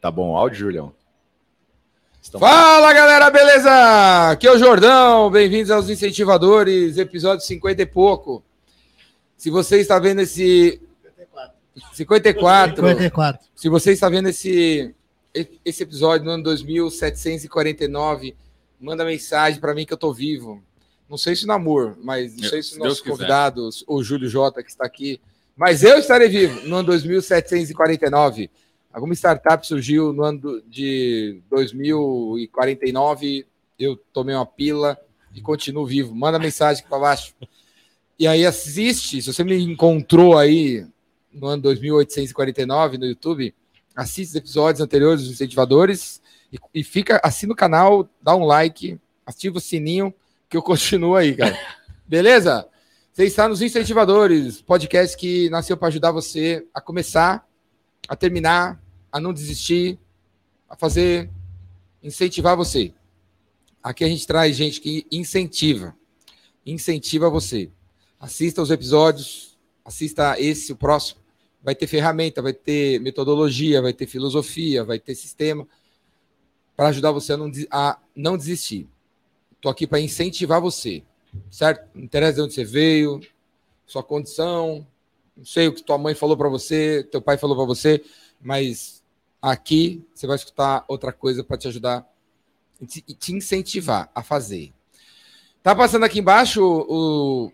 Tá 0.00 0.12
bom 0.12 0.30
o 0.30 0.36
áudio, 0.36 0.58
Julião? 0.58 0.94
Estão... 2.22 2.38
Fala 2.38 2.92
galera, 2.92 3.30
beleza? 3.30 4.30
Aqui 4.30 4.46
é 4.46 4.52
o 4.52 4.58
Jordão, 4.58 5.28
bem-vindos 5.28 5.72
aos 5.72 5.90
Incentivadores, 5.90 6.98
episódio 6.98 7.44
50 7.44 7.82
e 7.82 7.86
pouco. 7.86 8.44
Se 9.36 9.50
você 9.50 9.80
está 9.80 9.98
vendo 9.98 10.20
esse. 10.20 10.80
54. 11.94 12.76
54. 12.86 13.46
Se 13.56 13.68
você 13.68 13.92
está 13.92 14.08
vendo 14.08 14.28
esse, 14.28 14.94
esse 15.64 15.82
episódio 15.82 16.26
no 16.26 16.30
ano 16.30 16.44
2749, 16.44 18.36
manda 18.80 19.04
mensagem 19.04 19.60
para 19.60 19.74
mim 19.74 19.84
que 19.84 19.92
eu 19.92 19.98
tô 19.98 20.12
vivo. 20.12 20.62
Não 21.10 21.18
sei 21.18 21.34
se 21.34 21.44
no 21.44 21.54
amor, 21.54 21.98
mas 22.00 22.36
não 22.36 22.48
sei 22.48 22.62
se 22.62 22.76
o 22.76 22.78
nosso 22.78 23.02
convidado, 23.02 23.68
o 23.84 24.02
Júlio 24.04 24.28
Jota, 24.28 24.62
que 24.62 24.70
está 24.70 24.86
aqui. 24.86 25.20
Mas 25.56 25.82
eu 25.82 25.98
estarei 25.98 26.28
vivo 26.28 26.68
no 26.68 26.76
ano 26.76 26.86
2749. 26.86 28.48
Alguma 28.98 29.14
startup 29.14 29.64
surgiu 29.64 30.12
no 30.12 30.24
ano 30.24 30.60
de 30.66 31.40
2049, 31.48 33.46
eu 33.78 33.96
tomei 34.12 34.34
uma 34.34 34.44
pila 34.44 34.98
e 35.32 35.40
continuo 35.40 35.86
vivo. 35.86 36.12
Manda 36.12 36.36
mensagem 36.36 36.80
aqui 36.80 36.88
para 36.88 36.98
baixo. 36.98 37.32
E 38.18 38.26
aí 38.26 38.44
assiste, 38.44 39.22
se 39.22 39.32
você 39.32 39.44
me 39.44 39.56
encontrou 39.62 40.36
aí 40.36 40.84
no 41.32 41.46
ano 41.46 41.62
2849 41.62 42.98
no 42.98 43.06
YouTube, 43.06 43.54
assiste 43.94 44.30
os 44.30 44.34
episódios 44.34 44.80
anteriores 44.80 45.22
dos 45.22 45.30
incentivadores 45.30 46.20
e, 46.52 46.58
e 46.74 46.82
fica, 46.82 47.20
assina 47.22 47.52
o 47.52 47.56
canal, 47.56 48.08
dá 48.20 48.34
um 48.34 48.44
like, 48.44 48.98
ativa 49.24 49.58
o 49.58 49.60
sininho 49.60 50.12
que 50.50 50.56
eu 50.56 50.62
continuo 50.62 51.14
aí, 51.14 51.36
cara. 51.36 51.56
Beleza? 52.04 52.66
Você 53.12 53.26
está 53.26 53.46
nos 53.46 53.62
incentivadores, 53.62 54.60
podcast 54.60 55.16
que 55.16 55.48
nasceu 55.50 55.76
para 55.76 55.86
ajudar 55.86 56.10
você 56.10 56.66
a 56.74 56.80
começar, 56.80 57.46
a 58.08 58.16
terminar, 58.16 58.82
a 59.10 59.20
não 59.20 59.32
desistir, 59.32 59.98
a 60.68 60.76
fazer, 60.76 61.30
incentivar 62.02 62.56
você. 62.56 62.92
Aqui 63.82 64.04
a 64.04 64.08
gente 64.08 64.26
traz 64.26 64.56
gente 64.56 64.80
que 64.80 65.06
incentiva, 65.10 65.96
incentiva 66.64 67.30
você. 67.30 67.70
Assista 68.20 68.60
os 68.60 68.70
episódios, 68.70 69.56
assista 69.84 70.38
esse, 70.38 70.72
o 70.72 70.76
próximo. 70.76 71.20
Vai 71.62 71.74
ter 71.74 71.86
ferramenta, 71.86 72.42
vai 72.42 72.52
ter 72.52 73.00
metodologia, 73.00 73.80
vai 73.80 73.92
ter 73.92 74.06
filosofia, 74.06 74.84
vai 74.84 74.98
ter 74.98 75.14
sistema 75.14 75.66
para 76.76 76.88
ajudar 76.88 77.10
você 77.10 77.32
a 77.32 77.36
não, 77.36 77.50
a 77.70 77.98
não 78.14 78.36
desistir. 78.36 78.86
Estou 79.56 79.70
aqui 79.70 79.86
para 79.86 79.98
incentivar 79.98 80.60
você, 80.60 81.02
certo? 81.50 81.88
Não 81.92 82.04
interessa 82.04 82.34
de 82.34 82.42
onde 82.42 82.54
você 82.54 82.64
veio, 82.64 83.20
sua 83.84 84.04
condição, 84.04 84.86
não 85.36 85.44
sei 85.44 85.66
o 85.66 85.72
que 85.72 85.82
tua 85.82 85.98
mãe 85.98 86.14
falou 86.14 86.36
para 86.36 86.48
você, 86.48 87.02
teu 87.10 87.20
pai 87.20 87.36
falou 87.36 87.56
para 87.56 87.64
você, 87.64 88.04
mas 88.40 88.97
aqui 89.40 90.04
você 90.14 90.26
vai 90.26 90.36
escutar 90.36 90.84
outra 90.88 91.12
coisa 91.12 91.44
para 91.44 91.56
te 91.56 91.68
ajudar 91.68 92.06
e 92.80 92.86
te, 92.86 93.34
incentivar 93.34 94.10
a 94.14 94.22
fazer. 94.22 94.72
Tá 95.62 95.74
passando 95.74 96.04
aqui 96.04 96.20
embaixo 96.20 96.62
o, 96.62 97.52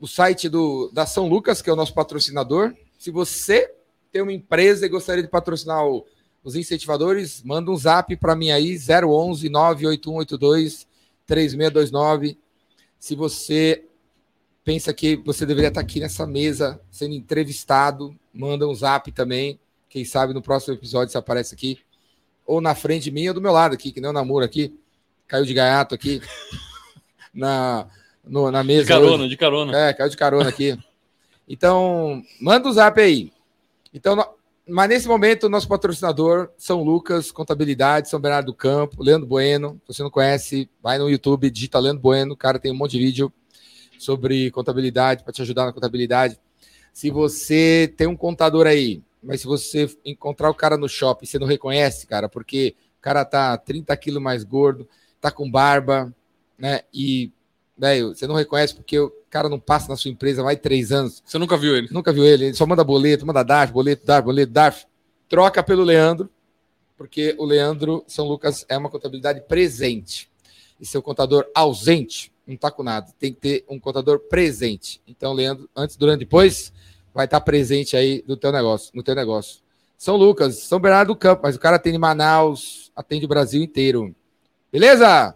o 0.00 0.06
site 0.06 0.48
do, 0.48 0.90
da 0.92 1.06
São 1.06 1.28
Lucas, 1.28 1.60
que 1.60 1.68
é 1.68 1.72
o 1.72 1.76
nosso 1.76 1.94
patrocinador. 1.94 2.74
Se 2.98 3.10
você 3.10 3.72
tem 4.10 4.22
uma 4.22 4.32
empresa 4.32 4.86
e 4.86 4.88
gostaria 4.88 5.22
de 5.22 5.28
patrocinar 5.28 5.86
o, 5.86 6.06
os 6.42 6.56
incentivadores, 6.56 7.42
manda 7.42 7.70
um 7.70 7.76
zap 7.76 8.14
para 8.16 8.34
mim 8.34 8.50
aí, 8.50 8.76
011 8.76 9.48
98182 9.48 10.86
3629. 11.26 12.38
Se 12.98 13.14
você 13.14 13.84
pensa 14.64 14.92
que 14.92 15.16
você 15.16 15.44
deveria 15.44 15.68
estar 15.68 15.80
aqui 15.80 16.00
nessa 16.00 16.26
mesa 16.26 16.80
sendo 16.90 17.14
entrevistado, 17.14 18.16
manda 18.32 18.66
um 18.66 18.74
zap 18.74 19.10
também. 19.12 19.58
Quem 19.92 20.06
sabe 20.06 20.32
no 20.32 20.40
próximo 20.40 20.72
episódio 20.72 21.12
você 21.12 21.18
aparece 21.18 21.54
aqui. 21.54 21.78
Ou 22.46 22.62
na 22.62 22.74
frente 22.74 23.02
de 23.02 23.10
mim 23.10 23.28
ou 23.28 23.34
do 23.34 23.42
meu 23.42 23.52
lado 23.52 23.74
aqui, 23.74 23.92
que 23.92 24.00
nem 24.00 24.08
o 24.08 24.12
namoro 24.12 24.42
aqui. 24.42 24.74
Caiu 25.28 25.44
de 25.44 25.52
gaiato 25.52 25.94
aqui. 25.94 26.22
na, 27.32 27.86
no, 28.24 28.50
na 28.50 28.64
mesa. 28.64 28.84
De 28.84 28.88
carona, 28.88 29.24
hoje. 29.24 29.28
de 29.28 29.36
carona. 29.36 29.78
É, 29.78 29.92
caiu 29.92 30.08
de 30.08 30.16
carona 30.16 30.48
aqui. 30.48 30.78
Então, 31.46 32.22
manda 32.40 32.66
o 32.66 32.70
um 32.70 32.72
zap 32.72 32.98
aí. 32.98 33.30
Então, 33.92 34.16
mas 34.66 34.88
nesse 34.88 35.06
momento, 35.06 35.50
nosso 35.50 35.68
patrocinador, 35.68 36.48
São 36.56 36.82
Lucas, 36.82 37.30
Contabilidade, 37.30 38.08
São 38.08 38.18
Bernardo 38.18 38.46
do 38.46 38.54
Campo, 38.54 39.02
Leandro 39.02 39.26
Bueno. 39.28 39.78
Se 39.82 39.92
você 39.92 40.02
não 40.02 40.10
conhece, 40.10 40.70
vai 40.82 40.96
no 40.96 41.10
YouTube, 41.10 41.50
digita 41.50 41.78
Leandro 41.78 42.00
Bueno. 42.00 42.32
O 42.32 42.36
cara 42.36 42.58
tem 42.58 42.72
um 42.72 42.76
monte 42.76 42.92
de 42.92 42.98
vídeo 42.98 43.30
sobre 43.98 44.50
contabilidade, 44.52 45.22
para 45.22 45.34
te 45.34 45.42
ajudar 45.42 45.66
na 45.66 45.72
contabilidade. 45.74 46.40
Se 46.94 47.10
você 47.10 47.92
tem 47.94 48.06
um 48.06 48.16
contador 48.16 48.66
aí, 48.66 49.02
mas 49.22 49.40
se 49.40 49.46
você 49.46 49.88
encontrar 50.04 50.50
o 50.50 50.54
cara 50.54 50.76
no 50.76 50.88
shopping, 50.88 51.26
você 51.26 51.38
não 51.38 51.46
reconhece, 51.46 52.06
cara, 52.06 52.28
porque 52.28 52.74
o 52.98 53.02
cara 53.02 53.24
tá 53.24 53.56
30 53.56 53.96
quilos 53.96 54.22
mais 54.22 54.42
gordo, 54.42 54.88
tá 55.20 55.30
com 55.30 55.50
barba, 55.50 56.12
né? 56.58 56.80
E, 56.92 57.32
velho, 57.78 58.14
você 58.14 58.26
não 58.26 58.34
reconhece 58.34 58.74
porque 58.74 58.98
o 58.98 59.12
cara 59.30 59.48
não 59.48 59.58
passa 59.58 59.88
na 59.88 59.96
sua 59.96 60.10
empresa 60.10 60.42
mais 60.42 60.58
três 60.60 60.90
anos. 60.90 61.22
Você 61.24 61.38
nunca 61.38 61.56
viu 61.56 61.76
ele? 61.76 61.88
Nunca 61.90 62.12
viu 62.12 62.24
ele. 62.24 62.46
Ele 62.46 62.54
só 62.54 62.66
manda 62.66 62.84
boleto, 62.84 63.26
manda 63.26 63.42
DARF, 63.42 63.72
boleto, 63.72 64.04
DARF, 64.04 64.24
boleto, 64.24 64.52
DARF. 64.52 64.86
Troca 65.28 65.62
pelo 65.62 65.82
Leandro, 65.82 66.28
porque 66.96 67.34
o 67.38 67.44
Leandro 67.44 68.04
São 68.06 68.26
Lucas 68.28 68.66
é 68.68 68.76
uma 68.76 68.90
contabilidade 68.90 69.40
presente. 69.42 70.30
E 70.80 70.84
seu 70.84 71.00
contador 71.00 71.46
ausente 71.54 72.32
não 72.46 72.54
está 72.54 72.70
com 72.70 72.82
nada. 72.82 73.12
Tem 73.18 73.32
que 73.32 73.40
ter 73.40 73.64
um 73.68 73.78
contador 73.78 74.18
presente. 74.18 75.00
Então, 75.06 75.32
Leandro, 75.32 75.70
antes, 75.74 75.96
durante, 75.96 76.20
depois, 76.20 76.72
vai 77.14 77.26
estar 77.26 77.40
tá 77.40 77.44
presente 77.44 77.96
aí 77.96 78.24
no 78.26 78.36
teu 78.36 78.52
negócio, 78.52 78.90
no 78.94 79.02
teu 79.02 79.14
negócio. 79.14 79.60
São 79.96 80.16
Lucas, 80.16 80.58
São 80.58 80.80
Bernardo 80.80 81.08
do 81.08 81.16
Campo, 81.16 81.42
mas 81.44 81.54
o 81.54 81.60
cara 81.60 81.76
atende 81.76 81.98
Manaus, 81.98 82.90
atende 82.96 83.24
o 83.24 83.28
Brasil 83.28 83.62
inteiro. 83.62 84.14
Beleza? 84.72 85.34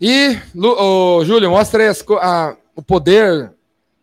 E, 0.00 0.38
Lu, 0.54 1.24
Júlio, 1.24 1.50
mostra 1.50 1.82
aí 1.82 1.88
as, 1.88 2.04
a, 2.20 2.56
o 2.76 2.82
poder 2.82 3.52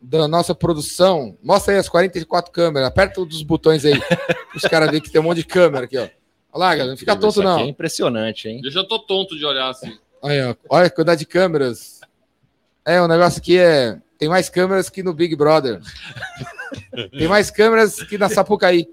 da 0.02 0.28
nossa 0.28 0.54
produção. 0.54 1.38
Mostra 1.42 1.74
aí 1.74 1.80
as 1.80 1.90
44 1.90 2.52
câmeras. 2.52 2.88
Aperta 2.88 3.22
um 3.22 3.26
dos 3.26 3.44
botões 3.44 3.86
aí. 3.86 3.94
os 4.56 4.64
caras 4.64 4.90
veem 4.90 5.02
que 5.02 5.10
tem 5.12 5.22
um 5.22 5.24
monte 5.24 5.38
de 5.38 5.46
câmera 5.46 5.86
aqui, 5.86 5.98
ó. 5.98 6.02
Olha 6.02 6.12
lá, 6.54 6.70
galera. 6.70 6.90
Não 6.92 6.98
fica 6.98 7.16
tonto, 7.16 7.44
não. 7.44 7.60
é 7.60 7.68
impressionante, 7.68 8.48
hein? 8.48 8.62
Eu 8.64 8.72
já 8.72 8.84
tô 8.84 9.00
tonto 9.00 9.38
de 9.38 9.46
olhar 9.46 9.70
assim. 9.70 9.98
Olha, 10.22 10.58
olha 10.70 10.88
a 10.88 10.90
quantidade 10.90 11.20
de 11.20 11.26
câmeras. 11.26 12.00
É, 12.86 13.02
o 13.02 13.08
negócio 13.08 13.40
aqui 13.40 13.58
é. 13.58 14.00
Tem 14.18 14.30
mais 14.30 14.50
câmeras 14.50 14.90
que 14.90 15.04
no 15.04 15.14
Big 15.14 15.36
Brother. 15.36 15.82
tem 17.12 17.28
mais 17.28 17.52
câmeras 17.52 18.02
que 18.04 18.18
na 18.18 18.30
Sapucaí. 18.30 18.88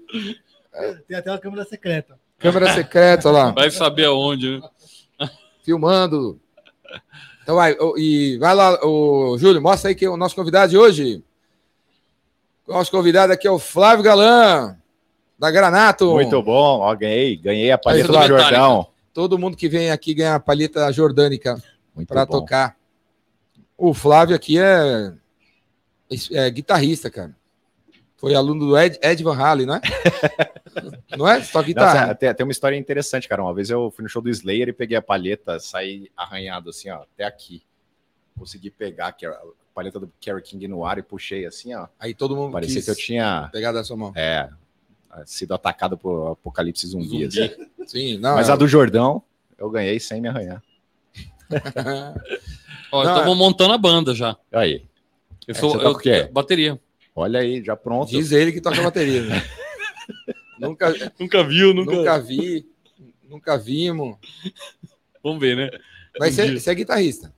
Tem 1.07 1.17
até 1.17 1.31
uma 1.31 1.39
câmera 1.39 1.65
secreta. 1.65 2.19
Câmera 2.39 2.73
secreta, 2.73 3.29
olha 3.29 3.37
lá. 3.37 3.51
Vai 3.51 3.71
saber 3.71 4.05
aonde, 4.05 4.59
né? 5.19 5.29
Filmando. 5.63 6.39
Então 7.41 7.55
vai, 7.55 7.75
e 7.97 8.37
vai 8.37 8.55
lá, 8.55 8.79
o 8.85 9.37
Júlio, 9.37 9.61
mostra 9.61 9.89
aí 9.89 9.95
que 9.95 10.07
o 10.07 10.17
nosso 10.17 10.35
convidado 10.35 10.71
de 10.71 10.77
hoje. 10.77 11.23
O 12.65 12.73
nosso 12.73 12.89
convidado 12.89 13.33
aqui 13.33 13.47
é 13.47 13.51
o 13.51 13.59
Flávio 13.59 14.03
Galan, 14.03 14.77
da 15.37 15.51
Granato. 15.51 16.11
Muito 16.11 16.41
bom, 16.41 16.79
ó, 16.79 16.95
ganhei, 16.95 17.35
ganhei 17.35 17.71
a 17.71 17.77
paleta 17.77 18.07
do 18.07 18.27
Jordão. 18.27 18.87
Todo 19.13 19.37
mundo 19.37 19.57
que 19.57 19.67
vem 19.67 19.91
aqui 19.91 20.13
ganha 20.13 20.35
a 20.35 20.39
paleta 20.39 20.91
jordânica 20.91 21.61
para 22.07 22.25
tocar. 22.25 22.77
O 23.85 23.93
Flávio 23.93 24.33
aqui 24.33 24.57
é, 24.57 25.13
é 26.31 26.49
guitarrista, 26.49 27.11
cara. 27.11 27.35
Foi 28.15 28.33
aluno 28.33 28.67
do 28.67 28.77
Ed, 28.77 28.97
Ed 29.03 29.21
Van 29.21 29.35
Halen, 29.35 29.65
não 29.65 29.75
é? 29.75 29.81
não 31.17 31.27
é? 31.27 31.43
Só 31.43 31.61
guitarra. 31.61 31.99
Nossa, 31.99 32.15
tem, 32.15 32.33
tem, 32.33 32.45
uma 32.45 32.53
história 32.53 32.77
interessante, 32.77 33.27
cara. 33.27 33.43
Uma 33.43 33.53
vez 33.53 33.69
eu 33.69 33.91
fui 33.91 34.03
no 34.03 34.07
show 34.07 34.21
do 34.21 34.29
Slayer 34.29 34.69
e 34.69 34.73
peguei 34.73 34.95
a 34.95 35.01
palheta, 35.01 35.59
saí 35.59 36.09
arranhado 36.15 36.69
assim, 36.69 36.89
ó, 36.91 37.01
até 37.01 37.25
aqui. 37.25 37.61
Consegui 38.39 38.71
pegar 38.71 39.09
a 39.09 39.41
paleta 39.75 39.99
do 39.99 40.09
Kerry 40.17 40.41
King 40.41 40.65
no 40.69 40.85
ar 40.85 40.97
e 40.97 41.03
puxei 41.03 41.45
assim, 41.45 41.75
ó. 41.75 41.89
Aí 41.99 42.13
todo 42.13 42.37
mundo 42.37 42.53
Parecia 42.53 42.81
que 42.81 42.89
eu 42.89 42.95
tinha... 42.95 43.49
Pegado 43.51 43.79
a 43.79 43.83
sua 43.83 43.97
mão. 43.97 44.13
É, 44.15 44.49
sido 45.25 45.53
atacado 45.53 45.97
por 45.97 46.31
apocalipse 46.31 46.87
zumbi. 46.87 47.29
zumbi. 47.29 47.43
Assim. 47.43 47.85
Sim, 47.85 48.17
não, 48.17 48.35
Mas 48.35 48.47
é... 48.47 48.53
a 48.53 48.55
do 48.55 48.65
Jordão, 48.65 49.21
eu 49.57 49.69
ganhei 49.69 49.99
sem 49.99 50.21
me 50.21 50.29
arranhar. 50.29 50.63
Ó, 52.93 53.03
estamos 53.03 53.33
é... 53.33 53.35
montando 53.35 53.73
a 53.73 53.77
banda 53.77 54.13
já. 54.13 54.37
Aí. 54.51 54.83
Eu 55.47 55.55
sou 55.55 55.81
é, 55.81 55.85
eu, 55.85 56.13
eu, 56.13 56.31
bateria. 56.31 56.79
Olha 57.15 57.39
aí, 57.39 57.63
já 57.63 57.75
pronto. 57.75 58.09
Diz 58.09 58.31
ele 58.31 58.51
que 58.51 58.61
toca 58.61 58.81
bateria. 58.83 59.23
Né? 59.23 59.43
nunca, 60.59 60.93
nunca 61.19 61.43
viu, 61.43 61.73
nunca... 61.73 61.91
nunca 61.91 62.19
vi, 62.19 62.65
nunca 63.27 63.57
vimos. 63.57 64.15
Vamos 65.23 65.39
ver, 65.39 65.57
né? 65.57 65.71
Mas 66.19 66.35
você, 66.35 66.59
você 66.59 66.69
é 66.69 66.75
guitarrista. 66.75 67.33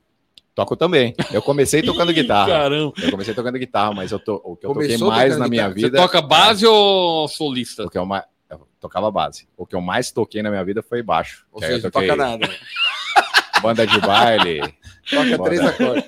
Toco 0.54 0.76
também. 0.76 1.14
Eu 1.32 1.40
comecei 1.40 1.82
tocando 1.82 2.12
guitarra. 2.12 2.48
Caramba. 2.48 2.92
Eu 3.02 3.10
comecei 3.10 3.34
tocando 3.34 3.58
guitarra, 3.58 3.94
mas 3.94 4.12
eu 4.12 4.18
to, 4.18 4.40
o 4.44 4.56
que 4.56 4.66
eu 4.66 4.74
toquei 4.74 4.98
mais 4.98 5.38
na 5.38 5.48
minha 5.48 5.70
vida. 5.70 5.88
Você 5.88 6.02
toca 6.02 6.20
base 6.20 6.66
é, 6.66 6.68
ou 6.68 7.26
solista? 7.28 7.84
O 7.84 7.90
que 7.90 7.96
eu, 7.96 8.04
mais, 8.04 8.24
eu 8.50 8.66
tocava 8.78 9.10
base. 9.10 9.48
O 9.56 9.66
que 9.66 9.74
eu 9.74 9.80
mais 9.80 10.10
toquei 10.10 10.42
na 10.42 10.50
minha 10.50 10.64
vida 10.64 10.82
foi 10.82 11.02
baixo. 11.02 11.46
Ou 11.50 11.60
seja, 11.60 11.84
não 11.84 11.90
toca 11.90 12.14
nada. 12.14 12.46
Banda 13.62 13.86
de 13.86 14.00
baile. 14.00 14.60
Toca 15.08 15.42
três 15.44 15.60
acordes. 15.60 16.04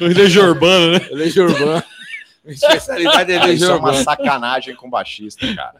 Legião 0.00 0.48
urbano, 0.48 0.92
né? 0.92 1.00
Legião 1.10 1.46
urbano. 1.46 1.82
especialidade 2.46 3.32
é 3.32 3.38
Legião 3.38 3.54
Isso 3.54 3.70
é 3.70 3.74
uma 3.74 3.94
sacanagem 3.94 4.74
com 4.74 4.88
baixista, 4.90 5.46
cara. 5.54 5.76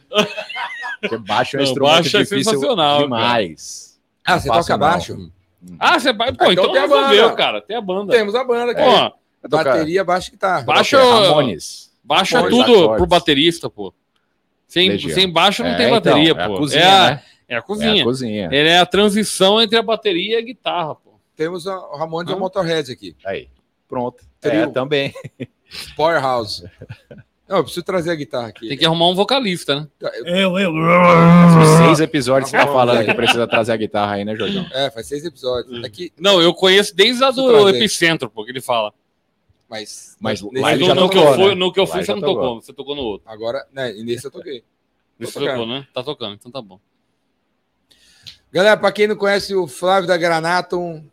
Porque 1.01 1.17
baixo 1.19 1.57
é 1.57 1.61
um 1.61 1.63
instrumento 1.63 1.95
baixo 1.95 2.17
é 2.17 2.21
difícil 2.23 2.45
sensacional, 2.53 3.03
demais. 3.03 3.99
Ah, 4.25 4.39
você 4.39 4.49
Não 4.49 4.55
toca 4.57 4.73
não. 4.73 4.79
baixo? 4.79 5.33
Ah, 5.79 5.99
você 5.99 6.13
vai. 6.13 6.33
Pô, 6.33 6.51
então, 6.53 6.65
então 6.65 6.73
tem 6.73 6.83
a 6.83 6.87
banda. 6.87 7.33
cara. 7.33 7.61
Tem 7.61 7.77
a 7.77 7.81
banda. 7.81 8.13
Temos 8.13 8.35
a 8.35 8.45
banda 8.45 8.73
aqui. 8.73 8.83
Toco- 9.49 9.65
Bateria, 9.65 10.05
baixo 10.05 10.29
e 10.29 10.31
guitarra. 10.33 10.63
Baixo- 10.63 10.97
Ramones. 10.97 11.91
baixo 12.05 12.37
é 12.37 12.41
Bons 12.43 12.51
tudo 12.51 12.75
acordes. 12.75 12.97
pro 12.99 13.07
baterista, 13.07 13.71
pô. 13.71 13.93
Sem, 14.69 14.91
Legião. 14.91 15.15
sem 15.15 15.29
baixo 15.33 15.63
não 15.65 15.71
É, 15.71 15.77
tem 15.77 15.87
então, 15.87 16.01
bateria, 16.13 16.33
é 16.37 16.43
a 16.45 16.49
pô. 16.49 16.57
cozinha, 16.59 16.83
é, 16.83 16.87
a, 16.91 17.11
né? 17.11 17.23
É 17.51 17.55
a 17.55 17.57
É 17.57 17.59
a 17.59 17.63
cozinha. 17.63 18.05
cozinha. 18.05 18.49
Ele 18.53 18.69
é 18.69 18.79
a 18.79 18.87
transição 18.87 19.61
entre 19.61 19.77
a 19.77 19.83
bateria 19.83 20.37
e 20.37 20.39
a 20.39 20.41
guitarra, 20.45 20.95
pô. 20.95 21.11
Temos 21.37 21.67
o 21.67 21.97
Ramon 21.97 22.25
de 22.25 22.33
Ah. 22.33 22.37
Motorhead 22.37 22.91
aqui. 22.93 23.15
Aí, 23.25 23.49
pronto. 23.89 24.23
Trio. 24.41 24.55
É, 24.63 24.67
também. 24.69 25.13
Powerhouse. 25.97 26.65
Não, 27.49 27.57
eu 27.59 27.65
preciso 27.65 27.85
trazer 27.85 28.11
a 28.13 28.15
guitarra 28.15 28.49
aqui. 28.49 28.69
Tem 28.69 28.79
que 28.79 28.85
arrumar 28.87 29.09
um 29.09 29.15
vocalista, 29.15 29.81
né? 29.81 29.89
Eu, 30.25 30.57
eu. 30.59 30.73
Seis 31.79 31.99
episódios 32.01 32.51
que 32.51 32.57
você 32.57 32.65
tá 32.65 32.73
falando 32.73 33.05
que 33.05 33.13
precisa 33.15 33.47
trazer 33.47 33.73
a 33.73 33.77
guitarra 33.77 34.15
aí, 34.15 34.25
né, 34.25 34.37
Jordão? 34.37 34.65
É, 34.73 34.91
faz 34.91 35.07
seis 35.09 35.25
episódios. 35.25 35.83
Aqui, 35.85 36.13
Não, 36.19 36.41
eu 36.41 36.55
conheço 36.55 36.95
desde 36.95 37.25
a 37.25 37.31
do. 37.33 37.69
Epicentro, 37.71 38.31
pô, 38.31 38.45
que 38.45 38.53
ele 38.53 38.61
fala. 38.61 38.93
mas. 39.69 40.17
Mas 40.21 40.41
nesse- 40.43 40.69
ele 40.75 40.89
no, 40.89 40.95
no 40.95 41.09
que 41.11 41.19
eu 41.19 41.23
tocou, 41.23 41.35
fui, 41.37 41.49
né? 41.49 41.55
no 41.55 41.73
que 41.73 41.81
eu 41.81 41.87
fui, 41.87 42.05
você 42.05 42.13
não 42.15 42.21
tocou. 42.21 42.35
tocou. 42.37 42.61
Você 42.63 42.73
tocou 42.73 42.95
no 42.97 43.03
outro. 43.03 43.29
Agora, 43.29 43.67
né, 43.73 43.97
e 43.97 44.05
nesse 44.05 44.27
eu 44.27 44.31
toquei. 44.31 44.63
Você 45.19 45.33
tocando. 45.33 45.49
tocou, 45.51 45.67
né? 45.67 45.87
Tá 45.93 46.03
tocando, 46.05 46.35
então 46.35 46.51
tá 46.53 46.63
bom. 46.63 46.79
Galera, 48.53 48.77
pra 48.77 48.91
quem 48.93 49.07
não 49.07 49.17
conhece 49.17 49.55
o 49.55 49.67
Flávio 49.67 50.09
da 50.09 50.17
Granatum, 50.17 51.05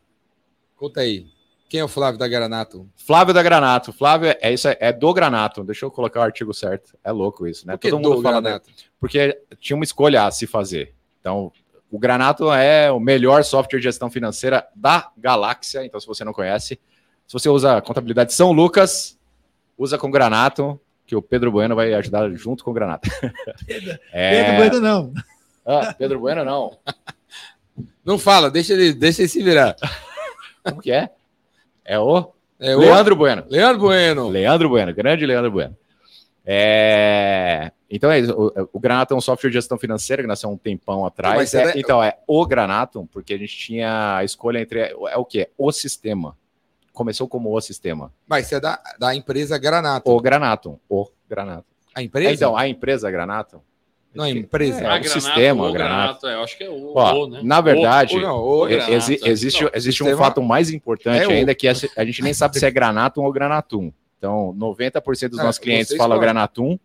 conta 0.75 1.01
aí. 1.01 1.27
Quem 1.69 1.81
é 1.81 1.83
o 1.83 1.87
Flávio 1.87 2.17
da 2.17 2.27
Granatum? 2.27 2.87
Flávio 2.95 3.33
da 3.33 3.43
Granato. 3.43 3.91
Flávio 3.91 4.33
é 4.39 4.53
isso, 4.53 4.67
é 4.79 4.93
do 4.93 5.13
Granato. 5.13 5.63
Deixa 5.65 5.85
eu 5.85 5.91
colocar 5.91 6.21
o 6.21 6.23
artigo 6.23 6.53
certo. 6.53 6.97
É 7.03 7.11
louco 7.11 7.45
isso, 7.45 7.67
né? 7.67 7.73
Por 7.73 7.81
que 7.81 7.89
Todo 7.89 8.01
mundo 8.01 8.15
do 8.15 8.21
fala? 8.21 8.41
Granatum? 8.41 8.71
porque 8.99 9.37
tinha 9.59 9.75
uma 9.75 9.83
escolha 9.83 10.23
a 10.23 10.31
se 10.31 10.47
fazer. 10.47 10.93
Então, 11.19 11.51
o 11.91 11.99
Granato 11.99 12.51
é 12.53 12.89
o 12.91 12.99
melhor 12.99 13.43
software 13.43 13.79
de 13.79 13.83
gestão 13.83 14.09
financeira 14.09 14.65
da 14.73 15.11
galáxia. 15.17 15.85
Então, 15.85 15.99
se 15.99 16.07
você 16.07 16.23
não 16.23 16.31
conhece, 16.33 16.79
se 17.27 17.33
você 17.33 17.49
usa 17.49 17.77
a 17.77 17.81
contabilidade 17.81 18.33
São 18.33 18.53
Lucas, 18.53 19.17
usa 19.77 19.97
com 19.97 20.09
Granato, 20.09 20.79
que 21.05 21.15
o 21.17 21.21
Pedro 21.21 21.51
Bueno 21.51 21.75
vai 21.75 21.93
ajudar 21.93 22.29
junto 22.31 22.63
com 22.63 22.71
o 22.71 22.73
Granato. 22.73 23.09
Pedro 23.67 23.99
É... 24.13 24.55
Bueno 24.55 24.79
não. 24.79 25.13
Ah, 25.65 25.93
Pedro 25.93 26.19
Bueno 26.19 26.45
não. 26.45 26.77
Não 28.07 28.17
fala, 28.17 28.49
deixa 28.49 28.71
ele, 28.73 28.93
deixa 28.93 29.21
ele 29.21 29.27
se 29.29 29.43
virar. 29.43 29.75
Como 30.63 30.81
que 30.81 30.91
é? 30.91 31.09
É 31.85 31.99
o 31.99 32.31
É 32.59 32.75
o 32.75 32.79
Leandro 32.79 33.15
Bueno. 33.15 33.43
Leandro 33.49 33.79
Bueno. 33.81 34.29
Leandro 34.29 34.69
Bueno, 34.69 34.93
grande 34.95 35.25
Leandro 35.25 35.51
Bueno. 35.51 35.75
É, 36.45 37.71
Então 37.89 38.09
é 38.09 38.19
isso. 38.19 38.33
O, 38.33 38.69
o 38.73 38.79
Granatum 38.79 39.15
é 39.15 39.17
um 39.17 39.21
software 39.21 39.49
de 39.49 39.55
gestão 39.55 39.77
financeira 39.77 40.21
que 40.23 40.27
nasceu 40.27 40.49
um 40.49 40.57
tempão 40.57 41.05
atrás. 41.05 41.53
É- 41.53 41.61
é 41.61 41.65
da- 41.73 41.79
Então 41.79 42.01
é 42.03 42.17
o 42.25 42.45
Granatum, 42.45 43.05
porque 43.05 43.33
a 43.33 43.37
gente 43.37 43.55
tinha 43.57 44.15
a 44.17 44.23
escolha 44.23 44.59
entre. 44.59 44.79
É 44.79 45.17
o 45.17 45.25
que? 45.25 45.49
O 45.57 45.71
sistema. 45.71 46.37
Começou 46.93 47.27
como 47.27 47.53
o 47.55 47.61
sistema. 47.61 48.11
Mas 48.27 48.47
você 48.47 48.55
é 48.55 48.59
da, 48.59 48.81
da 48.97 49.13
empresa 49.13 49.57
Granatum. 49.57 50.09
O 50.09 50.19
Granatum. 50.21 50.79
O 50.89 51.07
Granatum. 51.29 51.63
A 51.93 52.01
empresa? 52.01 52.33
Então, 52.33 52.55
a 52.57 52.67
empresa 52.67 53.11
Granatum. 53.11 53.59
Não, 54.17 54.23
a 54.25 54.29
empresa. 54.29 54.81
É, 54.81 54.87
Ah, 54.87 54.99
o 54.99 55.03
sistema, 55.03 55.63
o 55.63 55.69
o 55.69 55.71
Granato. 55.73 56.27
é, 56.27 56.33
eu 56.35 56.43
acho 56.43 56.57
que 56.57 56.63
é 56.63 56.69
o, 56.69 56.93
Ó, 56.95 57.23
o, 57.23 57.27
né? 57.29 57.39
na 57.43 57.61
verdade, 57.61 58.15
Ou 58.15 58.21
não, 58.21 58.37
ou 58.37 58.63
o 58.65 58.67
Granato, 58.67 58.91
exi- 58.91 59.19
é. 59.23 59.29
existe 59.29 59.63
Não, 59.63 59.71
existe 59.73 60.03
um 60.03 60.07
sistema- 60.07 60.25
fato 60.25 60.41
mais 60.41 60.69
importante 60.71 61.31
É 61.31 61.35
ainda 61.35 61.53
que 61.55 61.67
é- 61.67 61.73
a 61.95 62.03
gente 62.05 62.21
nem 62.21 62.33
sabe 62.33 62.57
se 62.59 62.65
é 62.65 62.71
Granatum 62.71 63.23
ou 63.23 63.31
Granatum. 63.31 63.91
Então, 64.17 64.51
90% 64.57 65.29
dos 65.31 65.39
É, 65.39 65.43
nossos 65.43 65.59
clientes 65.59 65.95
falam. 65.95 66.19
Granatum 66.19 66.77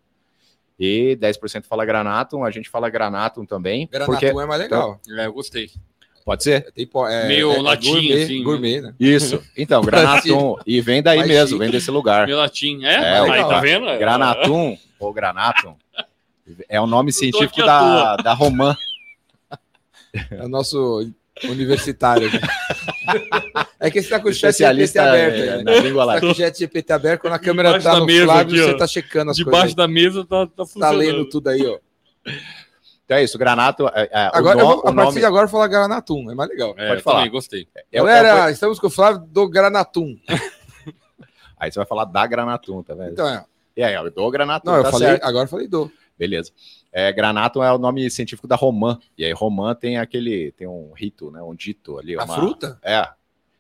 e 0.79 1.17
10% 1.17 1.67
fala 1.67 1.85
Granatum. 1.85 2.45
A 2.45 2.51
gente 2.51 2.69
fala 2.69 2.91
Granatum 2.91 3.45
também. 3.47 3.89
Granatum 3.91 4.13
porque 4.13 4.27
é 4.27 4.33
mais 4.35 4.61
legal. 4.61 5.01
É, 5.19 5.27
eu 5.27 5.33
gostei. 5.33 5.71
Pode 6.25 6.45
ser? 6.45 6.71
Tem, 6.73 6.87
po- 6.87 7.05
é, 7.09 7.27
Meio 7.27 7.51
é, 7.51 7.57
é 7.57 7.63
latim, 7.63 7.91
gourmet, 7.91 8.23
assim, 8.23 8.39
né? 8.39 8.45
gourmet, 8.45 8.81
né? 8.81 8.95
Isso. 9.01 9.43
Então, 9.57 9.81
Granatum. 9.83 10.57
E 10.65 10.81
vem 10.81 11.03
daí 11.03 11.27
mesmo, 11.27 11.59
vem 11.59 11.69
desse 11.71 11.91
lugar. 11.91 12.29
Meu 12.29 12.37
latim. 12.37 12.85
É? 12.85 12.93
É, 12.95 13.19
Aí, 13.19 13.31
legal. 13.31 13.49
tá 13.49 13.61
vendo? 13.61 13.87
Granatum 13.99 14.77
ou 15.01 15.13
Granatum 15.13 15.75
é 16.69 16.81
o 16.81 16.87
nome 16.87 17.13
científico 17.13 17.59
da, 17.65 18.17
da 18.17 18.35
romã. 18.35 18.77
É 20.31 20.45
o 20.45 20.49
nosso 20.49 21.11
universitário. 21.45 22.29
aqui. 22.29 22.39
é 23.81 23.91
que 23.91 24.03
você 24.03 24.11
tá 24.11 24.21
com 24.21 24.29
o 24.29 24.33
chat 24.35 24.53
GPT 24.59 24.83
Especialista 24.83 25.03
aberto 25.03 25.37
é, 25.37 25.57
né? 25.57 25.63
na 25.63 25.73
língua 25.83 26.05
Você 26.05 26.13
tá 26.13 26.21
com 26.21 26.27
o 26.27 26.35
chat 26.35 26.59
GPT 26.59 26.93
aberto, 26.93 27.21
quando 27.23 27.33
a 27.33 27.39
câmera 27.39 27.69
Debaixo 27.79 27.89
tá 27.89 27.99
no 27.99 28.05
mesa 28.05 28.25
Flávio, 28.27 28.63
aqui, 28.63 28.73
você 28.73 28.77
tá 28.77 28.87
checando 28.87 29.31
as 29.31 29.37
Debaixo 29.39 29.59
coisas. 29.61 29.75
da 29.75 29.89
mesa 29.89 30.23
tá, 30.27 30.29
tá 30.29 30.43
aí. 30.43 30.49
Tá 30.49 30.67
funcionando. 30.67 30.99
lendo 30.99 31.29
tudo 31.31 31.49
aí, 31.49 31.67
ó. 31.67 31.79
Então 33.07 33.17
é 33.17 33.25
isso, 33.25 33.39
Granato. 33.39 33.89
é- 33.89 34.11
é, 34.13 34.27
o 34.29 34.37
Agora, 34.37 34.61
eu 34.61 34.67
vou, 34.67 34.79
a 34.81 34.83
partir 34.83 34.95
nome- 34.97 35.21
de 35.21 35.25
agora, 35.25 35.45
eu 35.45 35.49
vou 35.49 35.59
falar 35.61 35.69
Granatum. 35.69 36.31
É 36.31 36.35
mais 36.35 36.51
legal. 36.51 36.75
É, 36.77 36.89
Pode 36.89 37.01
eu 37.01 37.03
falar. 37.05 37.17
também 37.21 37.33
gostei. 37.33 37.67
é- 37.75 37.81
é- 37.91 37.97
Galera, 37.99 38.51
estamos 38.51 38.79
com 38.79 38.89
o 38.89 38.91
Flávio 38.91 39.23
do 39.27 39.49
Granatum. 39.49 40.15
Aí 41.59 41.73
você 41.73 41.79
vai 41.79 41.87
falar 41.87 42.05
da 42.05 42.27
Granatum, 42.27 42.83
tá 42.83 42.95
vendo? 42.95 43.13
Então, 43.13 43.27
é. 43.27 43.43
E 43.77 43.83
aí, 43.83 43.97
ó, 43.97 44.07
do 44.09 44.31
Granatum, 44.31 44.71
Não, 44.71 44.77
eu 44.77 44.83
tá 44.85 44.91
falei, 44.91 45.09
certo. 45.09 45.25
agora 45.25 45.45
eu 45.45 45.49
falei 45.49 45.67
do. 45.67 45.91
Beleza. 46.19 46.53
É, 46.93 47.13
Granatum 47.13 47.63
é 47.63 47.73
o 47.73 47.79
nome 47.79 48.09
científico 48.11 48.47
da 48.47 48.57
romã. 48.57 48.99
E 49.17 49.25
aí, 49.25 49.33
romã 49.33 49.75
tem 49.75 49.99
aquele, 49.99 50.53
tem 50.53 50.67
um 50.67 50.93
rito, 50.93 51.31
né? 51.31 51.43
Um 51.43 51.55
dito 51.55 51.99
ali. 51.99 52.17
A 52.19 52.25
uma- 52.25 52.35
fruta? 52.35 52.79
É. 52.83 53.09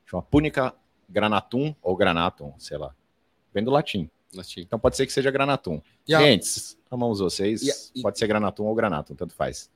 Chama 0.06 0.22
Punica 0.22 0.75
Granatum 1.08 1.75
ou 1.82 1.96
Granatum, 1.96 2.52
sei 2.58 2.78
lá. 2.78 2.94
Vem 3.52 3.64
do 3.64 3.70
latim. 3.70 4.08
Latim. 4.34 4.60
Então 4.60 4.78
pode 4.78 4.96
ser 4.96 5.06
que 5.06 5.12
seja 5.12 5.31
Granatum. 5.31 5.81
E 6.06 6.14
a- 6.14 6.19
Clientes, 6.19 6.78
amamos 6.90 7.20
vocês. 7.20 7.62
E 7.62 7.70
a- 7.70 8.02
Pode 8.02 8.19
ser 8.19 8.26
Granatum 8.26 8.64
ou 8.64 8.75
Granatum, 8.75 9.14
tanto 9.14 9.34
faz. 9.34 9.70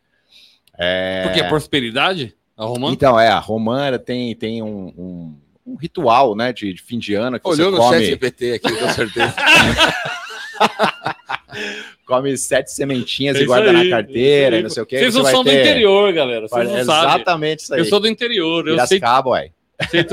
É... 0.78 1.22
Porque 1.24 1.40
é 1.40 1.48
prosperidade? 1.48 2.36
A 2.56 2.64
romã? 2.64 2.90
Então, 2.90 3.18
é, 3.20 3.28
a 3.28 3.38
romã 3.38 3.98
tem, 3.98 4.34
tem 4.34 4.62
um, 4.62 4.86
um, 4.96 5.40
um 5.66 5.76
ritual, 5.76 6.34
né, 6.34 6.52
de, 6.52 6.72
de 6.72 6.82
fim 6.82 6.98
de 6.98 7.14
ano 7.14 7.38
que 7.38 7.46
Olhou 7.46 7.70
você 7.70 7.76
no 7.76 7.82
come, 7.82 7.98
chat 7.98 8.06
GPT 8.06 8.52
aqui, 8.54 8.76
com 8.76 8.88
certeza. 8.90 9.34
come 12.06 12.36
sete 12.38 12.70
sementinhas 12.72 13.36
É 13.36 13.42
e 13.42 13.46
guarda 13.46 13.70
aí, 13.70 13.90
na 13.90 13.96
carteira 13.96 14.56
é 14.56 14.60
e 14.60 14.62
não 14.62 14.70
sei 14.70 14.82
o 14.82 14.86
quê. 14.86 14.98
Vocês 14.98 15.12
você 15.12 15.18
não 15.18 15.24
vai 15.24 15.32
são 15.34 15.44
do 15.44 15.50
ter- 15.50 15.60
interior, 15.60 16.12
galera. 16.12 16.48
Vocês 16.48 16.68
Vai- 16.68 16.78
não 16.78 16.84
sabem. 16.86 17.14
Exatamente 17.16 17.58
isso 17.60 17.74
aí. 17.74 17.80
Eu 17.80 17.84
sou 17.86 18.00
do 18.00 18.06
interior. 18.08 18.60
Eu 18.66 18.74
sei, 18.86 18.98
Piracicaba, 19.00 19.30
ué. 19.30 19.50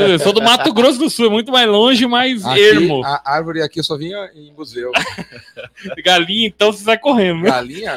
Eu 0.09 0.19
sou 0.19 0.33
do 0.33 0.41
Mato 0.41 0.73
Grosso 0.75 0.99
do 0.99 1.09
Sul. 1.09 1.27
É 1.27 1.29
muito 1.29 1.51
mais 1.51 1.67
longe, 1.69 2.05
mais 2.05 2.45
Aqui, 2.45 2.59
ermo. 2.59 3.01
a 3.05 3.21
árvore 3.23 3.61
aqui 3.61 3.79
eu 3.79 3.83
só 3.83 3.95
vinha 3.95 4.29
em 4.35 4.51
museu. 4.53 4.91
Galinha, 6.03 6.47
então 6.47 6.73
você 6.73 6.83
sai 6.83 6.97
correndo. 6.97 7.41
né? 7.43 7.49
Galinha, 7.49 7.95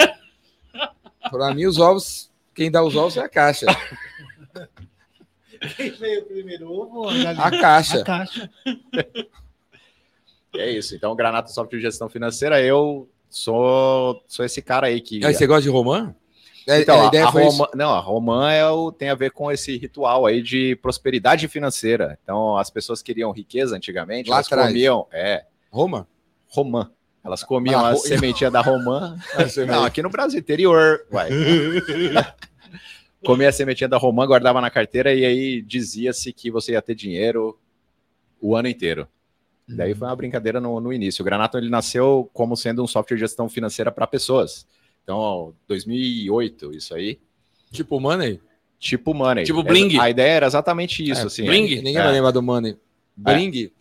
pra 1.31 1.53
mim, 1.55 1.67
os 1.67 1.79
ovos, 1.79 2.31
quem 2.55 2.71
dá 2.71 2.85
os 2.85 2.95
ovos 2.95 3.17
é 3.17 3.21
a 3.21 3.29
caixa. 3.29 3.67
Quem 5.77 5.91
veio 5.91 6.23
primeiro? 6.27 6.71
Ovo 6.71 6.99
ou 7.01 7.09
a 7.09 7.15
galinha? 7.15 7.45
A 7.45 7.51
caixa. 7.51 8.01
A 8.03 8.05
caixa. 8.05 8.51
É 10.55 10.71
isso. 10.71 10.95
Então, 10.95 11.17
Granata 11.17 11.49
Software 11.49 11.79
de 11.79 11.83
Gestão 11.85 12.09
Financeira, 12.09 12.61
eu 12.63 13.09
sou, 13.37 14.23
sou 14.27 14.45
esse 14.45 14.63
cara 14.63 14.87
aí 14.87 15.01
que. 15.01 15.25
Aí 15.25 15.35
você 15.35 15.47
gosta 15.47 15.63
de 15.63 15.69
romã? 15.69 16.15
É, 16.69 16.81
Então, 16.81 17.01
a 17.01 17.09
a, 17.09 17.23
a 17.27 17.31
romã, 17.31 17.67
não, 17.75 17.91
a 17.95 18.01
romã 18.01 18.51
é 18.51 18.69
o, 18.69 18.91
tem 18.91 19.09
a 19.09 19.15
ver 19.15 19.31
com 19.31 19.53
esse 19.53 19.77
ritual 19.77 20.27
aí 20.27 20.43
de 20.43 20.75
prosperidade 20.77 21.47
financeira. 21.47 22.19
Então, 22.23 22.57
as 22.57 22.71
pessoas 22.71 23.03
queriam 23.03 23.31
riqueza 23.31 23.77
antigamente, 23.77 24.29
Lá 24.29 24.37
elas 24.37 24.47
atrás. 24.47 24.69
comiam, 24.69 25.07
é, 25.13 25.45
Roma? 25.71 26.09
romã. 26.49 26.91
Elas 27.25 27.43
comiam 27.45 27.85
Ah, 27.85 27.89
a 27.89 27.93
ro- 27.93 27.99
sementinha 27.99 28.51
da 28.51 28.61
romã. 28.61 29.17
Não, 29.69 29.85
aqui 29.85 30.01
no 30.03 30.09
Brasil, 30.11 30.39
interior, 30.41 31.05
vai. 31.11 31.29
Comia 33.25 33.49
a 33.49 33.53
sementinha 33.53 33.89
da 33.89 33.97
romã, 33.99 34.27
guardava 34.27 34.61
na 34.61 34.71
carteira 34.71 35.13
e 35.15 35.25
aí 35.25 35.63
dizia-se 35.63 36.33
que 36.33 36.51
você 36.51 36.73
ia 36.73 36.83
ter 36.83 36.95
dinheiro 36.95 37.59
o 38.41 38.55
ano 38.55 38.69
inteiro. 38.69 39.09
Daí 39.69 39.95
foi 39.95 40.07
uma 40.07 40.17
brincadeira 40.17 40.61
no, 40.61 40.81
no 40.81 40.93
início. 40.93 41.23
O 41.23 41.25
Granato 41.25 41.59
ele 41.59 41.69
nasceu 41.69 42.31
como 42.33 42.57
sendo 42.57 42.83
um 42.83 42.87
software 42.87 43.17
de 43.17 43.21
gestão 43.21 43.49
financeira 43.49 43.91
para 43.91 44.07
pessoas. 44.07 44.67
Então, 45.03 45.17
ó, 45.19 45.53
2008, 45.67 46.73
isso 46.73 46.95
aí. 46.95 47.19
Tipo 47.73 47.99
Money? 48.01 48.41
Tipo 48.79 49.13
Money. 49.13 49.45
Tipo 49.45 49.61
É, 49.61 49.65
Bling. 49.65 49.99
A 49.99 50.11
ideia 50.11 50.33
era 50.33 50.47
exatamente 50.47 51.03
isso, 51.09 51.23
É, 51.23 51.27
assim. 51.27 51.45
Bling? 51.45 51.77
Ninguém 51.77 51.97
É. 51.99 52.03
vai 52.03 52.13
lembrar 52.13 52.31
do 52.31 52.43
Money. 52.43 52.77
Bring? 53.17 53.73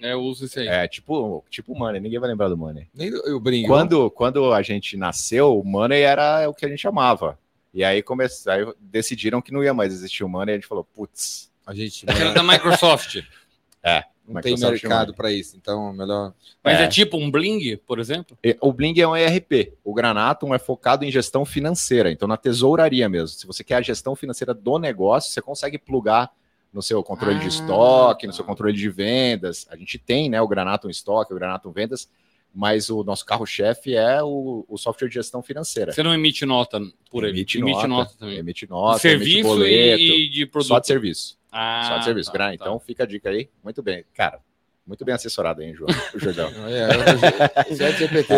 É, 0.00 0.12
eu 0.12 0.20
uso 0.20 0.44
isso 0.44 0.60
aí. 0.60 0.68
É, 0.68 0.86
tipo, 0.86 1.44
tipo 1.50 1.74
Money. 1.74 2.00
Ninguém 2.00 2.18
vai 2.18 2.28
lembrar 2.28 2.48
do 2.48 2.56
Money. 2.56 2.86
Nem 2.94 3.10
do, 3.10 3.36
o 3.36 3.40
Bring. 3.40 3.66
Quando, 3.66 4.10
quando 4.10 4.52
a 4.52 4.62
gente 4.62 4.96
nasceu, 4.96 5.58
o 5.58 5.64
Money 5.64 6.02
era 6.02 6.48
o 6.48 6.54
que 6.54 6.64
a 6.64 6.68
gente 6.68 6.80
chamava. 6.80 7.38
E 7.72 7.84
aí, 7.84 8.02
come... 8.02 8.24
aí 8.24 8.72
decidiram 8.80 9.42
que 9.42 9.52
não 9.52 9.62
ia 9.62 9.74
mais 9.74 9.92
existir 9.92 10.24
o 10.24 10.28
Money. 10.28 10.52
E 10.52 10.54
a 10.54 10.58
gente 10.58 10.68
falou, 10.68 10.84
putz, 10.84 11.50
A 11.66 11.74
gente 11.74 12.04
Aquela 12.08 12.32
da 12.34 12.42
Microsoft. 12.42 13.22
Não 14.28 14.40
tem 14.40 14.56
mercado 14.58 15.14
para 15.14 15.32
isso, 15.32 15.56
então 15.56 15.92
melhor. 15.92 16.32
Mas 16.62 16.78
é. 16.80 16.84
É. 16.84 16.88
tipo 16.88 17.16
um 17.16 17.30
bling, 17.30 17.76
por 17.86 17.98
exemplo? 17.98 18.36
E 18.44 18.56
O 18.60 18.72
Bling 18.72 18.98
é 19.00 19.06
um 19.08 19.16
ERP. 19.16 19.72
O 19.82 19.94
Granatum 19.94 20.54
é 20.54 20.58
focado 20.58 21.04
em 21.04 21.10
gestão 21.10 21.44
financeira, 21.44 22.10
então 22.10 22.28
na 22.28 22.36
tesouraria 22.36 23.08
mesmo. 23.08 23.28
Se 23.28 23.46
você 23.46 23.64
quer 23.64 23.76
a 23.76 23.82
gestão 23.82 24.14
financeira 24.14 24.52
do 24.52 24.78
negócio, 24.78 25.32
você 25.32 25.40
consegue 25.40 25.78
plugar 25.78 26.30
no 26.72 26.82
seu 26.82 27.02
controle 27.02 27.36
Ah, 27.36 27.40
de 27.40 27.48
estoque, 27.48 28.26
no 28.26 28.32
tá. 28.32 28.36
seu 28.36 28.44
controle 28.44 28.76
de 28.76 28.88
vendas. 28.90 29.66
A 29.70 29.76
gente 29.76 29.98
tem, 29.98 30.28
né, 30.28 30.40
o 30.40 30.46
Granatum 30.46 30.90
Estoque, 30.90 31.32
o 31.32 31.36
Granatum 31.36 31.72
Vendas, 31.72 32.08
mas 32.54 32.90
o 32.90 33.02
nosso 33.02 33.24
carro-chefe 33.24 33.94
é 33.94 34.22
o, 34.22 34.64
o 34.68 34.76
software 34.76 35.08
de 35.08 35.14
gestão 35.14 35.42
financeira. 35.42 35.92
Você 35.92 36.02
não 36.02 36.12
emite 36.12 36.44
nota 36.44 36.80
por 37.10 37.24
ele? 37.24 37.40
Emite 37.40 37.58
nota, 37.86 38.14
também. 38.18 38.38
Emite 38.38 38.68
nota, 38.68 39.08
emite 39.08 39.24
serviço 39.24 39.48
boleto, 39.48 40.02
e 40.02 40.28
de 40.28 40.46
produto. 40.46 40.68
só 40.68 40.78
de 40.78 40.86
serviço. 40.86 41.37
Ah, 41.50 41.84
só 41.88 41.98
de 41.98 42.04
serviço. 42.04 42.30
tá, 42.30 42.38
Gra- 42.38 42.48
tá. 42.48 42.54
Então 42.54 42.78
fica 42.78 43.04
a 43.04 43.06
dica 43.06 43.30
aí. 43.30 43.48
Muito 43.64 43.82
bem. 43.82 44.04
Cara, 44.14 44.40
muito 44.86 45.04
bem 45.04 45.14
assessorado 45.14 45.60
aí, 45.62 45.72
João, 45.74 45.88
o 46.14 46.18
Jordão. 46.18 46.50
É, 46.68 47.92
GPT. 47.92 48.34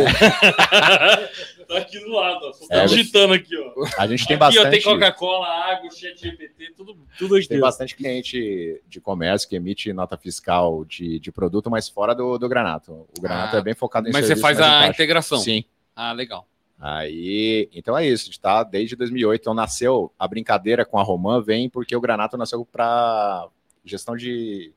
tá 1.68 1.78
aqui 1.78 1.98
do 2.00 2.10
lado, 2.10 2.46
ó. 2.46 2.52
Só 2.52 2.64
É, 2.70 2.80
tá 2.80 2.86
digitando 2.86 3.34
aqui, 3.34 3.56
ó. 3.56 3.84
A 3.98 4.06
gente 4.06 4.26
tem 4.26 4.36
aqui, 4.36 4.44
ó, 4.44 4.62
bastante. 4.62 4.70
tem 4.70 4.82
Coca-Cola, 4.82 5.46
água, 5.46 5.90
chat 5.90 6.20
GPT, 6.20 6.72
tudo, 6.76 6.96
tudo. 7.18 7.46
Tem 7.46 7.60
bastante 7.60 7.94
cliente 7.94 8.82
de 8.88 9.00
comércio 9.00 9.48
que 9.48 9.56
emite 9.56 9.92
nota 9.92 10.16
fiscal 10.16 10.84
de, 10.84 11.18
de 11.20 11.30
produto, 11.32 11.70
mas 11.70 11.88
fora 11.88 12.14
do, 12.14 12.38
do 12.38 12.48
Granato. 12.48 13.06
O 13.16 13.20
Granato 13.20 13.56
Ah, 13.56 13.58
é 13.60 13.62
bem 13.62 13.74
focado 13.74 14.08
em 14.08 14.12
Mas 14.12 14.22
você 14.22 14.28
serviço, 14.34 14.42
faz 14.42 14.58
mas 14.58 14.66
em 14.68 14.84
a 14.86 14.88
integração. 14.88 15.38
Sim. 15.38 15.64
Ah, 15.94 16.12
legal. 16.12 16.46
Aí, 16.80 17.68
então 17.74 17.96
é 17.96 18.08
isso, 18.08 18.40
tá 18.40 18.62
desde 18.62 18.96
2008. 18.96 19.42
Então 19.42 19.52
nasceu 19.52 20.10
a 20.18 20.26
brincadeira 20.26 20.82
com 20.84 20.98
a 20.98 21.02
Roman, 21.02 21.42
vem 21.42 21.68
porque 21.68 21.94
o 21.94 22.00
Granato 22.00 22.38
nasceu 22.38 22.64
para 22.64 23.46
gestão 23.84 24.16
de 24.16 24.72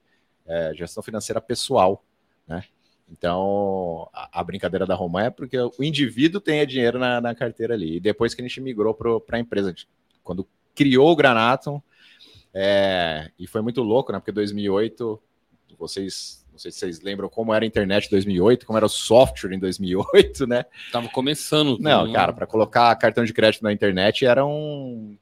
é, 0.46 0.74
gestão 0.76 1.02
financeira 1.02 1.40
pessoal, 1.40 2.04
né? 2.46 2.66
Então 3.10 4.10
a, 4.12 4.42
a 4.42 4.44
brincadeira 4.44 4.86
da 4.86 4.96
Roman 4.96 5.24
é 5.24 5.30
porque 5.30 5.58
o 5.58 5.84
indivíduo 5.84 6.42
tenha 6.42 6.68
dinheiro 6.68 7.00
na, 7.00 7.22
na 7.22 7.34
carteira 7.34 7.74
ali. 7.74 7.96
E 7.96 8.00
depois 8.02 8.34
que 8.34 8.42
a 8.42 8.48
gente 8.48 8.60
migrou 8.60 8.94
para 8.94 9.38
a 9.38 9.40
empresa, 9.40 9.74
quando 10.22 10.46
criou 10.76 11.10
o 11.10 11.16
Granato, 11.16 11.82
é, 12.54 13.32
e 13.40 13.48
foi 13.48 13.62
muito 13.62 13.82
louco, 13.82 14.12
né? 14.12 14.20
Porque 14.20 14.32
2008, 14.32 15.22
vocês 15.78 16.43
não 16.54 16.60
sei 16.60 16.72
se 16.72 16.78
vocês 16.78 17.02
lembram 17.02 17.28
como 17.28 17.54
era 17.54 17.66
a 17.66 17.68
internet 17.68 18.06
em 18.06 18.12
2008, 18.12 18.66
como 18.66 18.78
era 18.78 18.86
o 18.86 18.90
software 18.90 19.54
em 19.54 19.60
2008, 19.60 20.46
né? 20.48 20.66
Tava 20.92 21.10
começando. 21.10 21.78
Não, 21.80 22.06
né? 22.08 22.14
cara, 22.14 22.32
para 22.32 22.46
colocar 22.46 22.96
cartão 22.96 23.26
de 23.26 23.34
crédito 23.34 23.64
na 23.64 23.74
internet 23.74 24.26
era 24.26 24.46
um 24.46 25.18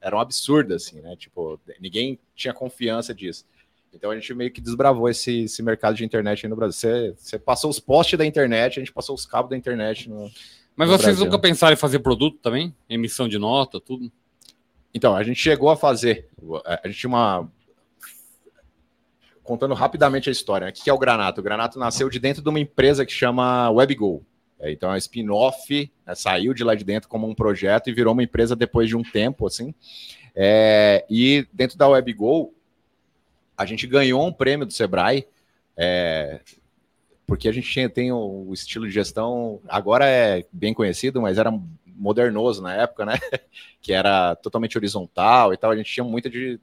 era 0.00 0.16
um 0.16 0.20
absurdo 0.20 0.72
assim, 0.72 1.00
né? 1.00 1.14
Tipo, 1.16 1.60
ninguém 1.78 2.18
tinha 2.34 2.54
confiança 2.54 3.12
disso. 3.12 3.44
Então 3.92 4.10
a 4.10 4.14
gente 4.14 4.32
meio 4.32 4.52
que 4.52 4.60
desbravou 4.60 5.08
esse, 5.08 5.42
esse 5.42 5.62
mercado 5.62 5.96
de 5.96 6.04
internet 6.04 6.46
aí 6.46 6.50
no 6.50 6.56
Brasil. 6.56 6.78
Você, 6.78 7.14
você 7.16 7.38
passou 7.38 7.68
os 7.68 7.80
postes 7.80 8.16
da 8.16 8.24
internet, 8.24 8.78
a 8.78 8.80
gente 8.80 8.92
passou 8.92 9.14
os 9.14 9.26
cabos 9.26 9.50
da 9.50 9.56
internet. 9.56 10.08
No... 10.08 10.30
Mas 10.76 10.88
no 10.88 10.96
vocês 10.96 11.16
Brasil. 11.16 11.24
nunca 11.24 11.38
pensaram 11.38 11.74
em 11.74 11.76
fazer 11.76 11.98
produto 11.98 12.38
também? 12.40 12.74
Emissão 12.88 13.28
de 13.28 13.38
nota, 13.38 13.80
tudo? 13.80 14.10
Então, 14.94 15.14
a 15.14 15.22
gente 15.22 15.40
chegou 15.40 15.70
a 15.70 15.76
fazer. 15.76 16.28
A 16.64 16.86
gente 16.88 16.98
tinha 16.98 17.10
uma. 17.10 17.50
Contando 19.50 19.74
rapidamente 19.74 20.28
a 20.28 20.32
história, 20.32 20.66
né? 20.66 20.70
o 20.70 20.72
que 20.72 20.88
é 20.88 20.92
o 20.92 20.98
Granato? 20.98 21.40
O 21.40 21.42
Granato 21.42 21.76
nasceu 21.76 22.08
de 22.08 22.20
dentro 22.20 22.40
de 22.40 22.48
uma 22.48 22.60
empresa 22.60 23.04
que 23.04 23.12
chama 23.12 23.68
WebGo. 23.68 24.24
É, 24.60 24.70
Então, 24.70 24.94
é 24.94 24.98
spin-off, 24.98 25.90
né? 26.06 26.14
saiu 26.14 26.54
de 26.54 26.62
lá 26.62 26.76
de 26.76 26.84
dentro 26.84 27.08
como 27.08 27.28
um 27.28 27.34
projeto 27.34 27.90
e 27.90 27.92
virou 27.92 28.12
uma 28.12 28.22
empresa 28.22 28.54
depois 28.54 28.88
de 28.88 28.96
um 28.96 29.02
tempo, 29.02 29.48
assim. 29.48 29.74
É, 30.36 31.04
e 31.10 31.48
dentro 31.52 31.76
da 31.76 31.88
WebGo, 31.88 32.54
a 33.56 33.66
gente 33.66 33.88
ganhou 33.88 34.24
um 34.24 34.32
prêmio 34.32 34.64
do 34.64 34.72
Sebrae, 34.72 35.26
é, 35.76 36.38
porque 37.26 37.48
a 37.48 37.52
gente 37.52 37.68
tinha, 37.68 37.90
tem 37.90 38.12
o, 38.12 38.46
o 38.50 38.54
estilo 38.54 38.86
de 38.86 38.92
gestão, 38.92 39.60
agora 39.68 40.06
é 40.06 40.46
bem 40.52 40.72
conhecido, 40.72 41.20
mas 41.20 41.38
era 41.38 41.50
modernoso 42.00 42.62
na 42.62 42.72
época, 42.74 43.04
né? 43.04 43.14
que 43.82 43.92
era 43.92 44.36
totalmente 44.36 44.78
horizontal 44.78 45.52
e 45.52 45.56
tal. 45.56 45.72
A 45.72 45.76
gente 45.76 45.92
tinha 45.92 46.04
muita 46.04 46.30
de. 46.30 46.60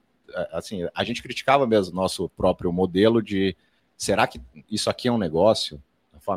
Assim, 0.52 0.86
a 0.94 1.04
gente 1.04 1.22
criticava 1.22 1.66
mesmo 1.66 1.94
nosso 1.94 2.28
próprio 2.30 2.72
modelo 2.72 3.22
de 3.22 3.56
será 3.96 4.26
que 4.26 4.40
isso 4.70 4.88
aqui 4.90 5.08
é 5.08 5.12
um 5.12 5.18
negócio? 5.18 5.82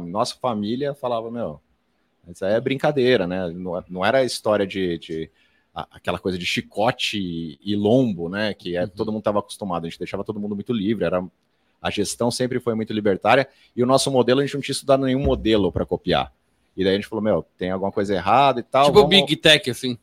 Nossa 0.07 0.35
família 0.35 0.93
falava, 0.93 1.29
meu, 1.29 1.59
isso 2.29 2.45
aí 2.45 2.53
é 2.53 2.61
brincadeira, 2.61 3.27
né? 3.27 3.49
Não, 3.49 3.83
não 3.89 4.05
era 4.05 4.19
a 4.19 4.23
história 4.23 4.65
de, 4.65 4.97
de- 4.97 5.29
aquela 5.73 6.17
coisa 6.17 6.37
de 6.37 6.45
chicote 6.45 7.59
e, 7.61 7.75
lombo, 7.75 8.29
né? 8.29 8.53
Que 8.53 8.77
é, 8.77 8.87
todo 8.87 9.11
mundo 9.11 9.19
estava 9.21 9.39
acostumado, 9.39 9.85
a 9.85 9.89
gente 9.89 9.99
deixava 9.99 10.23
todo 10.23 10.39
mundo 10.39 10.55
muito 10.55 10.71
livre, 10.73 11.03
era. 11.05 11.23
A 11.81 11.89
gestão 11.89 12.29
sempre 12.29 12.59
foi 12.59 12.75
muito 12.75 12.93
libertária 12.93 13.49
e 13.75 13.81
o 13.81 13.87
nosso 13.87 14.11
modelo 14.11 14.39
a 14.39 14.45
gente 14.45 14.53
não 14.53 14.61
tinha 14.61 14.71
estudado 14.73 15.03
nenhum 15.03 15.23
modelo 15.23 15.71
para 15.71 15.83
copiar. 15.85 16.31
E 16.77 16.83
daí 16.83 16.93
a 16.93 16.95
gente 16.95 17.07
falou, 17.07 17.23
meu, 17.23 17.43
tem 17.57 17.71
alguma 17.71 17.91
coisa 17.91 18.13
errada 18.13 18.59
e 18.59 18.63
tal. 18.63 18.85
tipo 18.85 18.99
vamos- 19.01 19.09
Big 19.09 19.35
Tech, 19.35 19.67
assim. 19.69 19.97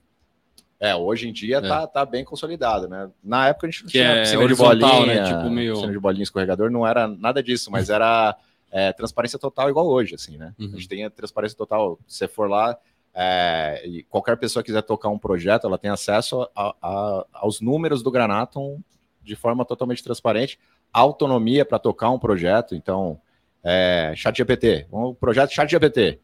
É, 0.81 0.95
hoje 0.95 1.29
em 1.29 1.33
dia 1.33 1.61
tá, 1.61 1.87
tá 1.87 2.05
bem 2.07 2.25
consolidado, 2.25 2.89
né? 2.89 3.11
Na 3.23 3.49
época 3.49 3.67
a 3.67 3.71
gente 3.71 3.83
não 3.83 3.87
Que 3.91 3.99
tinha 3.99 4.09
é 4.11 4.21
piscina 4.21 4.39
de 4.39 4.45
horizontal, 4.45 4.77
bolinha, 5.01 5.07
né? 5.23 5.25
Tipo, 5.25 5.51
meio- 5.51 5.73
piscina 5.75 5.93
de 5.93 5.99
bolinha 5.99 6.23
escorregador, 6.23 6.71
não 6.71 6.87
era 6.87 7.09
nada 7.09 7.43
disso, 7.43 7.71
mas 7.71 7.91
era 7.91 8.37
é, 8.71 8.93
transparência 8.93 9.39
total 9.39 9.69
igual 9.71 9.87
hoje, 9.89 10.15
assim, 10.15 10.37
né? 10.37 10.55
Uhum. 10.59 10.67
A 10.67 10.77
gente 10.77 10.89
tem 10.89 11.05
a 11.05 11.11
transparência 11.11 11.57
total. 11.57 11.99
Se 12.07 12.19
você 12.19 12.29
for 12.29 12.49
lá 12.49 12.77
é, 13.15 13.83
e 13.85 14.03
qualquer 14.05 14.37
pessoa 14.37 14.63
quiser 14.63 14.83
tocar 14.83 15.09
um 15.09 15.19
projeto, 15.19 15.67
ela 15.67 15.79
tem 15.79 15.91
acesso 15.91 16.43
a- 16.55 16.75
a- 16.81 17.27
aos 17.33 17.61
números 17.61 18.03
do 18.03 18.11
Granatum 18.11 18.81
de 19.23 19.35
forma 19.35 19.65
totalmente 19.65 20.03
transparente, 20.05 20.59
autonomia 20.93 21.65
para 21.65 21.79
tocar 21.79 22.11
um 22.11 22.19
projeto. 22.19 22.75
Então, 22.75 23.21
é, 23.65 24.13
ChatGPT, 24.17 24.87
um 24.93 25.13
projeto 25.13 25.51
ChatGPT. 25.51 26.21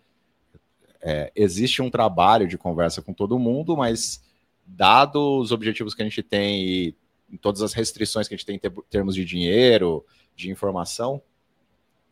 É, 1.03 1.31
existe 1.37 1.83
um 1.83 1.91
trabalho 1.91 2.49
de 2.49 2.57
conversa 2.57 3.03
com 3.03 3.13
todo 3.13 3.39
mundo, 3.39 3.77
mas 3.77 4.23
dado 4.67 5.39
os 5.41 5.53
objetivos 5.53 5.95
que 5.95 6.03
a 6.03 6.05
gente 6.05 6.23
tem 6.23 6.95
e 7.31 7.39
todas 7.41 7.63
as 7.63 7.73
restrições 7.73 8.29
que 8.29 8.35
a 8.35 8.37
gente 8.37 8.47
tem 8.47 8.57
em 8.57 8.59
ter- 8.59 8.73
termos 8.91 9.15
de 9.15 9.25
dinheiro, 9.25 10.05
de 10.37 10.51
informação, 10.51 11.21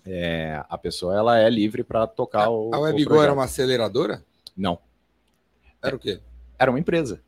é, 0.04 0.62
a 0.68 0.76
pessoa 0.76 1.14
ela 1.16 1.38
é 1.38 1.48
livre 1.48 1.84
para 1.84 2.06
tocar 2.06 2.48
o. 2.50 2.74
A 2.74 2.78
o 2.78 2.82
WebGo 2.82 3.04
projeto. 3.06 3.24
era 3.24 3.32
uma 3.32 3.44
aceleradora? 3.44 4.24
Não, 4.56 4.78
Era 5.82 5.96
o 5.96 5.98
quê? 5.98 6.20
era 6.58 6.70
uma 6.70 6.78
empresa. 6.80 7.22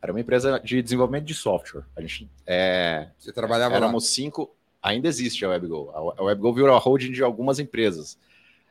Era 0.00 0.12
uma 0.12 0.20
empresa 0.20 0.60
de 0.60 0.80
desenvolvimento 0.82 1.24
de 1.24 1.34
software. 1.34 1.82
A 1.96 2.00
gente 2.00 2.30
é, 2.46 3.08
Você 3.18 3.32
trabalhava 3.32 3.72
lá? 3.72 3.76
éramos 3.78 4.08
cinco. 4.08 4.54
Ainda 4.80 5.08
existe 5.08 5.44
a 5.44 5.48
WebGo. 5.48 5.90
A 5.90 6.20
a 6.20 6.24
WebGo 6.24 6.52
virou 6.52 6.74
a 6.76 6.78
holding 6.78 7.10
de 7.10 7.22
algumas 7.22 7.58
empresas. 7.58 8.16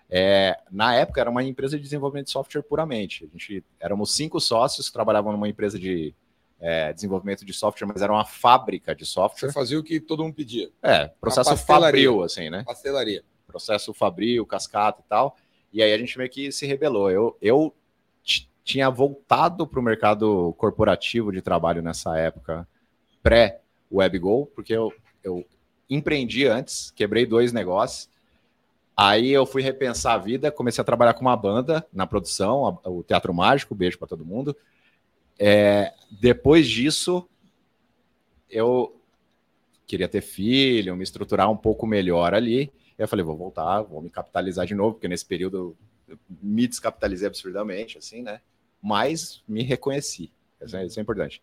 É, 0.10 0.58
na 0.72 0.96
época 0.96 1.20
era 1.20 1.30
uma 1.30 1.44
empresa 1.44 1.76
de 1.78 1.84
desenvolvimento 1.84 2.28
de 2.28 2.32
software 2.32 2.62
puramente. 2.62 3.26
A 3.26 3.28
gente 3.38 3.64
éramos 3.80 4.14
cinco 4.16 4.40
sócios 4.40 4.88
que 4.88 4.94
trabalhavam 4.94 5.32
numa 5.32 5.50
empresa 5.50 5.78
de 5.78 6.14
é, 6.60 6.94
desenvolvimento 6.94 7.46
de 7.46 7.54
software, 7.54 7.88
mas 7.88 8.02
era 8.02 8.12
uma 8.12 8.26
fábrica 8.26 8.96
de 8.96 9.06
Você 9.06 9.12
software. 9.12 9.52
fazia 9.52 9.80
o 9.80 9.84
que 9.84 10.00
todo 10.00 10.24
mundo 10.24 10.34
pedia. 10.36 10.70
É, 10.82 11.08
processo 11.20 11.56
fabril, 11.58 12.24
assim, 12.24 12.50
né? 12.50 12.64
Pastelaria. 12.66 13.24
processo 13.46 13.94
fabril, 13.94 14.46
cascata 14.46 15.02
e 15.06 15.10
tal. 15.10 15.36
E 15.74 15.84
aí 15.84 15.94
a 15.94 15.98
gente 15.98 16.18
meio 16.18 16.30
que 16.30 16.52
se 16.52 16.66
rebelou. 16.66 17.12
Eu, 17.12 17.38
eu 17.42 17.76
tinha 18.64 18.90
voltado 18.90 19.66
para 19.66 19.80
o 19.80 19.84
mercado 19.84 20.54
corporativo 20.58 21.32
de 21.32 21.42
trabalho 21.42 21.82
nessa 21.82 22.18
época, 22.18 22.68
pré-WebGo, 23.24 24.48
porque 24.48 24.74
eu, 24.74 24.94
eu 25.24 25.46
empreendi 25.90 26.46
antes, 26.48 26.92
quebrei 26.92 27.26
dois 27.26 27.54
negócios. 27.54 28.10
Aí 29.00 29.30
eu 29.30 29.46
fui 29.46 29.62
repensar 29.62 30.16
a 30.16 30.18
vida, 30.18 30.52
comecei 30.52 30.82
a 30.82 30.86
trabalhar 30.86 31.14
com 31.14 31.22
uma 31.22 31.38
banda 31.38 31.86
na 31.94 32.08
produção, 32.08 32.80
o 32.84 33.04
Teatro 33.04 33.32
Mágico, 33.32 33.76
beijo 33.76 34.00
para 34.00 34.08
todo 34.08 34.26
mundo. 34.26 34.58
É, 35.38 35.94
depois 36.20 36.68
disso, 36.68 37.30
eu 38.50 39.00
queria 39.86 40.08
ter 40.08 40.22
filho, 40.22 40.96
me 40.96 41.04
estruturar 41.04 41.50
um 41.52 41.56
pouco 41.56 41.86
melhor 41.86 42.34
ali. 42.34 42.72
Eu 42.98 43.08
falei, 43.08 43.24
vou 43.24 43.38
voltar, 43.38 43.84
vou 43.84 44.02
me 44.02 44.10
capitalizar 44.10 44.66
de 44.66 44.74
novo, 44.74 44.94
porque 44.94 45.08
nesse 45.08 45.26
período 45.26 45.78
eu 46.08 46.18
me 46.42 46.68
descapitalizei 46.68 47.28
absurdamente, 47.28 48.00
assim, 48.00 48.24
né? 48.24 48.42
Mas 48.82 49.44
me 49.48 49.62
reconheci. 49.62 50.32
Isso 50.60 50.76
é, 50.76 50.88
é 50.98 51.02
importante. 51.02 51.40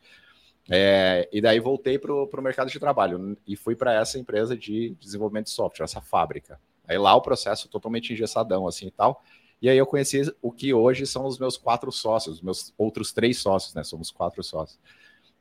É, 0.68 1.28
e 1.32 1.40
daí 1.40 1.60
voltei 1.60 2.00
para 2.00 2.12
o 2.12 2.42
mercado 2.42 2.68
de 2.68 2.80
trabalho 2.80 3.36
e 3.46 3.54
fui 3.54 3.76
para 3.76 3.92
essa 3.94 4.18
empresa 4.18 4.56
de 4.56 4.96
desenvolvimento 4.98 5.46
de 5.46 5.52
software, 5.52 5.84
essa 5.84 6.00
fábrica. 6.00 6.58
Aí 6.86 6.98
lá 6.98 7.14
o 7.14 7.20
processo 7.20 7.68
totalmente 7.68 8.12
engessadão, 8.12 8.66
assim 8.66 8.86
e 8.86 8.90
tal. 8.90 9.22
E 9.60 9.68
aí 9.68 9.78
eu 9.78 9.86
conheci 9.86 10.22
o 10.42 10.52
que 10.52 10.74
hoje 10.74 11.06
são 11.06 11.24
os 11.26 11.38
meus 11.38 11.56
quatro 11.56 11.90
sócios, 11.90 12.36
os 12.36 12.42
meus 12.42 12.74
outros 12.76 13.12
três 13.12 13.38
sócios, 13.38 13.74
né? 13.74 13.82
Somos 13.82 14.10
quatro 14.10 14.42
sócios. 14.42 14.78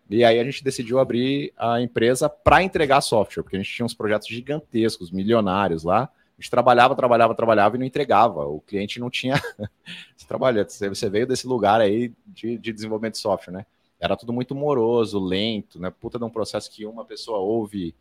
E 0.10 0.24
aí 0.24 0.40
a 0.40 0.44
gente 0.44 0.64
decidiu 0.64 1.00
abrir 1.00 1.54
a 1.58 1.82
empresa 1.82 2.30
para 2.30 2.64
entregar 2.64 3.02
software, 3.02 3.44
porque 3.44 3.56
a 3.56 3.60
gente 3.60 3.74
tinha 3.74 3.86
uns 3.86 3.94
projetos 3.94 4.28
gigantescos, 4.28 5.12
milionários 5.12 5.84
lá. 5.84 6.04
A 6.04 6.42
gente 6.42 6.50
trabalhava, 6.50 6.96
trabalhava, 6.96 7.36
trabalhava 7.36 7.76
e 7.76 7.80
não 7.80 7.86
entregava. 7.86 8.46
O 8.46 8.62
cliente 8.62 9.00
não 9.00 9.10
tinha. 9.10 9.36
você 10.16 10.28
trabalha, 10.28 10.64
você 10.68 10.90
você 10.90 11.10
veio 11.10 11.28
desse 11.28 11.48
lugar 11.48 11.82
aí 11.82 12.14
de, 12.26 12.58
de 12.58 12.74
desenvolvimento 12.74 13.14
de 13.14 13.20
software, 13.20 13.54
né? 13.54 13.66
Era 14.00 14.18
tudo 14.18 14.34
muito 14.34 14.54
moroso, 14.54 15.20
lento, 15.20 15.80
né? 15.80 15.90
Puta 15.90 16.20
de 16.20 16.26
um 16.26 16.30
processo 16.30 16.70
que 16.70 16.86
uma 16.86 17.06
pessoa 17.06 17.38
ouve 17.38 17.96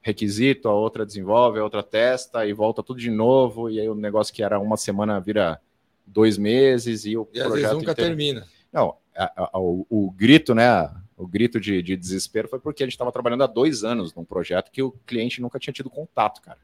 requisito, 0.00 0.68
a 0.68 0.74
outra 0.74 1.04
desenvolve, 1.04 1.58
a 1.58 1.64
outra 1.64 1.82
testa 1.82 2.46
e 2.46 2.52
volta 2.52 2.82
tudo 2.82 2.98
de 3.00 3.10
novo. 3.10 3.68
E 3.70 3.80
aí 3.80 3.88
o 3.88 3.94
negócio 3.94 4.32
que 4.32 4.42
era 4.42 4.58
uma 4.58 4.76
semana 4.76 5.20
vira 5.20 5.60
dois 6.06 6.38
meses 6.38 7.04
e 7.04 7.16
o 7.16 7.28
E 7.32 7.40
às 7.40 7.46
vezes 7.48 7.60
projeto 7.60 7.78
nunca 7.78 7.92
inteiro- 7.92 8.10
termina. 8.16 8.46
não, 8.72 8.96
a- 9.16 9.50
a- 9.52 9.58
o, 9.58 9.86
o 9.90 10.10
grito, 10.10 10.54
né? 10.54 10.90
O 11.16 11.26
grito 11.26 11.58
de, 11.60 11.82
de 11.82 11.96
desespero 11.96 12.48
foi 12.48 12.60
porque 12.60 12.82
a 12.82 12.86
gente 12.86 12.92
estava 12.94 13.10
trabalhando 13.10 13.42
há 13.42 13.46
dois 13.46 13.82
anos 13.82 14.14
num 14.14 14.24
projeto 14.24 14.70
que 14.70 14.82
o 14.82 14.92
cliente 15.04 15.40
nunca 15.42 15.58
tinha 15.58 15.72
tido 15.74 15.90
contato, 15.90 16.40
cara. 16.40 16.58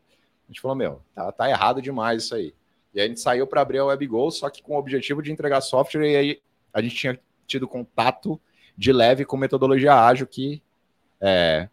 A 0.44 0.46
gente 0.52 0.60
falou, 0.60 0.76
meu, 0.76 1.00
tá, 1.14 1.32
tá 1.32 1.48
errado 1.50 1.82
demais 1.82 2.24
isso 2.24 2.34
aí. 2.36 2.54
E 2.94 3.00
aí 3.00 3.06
a 3.06 3.08
gente 3.08 3.18
saiu 3.20 3.46
para 3.48 3.60
abrir 3.60 3.78
a 3.78 3.84
WebGo, 3.86 4.30
só 4.30 4.48
que 4.48 4.62
com 4.62 4.74
o 4.76 4.78
objetivo 4.78 5.20
de 5.20 5.32
entregar 5.32 5.60
software, 5.60 6.08
e 6.08 6.16
aí 6.16 6.40
a 6.72 6.80
gente 6.80 6.94
tinha 6.94 7.18
tido 7.46 7.66
contato 7.66 8.40
de 8.76 8.92
leve 8.92 9.24
com 9.24 9.36
metodologia 9.36 9.94
ágil 9.94 10.26
que 10.26 10.62
é, 11.20 11.68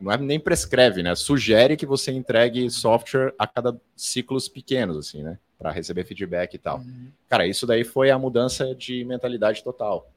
não 0.00 0.12
é 0.12 0.16
nem 0.18 0.40
prescreve, 0.40 1.02
né? 1.02 1.14
Sugere 1.14 1.76
que 1.76 1.86
você 1.86 2.10
entregue 2.10 2.68
software 2.70 3.34
a 3.38 3.46
cada 3.46 3.78
ciclos 3.94 4.48
pequenos, 4.48 4.96
assim, 4.96 5.22
né? 5.22 5.38
Para 5.58 5.70
receber 5.70 6.04
feedback 6.04 6.54
e 6.54 6.58
tal. 6.58 6.78
Uhum. 6.78 7.10
Cara, 7.28 7.46
isso 7.46 7.66
daí 7.66 7.84
foi 7.84 8.10
a 8.10 8.18
mudança 8.18 8.74
de 8.74 9.04
mentalidade 9.04 9.62
total 9.62 10.10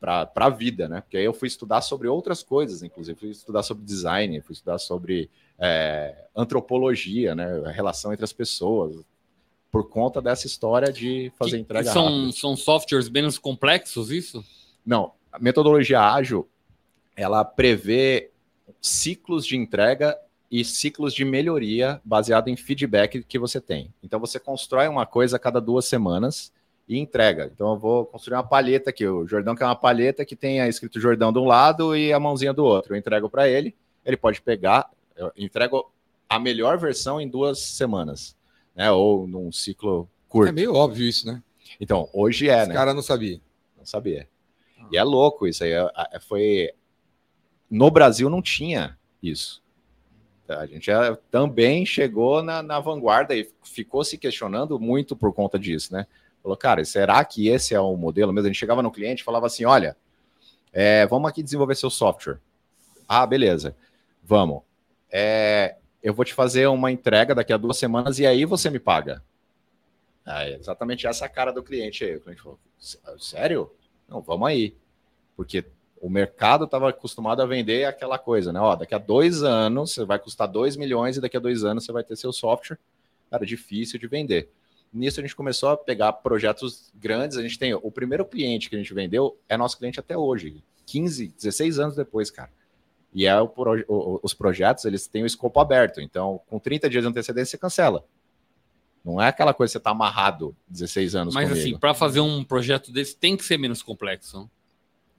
para 0.00 0.28
a 0.34 0.48
vida, 0.48 0.88
né? 0.88 1.00
Porque 1.00 1.16
aí 1.16 1.24
eu 1.24 1.32
fui 1.32 1.46
estudar 1.46 1.80
sobre 1.80 2.08
outras 2.08 2.42
coisas, 2.42 2.82
inclusive 2.82 3.16
fui 3.16 3.30
estudar 3.30 3.62
sobre 3.62 3.84
design, 3.84 4.40
fui 4.40 4.52
estudar 4.52 4.78
sobre 4.78 5.30
é, 5.56 6.26
antropologia, 6.34 7.36
né? 7.36 7.62
A 7.66 7.70
relação 7.70 8.12
entre 8.12 8.24
as 8.24 8.32
pessoas, 8.32 8.96
por 9.70 9.88
conta 9.88 10.20
dessa 10.20 10.46
história 10.46 10.92
de 10.92 11.32
fazer 11.38 11.52
que, 11.52 11.62
entrega 11.62 11.92
são, 11.92 12.04
rápida. 12.04 12.32
São 12.32 12.56
softwares 12.56 13.08
menos 13.08 13.38
complexos, 13.38 14.10
isso? 14.10 14.44
Não, 14.84 15.12
a 15.30 15.38
metodologia 15.38 16.00
ágil, 16.00 16.48
ela 17.14 17.44
prevê 17.44 18.31
ciclos 18.80 19.46
de 19.46 19.56
entrega 19.56 20.16
e 20.50 20.64
ciclos 20.64 21.14
de 21.14 21.24
melhoria 21.24 22.00
baseado 22.04 22.48
em 22.48 22.56
feedback 22.56 23.22
que 23.22 23.38
você 23.38 23.60
tem. 23.60 23.92
Então 24.02 24.20
você 24.20 24.38
constrói 24.38 24.86
uma 24.88 25.06
coisa 25.06 25.36
a 25.36 25.38
cada 25.38 25.60
duas 25.60 25.86
semanas 25.86 26.52
e 26.88 26.98
entrega. 26.98 27.50
Então 27.54 27.72
eu 27.72 27.78
vou 27.78 28.04
construir 28.04 28.36
uma 28.36 28.42
palheta 28.42 28.90
aqui. 28.90 29.06
O 29.06 29.26
Jordão 29.26 29.54
quer 29.54 29.64
uma 29.64 29.76
palheta 29.76 30.24
que 30.24 30.36
tenha 30.36 30.68
escrito 30.68 31.00
Jordão 31.00 31.32
de 31.32 31.38
um 31.38 31.44
lado 31.44 31.96
e 31.96 32.12
a 32.12 32.20
mãozinha 32.20 32.52
do 32.52 32.64
outro. 32.64 32.94
Eu 32.94 32.98
entrego 32.98 33.30
para 33.30 33.48
ele, 33.48 33.74
ele 34.04 34.16
pode 34.16 34.42
pegar, 34.42 34.90
eu 35.16 35.32
entrego 35.36 35.90
a 36.28 36.38
melhor 36.38 36.78
versão 36.78 37.20
em 37.20 37.28
duas 37.28 37.58
semanas, 37.58 38.36
né? 38.74 38.90
Ou 38.90 39.26
num 39.26 39.50
ciclo 39.52 40.08
curto. 40.28 40.48
É 40.48 40.52
meio 40.52 40.74
óbvio 40.74 41.06
isso, 41.06 41.26
né? 41.26 41.42
Então, 41.80 42.08
hoje 42.12 42.48
é, 42.48 42.58
Esse 42.60 42.68
né? 42.68 42.74
cara 42.74 42.94
não 42.94 43.02
sabia. 43.02 43.40
Não 43.76 43.84
sabia. 43.84 44.28
E 44.90 44.96
é 44.96 45.02
louco 45.02 45.46
isso 45.46 45.64
aí. 45.64 45.72
É, 45.72 45.90
é, 46.12 46.20
foi 46.20 46.70
no 47.72 47.90
Brasil 47.90 48.28
não 48.28 48.42
tinha 48.42 48.98
isso. 49.22 49.62
A 50.46 50.66
gente 50.66 50.86
já 50.86 51.16
também 51.30 51.86
chegou 51.86 52.42
na, 52.42 52.62
na 52.62 52.78
vanguarda 52.78 53.34
e 53.34 53.50
ficou 53.64 54.04
se 54.04 54.18
questionando 54.18 54.78
muito 54.78 55.16
por 55.16 55.32
conta 55.32 55.58
disso, 55.58 55.90
né? 55.90 56.06
Falou, 56.42 56.56
cara, 56.56 56.84
será 56.84 57.24
que 57.24 57.48
esse 57.48 57.74
é 57.74 57.80
o 57.80 57.96
modelo 57.96 58.30
mesmo? 58.30 58.46
A 58.46 58.52
gente 58.52 58.58
chegava 58.58 58.82
no 58.82 58.90
cliente 58.90 59.22
e 59.22 59.24
falava 59.24 59.46
assim: 59.46 59.64
olha, 59.64 59.96
é, 60.70 61.06
vamos 61.06 61.30
aqui 61.30 61.42
desenvolver 61.42 61.74
seu 61.74 61.88
software. 61.88 62.38
Ah, 63.08 63.24
beleza, 63.24 63.74
vamos. 64.22 64.62
É, 65.10 65.76
eu 66.02 66.12
vou 66.12 66.26
te 66.26 66.34
fazer 66.34 66.66
uma 66.66 66.92
entrega 66.92 67.34
daqui 67.34 67.54
a 67.54 67.56
duas 67.56 67.78
semanas 67.78 68.18
e 68.18 68.26
aí 68.26 68.44
você 68.44 68.68
me 68.68 68.78
paga. 68.78 69.22
É 70.26 70.56
exatamente 70.56 71.06
essa 71.06 71.26
cara 71.26 71.52
do 71.52 71.62
cliente 71.62 72.04
aí. 72.04 72.16
O 72.16 72.20
cliente 72.20 72.42
falou: 72.42 72.58
sério? 73.18 73.72
Não, 74.06 74.20
vamos 74.20 74.46
aí. 74.46 74.76
Porque 75.34 75.64
o 76.02 76.10
mercado 76.10 76.64
estava 76.64 76.88
acostumado 76.88 77.40
a 77.40 77.46
vender 77.46 77.84
aquela 77.84 78.18
coisa, 78.18 78.52
né? 78.52 78.58
Ó, 78.58 78.74
daqui 78.74 78.92
a 78.92 78.98
dois 78.98 79.44
anos 79.44 79.92
você 79.92 80.04
vai 80.04 80.18
custar 80.18 80.48
2 80.48 80.76
milhões 80.76 81.16
e 81.16 81.20
daqui 81.20 81.36
a 81.36 81.40
dois 81.40 81.62
anos 81.62 81.84
você 81.84 81.92
vai 81.92 82.02
ter 82.02 82.16
seu 82.16 82.32
software. 82.32 82.76
Cara, 83.30 83.46
difícil 83.46 84.00
de 84.00 84.08
vender. 84.08 84.50
Nisso 84.92 85.20
a 85.20 85.22
gente 85.22 85.36
começou 85.36 85.68
a 85.68 85.76
pegar 85.76 86.12
projetos 86.14 86.92
grandes. 86.92 87.38
A 87.38 87.42
gente 87.42 87.56
tem 87.56 87.72
o 87.72 87.90
primeiro 87.90 88.24
cliente 88.24 88.68
que 88.68 88.74
a 88.74 88.78
gente 88.78 88.92
vendeu 88.92 89.38
é 89.48 89.56
nosso 89.56 89.78
cliente 89.78 90.00
até 90.00 90.18
hoje, 90.18 90.60
15, 90.86 91.28
16 91.40 91.78
anos 91.78 91.94
depois, 91.94 92.32
cara. 92.32 92.50
E 93.14 93.24
é 93.24 93.40
o, 93.40 93.44
o, 93.86 94.20
os 94.24 94.34
projetos, 94.34 94.84
eles 94.84 95.06
têm 95.06 95.22
o 95.22 95.26
escopo 95.26 95.60
aberto. 95.60 96.00
Então, 96.00 96.40
com 96.48 96.58
30 96.58 96.90
dias 96.90 97.04
de 97.04 97.08
antecedência, 97.08 97.52
você 97.52 97.58
cancela. 97.58 98.04
Não 99.04 99.22
é 99.22 99.28
aquela 99.28 99.54
coisa 99.54 99.70
que 99.70 99.74
você 99.74 99.78
está 99.78 99.90
amarrado 99.90 100.56
16 100.66 101.14
anos 101.14 101.34
Mas 101.34 101.48
comigo. 101.48 101.68
assim, 101.68 101.78
para 101.78 101.94
fazer 101.94 102.20
um 102.20 102.42
projeto 102.42 102.90
desse 102.90 103.16
tem 103.16 103.36
que 103.36 103.44
ser 103.44 103.56
menos 103.56 103.84
complexo. 103.84 104.36
Não? 104.36 104.50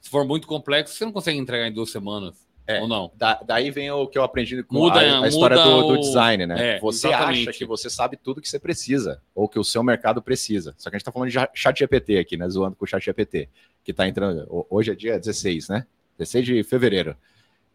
Se 0.03 0.09
for 0.09 0.25
muito 0.27 0.45
complexo, 0.45 0.93
você 0.93 1.05
não 1.05 1.13
consegue 1.13 1.39
entregar 1.39 1.65
em 1.65 1.71
duas 1.71 1.89
semanas. 1.89 2.35
É, 2.67 2.81
ou 2.81 2.89
não? 2.89 3.09
Da, 3.15 3.35
daí 3.35 3.71
vem 3.71 3.89
o 3.89 4.05
que 4.05 4.17
eu 4.17 4.23
aprendi 4.23 4.61
com 4.63 4.75
muda, 4.75 4.99
a, 4.99 5.23
a 5.23 5.27
história 5.29 5.55
do, 5.55 5.87
do, 5.87 5.97
design, 5.97 6.45
né? 6.45 6.75
É, 6.75 6.79
você 6.81 7.07
exatamente. 7.07 7.49
acha 7.49 7.57
que 7.57 7.65
você 7.65 7.89
sabe 7.89 8.17
tudo 8.17 8.41
que 8.41 8.49
você 8.49 8.59
precisa, 8.59 9.21
ou 9.33 9.47
que 9.47 9.57
o 9.57 9.63
seu 9.63 9.81
mercado 9.81 10.21
precisa. 10.21 10.75
Só 10.77 10.89
que 10.89 10.97
a 10.97 10.99
gente 10.99 11.03
está 11.03 11.11
falando 11.11 11.29
de 11.29 11.39
chat 11.53 11.79
GPT 11.79 12.17
aqui, 12.17 12.35
né? 12.35 12.49
Zoando 12.49 12.75
com 12.75 12.83
o 12.83 12.87
chat 12.87 13.01
GPT, 13.03 13.47
que 13.81 13.91
está 13.91 14.05
entrando. 14.05 14.45
Hoje 14.69 14.91
é 14.91 14.95
dia 14.95 15.17
16, 15.17 15.69
né? 15.69 15.87
16 16.17 16.45
de 16.45 16.63
fevereiro. 16.65 17.15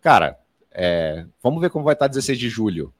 Cara, 0.02 0.38
é, 0.70 1.24
vamos 1.42 1.62
ver 1.62 1.70
como 1.70 1.86
vai 1.86 1.94
estar 1.94 2.08
16 2.08 2.38
de 2.38 2.50
julho. 2.50 2.92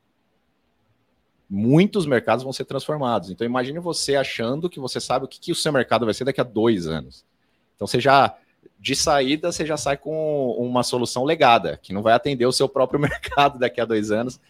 Muitos 1.51 2.07
mercados 2.07 2.45
vão 2.45 2.53
ser 2.53 2.65
transformados. 2.65 3.31
Então 3.31 3.47
imagine 3.47 3.79
você 3.79 4.17
achando 4.17 4.71
que 4.71 4.81
você 4.81 4.99
sabe 4.99 5.27
o 5.27 5.29
que, 5.29 5.39
que 5.39 5.53
o 5.53 5.55
seu 5.55 5.71
mercado 5.71 6.07
vai 6.07 6.15
ser 6.15 6.25
daqui 6.25 6.41
a 6.41 6.45
dois 6.45 6.87
anos. 6.87 7.27
Então 7.77 7.87
você 7.87 8.01
já 8.01 8.35
de 8.79 8.95
saída 8.95 9.51
você 9.51 9.67
já 9.67 9.77
sai 9.77 9.97
com 9.97 10.53
uma 10.53 10.83
solução 10.83 11.25
legada, 11.25 11.79
que 11.83 11.93
não 11.93 12.03
vai 12.03 12.15
atender 12.15 12.47
o 12.47 12.53
seu 12.53 12.69
próprio 12.69 13.01
mercado 13.01 13.59
daqui 13.59 13.81
a 13.81 13.85
dois 13.85 14.11
anos. 14.11 14.41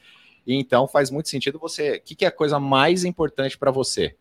E 0.46 0.54
então 0.54 0.86
faz 0.86 1.10
muito 1.10 1.28
sentido 1.28 1.58
você. 1.58 1.96
O 1.96 2.00
que, 2.00 2.14
que 2.14 2.24
é 2.24 2.28
a 2.28 2.32
coisa 2.32 2.58
mais 2.58 3.04
importante 3.04 3.56
para 3.56 3.70
você? 3.70 4.16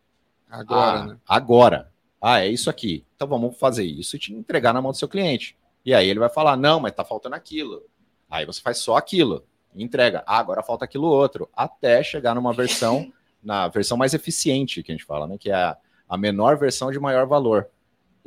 Agora, 0.49 0.99
ah, 0.99 1.05
né? 1.05 1.17
Agora. 1.27 1.91
Ah, 2.21 2.39
é 2.39 2.47
isso 2.47 2.69
aqui. 2.69 3.05
Então 3.15 3.27
vamos 3.27 3.57
fazer 3.57 3.83
isso 3.83 4.15
e 4.15 4.19
te 4.19 4.33
entregar 4.33 4.73
na 4.73 4.81
mão 4.81 4.91
do 4.91 4.97
seu 4.97 5.07
cliente. 5.07 5.55
E 5.85 5.93
aí 5.93 6.09
ele 6.09 6.19
vai 6.19 6.29
falar: 6.29 6.57
não, 6.57 6.79
mas 6.79 6.93
tá 6.93 7.05
faltando 7.05 7.35
aquilo. 7.35 7.83
Aí 8.29 8.45
você 8.45 8.61
faz 8.61 8.79
só 8.79 8.97
aquilo. 8.97 9.45
Entrega. 9.75 10.23
Ah, 10.25 10.39
agora 10.39 10.63
falta 10.63 10.85
aquilo 10.85 11.07
outro. 11.07 11.47
Até 11.53 12.01
chegar 12.01 12.33
numa 12.33 12.51
versão, 12.51 13.11
na 13.43 13.67
versão 13.67 13.95
mais 13.95 14.13
eficiente 14.13 14.81
que 14.81 14.91
a 14.91 14.95
gente 14.95 15.05
fala, 15.05 15.27
né? 15.27 15.37
Que 15.37 15.51
é 15.51 15.55
a, 15.55 15.77
a 16.09 16.17
menor 16.17 16.57
versão 16.57 16.91
de 16.91 16.99
maior 16.99 17.27
valor. 17.27 17.69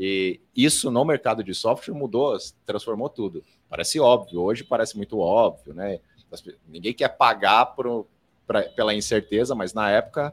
E 0.02 0.40
isso 0.56 0.90
no 0.90 1.04
mercado 1.04 1.44
de 1.44 1.54
software 1.54 1.92
mudou, 1.92 2.34
transformou 2.64 3.10
tudo. 3.10 3.44
Parece 3.68 4.00
óbvio, 4.00 4.40
hoje 4.40 4.64
parece 4.64 4.96
muito 4.96 5.18
óbvio, 5.18 5.74
né? 5.74 6.00
Ninguém 6.66 6.94
quer 6.94 7.10
pagar 7.10 7.66
por, 7.66 8.06
pra, 8.46 8.62
pela 8.62 8.94
incerteza, 8.94 9.54
mas 9.54 9.74
na 9.74 9.90
época. 9.90 10.32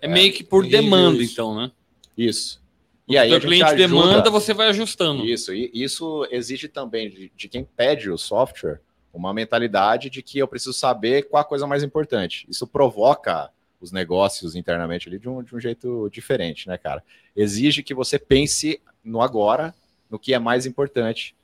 É, 0.00 0.06
é 0.06 0.08
meio 0.08 0.32
que 0.32 0.42
por 0.42 0.66
demanda, 0.66 1.22
isso. 1.22 1.32
então, 1.32 1.54
né? 1.54 1.70
Isso. 2.18 2.60
E 3.06 3.16
aí 3.16 3.32
o 3.32 3.40
cliente 3.40 3.62
ajuda... 3.66 3.76
demanda, 3.78 4.30
você 4.30 4.52
vai 4.52 4.68
ajustando. 4.70 5.24
Isso, 5.24 5.54
e 5.54 5.70
isso 5.72 6.26
exige 6.28 6.66
também 6.66 7.08
de, 7.08 7.32
de, 7.36 7.48
quem 7.48 7.62
pede 7.62 8.10
o 8.10 8.18
software 8.18 8.80
uma 9.14 9.32
mentalidade 9.32 10.10
de 10.10 10.22
que 10.22 10.40
eu 10.40 10.48
preciso 10.48 10.72
saber 10.72 11.28
qual 11.28 11.40
a 11.40 11.44
coisa 11.44 11.68
mais 11.68 11.84
importante. 11.84 12.46
Isso 12.48 12.66
provoca 12.66 13.48
os 13.84 13.92
negócios 13.92 14.54
internamente 14.54 15.08
ali 15.08 15.18
de 15.18 15.28
um, 15.28 15.42
de 15.42 15.54
um 15.54 15.60
jeito 15.60 16.08
diferente, 16.10 16.68
né, 16.68 16.78
cara? 16.78 17.02
Exige 17.34 17.82
que 17.82 17.94
você 17.94 18.18
pense 18.18 18.80
no 19.04 19.20
agora, 19.20 19.74
no 20.10 20.18
que 20.18 20.32
é 20.32 20.38
mais 20.38 20.66
importante. 20.66 21.34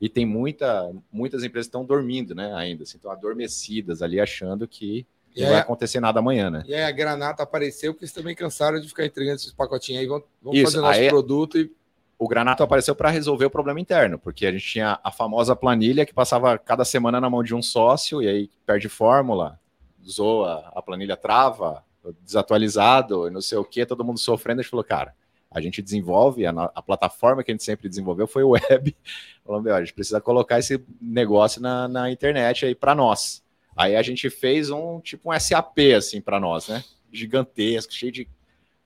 E 0.00 0.08
tem 0.08 0.24
muita, 0.24 0.90
muitas 1.10 1.42
empresas 1.42 1.66
que 1.66 1.70
estão 1.70 1.84
dormindo, 1.84 2.34
né, 2.34 2.54
ainda, 2.54 2.84
assim, 2.84 2.96
estão 2.96 3.10
adormecidas 3.10 4.00
ali, 4.00 4.20
achando 4.20 4.68
que 4.68 5.04
não 5.36 5.48
vai 5.50 5.60
acontecer 5.60 6.00
nada 6.00 6.18
amanhã, 6.20 6.50
né? 6.50 6.64
E 6.66 6.74
aí 6.74 6.82
a 6.82 6.90
Granata 6.90 7.42
apareceu, 7.42 7.92
porque 7.92 8.04
eles 8.04 8.12
também 8.12 8.34
cansaram 8.34 8.80
de 8.80 8.88
ficar 8.88 9.04
entregando 9.04 9.36
esses 9.36 9.52
pacotinhos 9.52 10.00
aí, 10.00 10.06
vamos, 10.06 10.24
vamos 10.42 10.62
fazer 10.62 10.80
nosso 10.80 11.00
aí, 11.00 11.08
produto 11.08 11.58
e 11.58 11.70
o 12.18 12.26
Granato 12.26 12.64
apareceu 12.64 12.96
para 12.96 13.10
resolver 13.10 13.46
o 13.46 13.50
problema 13.50 13.80
interno, 13.80 14.18
porque 14.18 14.44
a 14.44 14.50
gente 14.50 14.66
tinha 14.66 14.98
a 15.04 15.12
famosa 15.12 15.54
planilha 15.54 16.04
que 16.04 16.12
passava 16.12 16.58
cada 16.58 16.84
semana 16.84 17.20
na 17.20 17.30
mão 17.30 17.44
de 17.44 17.54
um 17.54 17.62
sócio, 17.62 18.20
e 18.20 18.28
aí 18.28 18.50
perde 18.66 18.88
fórmula, 18.88 19.60
zoa, 20.04 20.70
a 20.74 20.82
planilha 20.82 21.16
trava, 21.16 21.84
desatualizado, 22.22 23.30
não 23.30 23.40
sei 23.40 23.58
o 23.58 23.64
que, 23.64 23.84
todo 23.86 24.04
mundo 24.04 24.18
sofrendo. 24.18 24.60
A 24.60 24.62
gente 24.62 24.70
falou, 24.70 24.84
cara, 24.84 25.14
a 25.50 25.60
gente 25.60 25.80
desenvolve, 25.80 26.44
a, 26.46 26.50
a 26.50 26.82
plataforma 26.82 27.42
que 27.42 27.50
a 27.50 27.54
gente 27.54 27.64
sempre 27.64 27.88
desenvolveu 27.88 28.26
foi 28.26 28.42
o 28.42 28.50
web. 28.50 28.94
Falou, 29.44 29.62
meu, 29.62 29.74
a 29.74 29.80
gente 29.80 29.94
precisa 29.94 30.20
colocar 30.20 30.58
esse 30.58 30.84
negócio 31.00 31.60
na, 31.60 31.88
na 31.88 32.10
internet 32.10 32.66
aí 32.66 32.74
para 32.74 32.94
nós. 32.94 33.42
Aí 33.74 33.96
a 33.96 34.02
gente 34.02 34.28
fez 34.28 34.70
um 34.70 35.00
tipo 35.00 35.32
um 35.32 35.40
SAP 35.40 35.78
assim 35.96 36.20
para 36.20 36.38
nós, 36.38 36.68
né? 36.68 36.84
Gigantesco, 37.10 37.92
cheio 37.92 38.12
de 38.12 38.28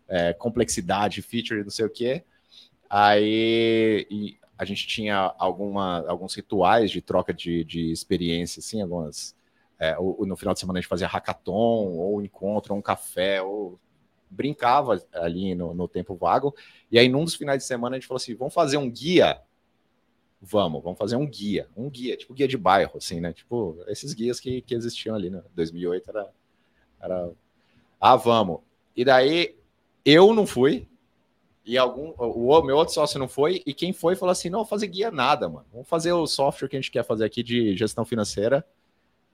é, 0.06 0.32
complexidade, 0.32 1.22
feature, 1.22 1.64
não 1.64 1.70
sei 1.70 1.86
o 1.86 1.90
que. 1.90 2.22
Aí 2.88 4.06
a 4.56 4.64
gente 4.64 4.86
tinha 4.86 5.34
alguma, 5.38 6.06
alguns 6.06 6.34
rituais 6.34 6.90
de 6.90 7.00
troca 7.00 7.34
de, 7.34 7.64
de 7.64 7.90
experiência, 7.90 8.60
assim, 8.60 8.80
algumas 8.80 9.34
é, 9.82 9.98
ou, 9.98 10.24
no 10.24 10.36
final 10.36 10.54
de 10.54 10.60
semana 10.60 10.78
a 10.78 10.80
gente 10.80 10.88
fazia 10.88 11.08
hackathon, 11.08 11.96
ou 11.96 12.22
encontro, 12.22 12.72
ou 12.72 12.78
um 12.78 12.82
café, 12.82 13.42
ou 13.42 13.80
brincava 14.30 15.04
ali 15.12 15.56
no, 15.56 15.74
no, 15.74 15.88
tempo 15.88 16.14
vago. 16.14 16.54
E 16.88 17.00
aí, 17.00 17.08
num 17.08 17.24
dos 17.24 17.34
finais 17.34 17.58
de 17.58 17.64
semana, 17.64 17.96
a 17.96 17.98
gente 17.98 18.06
falou 18.06 18.18
assim: 18.18 18.32
vamos 18.36 18.54
fazer 18.54 18.76
um 18.76 18.88
guia? 18.88 19.42
Vamos, 20.40 20.84
vamos 20.84 20.96
fazer 20.96 21.16
um 21.16 21.26
guia, 21.26 21.68
um 21.76 21.90
guia, 21.90 22.16
tipo 22.16 22.32
guia 22.32 22.46
de 22.46 22.56
bairro, 22.56 22.96
assim, 22.96 23.20
né? 23.20 23.32
Tipo, 23.32 23.76
esses 23.88 24.14
guias 24.14 24.38
que, 24.38 24.62
que 24.62 24.72
existiam 24.72 25.16
ali, 25.16 25.30
né? 25.30 25.42
2008 25.52 26.10
era, 26.10 26.30
era. 27.00 27.32
Ah, 28.00 28.14
vamos. 28.14 28.60
E 28.96 29.04
daí, 29.04 29.56
eu 30.04 30.32
não 30.32 30.46
fui, 30.46 30.86
e 31.66 31.76
algum 31.76 32.14
o 32.16 32.62
meu 32.62 32.76
outro 32.76 32.94
sócio 32.94 33.18
não 33.18 33.26
foi, 33.26 33.64
e 33.66 33.74
quem 33.74 33.92
foi 33.92 34.14
falou 34.14 34.30
assim: 34.30 34.48
não, 34.48 34.64
fazer 34.64 34.86
guia 34.86 35.10
nada, 35.10 35.48
mano. 35.48 35.66
Vamos 35.72 35.88
fazer 35.88 36.12
o 36.12 36.24
software 36.28 36.68
que 36.68 36.76
a 36.76 36.80
gente 36.80 36.92
quer 36.92 37.04
fazer 37.04 37.24
aqui 37.24 37.42
de 37.42 37.76
gestão 37.76 38.04
financeira 38.04 38.64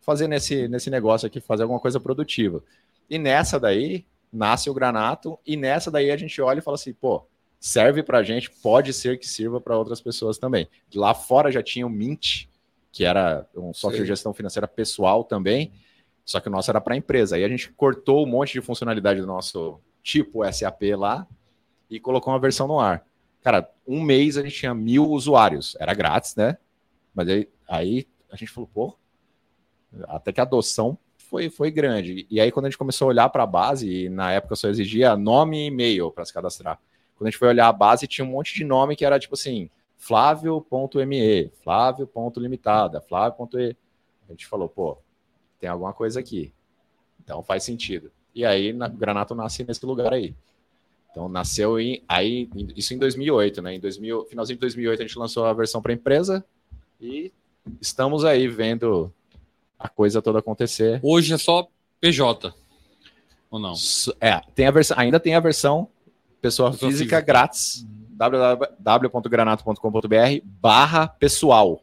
fazer 0.08 0.26
nesse, 0.26 0.66
nesse 0.68 0.88
negócio 0.88 1.26
aqui, 1.26 1.38
fazer 1.38 1.64
alguma 1.64 1.78
coisa 1.78 2.00
produtiva. 2.00 2.64
E 3.10 3.18
nessa 3.18 3.60
daí, 3.60 4.06
nasce 4.32 4.70
o 4.70 4.72
Granato, 4.72 5.38
e 5.46 5.54
nessa 5.54 5.90
daí 5.90 6.10
a 6.10 6.16
gente 6.16 6.40
olha 6.40 6.60
e 6.60 6.62
fala 6.62 6.76
assim, 6.76 6.94
pô, 6.94 7.26
serve 7.60 8.02
pra 8.02 8.22
gente, 8.22 8.50
pode 8.50 8.94
ser 8.94 9.18
que 9.18 9.28
sirva 9.28 9.60
para 9.60 9.76
outras 9.76 10.00
pessoas 10.00 10.38
também. 10.38 10.66
Lá 10.94 11.12
fora 11.12 11.52
já 11.52 11.62
tinha 11.62 11.86
o 11.86 11.90
Mint, 11.90 12.46
que 12.90 13.04
era 13.04 13.46
um 13.54 13.74
software 13.74 13.98
Sim. 13.98 14.04
de 14.04 14.08
gestão 14.08 14.32
financeira 14.32 14.66
pessoal 14.66 15.24
também, 15.24 15.72
só 16.24 16.40
que 16.40 16.48
o 16.48 16.50
nosso 16.50 16.70
era 16.70 16.80
para 16.80 16.96
empresa. 16.96 17.36
Aí 17.36 17.44
a 17.44 17.48
gente 17.48 17.70
cortou 17.72 18.24
um 18.24 18.30
monte 18.30 18.54
de 18.54 18.62
funcionalidade 18.62 19.20
do 19.20 19.26
nosso 19.26 19.78
tipo 20.02 20.42
SAP 20.50 20.84
lá 20.96 21.26
e 21.90 22.00
colocou 22.00 22.32
uma 22.32 22.40
versão 22.40 22.66
no 22.66 22.80
ar. 22.80 23.04
Cara, 23.42 23.70
um 23.86 24.02
mês 24.02 24.38
a 24.38 24.42
gente 24.42 24.56
tinha 24.56 24.72
mil 24.74 25.04
usuários, 25.04 25.76
era 25.78 25.92
grátis, 25.92 26.34
né? 26.34 26.56
Mas 27.14 27.28
aí, 27.28 27.48
aí 27.68 28.08
a 28.32 28.36
gente 28.36 28.50
falou, 28.50 28.70
pô, 28.72 28.98
até 30.08 30.32
que 30.32 30.40
a 30.40 30.44
adoção 30.44 30.98
foi, 31.28 31.50
foi 31.50 31.70
grande. 31.70 32.26
E 32.30 32.40
aí, 32.40 32.50
quando 32.50 32.66
a 32.66 32.70
gente 32.70 32.78
começou 32.78 33.06
a 33.06 33.08
olhar 33.08 33.28
para 33.28 33.42
a 33.42 33.46
base, 33.46 34.04
e 34.04 34.08
na 34.08 34.32
época 34.32 34.56
só 34.56 34.68
exigia 34.68 35.16
nome 35.16 35.64
e 35.64 35.66
e-mail 35.66 36.10
para 36.10 36.24
se 36.24 36.32
cadastrar. 36.32 36.78
Quando 37.16 37.28
a 37.28 37.30
gente 37.30 37.38
foi 37.38 37.48
olhar 37.48 37.68
a 37.68 37.72
base, 37.72 38.06
tinha 38.06 38.24
um 38.24 38.30
monte 38.30 38.54
de 38.54 38.64
nome 38.64 38.96
que 38.96 39.04
era 39.04 39.18
tipo 39.18 39.34
assim, 39.34 39.68
flávio.me, 39.96 41.50
flávio.limitada, 41.62 43.00
flávio.e. 43.00 43.76
A 44.28 44.32
gente 44.32 44.46
falou, 44.46 44.68
pô, 44.68 44.98
tem 45.60 45.68
alguma 45.68 45.92
coisa 45.92 46.20
aqui. 46.20 46.52
Então 47.22 47.42
faz 47.42 47.64
sentido. 47.64 48.10
E 48.34 48.44
aí, 48.44 48.72
na, 48.72 48.88
Granato 48.88 49.34
nasce 49.34 49.64
nesse 49.64 49.84
lugar 49.84 50.12
aí. 50.12 50.34
Então 51.10 51.28
nasceu 51.28 51.80
em, 51.80 52.02
aí, 52.06 52.48
isso 52.76 52.94
em 52.94 52.98
2008, 52.98 53.60
né? 53.60 53.74
Em 53.74 53.80
2000, 53.80 54.26
finalzinho 54.26 54.56
de 54.56 54.60
2008 54.60 55.00
a 55.02 55.06
gente 55.06 55.18
lançou 55.18 55.44
a 55.44 55.52
versão 55.52 55.82
para 55.82 55.92
empresa 55.92 56.44
e 57.00 57.32
estamos 57.80 58.24
aí 58.24 58.46
vendo 58.46 59.12
a 59.78 59.88
coisa 59.88 60.20
toda 60.20 60.38
acontecer. 60.40 61.00
Hoje 61.02 61.32
é 61.34 61.38
só 61.38 61.68
PJ. 62.00 62.52
Ou 63.50 63.58
não? 63.58 63.74
É, 64.20 64.40
tem 64.54 64.66
a 64.66 64.70
versão, 64.70 64.96
ainda 64.98 65.18
tem 65.20 65.34
a 65.34 65.40
versão 65.40 65.88
pessoa, 66.40 66.70
Pessoa 66.70 66.90
física, 66.90 67.16
física. 67.16 67.20
grátis, 67.20 67.86
www.granato.com.br 69.08 70.42
barra 70.44 71.08
pessoal. 71.08 71.82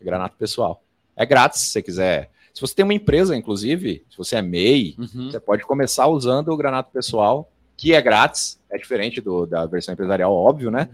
Granato 0.00 0.36
pessoal. 0.36 0.82
É 1.16 1.24
grátis, 1.26 1.60
se 1.62 1.70
você 1.70 1.82
quiser. 1.82 2.30
Se 2.52 2.60
você 2.60 2.74
tem 2.74 2.84
uma 2.84 2.94
empresa, 2.94 3.36
inclusive, 3.36 4.04
se 4.10 4.16
você 4.16 4.36
é 4.36 4.42
MEI, 4.42 4.94
Uhum. 4.98 5.30
você 5.30 5.40
pode 5.40 5.62
começar 5.64 6.06
usando 6.06 6.48
o 6.52 6.56
Granato 6.56 6.90
pessoal, 6.90 7.50
que 7.76 7.92
é 7.94 8.00
grátis, 8.00 8.58
é 8.70 8.78
diferente 8.78 9.20
do, 9.20 9.44
da 9.46 9.66
versão 9.66 9.92
empresarial, 9.92 10.32
óbvio, 10.32 10.70
né? 10.70 10.88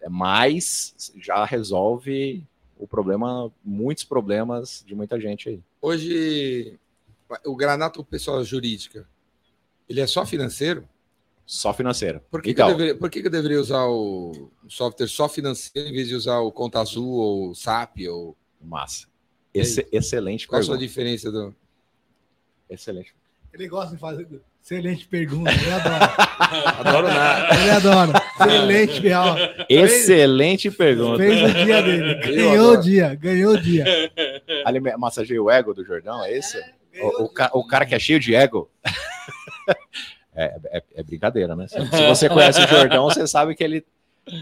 É, 0.00 0.08
Mas 0.08 1.12
já 1.22 1.44
resolve 1.44 2.44
o 2.80 2.88
problema, 2.88 3.52
muitos 3.62 4.04
problemas 4.04 4.82
de 4.86 4.94
muita 4.94 5.20
gente 5.20 5.50
aí. 5.50 5.62
Hoje, 5.82 6.78
o 7.44 7.54
Granato 7.54 8.02
pessoal 8.02 8.42
jurídica, 8.42 9.06
ele 9.86 10.00
é 10.00 10.06
só 10.06 10.24
financeiro? 10.24 10.88
Só 11.44 11.74
financeiro. 11.74 12.22
Por 12.30 12.40
que, 12.40 12.52
então, 12.52 12.66
que, 12.66 12.72
eu, 12.72 12.76
deveria, 12.76 12.98
por 12.98 13.10
que, 13.10 13.20
que 13.20 13.26
eu 13.26 13.30
deveria 13.30 13.60
usar 13.60 13.84
o 13.84 14.50
software 14.68 15.08
só 15.08 15.28
financeiro 15.28 15.88
em 15.88 15.92
vez 15.92 16.08
de 16.08 16.14
usar 16.14 16.38
o 16.38 16.50
Conta 16.50 16.80
Azul 16.80 17.10
ou 17.10 17.50
o 17.50 17.54
SAP? 17.54 17.98
Ou... 18.08 18.36
massa. 18.60 19.06
Esse, 19.52 19.86
excelente 19.92 20.46
Qual 20.48 20.60
a 20.60 20.62
sua 20.62 20.78
pergunta. 20.78 20.88
diferença 20.88 21.30
do. 21.30 21.54
Excelente. 22.68 23.14
Ele 23.52 23.68
gosta 23.68 23.94
de 23.94 24.00
fazer 24.00 24.26
excelente 24.62 25.06
pergunta. 25.06 25.50
Ele 25.50 25.72
adora. 25.72 26.30
Adoro 26.80 27.08
nada. 27.08 27.54
Ele 27.60 27.70
adora. 27.70 28.22
Excelente, 28.40 29.00
real. 29.00 29.36
Excelente 29.68 30.70
pergunta. 30.70 31.18
Fez 31.18 31.42
o 31.42 31.54
dia 31.64 31.82
dele. 31.82 32.14
Ganhou 32.14 32.72
o 32.72 32.76
dia. 32.80 33.14
Ganhou 33.14 33.52
o 33.54 33.60
dia. 33.60 33.84
Ali 34.64 34.80
massageia 34.80 35.42
o 35.42 35.50
ego 35.50 35.72
do 35.74 35.84
Jordão, 35.84 36.24
é 36.24 36.32
esse? 36.36 36.60
Ganhou 36.92 37.20
O, 37.20 37.24
o 37.24 37.28
ca- 37.28 37.50
o 37.54 37.64
cara 37.66 37.86
que 37.86 37.94
é 37.94 37.98
cheio 37.98 38.18
de 38.18 38.34
ego. 38.34 38.70
é, 40.34 40.56
é- 40.72 40.82
é 40.96 41.02
brincadeira, 41.02 41.54
né? 41.54 41.66
Se 41.68 41.76
se 41.86 42.06
você 42.06 42.28
conhece 42.28 42.60
o 42.60 42.66
Jordão, 42.68 43.04
você 43.04 43.26
sabe 43.26 43.54
que 43.54 43.62
ele 43.64 43.84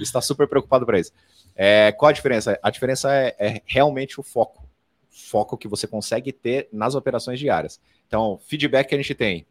está 0.00 0.20
super 0.20 0.46
preocupado 0.46 0.86
para 0.86 0.98
isso. 0.98 1.12
É, 1.54 1.92
qual 1.92 2.08
a 2.10 2.12
diferença? 2.12 2.58
A 2.62 2.70
diferença 2.70 3.12
é, 3.14 3.34
é 3.38 3.62
realmente 3.66 4.18
o 4.20 4.22
foco. 4.22 4.66
Foco 5.10 5.56
que 5.58 5.66
você 5.68 5.86
consegue 5.86 6.32
ter 6.32 6.68
nas 6.72 6.94
operações 6.94 7.38
diárias. 7.38 7.80
Então, 8.06 8.38
feedback 8.46 8.88
que 8.88 8.94
a 8.94 8.98
gente 8.98 9.14
tem. 9.14 9.46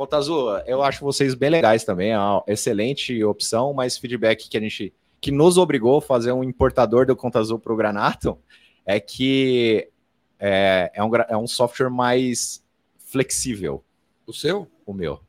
Conta 0.00 0.16
Azul, 0.16 0.56
eu 0.60 0.82
acho 0.82 1.04
vocês 1.04 1.34
bem 1.34 1.50
legais 1.50 1.84
também, 1.84 2.12
é 2.12 2.18
uma 2.18 2.42
excelente 2.46 3.22
opção, 3.22 3.74
mas 3.74 3.98
feedback 3.98 4.48
que 4.48 4.56
a 4.56 4.60
gente 4.60 4.94
que 5.20 5.30
nos 5.30 5.58
obrigou 5.58 5.98
a 5.98 6.00
fazer 6.00 6.32
um 6.32 6.42
importador 6.42 7.04
do 7.04 7.14
Conta 7.14 7.38
Azul 7.38 7.58
para 7.58 7.70
o 7.70 7.76
Granato 7.76 8.38
é 8.86 8.98
que 8.98 9.90
é, 10.38 10.90
é, 10.94 11.04
um, 11.04 11.14
é 11.14 11.36
um 11.36 11.46
software 11.46 11.90
mais 11.90 12.64
flexível, 12.96 13.84
O 14.26 14.32
seu? 14.32 14.66
o 14.86 14.94
meu. 14.94 15.20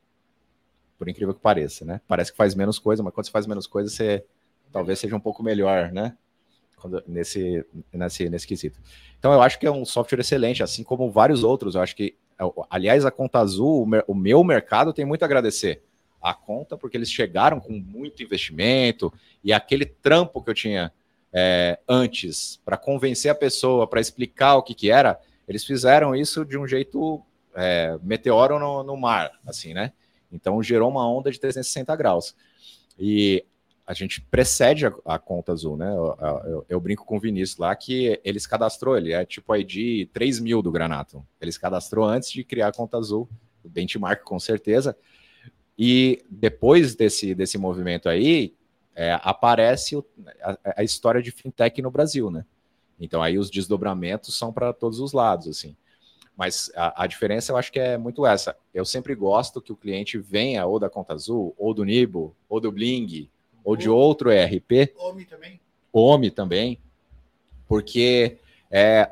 Por 0.96 1.06
incrível 1.06 1.34
que 1.34 1.40
pareça, 1.42 1.84
né? 1.84 2.00
Parece 2.08 2.30
que 2.30 2.38
faz 2.38 2.54
menos 2.54 2.78
coisa, 2.78 3.02
mas 3.02 3.12
quando 3.12 3.26
você 3.26 3.30
faz 3.30 3.46
menos 3.46 3.66
coisa, 3.66 3.90
você 3.90 4.24
talvez 4.72 4.98
seja 4.98 5.14
um 5.14 5.20
pouco 5.20 5.42
melhor, 5.42 5.92
né? 5.92 6.16
Quando- 6.76 7.04
nesse, 7.06 7.62
nesse, 7.92 8.30
nesse 8.30 8.46
quesito. 8.46 8.80
Então, 9.18 9.34
eu 9.34 9.42
acho 9.42 9.58
que 9.58 9.66
é 9.66 9.70
um 9.70 9.84
software 9.84 10.20
excelente, 10.20 10.62
assim 10.62 10.82
como 10.82 11.10
vários 11.10 11.44
outros. 11.44 11.74
Eu 11.74 11.82
acho 11.82 11.94
que, 11.94 12.16
aliás, 12.70 13.04
a 13.04 13.10
Conta 13.10 13.38
Azul, 13.38 13.88
o, 14.06 14.14
meu 14.14 14.42
mercado 14.44 14.92
tem 14.92 15.04
muito 15.04 15.22
a 15.22 15.26
agradecer 15.26 15.82
à 16.20 16.32
conta, 16.32 16.76
porque 16.76 16.96
eles 16.96 17.10
chegaram 17.10 17.58
com 17.58 17.72
muito 17.72 18.22
investimento 18.22 19.12
e 19.42 19.52
aquele 19.52 19.84
trampo 19.84 20.42
que 20.42 20.50
eu 20.50 20.54
tinha 20.54 20.92
é, 21.32 21.78
antes 21.88 22.60
para 22.64 22.76
convencer 22.76 23.30
a 23.30 23.34
pessoa, 23.34 23.86
para 23.86 24.00
explicar 24.00 24.56
o 24.56 24.62
que, 24.62 24.74
que 24.74 24.90
era, 24.90 25.18
eles 25.48 25.64
fizeram 25.64 26.14
isso 26.14 26.44
de 26.44 26.56
um 26.56 26.66
jeito 26.66 27.22
é, 27.54 27.98
meteoro 28.02 28.58
no, 28.58 28.82
no 28.82 28.96
mar, 28.96 29.32
assim, 29.46 29.74
né? 29.74 29.92
Então 30.30 30.62
gerou 30.62 30.88
uma 30.90 31.08
onda 31.08 31.30
de 31.30 31.38
360 31.40 31.94
graus. 31.96 32.34
E 32.98 33.44
a 33.92 33.94
gente 33.94 34.22
precede 34.22 34.86
a, 34.86 34.94
a 35.04 35.18
conta 35.18 35.52
azul, 35.52 35.76
né? 35.76 35.94
Eu, 35.94 36.16
eu- 36.46 36.66
eu 36.68 36.80
brinco 36.80 37.04
com 37.04 37.16
o 37.18 37.20
Vinícius 37.20 37.58
lá 37.58 37.76
que 37.76 38.18
eles 38.24 38.46
cadastrou, 38.46 38.96
ele 38.96 39.12
é 39.12 39.24
tipo 39.24 39.54
ID 39.54 40.08
3 40.12 40.40
mil 40.40 40.62
do 40.62 40.72
Granato. 40.72 41.24
Eles 41.40 41.58
cadastrou 41.58 42.04
antes 42.06 42.30
de 42.30 42.42
criar 42.42 42.68
a 42.68 42.72
conta 42.72 42.96
azul, 42.96 43.28
benchmark 43.64 44.22
com 44.24 44.38
certeza. 44.40 44.96
E 45.78 46.24
depois 46.30 46.94
desse, 46.94 47.34
desse 47.34 47.58
movimento 47.58 48.08
aí, 48.08 48.54
é, 48.94 49.18
aparece 49.22 49.96
o- 49.96 50.04
a, 50.42 50.56
a 50.78 50.84
história 50.84 51.22
de 51.22 51.30
fintech 51.30 51.80
no 51.82 51.90
Brasil, 51.90 52.30
né? 52.30 52.44
Então 53.00 53.22
aí 53.22 53.38
os 53.38 53.50
desdobramentos 53.50 54.36
são 54.36 54.52
para 54.52 54.72
todos 54.72 55.00
os 55.00 55.12
lados, 55.12 55.48
assim. 55.48 55.76
Mas 56.36 56.70
a, 56.74 57.04
a 57.04 57.06
diferença 57.06 57.52
eu 57.52 57.56
acho 57.56 57.72
que 57.72 57.78
é 57.80 57.98
muito 57.98 58.26
essa. 58.26 58.56
Eu 58.72 58.84
sempre 58.84 59.14
gosto 59.14 59.60
que 59.60 59.72
o 59.72 59.76
cliente 59.76 60.18
venha 60.18 60.64
ou 60.66 60.78
da 60.78 60.88
Conta 60.90 61.14
Azul, 61.14 61.54
ou 61.58 61.74
do 61.74 61.84
Nibo, 61.84 62.34
ou 62.48 62.60
do 62.60 62.72
Bling, 62.72 63.28
ou 63.64 63.76
de 63.76 63.88
outro 63.88 64.30
ERP, 64.30 64.94
Homem 64.96 65.24
também. 65.24 65.60
OMI 65.92 66.30
também, 66.30 66.78
porque 67.68 68.38
é, 68.70 69.10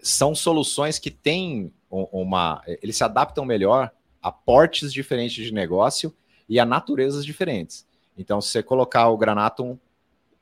são 0.00 0.34
soluções 0.34 0.98
que 0.98 1.10
têm 1.10 1.72
uma. 1.90 2.62
Eles 2.66 2.96
se 2.96 3.04
adaptam 3.04 3.44
melhor 3.44 3.90
a 4.22 4.30
portes 4.30 4.92
diferentes 4.92 5.44
de 5.44 5.52
negócio 5.52 6.14
e 6.48 6.60
a 6.60 6.64
naturezas 6.64 7.24
diferentes. 7.24 7.86
Então, 8.16 8.40
se 8.40 8.50
você 8.50 8.62
colocar 8.62 9.08
o 9.08 9.16
Granatum 9.16 9.76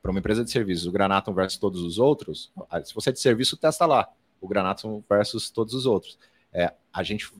para 0.01 0.11
uma 0.11 0.19
empresa 0.19 0.43
de 0.43 0.51
serviços, 0.51 0.85
o 0.85 0.91
Granatum 0.91 1.33
versus 1.33 1.57
todos 1.57 1.81
os 1.81 1.97
outros, 1.97 2.51
ah, 2.69 2.83
se 2.83 2.93
você 2.93 3.09
é 3.09 3.13
de 3.13 3.19
serviço, 3.19 3.57
testa 3.57 3.85
lá 3.85 4.07
o 4.39 4.47
Granatum 4.47 5.01
versus 5.09 5.49
todos 5.49 5.73
os 5.73 5.85
outros. 5.85 6.19
É, 6.51 6.73
a 6.91 7.01
gente 7.01 7.31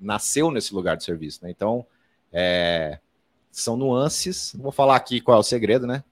nasceu 0.00 0.50
nesse 0.50 0.74
lugar 0.74 0.96
de 0.96 1.04
serviço, 1.04 1.40
né? 1.42 1.50
Então, 1.50 1.86
é, 2.32 2.98
são 3.60 3.76
nuances. 3.76 4.52
Não 4.54 4.62
vou 4.62 4.72
falar 4.72 4.96
aqui 4.96 5.20
qual 5.20 5.36
é 5.36 5.40
o 5.40 5.44
segredo, 5.44 5.86
né? 5.86 6.02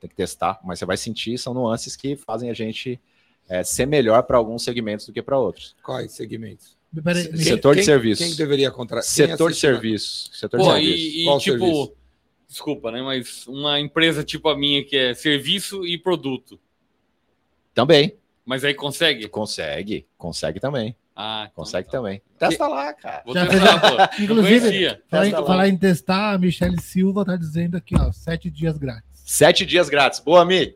Tem 0.00 0.08
que 0.10 0.16
testar, 0.16 0.58
mas 0.64 0.78
você 0.78 0.84
vai 0.84 0.96
sentir, 0.96 1.38
são 1.38 1.54
nuances 1.54 1.94
que 1.96 2.16
fazem 2.16 2.50
a 2.50 2.54
gente 2.54 3.00
é, 3.48 3.62
ser 3.62 3.86
melhor 3.86 4.22
para 4.24 4.36
alguns 4.36 4.62
segmentos 4.64 5.06
do 5.06 5.12
que 5.12 5.22
para 5.22 5.38
outros. 5.38 5.76
Quais 5.82 6.12
segmentos? 6.12 6.76
Peraí, 7.02 7.28
Quem- 7.28 7.36
Setor 7.38 7.74
de 7.74 7.80
quem- 7.80 7.84
serviços. 7.86 8.26
Quem 8.26 8.36
deveria 8.36 8.70
contratar? 8.70 9.04
Setor 9.04 9.50
de 9.52 9.58
serviços. 9.58 10.30
Setor 10.34 10.60
de 10.60 10.66
Pô, 10.66 10.72
serviços. 10.72 10.98
e, 11.00 11.06
e, 11.06 11.38
tipo, 11.38 11.40
serviço? 11.40 11.92
desculpa, 12.48 12.90
né? 12.92 13.00
Mas 13.02 13.46
uma 13.46 13.80
empresa 13.80 14.22
tipo 14.22 14.48
a 14.48 14.56
minha 14.56 14.84
que 14.84 14.96
é 14.96 15.14
serviço 15.14 15.86
e 15.86 15.96
produto. 15.96 16.60
Também. 17.74 18.16
Mas 18.44 18.64
aí 18.64 18.74
consegue? 18.74 19.28
Consegue. 19.28 20.06
Consegue 20.18 20.60
também. 20.60 20.94
Ah, 21.14 21.42
então 21.50 21.64
Consegue 21.64 21.86
tá. 21.88 21.92
também. 21.98 22.22
Testa 22.38 22.66
lá, 22.66 22.92
cara. 22.94 23.22
Vou 23.24 23.34
testar, 23.34 23.80
pô. 23.80 23.96
Inclusive, 24.22 24.98
falar 25.10 25.26
em, 25.26 25.30
falar 25.30 25.68
em 25.68 25.76
testar, 25.76 26.32
a 26.32 26.38
Michelle 26.38 26.80
Silva 26.80 27.24
tá 27.24 27.36
dizendo 27.36 27.76
aqui, 27.76 27.94
ó, 27.98 28.10
sete 28.12 28.50
dias 28.50 28.78
grátis. 28.78 29.04
Sete 29.24 29.66
dias 29.66 29.88
grátis. 29.88 30.20
Boa, 30.20 30.44
Mi. 30.44 30.74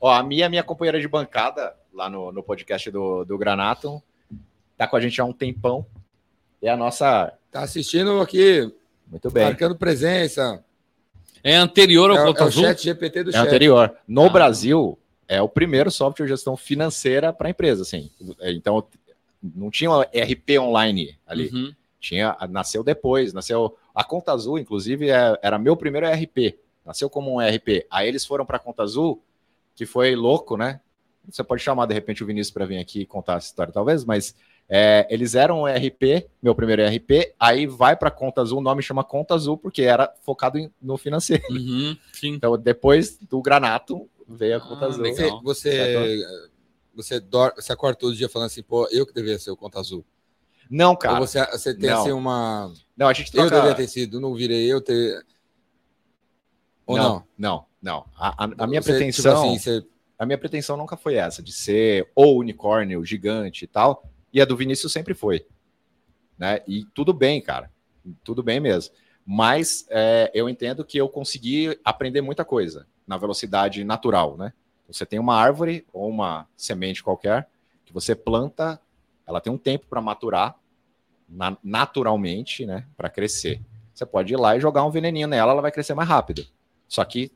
Ó, 0.00 0.10
a 0.10 0.22
Mi 0.22 0.42
é 0.42 0.48
minha 0.48 0.62
companheira 0.62 1.00
de 1.00 1.08
bancada 1.08 1.74
lá 1.92 2.08
no, 2.08 2.30
no 2.32 2.42
podcast 2.42 2.90
do, 2.90 3.24
do 3.24 3.36
Granatum. 3.36 4.00
Tá 4.76 4.86
com 4.86 4.96
a 4.96 5.00
gente 5.00 5.20
há 5.20 5.24
um 5.24 5.32
tempão. 5.32 5.84
É 6.62 6.68
a 6.70 6.76
nossa. 6.76 7.32
Tá 7.50 7.62
assistindo 7.62 8.20
aqui, 8.20 8.72
Muito 9.06 9.30
bem. 9.30 9.44
marcando 9.44 9.76
presença. 9.76 10.64
É 11.44 11.56
anterior 11.56 12.08
ao 12.10 12.16
É, 12.18 12.24
Conta 12.24 12.40
é 12.40 12.44
o 12.44 12.46
Azul? 12.46 12.62
chat 12.64 12.82
GPT 12.84 13.24
do 13.24 13.30
É 13.30 13.32
chat. 13.32 13.46
anterior. 13.46 13.94
No 14.06 14.26
Ah. 14.26 14.30
Brasil, 14.30 14.96
é 15.28 15.42
o 15.42 15.48
primeiro 15.48 15.90
software 15.90 16.26
de 16.26 16.30
gestão 16.32 16.56
financeira 16.56 17.32
para 17.32 17.50
empresa, 17.50 17.82
assim. 17.82 18.10
Então, 18.42 18.86
não 19.42 19.70
tinha 19.70 19.90
um 19.90 20.00
RP 20.00 20.58
online 20.60 21.18
ali. 21.26 21.50
Uhum. 21.52 21.74
Tinha, 22.00 22.36
nasceu 22.50 22.82
depois, 22.82 23.32
nasceu 23.32 23.76
A 23.94 24.02
Conta 24.02 24.32
Azul, 24.32 24.58
inclusive, 24.58 25.08
é, 25.10 25.38
era 25.42 25.58
meu 25.58 25.76
primeiro 25.76 26.06
ERP. 26.06 26.58
Nasceu 26.84 27.08
como 27.08 27.34
um 27.36 27.40
ERP. 27.40 27.86
Aí 27.90 28.08
eles 28.08 28.24
foram 28.24 28.44
para 28.44 28.56
a 28.56 28.60
Conta 28.60 28.82
Azul, 28.82 29.22
que 29.74 29.86
foi 29.86 30.16
louco, 30.16 30.56
né? 30.56 30.80
Você 31.28 31.44
pode 31.44 31.62
chamar 31.62 31.86
de 31.86 31.94
repente 31.94 32.22
o 32.22 32.26
Vinícius 32.26 32.52
para 32.52 32.66
vir 32.66 32.78
aqui 32.78 33.06
contar 33.06 33.36
essa 33.36 33.46
história, 33.46 33.72
talvez, 33.72 34.04
mas 34.04 34.34
é, 34.68 35.06
eles 35.08 35.36
eram 35.36 35.62
um 35.62 35.68
ERP, 35.68 36.26
meu 36.42 36.54
primeiro 36.54 36.82
ERP, 36.82 37.32
aí 37.38 37.66
vai 37.66 37.94
para 37.94 38.10
Conta 38.10 38.40
Azul, 38.42 38.58
o 38.58 38.62
nome 38.62 38.82
chama 38.82 39.04
Conta 39.04 39.34
Azul, 39.34 39.56
porque 39.56 39.82
era 39.82 40.12
focado 40.22 40.58
em, 40.58 40.68
no 40.82 40.96
financeiro. 40.96 41.44
Uhum, 41.50 41.96
então, 42.24 42.58
depois 42.58 43.16
do 43.18 43.40
Granato, 43.40 44.08
veio 44.28 44.56
a 44.56 44.60
Conta 44.60 44.86
Ah, 44.86 44.88
Azul. 44.88 45.02
legal. 45.02 45.40
Você, 45.44 45.70
você, 45.70 46.26
você, 46.94 47.18
dor- 47.20 47.54
você 47.56 47.72
acorda 47.72 47.98
todo 47.98 48.14
dia 48.16 48.28
falando 48.28 48.46
assim, 48.46 48.62
pô, 48.62 48.88
eu 48.90 49.06
que 49.06 49.12
deveria 49.12 49.38
ser 49.38 49.50
o 49.50 49.56
Conta 49.56 49.78
Azul. 49.80 50.04
Não, 50.70 50.96
cara. 50.96 51.20
Ou 51.20 51.26
você, 51.26 51.44
você 51.46 51.74
tem 51.74 51.90
não. 51.90 52.00
assim 52.00 52.12
uma. 52.12 52.72
Não, 52.96 53.06
a 53.08 53.12
gente 53.12 53.28
Eu 53.28 53.42
troca... 53.46 53.54
deveria 53.56 53.74
ter 53.76 53.88
sido, 53.88 54.20
não 54.20 54.34
virei 54.34 54.72
eu 54.72 54.80
ter. 54.80 55.24
Ou 56.86 56.96
não? 56.96 57.04
não, 57.04 57.24
não, 57.38 57.66
não. 57.82 58.06
A, 58.16 58.44
a- 58.44 58.50
a 58.58 58.66
minha 58.66 58.80
Você, 58.82 58.92
tipo 58.92 58.98
pretensão... 58.98 59.42
assim, 59.50 59.58
você- 59.58 59.86
A 60.18 60.26
minha 60.26 60.38
pretensão 60.38 60.76
nunca 60.76 60.96
foi 60.96 61.14
essa, 61.16 61.42
de 61.42 61.52
ser 61.52 62.10
o 62.14 62.38
unicórnio 62.38 63.04
gigante 63.04 63.64
e 63.64 63.68
tal. 63.68 64.04
E 64.32 64.40
a 64.40 64.44
do 64.44 64.56
Vinícius 64.56 64.92
sempre 64.92 65.14
foi. 65.14 65.46
Né? 66.38 66.60
E 66.66 66.84
tudo 66.94 67.12
bem, 67.12 67.40
cara. 67.42 67.70
Tudo 68.24 68.42
bem 68.42 68.58
mesmo. 68.60 68.94
Mas 69.24 69.86
é, 69.90 70.30
eu 70.34 70.48
entendo 70.48 70.84
que 70.84 70.96
eu 70.98 71.08
consegui 71.08 71.78
aprender 71.84 72.20
muita 72.20 72.44
coisa 72.44 72.86
na 73.06 73.16
velocidade 73.16 73.84
natural, 73.84 74.36
né? 74.36 74.52
Você 74.92 75.06
tem 75.06 75.18
uma 75.18 75.34
árvore 75.36 75.86
ou 75.92 76.08
uma 76.08 76.46
semente 76.56 77.02
qualquer 77.02 77.48
que 77.84 77.92
você 77.92 78.14
planta, 78.14 78.80
ela 79.26 79.40
tem 79.40 79.52
um 79.52 79.58
tempo 79.58 79.86
para 79.88 80.00
maturar 80.00 80.56
na- 81.28 81.56
naturalmente, 81.62 82.66
né? 82.66 82.86
Para 82.96 83.08
crescer. 83.08 83.60
Você 83.94 84.04
pode 84.06 84.32
ir 84.32 84.36
lá 84.36 84.56
e 84.56 84.60
jogar 84.60 84.84
um 84.84 84.90
veneninho 84.90 85.28
nela, 85.28 85.52
ela 85.52 85.62
vai 85.62 85.72
crescer 85.72 85.94
mais 85.94 86.08
rápido. 86.08 86.46
Só 86.88 87.04
que 87.04 87.30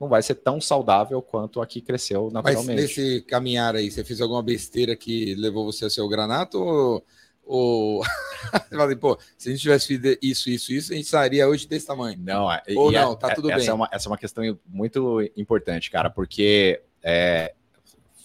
não 0.00 0.08
vai 0.08 0.22
ser 0.22 0.34
tão 0.34 0.60
saudável 0.60 1.22
quanto 1.22 1.60
a 1.60 1.66
que 1.66 1.80
cresceu 1.80 2.24
Mas 2.24 2.32
naturalmente. 2.32 2.80
nesse 2.80 3.22
caminhar 3.22 3.76
aí, 3.76 3.90
você 3.90 4.02
fez 4.02 4.20
alguma 4.20 4.42
besteira 4.42 4.96
que 4.96 5.34
levou 5.36 5.64
você 5.64 5.84
a 5.84 5.90
ser 5.90 6.00
o 6.00 6.08
granato? 6.08 6.58
Ou. 6.60 7.04
Ou... 7.44 8.02
você 8.52 8.76
fala 8.76 8.86
assim, 8.86 8.96
pô, 8.96 9.18
se 9.36 9.48
a 9.48 9.52
gente 9.52 9.62
tivesse 9.62 9.86
feito 9.86 10.18
isso, 10.22 10.50
isso, 10.50 10.72
isso, 10.72 10.92
a 10.92 10.96
gente 10.96 11.04
estaria 11.04 11.48
hoje 11.48 11.66
desse 11.66 11.86
tamanho. 11.86 12.18
Não, 12.20 12.50
é- 12.50 12.62
Ou 12.76 12.90
e 12.90 12.94
não, 12.94 13.12
é- 13.12 13.16
tá 13.16 13.34
tudo 13.34 13.50
essa 13.50 13.58
bem. 13.58 13.68
É 13.68 13.72
uma, 13.72 13.88
essa 13.92 14.08
é 14.08 14.10
uma 14.10 14.18
questão 14.18 14.58
muito 14.66 15.20
importante, 15.36 15.90
cara, 15.90 16.08
porque 16.10 16.80
é, 17.02 17.54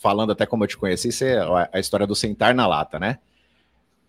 falando 0.01 0.32
até 0.32 0.45
como 0.45 0.63
eu 0.63 0.67
te 0.67 0.77
conheci, 0.77 1.12
você, 1.12 1.34
a- 1.34 1.69
a 1.73 1.80
história 1.80 2.08
do 2.08 2.15
sentar 2.15 2.53
na 2.53 2.67
lata, 2.67 2.99
né? 2.99 3.19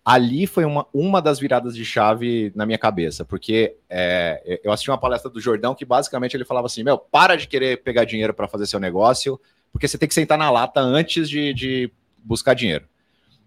Ali 0.05 0.47
foi 0.47 0.65
uma, 0.65 0.87
uma 0.93 1.21
das 1.21 1.39
viradas 1.39 1.75
de 1.75 1.85
chave 1.85 2.51
na 2.55 2.65
minha 2.65 2.77
cabeça, 2.79 3.23
porque 3.23 3.75
é, 3.89 4.59
eu 4.63 4.71
assisti 4.71 4.89
uma 4.89 4.97
palestra 4.97 5.29
do 5.29 5.39
Jordão 5.39 5.75
que 5.75 5.85
basicamente 5.85 6.35
ele 6.35 6.45
falava 6.45 6.65
assim: 6.65 6.83
Meu, 6.83 6.97
para 6.97 7.35
de 7.35 7.47
querer 7.47 7.83
pegar 7.83 8.05
dinheiro 8.05 8.33
para 8.33 8.47
fazer 8.47 8.65
seu 8.65 8.79
negócio, 8.79 9.39
porque 9.71 9.87
você 9.87 9.97
tem 9.97 10.07
que 10.07 10.15
sentar 10.15 10.37
na 10.37 10.49
lata 10.49 10.79
antes 10.79 11.29
de, 11.29 11.53
de 11.53 11.91
buscar 12.17 12.53
dinheiro. 12.53 12.87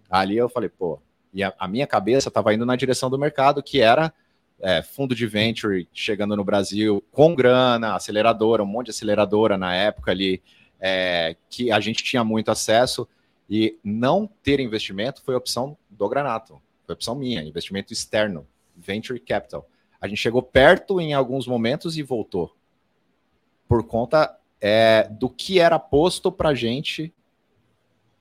Ali 0.09 0.37
eu 0.37 0.49
falei, 0.49 0.69
pô, 0.69 1.01
e 1.33 1.43
a, 1.43 1.53
a 1.59 1.67
minha 1.67 1.87
cabeça 1.87 2.29
estava 2.29 2.53
indo 2.53 2.67
na 2.67 2.77
direção 2.77 3.09
do 3.09 3.19
mercado, 3.19 3.63
que 3.63 3.81
era 3.81 4.13
é, 4.61 4.83
fundo 4.83 5.15
de 5.15 5.27
venture 5.27 5.89
chegando 5.93 6.37
no 6.37 6.45
Brasil 6.45 7.05
com 7.11 7.35
grana, 7.35 7.95
aceleradora, 7.95 8.63
um 8.63 8.67
monte 8.67 8.87
de 8.87 8.91
aceleradora 8.93 9.59
na 9.59 9.75
época 9.75 10.13
ali, 10.13 10.43
é, 10.81 11.37
que 11.51 11.73
a 11.73 11.81
gente 11.81 12.05
tinha 12.05 12.23
muito 12.23 12.51
acesso. 12.51 13.09
E 13.51 13.79
não 13.83 14.29
ter 14.43 14.61
investimento 14.61 15.21
foi 15.23 15.35
opção 15.35 15.77
do 15.91 16.09
Granato, 16.09 16.63
foi 16.87 16.95
opção 16.95 17.15
minha, 17.15 17.43
investimento 17.43 17.93
externo, 17.93 18.47
venture 18.77 19.19
capital. 19.19 19.69
A 20.01 20.09
gente 20.09 20.19
chegou 20.19 20.43
perto 20.43 21.01
em 21.01 21.13
alguns 21.13 21.47
momentos 21.47 21.99
e 21.99 22.03
voltou, 22.03 22.55
por 23.69 23.85
conta 23.85 24.39
é, 24.61 25.09
do 25.11 25.29
que 25.29 25.59
era 25.59 25.79
posto 25.79 26.31
para 26.31 26.55
gente 26.55 27.13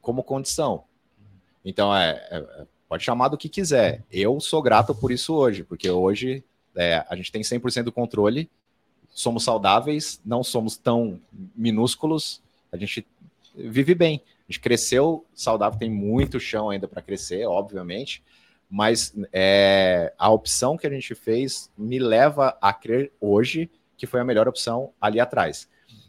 como 0.01 0.23
condição. 0.23 0.83
Então, 1.63 1.95
é, 1.95 2.27
é, 2.31 2.67
pode 2.91 3.05
chamar 3.05 3.29
do 3.29 3.37
que 3.37 3.47
quiser. 3.47 4.03
Eu 4.11 4.41
sou 4.41 4.61
grato 4.61 4.93
por 4.93 5.13
isso 5.13 5.33
hoje, 5.33 5.63
porque 5.63 5.89
hoje 5.89 6.43
é, 6.75 7.05
a 7.07 7.15
gente 7.15 7.31
tem 7.31 7.41
100% 7.41 7.83
do 7.83 7.91
controle, 7.91 8.51
somos 9.07 9.45
saudáveis, 9.45 10.19
não 10.25 10.43
somos 10.43 10.75
tão 10.75 11.17
minúsculos, 11.55 12.41
a 12.69 12.75
gente 12.75 13.07
vive 13.55 13.95
bem. 13.95 14.21
A 14.27 14.51
gente 14.51 14.59
cresceu 14.59 15.25
saudável, 15.33 15.79
tem 15.79 15.89
muito 15.89 16.37
chão 16.37 16.69
ainda 16.69 16.85
para 16.85 17.01
crescer, 17.01 17.45
obviamente, 17.45 18.21
mas 18.69 19.15
é, 19.31 20.13
a 20.17 20.29
opção 20.29 20.75
que 20.75 20.85
a 20.85 20.89
gente 20.89 21.15
fez 21.15 21.71
me 21.77 21.97
leva 21.97 22.57
a 22.61 22.73
crer 22.73 23.13
hoje 23.21 23.71
que 23.95 24.05
foi 24.05 24.19
a 24.19 24.25
melhor 24.25 24.49
opção 24.49 24.91
ali 24.99 25.17
atrás. 25.17 25.65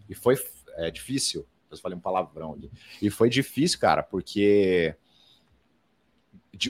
E 0.08 0.16
foi 0.16 0.34
é, 0.78 0.90
difícil, 0.90 1.46
eu 1.70 1.78
falei 1.78 1.96
um 1.96 2.00
palavrão 2.00 2.54
ali, 2.54 2.68
e 3.00 3.08
foi 3.08 3.30
difícil, 3.30 3.78
cara, 3.78 4.02
porque 4.02 4.96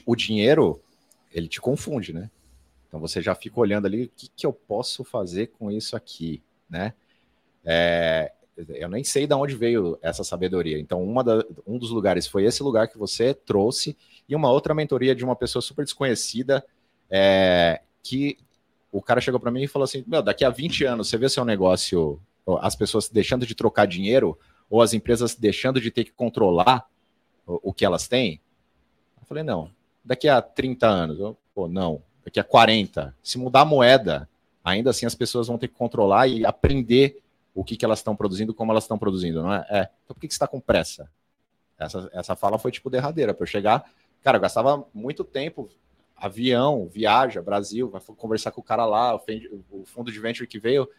o 0.05 0.15
dinheiro, 0.15 0.81
ele 1.31 1.47
te 1.47 1.59
confunde, 1.59 2.13
né? 2.13 2.29
Então 2.87 2.99
você 2.99 3.21
já 3.21 3.33
fica 3.33 3.59
olhando 3.59 3.85
ali, 3.85 4.05
o 4.05 4.11
que, 4.15 4.29
que 4.35 4.45
eu 4.45 4.53
posso 4.53 5.03
fazer 5.03 5.47
com 5.47 5.71
isso 5.71 5.95
aqui, 5.95 6.41
né? 6.69 6.93
É, 7.65 8.31
eu 8.55 8.87
nem 8.87 9.03
sei 9.03 9.25
de 9.25 9.33
onde 9.33 9.55
veio 9.55 9.97
essa 10.01 10.23
sabedoria. 10.23 10.79
Então, 10.79 11.03
uma 11.03 11.23
da- 11.23 11.43
um 11.65 11.77
dos 11.77 11.89
lugares 11.89 12.27
foi 12.27 12.45
esse 12.45 12.61
lugar 12.61 12.87
que 12.87 12.97
você 12.97 13.33
trouxe, 13.33 13.97
e 14.27 14.35
uma 14.35 14.51
outra 14.51 14.73
mentoria 14.75 15.15
de 15.15 15.23
uma 15.23 15.35
pessoa 15.35 15.61
super 15.61 15.83
desconhecida, 15.83 16.63
é, 17.09 17.81
que 18.03 18.37
o 18.91 19.01
cara 19.01 19.19
chegou 19.19 19.39
para 19.39 19.51
mim 19.51 19.63
e 19.63 19.67
falou 19.67 19.85
assim: 19.85 20.03
Meu, 20.05 20.21
daqui 20.21 20.45
a 20.45 20.49
20 20.49 20.83
anos 20.85 21.09
você 21.09 21.17
vê 21.17 21.27
seu 21.27 21.43
negócio, 21.43 22.19
as 22.61 22.75
pessoas 22.75 23.09
deixando 23.09 23.45
de 23.45 23.55
trocar 23.55 23.87
dinheiro, 23.87 24.37
ou 24.69 24.81
as 24.81 24.93
empresas 24.93 25.35
deixando 25.35 25.81
de 25.81 25.89
ter 25.89 26.03
que 26.03 26.11
controlar 26.11 26.85
o, 27.47 27.69
o 27.69 27.73
que 27.73 27.85
elas 27.85 28.07
têm? 28.07 28.39
Eu 29.23 29.27
falei: 29.27 29.43
Não, 29.43 29.71
daqui 30.03 30.27
a 30.27 30.41
30 30.41 30.85
anos, 30.85 31.19
eu, 31.19 31.37
pô, 31.55 31.67
não, 31.67 32.01
daqui 32.23 32.39
a 32.39 32.43
40. 32.43 33.15
Se 33.23 33.37
mudar 33.37 33.61
a 33.61 33.65
moeda, 33.65 34.29
ainda 34.63 34.89
assim 34.89 35.05
as 35.05 35.15
pessoas 35.15 35.47
vão 35.47 35.57
ter 35.57 35.69
que 35.69 35.75
controlar 35.75 36.27
e 36.27 36.45
aprender 36.45 37.21
o 37.55 37.63
que, 37.63 37.77
que 37.77 37.85
elas 37.85 37.99
estão 37.99 38.15
produzindo, 38.15 38.53
como 38.53 38.71
elas 38.71 38.83
estão 38.83 38.97
produzindo, 38.97 39.41
não 39.41 39.53
é? 39.53 39.65
É. 39.69 39.89
Então 40.03 40.13
por 40.13 40.19
que, 40.19 40.27
que 40.27 40.33
você 40.33 40.37
está 40.37 40.47
com 40.47 40.59
pressa? 40.59 41.09
Essa, 41.79 42.09
essa 42.13 42.35
fala 42.35 42.59
foi 42.59 42.71
tipo 42.71 42.89
derradeira. 42.89 43.33
Para 43.33 43.43
eu 43.43 43.47
chegar, 43.47 43.89
cara, 44.21 44.37
eu 44.37 44.41
gastava 44.41 44.85
muito 44.93 45.23
tempo, 45.23 45.69
avião, 46.17 46.87
viaja, 46.87 47.41
Brasil, 47.41 47.89
vai 47.89 48.01
conversar 48.17 48.51
com 48.51 48.61
o 48.61 48.63
cara 48.63 48.85
lá, 48.85 49.15
o 49.15 49.85
fundo 49.85 50.11
de 50.11 50.19
venture 50.19 50.47
que 50.47 50.59
veio 50.59 50.89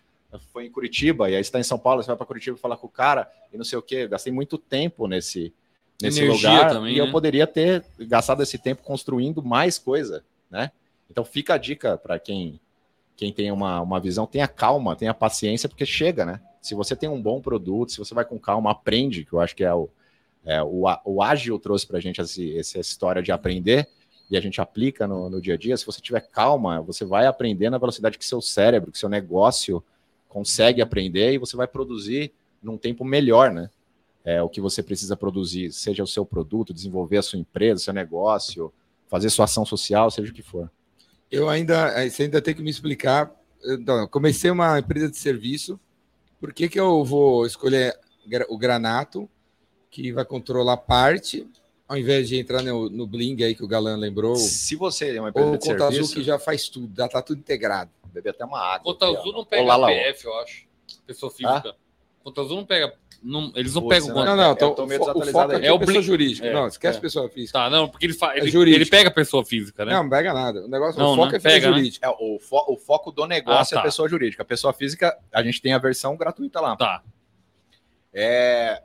foi 0.53 0.67
em 0.67 0.71
Curitiba, 0.71 1.31
e 1.31 1.35
aí 1.35 1.41
está 1.41 1.61
em 1.61 1.65
São 1.65 1.79
Paulo, 1.79 2.03
você 2.03 2.09
vai 2.09 2.17
para 2.17 2.27
Curitiba 2.27 2.57
falar 2.57 2.77
com 2.77 2.87
o 2.87 2.91
cara, 2.91 3.31
e 3.53 3.57
não 3.57 3.65
sei 3.65 3.79
o 3.79 3.83
quê. 3.83 4.09
Gastei 4.09 4.33
muito 4.33 4.59
tempo 4.59 5.07
nesse, 5.07 5.55
nesse 6.03 6.21
Energia 6.21 6.51
lugar, 6.51 6.71
também, 6.71 6.95
e 6.95 6.99
eu 6.99 7.07
né? 7.07 7.13
poderia 7.13 7.47
ter 7.47 7.85
gastado 7.99 8.43
esse 8.43 8.59
tempo 8.59 8.83
construindo 8.83 9.43
mais 9.43 9.79
coisa, 9.79 10.25
né? 10.51 10.71
Então 11.11 11.25
fica 11.25 11.55
a 11.55 11.59
dica 11.59 11.97
para 11.97 12.19
quem 12.19 12.61
quem 13.17 13.33
tem 13.33 13.53
uma, 13.53 13.81
uma 13.81 14.01
visão, 14.01 14.27
tenha 14.27 14.49
calma, 14.49 14.97
tenha 14.97 15.15
paciência, 15.15 15.69
porque 15.69 15.87
chega, 15.87 16.25
né? 16.25 16.41
Se 16.61 16.75
você 16.75 16.97
tem 16.97 17.09
um 17.09 17.21
bom 17.21 17.41
produto, 17.41 17.93
se 17.93 17.99
você 17.99 18.15
vai 18.15 18.25
com 18.25 18.39
calma, 18.39 18.71
aprende, 18.71 19.25
que 19.25 19.33
eu 19.33 19.41
acho 19.41 19.55
que 19.55 19.63
é 19.63 19.73
o, 19.73 19.89
é, 20.45 20.63
o, 20.63 20.85
o 21.05 21.23
ágil 21.23 21.59
trouxe 21.59 21.87
para 21.87 21.99
a 21.99 22.01
gente 22.01 22.21
esse, 22.21 22.59
essa 22.59 22.81
história 22.81 23.23
de 23.23 23.31
aprender, 23.31 23.89
e 24.31 24.37
a 24.37 24.41
gente 24.41 24.61
aplica 24.61 25.07
no, 25.07 25.31
no 25.31 25.41
dia 25.41 25.55
a 25.55 25.57
dia. 25.57 25.77
Se 25.77 25.87
você 25.87 26.01
tiver 26.01 26.21
calma, 26.23 26.81
você 26.81 27.05
vai 27.05 27.27
aprender 27.27 27.71
na 27.71 27.79
velocidade 27.79 28.19
que 28.19 28.25
seu 28.25 28.41
cérebro, 28.41 28.91
que 28.91 28.99
seu 28.99 29.09
negócio 29.09 29.85
consegue 30.29 30.83
aprender, 30.83 31.33
e 31.33 31.39
você 31.39 31.57
vai 31.57 31.69
produzir 31.69 32.33
num 32.63 32.77
tempo 32.77 33.05
melhor, 33.05 33.53
né? 33.53 33.71
É, 34.25 34.43
o 34.43 34.49
que 34.49 34.61
você 34.61 34.83
precisa 34.83 35.17
produzir, 35.17 35.71
seja 35.71 36.03
o 36.03 36.07
seu 36.07 36.25
produto, 36.25 36.73
desenvolver 36.73 37.19
a 37.19 37.23
sua 37.23 37.39
empresa, 37.39 37.85
seu 37.85 37.93
negócio, 37.93 38.73
fazer 39.07 39.29
sua 39.29 39.45
ação 39.45 39.67
social, 39.67 40.11
seja 40.11 40.33
o 40.33 40.35
que 40.35 40.43
for. 40.43 40.71
Eu 41.31 41.49
ainda, 41.49 41.89
eh, 42.01 42.09
você 42.09 42.25
ainda 42.25 42.41
tem 42.41 42.55
que 42.55 42.63
me 42.63 42.71
explicar. 42.71 43.31
Então, 43.63 44.01
eu 44.01 44.09
comecei 44.09 44.51
uma 44.51 44.79
empresa 44.79 45.11
de 45.11 45.19
serviço. 45.19 45.79
Por 46.41 46.53
que, 46.53 46.69
que 46.69 46.81
eu 46.81 47.05
vou 47.05 47.47
escolher 47.47 47.99
o 48.49 48.57
Granato, 48.57 49.29
que 49.91 50.13
vai 50.13 50.25
controlar 50.25 50.79
parte, 50.79 51.47
ao 51.87 51.97
invés 51.97 52.29
de 52.29 52.39
entrar 52.39 52.63
no, 52.63 52.89
no 52.89 53.07
Bling 53.07 53.43
aí 53.43 53.55
que 53.55 53.63
o 53.63 53.69
Galan 53.69 53.97
lembrou, 53.97 54.37
Se 54.37 54.75
você 54.75 55.17
é 55.17 55.21
uma 55.21 55.31
empresa 55.31 55.49
ou 55.49 55.55
o 55.55 55.59
de 55.59 55.69
Conta 55.69 55.85
Azul 55.85 55.93
serviço, 55.93 56.15
que 56.15 56.23
já 56.23 56.39
faz 56.39 56.69
tudo, 56.69 56.93
já 56.97 57.09
tá 57.09 57.23
tudo 57.23 57.39
integrado. 57.39 57.91
beber 58.13 58.31
até 58.31 58.45
uma 58.45 58.59
água. 58.59 58.93
Conta 58.93 59.07
aqui, 59.07 59.17
ó. 59.17 59.21
Azul 59.21 59.33
não 59.33 59.45
pega 59.45 59.63
Olá. 59.63 59.89
PF, 59.89 60.25
eu 60.25 60.35
acho. 60.41 60.67
Pessoa 61.07 61.31
física. 61.31 61.77
Conta 62.23 62.41
Azul 62.41 62.57
não 62.57 62.67
pega. 62.67 62.95
Não- 63.25 63.51
eles 63.57 63.75
não 63.75 63.83
Putz, 63.83 64.05
pegam. 64.05 64.15
né? 64.21 64.27
Não, 64.27 64.37
não, 64.37 64.45
Eu 64.49 64.53
então, 64.53 64.69
o 64.69 64.73
o 64.73 64.77
foco 64.77 65.53
É 65.55 65.67
é 65.67 65.73
o 65.73 65.77
o 65.77 65.79
pessoa 65.79 65.95
Bling. 65.95 66.03
jurídica. 66.03 66.47
É, 66.47 66.53
não, 66.53 66.67
esquece 66.69 66.99
é. 66.99 67.01
pessoa 67.01 67.29
física. 67.31 67.59
Tá, 67.59 67.71
não, 67.71 67.89
porque 67.89 68.05
ele, 68.07 68.13
fa... 68.13 68.37
ele, 68.37 68.49
jurídico. 68.51 68.83
ele 68.83 68.91
pega 68.91 69.09
a 69.09 69.13
pessoa 69.13 69.45
física, 69.45 69.85
né? 69.85 69.93
Não, 69.95 70.03
não 70.03 70.11
pega 70.11 70.35
nada. 70.35 70.65
O 70.65 70.69
negócio, 70.69 71.01
Não, 71.01 71.13
o 71.13 71.17
foco 71.17 71.31
né? 71.33 71.37
é 71.39 71.41
pessoa 71.41 71.53
Pega, 71.55 71.71
né? 71.71 71.77
jurídica. 71.79 72.07
É, 72.07 72.11
o, 72.11 72.39
fo- 72.39 72.65
o 72.69 72.77
foco 72.77 73.11
do 73.11 73.27
negócio 73.27 73.75
Ah, 73.75 73.79
é 73.79 73.81
tá. 73.81 73.81
a 73.81 73.85
pessoa 73.85 74.09
jurídica. 74.09 74.43
A 74.43 74.47
pessoa 74.47 74.73
física, 74.75 75.17
a 75.33 75.43
gente 75.43 75.61
tem 75.63 75.73
a 75.73 75.79
versão 75.79 76.17
gratuita 76.17 76.61
lá. 76.61 76.77
Tá. 76.77 77.03
É, 78.13 78.83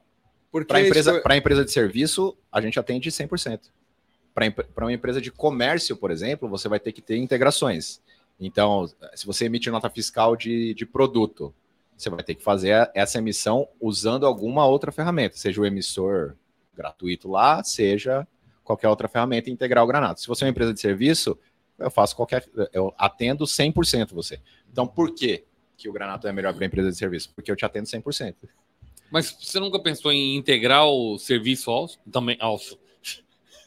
para 0.68 0.82
empresa, 0.82 1.12
isso- 1.18 1.34
empresa 1.38 1.66
de 1.66 1.72
serviço, 1.72 2.36
a 2.52 2.62
gente 2.62 2.80
atende 2.80 3.12
100%. 3.12 3.60
Para 4.34 4.86
uma 4.86 4.94
empresa 4.94 5.20
de 5.20 5.32
comércio, 5.32 5.98
por 5.98 6.12
exemplo, 6.12 6.48
você 6.48 6.70
vai 6.70 6.80
ter 6.80 6.92
que 6.94 7.02
ter 7.02 7.18
integrações. 7.18 8.02
Então, 8.40 8.90
se 9.14 9.26
você 9.26 9.46
emite 9.46 9.70
nota 9.70 9.90
fiscal 9.90 10.36
de, 10.36 10.74
de 10.74 10.86
produto, 10.86 11.54
você 12.02 12.10
vai 12.10 12.24
ter 12.24 12.36
que 12.36 12.44
fazer 12.44 12.90
essa 12.94 13.18
emissão 13.18 13.68
usando 13.80 14.26
alguma 14.26 14.66
outra 14.66 14.92
ferramenta, 14.92 15.36
seja 15.36 15.60
o 15.60 15.66
emissor 15.66 16.36
gratuito 16.74 17.30
lá, 17.30 17.62
seja 17.64 18.26
qualquer 18.64 18.88
outra 18.88 19.08
ferramenta 19.08 19.50
integrar 19.50 19.84
o 19.84 19.88
Granato. 19.88 20.22
Se 20.22 20.28
você 20.28 20.44
é 20.44 20.48
uma 20.48 20.52
empresa 20.52 20.74
de 20.74 20.80
serviço, 20.80 21.38
eu 21.78 21.92
faço 21.92 22.16
qualquer. 22.16 22.48
Eu 22.72 22.94
atendo 22.98 23.44
100% 23.46 24.14
você. 24.14 24.40
Então, 24.72 24.88
por 24.88 25.14
que, 25.14 25.44
que 25.76 25.90
o 25.90 25.92
Granato 25.92 26.28
é 26.28 26.32
melhor 26.32 26.54
para 26.54 26.64
a 26.64 26.68
empresa 26.68 26.90
de 26.90 26.96
serviço? 26.96 27.34
Porque 27.34 27.52
eu 27.52 27.56
te 27.56 27.66
atendo 27.66 27.88
100%. 27.88 28.36
Mas 29.12 29.32
você 29.32 29.60
nunca 29.60 29.80
pensou 29.80 30.12
em 30.12 30.36
integrar 30.36 30.86
o 30.86 31.18
serviço? 31.18 31.72
Também, 32.12 32.38
also. 32.40 32.80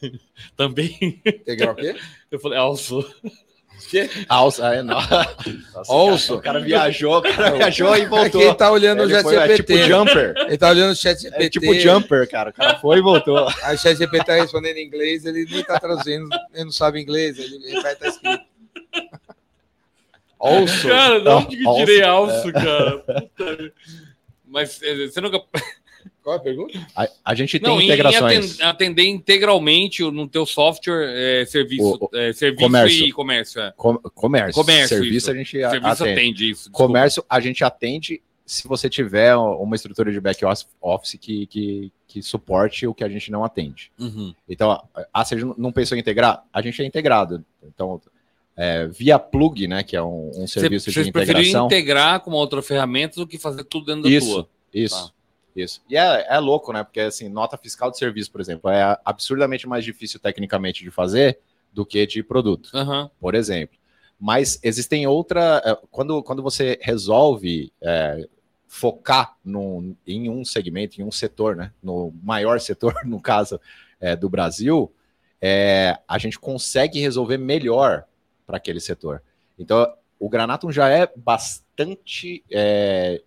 Também. 0.55 1.21
Integrar 1.25 1.73
o 1.73 1.75
quê? 1.75 1.95
Eu 2.31 2.39
falei, 2.39 2.57
also. 2.57 3.05
Alça, 4.27 4.75
é, 4.75 4.81
não. 4.81 4.97
Also. 5.87 6.35
O 6.37 6.41
cara 6.41 6.59
viajou, 6.59 7.17
o 7.17 7.21
cara 7.21 7.51
viajou 7.51 7.95
e 7.95 8.05
voltou. 8.05 8.41
Quem 8.41 8.55
tá 8.55 8.71
olhando 8.71 9.01
o 9.01 9.03
Ele 9.03 9.21
foi, 9.21 9.35
é 9.35 9.39
ChatGPT. 9.39 9.73
tipo 9.73 9.87
jumper. 9.87 10.33
Ele 10.37 10.57
tá 10.57 10.69
olhando 10.69 10.91
o 10.91 10.95
chat 10.95 11.21
GPT. 11.21 11.43
É 11.43 11.49
tipo 11.49 11.73
jumper, 11.75 12.29
cara. 12.29 12.49
O 12.49 12.53
cara 12.53 12.79
foi 12.79 12.97
e 12.97 13.01
voltou. 13.01 13.47
Aí 13.63 13.75
o 13.75 13.77
chat 13.77 13.97
GPT 13.97 14.25
tá 14.25 14.33
respondendo 14.35 14.77
em 14.77 14.85
inglês, 14.85 15.25
ele 15.25 15.45
nem 15.45 15.63
tá 15.63 15.79
traduzindo, 15.79 16.27
ele 16.53 16.65
não 16.65 16.71
sabe 16.71 17.01
inglês, 17.01 17.37
ele, 17.37 17.55
ele 17.55 17.81
vai 17.81 17.93
estar 17.93 18.07
escrito. 18.07 18.43
Also. 20.39 20.87
Cara, 20.89 21.19
de 21.19 21.25
Não, 21.25 21.37
onde 21.37 21.55
que 21.57 21.75
tirei 21.75 22.01
also, 22.03 22.33
alço, 22.35 22.53
cara? 22.53 22.97
Puta. 22.99 23.73
Mas 24.45 24.81
eh, 24.83 25.07
você 25.07 25.21
nunca. 25.21 25.41
Qual 26.23 26.35
é 26.35 26.39
a 26.39 26.41
pergunta? 26.41 26.87
A, 26.95 27.07
a 27.25 27.35
gente 27.35 27.59
tem 27.59 27.69
Não, 27.69 27.81
integrações. 27.81 28.53
aten- 28.55 28.65
atender 28.65 29.03
integralmente 29.07 30.01
no 30.03 30.27
teu 30.27 30.45
software 30.45 31.03
é, 31.41 31.45
serviço, 31.45 31.83
O- 32.01 32.09
o- 32.11 32.17
é, 32.17 32.31
serviço 32.31 32.63
comércio. 32.63 33.05
e 33.05 33.11
comércio. 33.11 33.61
É. 33.61 33.73
Com- 33.75 33.97
comércio. 33.97 34.53
Comércio, 34.53 34.87
Serviço 34.97 35.17
isso. 35.17 35.31
a 35.31 35.35
gente 35.35 35.51
Serviço 35.51 35.85
atende. 36.03 36.11
atende 36.19 36.49
isso. 36.49 36.71
Comércio 36.71 37.25
a 37.29 37.39
gente 37.41 37.63
atende 37.63 38.21
se 38.45 38.67
você 38.67 38.89
tiver 38.89 39.35
uma 39.35 39.75
estrutura 39.75 40.11
de 40.11 40.19
back 40.21 40.41
office 40.81 41.17
que, 41.19 41.45
que, 41.47 41.91
que 42.07 42.21
suporte 42.21 42.85
o 42.87 42.93
que 42.93 43.03
a 43.03 43.09
gente 43.09 43.31
não 43.31 43.43
atende. 43.43 43.91
Uhum. 43.99 44.33
Então, 44.47 44.81
ah, 45.13 45.25
você 45.25 45.35
não 45.57 45.71
pensou 45.71 45.97
em 45.97 46.01
integrar? 46.01 46.43
A 46.53 46.61
gente 46.61 46.81
é 46.81 46.85
integrado. 46.85 47.43
Então, 47.63 48.01
é, 48.55 48.87
via 48.87 49.17
plug, 49.17 49.67
né, 49.67 49.81
que 49.83 49.95
é 49.95 50.01
um, 50.03 50.29
um 50.35 50.47
Você, 50.47 50.59
serviço 50.59 50.91
vocês 50.91 51.05
de 51.05 51.09
integração. 51.09 51.65
integrar 51.65 52.19
com 52.19 52.29
uma 52.31 52.37
outra 52.39 52.61
ferramenta 52.61 53.15
do 53.15 53.25
que 53.27 53.37
fazer 53.39 53.63
tudo 53.63 53.85
dentro 53.87 54.03
da 54.03 54.09
Isso, 54.09 54.29
tua. 54.33 54.49
isso, 54.73 55.07
Tá. 55.07 55.11
Isso. 55.55 55.81
E 55.89 55.95
é, 55.95 56.25
é 56.29 56.39
louco, 56.39 56.71
né? 56.73 56.83
Porque 56.83 56.99
assim, 56.99 57.29
nota 57.29 57.57
fiscal 57.57 57.91
de 57.91 57.97
serviço, 57.97 58.31
por 58.31 58.41
exemplo, 58.41 58.69
é 58.69 58.97
absurdamente 59.03 59.67
mais 59.67 59.83
difícil 59.83 60.19
tecnicamente 60.19 60.83
de 60.83 60.91
fazer 60.91 61.39
do 61.71 61.85
que 61.85 62.05
de 62.05 62.21
produto, 62.23 62.69
Aham. 62.73 63.09
por 63.19 63.35
exemplo. 63.35 63.77
Mas 64.19 64.59
existem 64.63 65.05
outra. 65.07 65.61
é, 65.65 65.77
Quando, 65.91 66.21
quando 66.23 66.41
você 66.41 66.79
resolve 66.81 67.71
é, 67.81 68.27
focar 68.67 69.37
num, 69.43 69.95
em 70.07 70.29
um 70.29 70.43
segmento, 70.45 70.99
em 70.99 71.03
um 71.03 71.11
setor, 71.11 71.55
né? 71.55 71.71
No 71.81 72.13
maior 72.23 72.59
setor, 72.59 72.95
no 73.05 73.21
caso 73.21 73.59
é, 73.99 74.15
do 74.15 74.29
Brasil, 74.29 74.93
é, 75.41 75.99
a 76.07 76.17
gente 76.17 76.39
consegue 76.39 76.99
resolver 76.99 77.37
melhor 77.37 78.05
para 78.47 78.57
aquele 78.57 78.79
setor. 78.79 79.21
Então, 79.59 79.91
o 80.19 80.29
Granatum 80.29 80.71
já 80.71 80.89
é 80.89 81.11
bastante 81.15 82.43
é, 82.49 83.21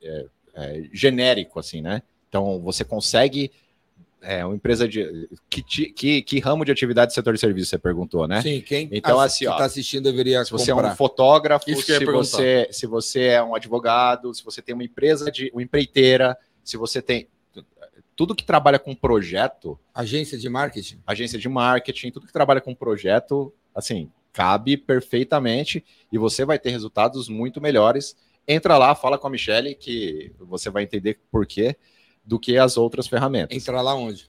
é, 0.54 0.88
genérico, 0.92 1.58
assim, 1.58 1.82
né? 1.82 2.02
Então, 2.28 2.60
você 2.60 2.84
consegue. 2.84 3.50
É, 4.22 4.44
uma 4.44 4.54
empresa 4.56 4.88
de. 4.88 5.28
Que, 5.48 5.62
que, 5.92 6.22
que 6.22 6.38
ramo 6.40 6.64
de 6.64 6.72
atividade 6.72 7.12
do 7.12 7.14
setor 7.14 7.34
de 7.34 7.38
serviço 7.40 7.70
você 7.70 7.78
perguntou, 7.78 8.26
né? 8.26 8.42
Sim, 8.42 8.60
quem 8.60 8.88
Então, 8.90 9.20
ass- 9.20 9.34
assim, 9.34 9.44
que 9.44 9.50
ó, 9.50 9.56
tá 9.56 9.64
assistindo 9.66 10.04
deveria 10.04 10.44
Se 10.44 10.50
você 10.50 10.70
é 10.70 10.74
comprar. 10.74 10.92
um 10.92 10.96
fotógrafo, 10.96 11.64
se 11.64 12.04
você, 12.04 12.68
se 12.72 12.86
você 12.86 13.20
é 13.26 13.42
um 13.42 13.54
advogado, 13.54 14.34
se 14.34 14.42
você 14.44 14.60
tem 14.60 14.74
uma 14.74 14.82
empresa 14.82 15.30
de 15.30 15.50
uma 15.52 15.62
empreiteira, 15.62 16.36
se 16.64 16.76
você 16.76 17.00
tem 17.00 17.28
tudo 18.16 18.34
que 18.34 18.42
trabalha 18.44 18.78
com 18.78 18.94
projeto, 18.94 19.78
Agência 19.94 20.38
de 20.38 20.48
marketing. 20.48 20.98
agência 21.06 21.38
de 21.38 21.48
marketing, 21.48 22.10
tudo 22.10 22.26
que 22.26 22.32
trabalha 22.32 22.62
com 22.62 22.74
projeto, 22.74 23.52
assim, 23.74 24.10
cabe 24.32 24.76
perfeitamente 24.78 25.84
e 26.10 26.16
você 26.18 26.44
vai 26.44 26.58
ter 26.58 26.70
resultados 26.70 27.28
muito 27.28 27.60
melhores. 27.60 28.16
Entra 28.48 28.78
lá, 28.78 28.94
fala 28.94 29.18
com 29.18 29.26
a 29.26 29.30
Michelle 29.30 29.74
que 29.74 30.32
você 30.40 30.70
vai 30.70 30.82
entender 30.82 31.20
por 31.30 31.46
quê 31.46 31.76
do 32.26 32.38
que 32.40 32.58
as 32.58 32.76
outras 32.76 33.06
ferramentas 33.06 33.56
Entrar 33.56 33.80
lá 33.80 33.94
onde? 33.94 34.28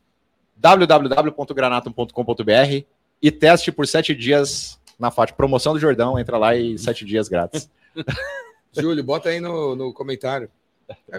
www.granatum.com.br 0.56 2.86
e 3.22 3.32
teste 3.32 3.72
por 3.72 3.88
sete 3.88 4.14
dias 4.16 4.80
na 5.00 5.10
FAT. 5.12 5.34
Promoção 5.34 5.74
do 5.74 5.80
Jordão, 5.80 6.18
entra 6.20 6.38
lá 6.38 6.56
e 6.56 6.78
sete 6.80 7.04
dias 7.04 7.28
grátis. 7.28 7.70
Júlio, 8.74 9.04
bota 9.04 9.30
aí 9.30 9.40
no, 9.40 9.76
no 9.76 9.92
comentário. 9.94 10.50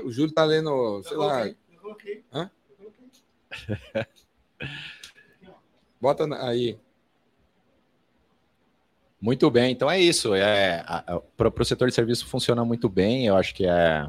O 0.04 0.12
Júlio 0.12 0.32
tá 0.32 0.44
lendo, 0.44 1.02
sei 1.02 1.16
lá. 1.16 1.50
Hã? 2.32 2.48
Bota 6.00 6.26
na- 6.26 6.48
aí. 6.48 6.78
Muito 9.20 9.50
bem, 9.50 9.72
então 9.72 9.90
é 9.90 10.00
isso. 10.00 10.32
É, 10.34 10.84
Para 11.36 11.62
o 11.62 11.64
setor 11.64 11.88
de 11.88 11.94
serviço 11.94 12.26
funciona 12.26 12.64
muito 12.64 12.88
bem. 12.88 13.26
Eu 13.26 13.36
acho 13.36 13.52
que 13.52 13.66
é, 13.66 14.08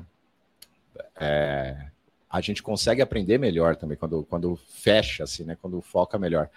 é, 1.20 1.89
a 2.30 2.42
gente 2.42 2.62
consegue 2.62 3.02
aprender 3.02 3.38
melhor 3.38 3.76
também 3.76 3.98
quando, 3.98 4.24
quando 4.24 4.56
fecha, 4.56 5.24
assim, 5.24 5.44
né? 5.44 5.58
Quando 5.62 5.82
foca 5.82 6.20
melhor. 6.20 6.50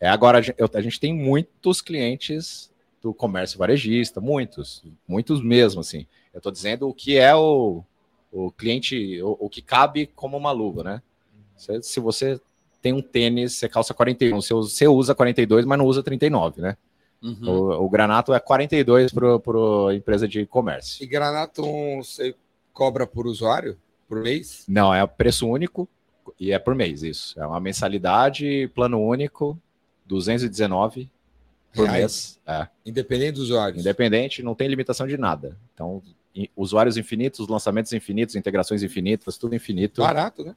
É, 0.00 0.08
agora, 0.08 0.38
a 0.38 0.42
gente, 0.42 0.56
eu- 0.58 0.70
a 0.74 0.80
gente 0.80 0.98
tem 0.98 1.14
muitos 1.14 1.80
clientes 1.80 2.70
do 3.02 3.14
comércio 3.14 3.58
varejista, 3.58 4.20
muitos, 4.20 4.82
muitos 5.06 5.42
mesmo, 5.42 5.80
assim. 5.80 6.06
Eu 6.32 6.38
estou 6.38 6.50
dizendo 6.50 6.88
o 6.88 6.94
que 6.94 7.16
é 7.16 7.34
o, 7.34 7.82
o 8.32 8.50
cliente, 8.50 9.20
o, 9.22 9.36
o 9.40 9.48
que 9.48 9.62
cabe 9.62 10.06
como 10.06 10.36
uma 10.36 10.50
luva, 10.52 10.82
né? 10.82 11.02
Se, 11.56 11.82
se 11.82 12.00
você 12.00 12.40
tem 12.82 12.92
um 12.92 13.02
tênis, 13.02 13.54
você 13.54 13.68
calça 13.68 13.92
41, 13.94 14.40
você 14.40 14.54
usa, 14.54 14.70
você 14.70 14.88
usa 14.88 15.14
42, 15.14 15.64
mas 15.64 15.78
não 15.78 15.86
usa 15.86 16.02
39, 16.02 16.60
né? 16.62 16.76
Uhum. 17.22 17.48
O, 17.48 17.84
o 17.84 17.88
Granato 17.90 18.32
é 18.32 18.40
42 18.40 19.12
para 19.12 19.28
a 19.90 19.94
empresa 19.94 20.26
de 20.26 20.46
comércio. 20.46 21.02
E 21.04 21.06
Granatum 21.06 21.98
você 22.02 22.34
cobra 22.72 23.06
por 23.06 23.26
usuário? 23.26 23.78
Por 24.10 24.22
mês? 24.22 24.64
Não, 24.66 24.92
é 24.92 25.06
preço 25.06 25.46
único 25.46 25.88
e 26.38 26.50
é 26.50 26.58
por 26.58 26.74
mês, 26.74 27.04
isso. 27.04 27.40
É 27.40 27.46
uma 27.46 27.60
mensalidade, 27.60 28.68
plano 28.74 29.00
único, 29.00 29.56
219 30.04 31.08
por 31.72 31.86
Reais. 31.86 32.00
mês. 32.00 32.40
É. 32.44 32.66
Independente 32.84 33.34
dos 33.34 33.44
usuários. 33.44 33.80
Independente, 33.80 34.42
não 34.42 34.52
tem 34.52 34.66
limitação 34.66 35.06
de 35.06 35.16
nada. 35.16 35.56
Então, 35.72 36.02
usuários 36.56 36.96
infinitos, 36.96 37.46
lançamentos 37.46 37.92
infinitos, 37.92 38.34
integrações 38.34 38.82
infinitas, 38.82 39.38
tudo 39.38 39.54
infinito. 39.54 40.02
Barato, 40.02 40.44
né? 40.44 40.56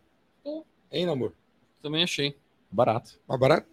Hein, 0.91 1.05
namor? 1.05 1.31
Também 1.79 2.03
achei. 2.03 2.35
Barato. 2.71 3.19
Mais 3.27 3.39
barato? 3.39 3.67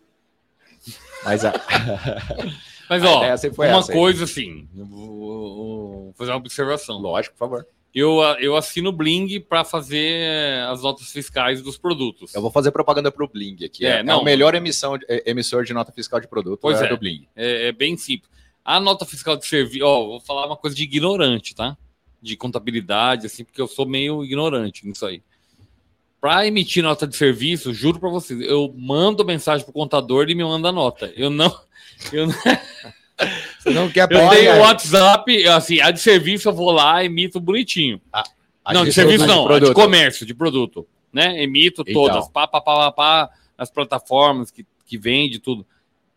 Mas 1.24 1.42
a, 1.42 1.52
Mas, 2.90 3.02
a 3.02 3.08
ó, 3.08 3.38
foi 3.54 3.68
uma 3.68 3.78
essa 3.78 3.92
aí. 3.92 3.98
coisa 3.98 4.24
assim, 4.24 4.68
vou 4.74 6.12
fazer 6.18 6.32
uma 6.32 6.36
observação. 6.36 6.98
Lógico, 6.98 7.34
por 7.34 7.38
favor. 7.38 7.66
Eu, 7.94 8.20
eu 8.38 8.56
assino 8.56 8.90
o 8.90 8.92
Bling 8.92 9.40
para 9.40 9.64
fazer 9.64 10.62
as 10.68 10.82
notas 10.82 11.10
fiscais 11.10 11.60
dos 11.60 11.76
produtos. 11.76 12.32
Eu 12.34 12.40
vou 12.40 12.50
fazer 12.50 12.70
propaganda 12.70 13.10
para 13.10 13.24
o 13.24 13.28
Bling 13.28 13.64
aqui. 13.64 13.84
É, 13.84 13.96
É, 13.96 13.98
é 13.98 14.02
não. 14.02 14.20
o 14.20 14.24
melhor 14.24 14.54
emissão, 14.54 14.96
é, 15.08 15.28
emissor 15.28 15.64
de 15.64 15.72
nota 15.72 15.90
fiscal 15.90 16.20
de 16.20 16.28
produto 16.28 16.60
Pois 16.60 16.80
é, 16.80 16.86
é. 16.86 16.88
do 16.88 16.96
Bling. 16.96 17.26
É, 17.34 17.68
é 17.68 17.72
bem 17.72 17.96
simples. 17.96 18.30
A 18.64 18.78
nota 18.78 19.04
fiscal 19.04 19.36
de 19.36 19.44
serviço, 19.46 19.84
ó, 19.84 20.06
vou 20.06 20.20
falar 20.20 20.46
uma 20.46 20.56
coisa 20.56 20.76
de 20.76 20.84
ignorante, 20.84 21.54
tá? 21.54 21.76
De 22.22 22.36
contabilidade, 22.36 23.26
assim, 23.26 23.42
porque 23.42 23.60
eu 23.60 23.66
sou 23.66 23.86
meio 23.86 24.24
ignorante 24.24 24.86
nisso 24.86 25.04
aí. 25.04 25.22
Para 26.20 26.46
emitir 26.46 26.82
nota 26.82 27.06
de 27.06 27.16
serviço, 27.16 27.72
juro 27.72 27.98
para 27.98 28.10
vocês, 28.10 28.40
eu 28.42 28.72
mando 28.76 29.24
mensagem 29.24 29.64
pro 29.64 29.72
contador 29.72 30.22
e 30.22 30.26
ele 30.26 30.34
me 30.36 30.44
manda 30.44 30.68
a 30.68 30.72
nota. 30.72 31.12
Eu 31.16 31.30
não, 31.30 31.52
eu 32.12 32.28
não 32.28 32.34
Você 33.58 33.70
não 33.70 33.88
quer 33.90 34.10
eu 34.10 34.28
tenho 34.30 34.56
o 34.56 34.60
WhatsApp, 34.60 35.46
assim, 35.48 35.80
a 35.80 35.90
de 35.90 36.00
serviço 36.00 36.48
eu 36.48 36.52
vou 36.52 36.70
lá, 36.70 37.04
emito 37.04 37.38
bonitinho. 37.40 38.00
Não, 38.72 38.80
de 38.84 38.90
gente 38.90 38.94
serviço 38.94 39.26
não, 39.26 39.42
de 39.42 39.46
produto. 39.46 39.74
comércio, 39.74 40.26
de 40.26 40.34
produto, 40.34 40.86
né? 41.12 41.42
Emito 41.42 41.82
Então. 41.86 41.94
todas, 41.94 42.28
pá, 42.28 42.46
pá, 42.46 42.60
pá, 42.60 42.76
pá, 42.76 42.92
pá, 42.92 43.30
as 43.58 43.70
plataformas 43.70 44.50
que, 44.50 44.64
que 44.86 44.96
vende 44.96 45.38
tudo. 45.38 45.66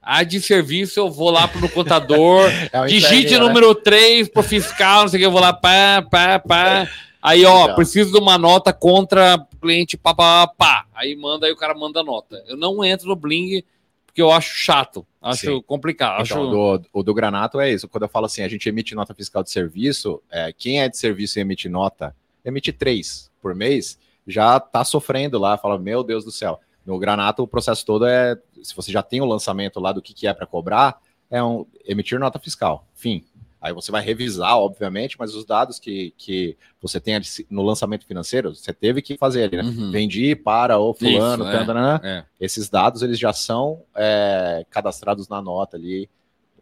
A 0.01 0.23
de 0.23 0.41
serviço 0.41 0.99
eu 0.99 1.09
vou 1.09 1.31
lá 1.31 1.47
pro 1.47 1.67
contador, 1.69 2.49
É 2.71 2.85
digite 2.85 3.33
né? 3.33 3.39
número 3.39 3.73
3 3.73 4.27
pro 4.29 4.43
fiscal, 4.43 5.03
não 5.03 5.07
sei 5.09 5.17
o 5.17 5.21
que, 5.21 5.25
eu 5.25 5.31
vou 5.31 5.41
lá, 5.41 5.53
pá, 5.53 6.01
pá, 6.09 6.39
pá. 6.39 6.89
Aí, 7.21 7.45
ó, 7.45 7.63
Então. 7.63 7.75
preciso 7.75 8.11
de 8.11 8.17
uma 8.17 8.37
nota 8.37 8.73
contra 8.73 9.37
cliente, 9.61 9.95
pá, 9.95 10.13
pá, 10.13 10.45
pá. 10.45 10.85
Aí 10.93 11.15
manda, 11.15 11.47
aí 11.47 11.53
o 11.53 11.57
cara 11.57 11.73
manda 11.73 12.01
a 12.01 12.03
nota. 12.03 12.43
Eu 12.47 12.57
não 12.57 12.83
entro 12.83 13.07
no 13.07 13.15
Bling 13.15 13.63
porque 14.05 14.21
eu 14.21 14.29
acho 14.29 14.53
chato, 14.55 15.07
acho 15.23 15.55
Sim. 15.55 15.61
complicado. 15.61 16.23
Então, 16.23 16.41
acho... 16.41 16.51
do, 16.51 16.89
o 16.91 17.03
do 17.03 17.13
Granato 17.13 17.59
é 17.59 17.71
isso. 17.71 17.87
Quando 17.87 18.03
eu 18.03 18.09
falo 18.09 18.25
assim, 18.25 18.43
a 18.43 18.47
gente 18.47 18.67
emite 18.67 18.93
nota 18.93 19.13
fiscal 19.13 19.41
de 19.41 19.49
serviço, 19.49 20.21
é, 20.29 20.51
quem 20.51 20.81
é 20.81 20.89
de 20.89 20.97
serviço 20.97 21.39
e 21.39 21.41
emite 21.41 21.69
nota, 21.69 22.15
emite 22.43 22.73
três 22.73 23.31
por 23.41 23.55
mês, 23.55 23.97
já 24.27 24.59
tá 24.59 24.83
sofrendo 24.83 25.39
lá, 25.39 25.57
fala, 25.57 25.79
meu 25.79 26.03
Deus 26.03 26.23
do 26.23 26.31
céu. 26.31 26.59
No 26.85 26.99
Granato, 26.99 27.41
o 27.41 27.47
processo 27.47 27.85
todo 27.85 28.05
é, 28.05 28.37
se 28.61 28.75
você 28.75 28.91
já 28.91 29.01
tem 29.01 29.21
o 29.21 29.25
lançamento 29.25 29.79
lá 29.79 29.93
do 29.93 30.01
que, 30.01 30.13
que 30.13 30.27
é 30.27 30.33
para 30.33 30.45
cobrar, 30.45 30.99
é 31.31 31.41
um 31.41 31.65
emitir 31.85 32.19
nota 32.19 32.37
fiscal. 32.37 32.85
Fim. 32.93 33.25
Aí 33.65 33.71
você 33.71 33.93
vai 33.93 34.03
revisar, 34.03 34.57
obviamente, 34.57 35.15
mas 35.17 35.33
os 35.33 35.45
dados 35.45 35.79
que, 35.79 36.13
que 36.17 36.57
você 36.81 36.99
tem 36.99 37.17
no 37.49 37.61
lançamento 37.63 38.05
financeiro, 38.05 38.53
você 38.53 38.73
teve 38.73 39.01
que 39.01 39.15
fazer 39.17 39.43
ali, 39.43 39.55
né? 39.55 39.63
Uhum. 39.63 39.89
Vendi 39.89 40.35
para 40.35 40.77
o 40.77 40.93
fulano, 40.93 41.45
Isso, 41.45 41.53
é, 41.53 41.57
tandanã. 41.59 42.01
é. 42.03 42.25
esses 42.41 42.69
dados 42.69 43.01
eles 43.01 43.17
já 43.17 43.31
são 43.31 43.81
é, 43.95 44.65
cadastrados 44.69 45.29
na 45.29 45.41
nota 45.41 45.77
ali, 45.77 46.09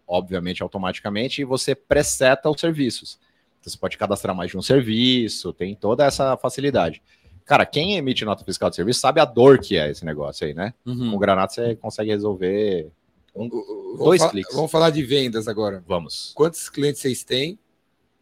obviamente, 0.07 0.61
automaticamente, 0.61 1.41
e 1.41 1.43
você 1.43 1.73
preseta 1.73 2.47
os 2.51 2.61
serviços. 2.61 3.17
Então, 3.59 3.71
Você 3.71 3.79
pode 3.79 3.97
cadastrar 3.97 4.35
mais 4.35 4.51
de 4.51 4.57
um 4.57 4.61
serviço, 4.61 5.51
tem 5.53 5.73
toda 5.73 6.05
essa 6.05 6.37
facilidade. 6.37 7.01
Cara, 7.45 7.65
quem 7.65 7.95
emite 7.95 8.23
nota 8.23 8.43
fiscal 8.45 8.69
de 8.69 8.75
serviço 8.75 8.99
sabe 8.99 9.19
a 9.19 9.25
dor 9.25 9.57
que 9.57 9.75
é 9.75 9.89
esse 9.89 10.05
negócio 10.05 10.45
aí, 10.45 10.53
né? 10.53 10.71
Com 10.83 10.91
Uhum. 10.91 11.15
o 11.15 11.17
Granato 11.17 11.55
você 11.55 11.75
consegue 11.75 12.11
resolver. 12.11 12.91
Um, 13.35 13.49
Vamos 13.49 13.97
dois 13.99 14.21
fa- 14.21 14.29
cliques. 14.29 14.53
Vamos 14.55 14.71
falar 14.71 14.89
de 14.89 15.03
vendas 15.03 15.47
agora. 15.47 15.83
Vamos. 15.87 16.31
Quantos 16.35 16.69
clientes 16.69 17.01
vocês 17.01 17.23
têm 17.23 17.57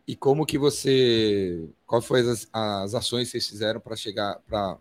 e 0.07 0.16
como 0.16 0.45
que 0.45 0.57
você, 0.57 1.68
qual 1.86 2.01
foi 2.01 2.22
as, 2.22 2.47
as 2.51 2.93
ações 2.95 3.26
que 3.28 3.32
vocês 3.32 3.47
fizeram 3.47 3.80
para 3.80 3.95
chegar, 3.95 4.39
para 4.47 4.78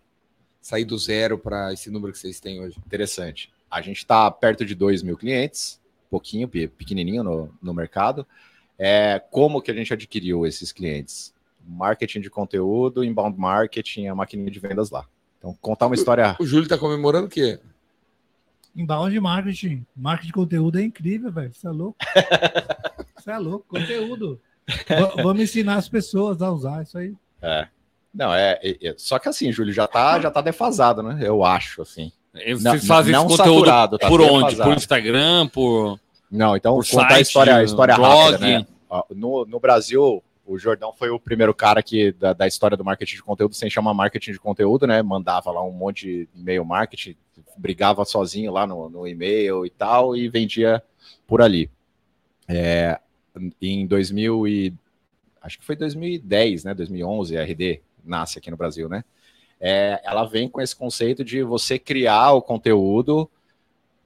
sair 0.61 0.85
do 0.85 0.97
zero 0.97 1.37
para 1.37 1.71
esse 1.73 1.89
número 1.89 2.11
que 2.13 2.19
vocês 2.19 2.39
têm 2.39 2.59
hoje? 2.61 2.77
Interessante. 2.85 3.51
A 3.69 3.81
gente 3.81 3.97
está 3.97 4.29
perto 4.31 4.65
de 4.65 4.73
2 4.75 5.03
mil 5.03 5.15
clientes, 5.17 5.79
pouquinho, 6.09 6.47
pe- 6.47 6.67
pequenininho 6.67 7.23
no, 7.23 7.53
no 7.61 7.73
mercado. 7.73 8.25
É, 8.77 9.19
como 9.31 9.61
que 9.61 9.69
a 9.71 9.73
gente 9.73 9.93
adquiriu 9.93 10.45
esses 10.45 10.71
clientes? 10.71 11.33
Marketing 11.67 12.21
de 12.21 12.29
conteúdo, 12.29 13.03
inbound 13.03 13.37
marketing, 13.37 14.07
a 14.07 14.15
maquininha 14.15 14.49
de 14.49 14.59
vendas 14.59 14.89
lá. 14.89 15.05
Então, 15.37 15.55
contar 15.61 15.85
uma 15.85 15.95
história. 15.95 16.35
O 16.39 16.45
Júlio 16.45 16.63
está 16.63 16.77
comemorando 16.77 17.27
o 17.27 17.29
quê? 17.29 17.59
Inbound 18.81 19.19
marketing. 19.19 19.85
Marketing 19.95 20.27
de 20.27 20.33
conteúdo 20.33 20.79
é 20.79 20.83
incrível, 20.83 21.31
velho. 21.31 21.53
Você 21.53 21.67
é 21.67 21.71
louco. 21.71 21.97
Você 23.17 23.31
é 23.31 23.37
louco. 23.37 23.65
Conteúdo. 23.67 24.39
Va- 24.87 25.21
Vamos 25.23 25.41
ensinar 25.43 25.75
as 25.75 25.89
pessoas 25.89 26.41
a 26.41 26.49
usar 26.51 26.83
isso 26.83 26.97
aí. 26.97 27.13
Não, 28.13 28.33
é, 28.33 28.59
é- 28.63 28.87
é- 28.89 28.95
Só 28.97 29.19
que 29.19 29.27
assim, 29.29 29.51
Júlio, 29.51 29.73
já 29.73 29.87
tá, 29.87 30.19
já 30.19 30.31
tá 30.31 30.41
defasado, 30.41 31.03
né? 31.03 31.19
Eu 31.21 31.43
acho, 31.43 31.81
assim. 31.81 32.11
Vocês 32.33 32.63
Não- 32.63 32.79
fazem 32.79 33.11
não 33.11 33.27
esse 33.27 33.37
conteúdo 33.37 33.65
saturado, 33.65 33.97
tá 33.97 34.07
por 34.07 34.21
onde? 34.21 34.45
defasado. 34.45 34.69
Por 34.69 34.77
Instagram, 34.77 35.47
por, 35.47 35.99
Não, 36.31 36.55
então 36.55 36.75
por 36.75 36.85
contar 36.89 37.01
site, 37.09 37.13
a 37.17 37.21
história, 37.21 37.55
a 37.57 37.63
história 37.63 37.95
blog? 37.95 38.31
rápida, 38.31 38.59
né? 38.59 38.67
Ó, 38.89 39.03
No, 39.13 39.45
no 39.45 39.59
Brasil, 39.59 40.23
o 40.45 40.57
Jordão 40.57 40.93
foi 40.93 41.09
o 41.09 41.19
primeiro 41.19 41.53
cara 41.53 41.81
que 41.83 42.11
da, 42.13 42.33
da 42.33 42.47
história 42.47 42.77
do 42.77 42.85
marketing 42.85 43.15
de 43.15 43.23
conteúdo, 43.23 43.53
sem 43.55 43.69
chamar 43.69 43.93
marketing 43.93 44.31
de 44.31 44.39
conteúdo, 44.39 44.87
né? 44.87 45.01
Mandava 45.01 45.51
lá 45.51 45.63
um 45.63 45.71
monte 45.71 46.05
de 46.05 46.29
e-mail 46.39 46.63
marketing, 46.63 47.15
brigava 47.57 48.05
sozinho 48.05 48.51
lá 48.51 48.65
no, 48.65 48.89
no 48.89 49.07
e-mail 49.07 49.65
e 49.65 49.69
tal, 49.69 50.15
e 50.15 50.29
vendia 50.29 50.83
por 51.27 51.41
ali. 51.41 51.69
É, 52.47 52.99
em 53.61 53.85
2000 53.85 54.47
e 54.47 54.73
acho 55.41 55.59
que 55.59 55.65
foi 55.65 55.75
2010, 55.75 56.63
né? 56.63 56.73
2011, 56.73 57.37
a 57.37 57.43
RD 57.43 57.81
nasce 58.03 58.39
aqui 58.39 58.49
no 58.49 58.57
Brasil, 58.57 58.89
né? 58.89 59.03
É, 59.59 60.01
ela 60.03 60.25
vem 60.25 60.47
com 60.47 60.61
esse 60.61 60.75
conceito 60.75 61.23
de 61.23 61.43
você 61.43 61.77
criar 61.77 62.31
o 62.31 62.41
conteúdo 62.41 63.29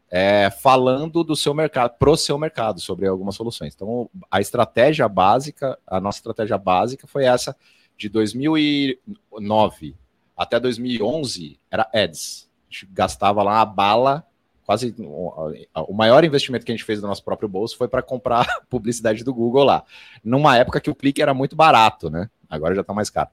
é, 0.10 0.50
falando 0.50 1.24
do 1.24 1.36
seu 1.36 1.54
mercado, 1.54 1.98
pro 1.98 2.16
seu 2.16 2.38
mercado, 2.38 2.80
sobre 2.80 3.08
algumas 3.08 3.36
soluções. 3.36 3.74
Então, 3.74 4.10
a 4.30 4.42
estratégia 4.42 5.08
básica, 5.08 5.78
a 5.88 6.00
nossa 6.00 6.20
estratégia 6.20 6.58
básica 6.58 7.08
foi 7.08 7.26
essa 7.26 7.56
de 7.98 8.10
2009 8.10 9.96
até 10.36 10.60
2011, 10.60 11.60
era 11.70 11.90
ads. 11.94 12.50
Gente 12.74 12.88
gastava 12.92 13.44
lá 13.44 13.62
a 13.62 13.66
bala, 13.66 14.26
quase 14.66 14.96
o 14.98 15.94
maior 15.94 16.24
investimento 16.24 16.66
que 16.66 16.72
a 16.72 16.76
gente 16.76 16.84
fez 16.84 17.00
do 17.00 17.06
nosso 17.08 17.24
próprio 17.24 17.48
bolso 17.48 17.78
foi 17.78 17.88
para 17.88 18.02
comprar 18.02 18.48
publicidade 18.68 19.24
do 19.24 19.32
Google 19.32 19.64
lá. 19.64 19.84
Numa 20.24 20.58
época 20.58 20.82
que 20.82 20.90
o 20.90 20.96
clique 20.96 21.22
era 21.22 21.36
muito 21.36 21.56
barato, 21.56 22.10
né? 22.10 22.28
Agora 22.50 22.74
já 22.74 22.82
está 22.82 22.92
mais 22.92 23.12
caro. 23.12 23.30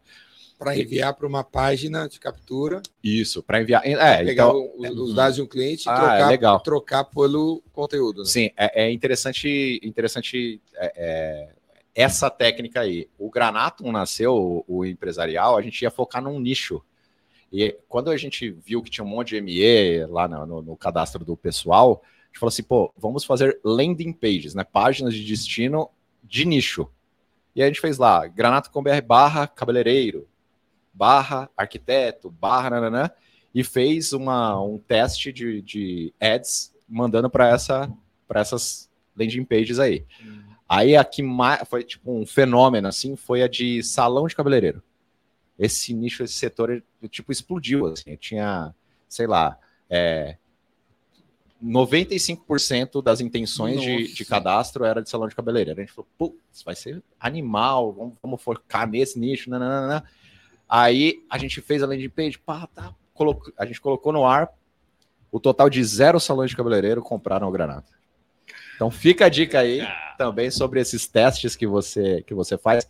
Para 0.59 0.76
enviar 0.76 1.14
para 1.14 1.26
uma 1.26 1.43
página 1.43 2.07
de 2.07 2.20
captura, 2.20 2.82
Isso, 3.03 3.43
para 3.43 3.62
enviar. 3.62 3.80
É, 3.86 4.22
pegar 4.24 4.49
então, 4.49 4.70
o- 4.76 5.05
os 5.05 5.14
dados 5.14 5.36
de 5.36 5.43
um 5.43 5.47
cliente 5.47 5.88
e 5.88 5.91
Ah, 5.91 5.95
trocar, 5.95 6.20
é 6.20 6.26
legal. 6.26 6.61
trocar 6.61 7.05
pelo 7.05 7.62
conteúdo. 7.72 8.18
né? 8.18 8.26
Sim, 8.26 8.51
é, 8.55 8.84
é 8.84 8.93
interessante, 8.93 9.80
interessante 9.82 10.61
é, 10.74 10.93
é, 10.97 11.49
essa 11.95 12.28
técnica 12.28 12.80
aí. 12.80 13.09
O 13.18 13.30
Granatum 13.30 13.91
nasceu, 13.91 14.34
o, 14.36 14.64
o 14.68 14.84
empresarial, 14.84 15.57
a 15.57 15.62
gente 15.62 15.80
ia 15.80 15.91
focar 15.91 16.22
num 16.22 16.38
nicho. 16.38 16.82
E 17.53 17.76
quando 17.88 18.11
a 18.11 18.16
gente 18.16 18.51
viu 18.51 18.82
que 18.82 18.90
tinha 18.90 19.05
um 19.05 19.09
monte 19.09 19.30
de 19.30 19.36
ME 19.38 20.07
lá 20.07 20.28
no, 20.28 20.62
no- 20.62 20.76
cadastro 20.76 21.24
do 21.24 21.36
pessoal, 21.36 22.03
a 22.05 22.26
gente 22.26 22.38
falou 22.38 22.48
assim, 22.51 22.62
pô, 22.62 22.92
vamos 22.96 23.24
fazer 23.24 23.59
landing 23.64 24.12
pages, 24.12 24.55
né? 24.55 24.62
Páginas 24.64 25.14
de 25.14 25.24
destino 25.24 25.90
de 26.22 26.44
nicho. 26.44 26.88
E 27.55 27.61
aí 27.62 27.66
a 27.68 27.72
gente 27.72 27.80
fez 27.80 27.98
lá, 27.98 28.26
granato.com.br 28.26 28.90
barra 29.05 29.46
cabeleireiro, 29.48 30.28
barra 30.92 31.51
arquiteto, 31.57 32.30
barra 32.30 32.70
nananã, 32.70 33.11
e 33.55 33.64
fez 33.64 34.12
uma, 34.12 34.61
um 34.62 34.78
teste 34.78 35.32
de, 35.32 35.61
de 35.62 36.14
ads 36.20 36.72
mandando 36.88 37.28
para 37.28 37.48
essa, 37.48 37.92
essas 38.32 38.88
landing 39.16 39.44
pages 39.44 39.78
aí. 39.80 40.05
Aí 40.68 40.96
a 40.96 41.05
que 41.05 41.22
mais 41.22 41.66
foi 41.68 41.82
tipo 41.82 42.12
um 42.12 42.24
fenômeno 42.24 42.86
assim, 42.86 43.16
foi 43.16 43.42
a 43.42 43.48
de 43.48 43.82
salão 43.82 44.26
de 44.28 44.36
cabeleireiro. 44.36 44.82
Esse 45.61 45.93
nicho, 45.93 46.23
esse 46.25 46.35
setor, 46.35 46.83
tipo, 47.11 47.31
explodiu. 47.31 47.87
Assim. 47.87 48.17
Tinha, 48.17 48.75
sei 49.09 49.27
lá, 49.27 49.59
é, 49.89 50.37
95% 51.63 53.03
das 53.03 53.21
intenções 53.21 53.81
de, 53.81 54.15
de 54.15 54.25
cadastro 54.25 54.85
era 54.85 55.03
de 55.03 55.11
salão 55.11 55.29
de 55.29 55.35
cabeleireiro. 55.37 55.79
A 55.79 55.85
gente 55.85 55.93
falou, 55.93 56.09
putz, 56.17 56.63
vai 56.65 56.75
ser 56.75 57.03
animal, 57.19 57.93
vamos, 57.93 58.15
vamos 58.23 58.43
focar 58.43 58.89
nesse 58.89 59.19
nicho, 59.19 59.51
nananana. 59.51 60.03
Aí 60.69 61.23
a 61.29 61.37
gente 61.37 61.61
fez 61.61 61.83
a 61.83 61.87
landing 61.87 62.09
page, 62.09 62.39
pá, 62.39 62.67
tá, 62.75 62.95
colocou- 63.13 63.53
a 63.59 63.67
gente 63.67 63.81
colocou 63.81 64.13
no 64.13 64.25
ar 64.25 64.49
o 65.31 65.39
total 65.39 65.69
de 65.69 65.83
zero 65.85 66.19
salões 66.19 66.51
de 66.51 66.57
cabeleireiro 66.57 67.03
compraram 67.03 67.49
o 67.49 67.53
Granada. 67.53 67.85
Então 68.75 68.91
fica 68.91 69.27
a 69.27 69.29
dica 69.29 69.61
aí 69.61 69.81
também 70.17 70.51
sobre 70.51 70.81
esses 70.81 71.07
testes 71.07 71.55
que 71.55 71.67
você 71.67 72.23
que 72.23 72.33
você 72.33 72.57
faz. 72.57 72.89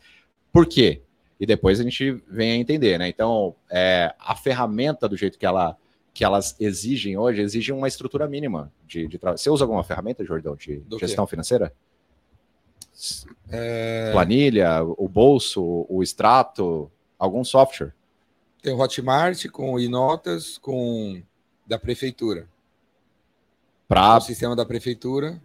Por 0.53 0.67
quê? 0.67 1.03
E 1.41 1.47
depois 1.47 1.81
a 1.81 1.83
gente 1.83 2.13
vem 2.29 2.53
a 2.53 2.57
entender, 2.57 2.99
né? 2.99 3.09
Então, 3.09 3.57
é, 3.71 4.15
a 4.19 4.37
ferramenta 4.37 5.09
do 5.09 5.17
jeito 5.17 5.39
que 5.39 5.47
ela 5.47 5.77
que 6.13 6.25
elas 6.25 6.57
exigem 6.59 7.17
hoje, 7.17 7.41
exige 7.41 7.71
uma 7.73 7.87
estrutura 7.87 8.27
mínima 8.27 8.71
de, 8.85 9.07
de 9.07 9.17
trabalho. 9.17 9.39
Você 9.39 9.49
usa 9.49 9.65
alguma 9.65 9.85
ferramenta, 9.85 10.25
Jordão, 10.25 10.57
de 10.57 10.79
Do 10.79 10.99
quê? 10.99 11.07
gestão 11.07 11.25
financeira? 11.25 11.73
É, 13.49 14.11
Planilha, 14.13 14.83
o 14.83 15.09
bolso, 15.09 15.87
o 15.89 16.03
extrato, 16.03 16.91
algum 17.17 17.45
software? 17.45 17.95
tem 18.61 18.75
o 18.75 18.79
Hotmart 18.79 19.49
com 19.49 19.73
o 19.73 19.81
Inotas, 19.81 20.59
com 20.59 21.23
da 21.67 21.79
prefeitura. 21.79 22.49
Para 23.89 24.19
O 24.19 24.21
sistema 24.21 24.55
da 24.55 24.67
prefeitura, 24.67 25.41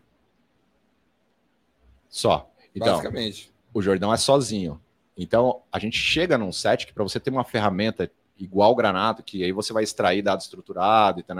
só. 2.16 2.50
Então, 2.74 2.94
basicamente. 2.94 3.52
o 3.74 3.82
Jordão 3.82 4.14
é 4.14 4.18
sozinho. 4.18 4.80
Então, 5.18 5.62
a 5.72 5.80
gente 5.80 5.98
chega 5.98 6.38
num 6.38 6.52
set 6.52 6.86
que 6.86 6.94
para 6.94 7.04
você 7.04 7.20
ter 7.20 7.30
uma 7.30 7.44
ferramenta 7.44 8.12
igual 8.38 8.72
o 8.72 8.76
Granato, 8.76 9.24
que 9.24 9.44
aí 9.44 9.52
você 9.52 9.72
vai 9.72 9.84
extrair 9.84 10.22
dado 10.22 10.42
estruturado 10.42 11.20
e 11.20 11.24
tal, 11.24 11.38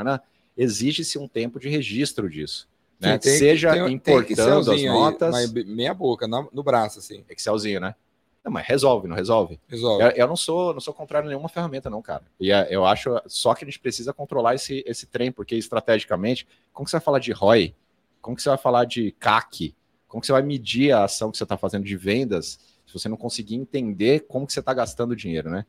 exige-se 0.58 1.18
um 1.18 1.28
tempo 1.28 1.60
de 1.60 1.68
registro 1.68 2.30
disso. 2.30 2.68
Né? 3.00 3.18
Tem- 3.18 3.38
Seja 3.38 3.74
tem- 3.74 3.84
tem 3.84 3.94
importando 3.94 4.32
as 4.32 4.68
Excelzinho 4.68 4.94
aí, 4.94 4.98
notas. 5.00 5.32
mas 5.32 5.52
meia 5.52 5.94
boca, 5.94 6.28
na- 6.28 6.48
no 6.54 6.64
braço, 6.64 7.00
assim. 7.00 7.24
Excelzinho, 7.30 7.82
né? 7.82 7.94
Não, 8.42 8.52
mas 8.52 8.66
resolve, 8.66 9.08
não 9.08 9.16
resolve? 9.16 9.60
Resolve. 9.68 10.04
Eu, 10.04 10.10
eu 10.12 10.28
não 10.28 10.36
sou 10.38 10.72
não 10.72 10.80
sou 10.80 10.94
contrário 10.94 11.28
a 11.28 11.30
nenhuma 11.30 11.50
ferramenta, 11.50 11.90
não, 11.90 12.02
cara. 12.02 12.24
E 12.40 12.52
é, 12.52 12.68
eu 12.70 12.86
acho 12.86 13.20
só 13.26 13.54
que 13.56 13.66
a 13.66 13.68
gente 13.68 13.80
precisa 13.80 14.14
controlar 14.14 14.54
esse, 14.56 14.84
esse 14.88 15.08
trem, 15.08 15.32
porque 15.32 15.56
estrategicamente, 15.56 16.48
como 16.72 16.86
que 16.86 16.92
você 16.92 16.98
vai 16.98 17.04
falar 17.04 17.20
de 17.20 17.32
ROI? 17.32 17.74
Como 18.22 18.36
que 18.38 18.42
você 18.44 18.50
vai 18.50 18.58
falar 18.58 18.86
de 18.86 19.12
CAC? 19.20 19.76
Como 20.08 20.22
que 20.22 20.28
você 20.28 20.32
vai 20.32 20.44
medir 20.44 20.92
a 20.92 21.04
ação 21.04 21.32
que 21.32 21.38
você 21.38 21.44
está 21.44 21.58
fazendo 21.58 21.84
de 21.84 21.98
vendas 21.98 22.60
você 22.98 23.10
não 23.10 23.18
conseguir 23.18 23.56
entender 23.56 24.22
como 24.28 24.46
que 24.48 24.54
você 24.54 24.60
está 24.60 24.74
gastando 24.74 25.16
dinheiro, 25.16 25.50
né? 25.50 25.66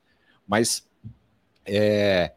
Mas 0.46 0.88
é, 1.64 2.32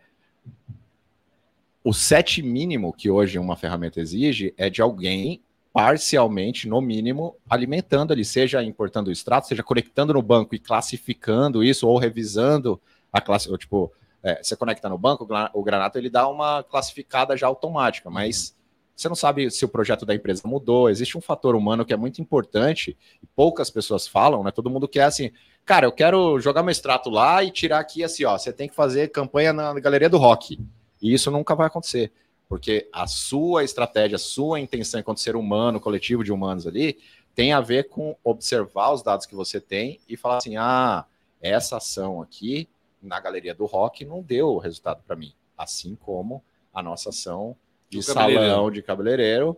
o 1.83 1.93
set 1.93 2.41
mínimo 2.41 2.93
que 2.93 3.09
hoje 3.09 3.39
uma 3.39 3.55
ferramenta 3.55 3.99
exige 3.99 4.53
é 4.57 4.69
de 4.69 4.81
alguém 4.81 5.41
parcialmente, 5.71 6.67
no 6.67 6.81
mínimo, 6.81 7.35
alimentando 7.49 8.11
ali, 8.11 8.25
seja 8.25 8.63
importando 8.63 9.09
o 9.09 9.11
extrato, 9.11 9.47
seja 9.47 9.63
conectando 9.63 10.13
no 10.13 10.21
banco 10.21 10.55
e 10.55 10.59
classificando 10.59 11.63
isso, 11.63 11.87
ou 11.87 11.97
revisando 11.97 12.81
a 13.13 13.21
classe, 13.21 13.49
ou, 13.49 13.57
tipo, 13.57 13.91
é, 14.23 14.41
você 14.43 14.55
conecta 14.55 14.89
no 14.89 14.97
banco, 14.97 15.23
o 15.23 15.27
gra- 15.27 15.51
o 15.53 15.63
Granato 15.63 15.97
ele 15.97 16.09
dá 16.09 16.27
uma 16.27 16.63
classificada 16.63 17.37
já 17.37 17.47
automática, 17.47 18.09
mas 18.09 18.55
você 18.99 19.07
não 19.07 19.15
sabe 19.15 19.49
se 19.49 19.63
o 19.63 19.69
projeto 19.69 20.05
da 20.05 20.13
empresa 20.13 20.41
mudou, 20.45 20.89
existe 20.89 21.17
um 21.17 21.21
fator 21.21 21.55
humano 21.55 21.85
que 21.85 21.93
é 21.93 21.97
muito 21.97 22.21
importante, 22.21 22.97
e 23.23 23.25
poucas 23.27 23.69
pessoas 23.69 24.07
falam, 24.07 24.43
né? 24.43 24.51
Todo 24.51 24.69
mundo 24.69 24.87
quer 24.87 25.03
assim, 25.03 25.31
cara, 25.65 25.85
eu 25.85 25.91
quero 25.91 26.39
jogar 26.39 26.63
meu 26.63 26.71
extrato 26.71 27.09
lá 27.09 27.43
e 27.43 27.49
tirar 27.49 27.79
aqui 27.79 28.03
assim, 28.03 28.25
ó, 28.25 28.37
você 28.37 28.51
tem 28.51 28.67
que 28.67 28.75
fazer 28.75 29.09
campanha 29.09 29.53
na 29.53 29.79
galeria 29.79 30.09
do 30.09 30.17
rock. 30.17 30.59
E 31.01 31.13
isso 31.13 31.31
nunca 31.31 31.55
vai 31.55 31.67
acontecer, 31.67 32.11
porque 32.49 32.89
a 32.91 33.07
sua 33.07 33.63
estratégia, 33.63 34.17
a 34.17 34.19
sua 34.19 34.59
intenção 34.59 34.99
enquanto 34.99 35.21
ser 35.21 35.37
humano, 35.37 35.79
coletivo 35.79 36.23
de 36.23 36.31
humanos 36.31 36.67
ali, 36.67 36.97
tem 37.33 37.53
a 37.53 37.61
ver 37.61 37.87
com 37.87 38.17
observar 38.21 38.91
os 38.91 39.01
dados 39.01 39.25
que 39.25 39.33
você 39.33 39.61
tem 39.61 39.97
e 40.09 40.17
falar 40.17 40.37
assim: 40.37 40.57
ah, 40.57 41.05
essa 41.41 41.77
ação 41.77 42.21
aqui 42.21 42.67
na 43.01 43.17
galeria 43.17 43.55
do 43.55 43.65
rock 43.65 44.03
não 44.03 44.21
deu 44.21 44.57
resultado 44.57 45.01
para 45.07 45.15
mim. 45.15 45.33
Assim 45.57 45.95
como 45.95 46.43
a 46.73 46.83
nossa 46.83 47.09
ação 47.09 47.55
de 47.89 48.03
salão 48.03 48.69
de 48.69 48.81
cabeleireiro, 48.81 49.57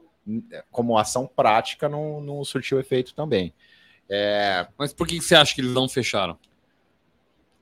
como 0.71 0.97
ação 0.97 1.27
prática, 1.27 1.89
não, 1.89 2.21
não 2.21 2.43
surtiu 2.43 2.79
efeito 2.79 3.13
também. 3.13 3.53
É... 4.09 4.67
Mas 4.77 4.93
por 4.93 5.07
que 5.07 5.19
você 5.19 5.35
acha 5.35 5.53
que 5.53 5.61
eles 5.61 5.73
não 5.73 5.87
fecharam? 5.87 6.37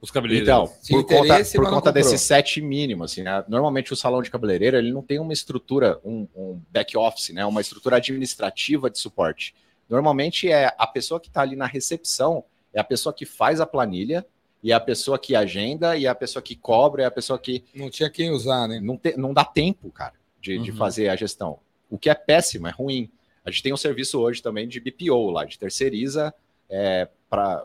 Os 0.02 0.12
cabeleireiros. 0.12 0.50
Então, 0.50 1.02
por 1.02 1.06
conta, 1.06 1.44
por 1.56 1.70
conta 1.70 1.92
desse 1.92 2.18
set 2.18 2.62
mínimo, 2.62 3.04
assim, 3.04 3.22
né? 3.22 3.44
Normalmente 3.50 3.92
o 3.92 3.98
salão 3.98 4.22
de 4.22 4.32
cabeleireiro 4.32 4.78
ele 4.78 4.94
não 4.94 5.02
tem 5.02 5.20
uma 5.20 5.34
estrutura, 5.34 6.00
um, 6.06 6.26
um 6.34 6.62
back 6.70 6.96
office, 6.98 7.30
né? 7.32 7.46
Uma 7.46 7.60
estrutura 7.60 7.98
administrativa 7.98 8.90
de 8.90 8.98
suporte. 8.98 9.54
Normalmente 9.90 10.50
é 10.50 10.74
a 10.78 10.88
pessoa 10.88 11.20
que 11.20 11.28
está 11.28 11.42
ali 11.42 11.56
na 11.56 11.66
recepção, 11.66 12.46
é 12.74 12.80
a 12.80 12.84
pessoa 12.84 13.12
que 13.12 13.26
faz 13.26 13.60
a 13.60 13.66
planilha, 13.66 14.26
e 14.64 14.72
é 14.72 14.76
a 14.76 14.80
pessoa 14.80 15.18
que 15.18 15.36
agenda, 15.36 15.98
e 15.98 16.06
é 16.06 16.10
a 16.10 16.16
pessoa 16.16 16.42
que 16.42 16.56
cobra, 16.56 17.04
é 17.04 17.06
a 17.06 17.12
pessoa 17.12 17.40
que. 17.40 17.64
Não 17.74 17.90
tinha 17.90 18.10
quem 18.10 18.30
usar, 18.32 18.68
né? 18.68 18.80
Não, 18.80 18.98
te, 18.98 19.18
não 19.18 19.34
dá 19.34 19.44
tempo, 19.44 19.92
cara, 19.92 20.14
de, 20.40 20.58
uhum. 20.58 20.64
de 20.64 20.72
fazer 20.72 21.10
a 21.10 21.16
gestão. 21.16 21.60
O 21.90 21.98
que 21.98 22.10
é 22.10 22.16
péssimo, 22.16 22.68
é 22.68 22.72
ruim. 22.72 23.12
A 23.44 23.52
gente 23.52 23.64
tem 23.64 23.74
um 23.74 23.78
serviço 23.78 24.20
hoje 24.20 24.42
também 24.42 24.68
de 24.68 24.80
BPO 24.80 25.32
lá, 25.32 25.46
de 25.46 25.58
terceiriza 25.58 26.34
é, 26.70 27.08
para 27.30 27.64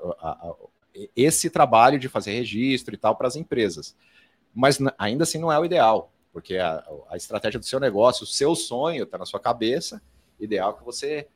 esse 1.16 1.51
trabalho 1.51 1.99
de 1.99 2.09
fazer 2.09 2.33
registro 2.33 2.95
e 2.95 2.99
tal 2.99 3.16
para 3.16 3.27
as 3.27 3.37
empresas. 3.37 3.97
Mas 4.55 4.79
ainda 4.99 5.25
assim 5.25 5.39
não 5.39 5.51
é 5.51 5.59
o 5.59 5.64
ideal, 5.64 6.12
porque 6.33 6.57
a, 6.57 6.85
a 7.11 7.16
estratégia 7.16 7.59
do 7.59 7.66
seu 7.66 7.81
negócio, 7.81 8.25
o 8.25 8.27
seu 8.27 8.55
sonho 8.55 9.03
está 9.03 9.18
na 9.18 9.27
sua 9.27 9.41
cabeça, 9.41 10.01
ideal 10.39 10.75
que 10.75 10.85
você 10.85 11.27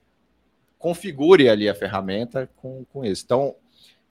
configure 0.79 1.49
ali 1.49 1.69
a 1.69 1.75
ferramenta 1.75 2.49
com, 2.57 2.85
com 2.93 3.05
isso. 3.05 3.25
Então, 3.25 3.57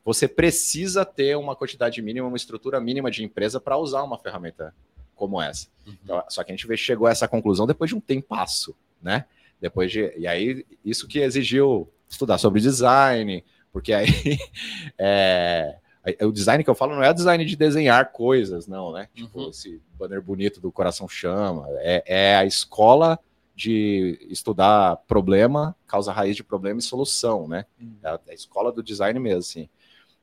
você 0.03 0.27
precisa 0.27 1.05
ter 1.05 1.35
uma 1.37 1.55
quantidade 1.55 2.01
mínima, 2.01 2.27
uma 2.27 2.37
estrutura 2.37 2.79
mínima 2.79 3.09
de 3.09 3.23
empresa 3.23 3.59
para 3.59 3.77
usar 3.77 4.03
uma 4.03 4.17
ferramenta 4.17 4.73
como 5.17 5.41
essa. 5.41 5.67
Uhum. 5.85 5.97
Então, 6.03 6.23
só 6.29 6.43
que 6.43 6.51
a 6.51 6.55
gente 6.55 6.77
chegou 6.77 7.07
a 7.07 7.11
essa 7.11 7.27
conclusão 7.27 7.67
depois 7.67 7.89
de 7.89 7.95
um 7.95 7.99
tempasso, 7.99 8.73
né? 9.01 9.25
Depois 9.59 9.91
de. 9.91 10.13
E 10.17 10.25
aí, 10.25 10.65
isso 10.85 11.07
que 11.07 11.19
exigiu 11.19 11.91
estudar 12.07 12.37
sobre 12.37 12.61
design, 12.61 13.43
porque 13.73 13.91
aí 13.91 14.07
é, 14.97 15.77
o 16.21 16.31
design 16.31 16.63
que 16.63 16.69
eu 16.69 16.75
falo 16.75 16.95
não 16.95 17.03
é 17.03 17.09
o 17.09 17.13
design 17.13 17.43
de 17.43 17.55
desenhar 17.55 18.11
coisas, 18.11 18.67
não, 18.67 18.93
né? 18.93 19.09
Tipo, 19.13 19.41
uhum. 19.41 19.49
esse 19.49 19.81
banner 19.97 20.21
bonito 20.21 20.61
do 20.61 20.71
coração 20.71 21.07
chama. 21.07 21.65
É, 21.79 22.03
é, 22.05 22.35
a 22.37 22.45
escola 22.45 23.19
de 23.55 24.19
estudar 24.29 24.97
problema, 25.07 25.75
causa 25.87 26.13
raiz 26.13 26.35
de 26.35 26.43
problema 26.43 26.79
e 26.79 26.83
solução, 26.83 27.47
né? 27.47 27.65
Uhum. 27.81 27.95
É, 28.03 28.07
a, 28.07 28.19
é 28.27 28.31
a, 28.31 28.35
escola 28.35 28.71
do 28.71 28.83
design 28.83 29.19
mesmo, 29.19 29.39
assim. 29.39 29.69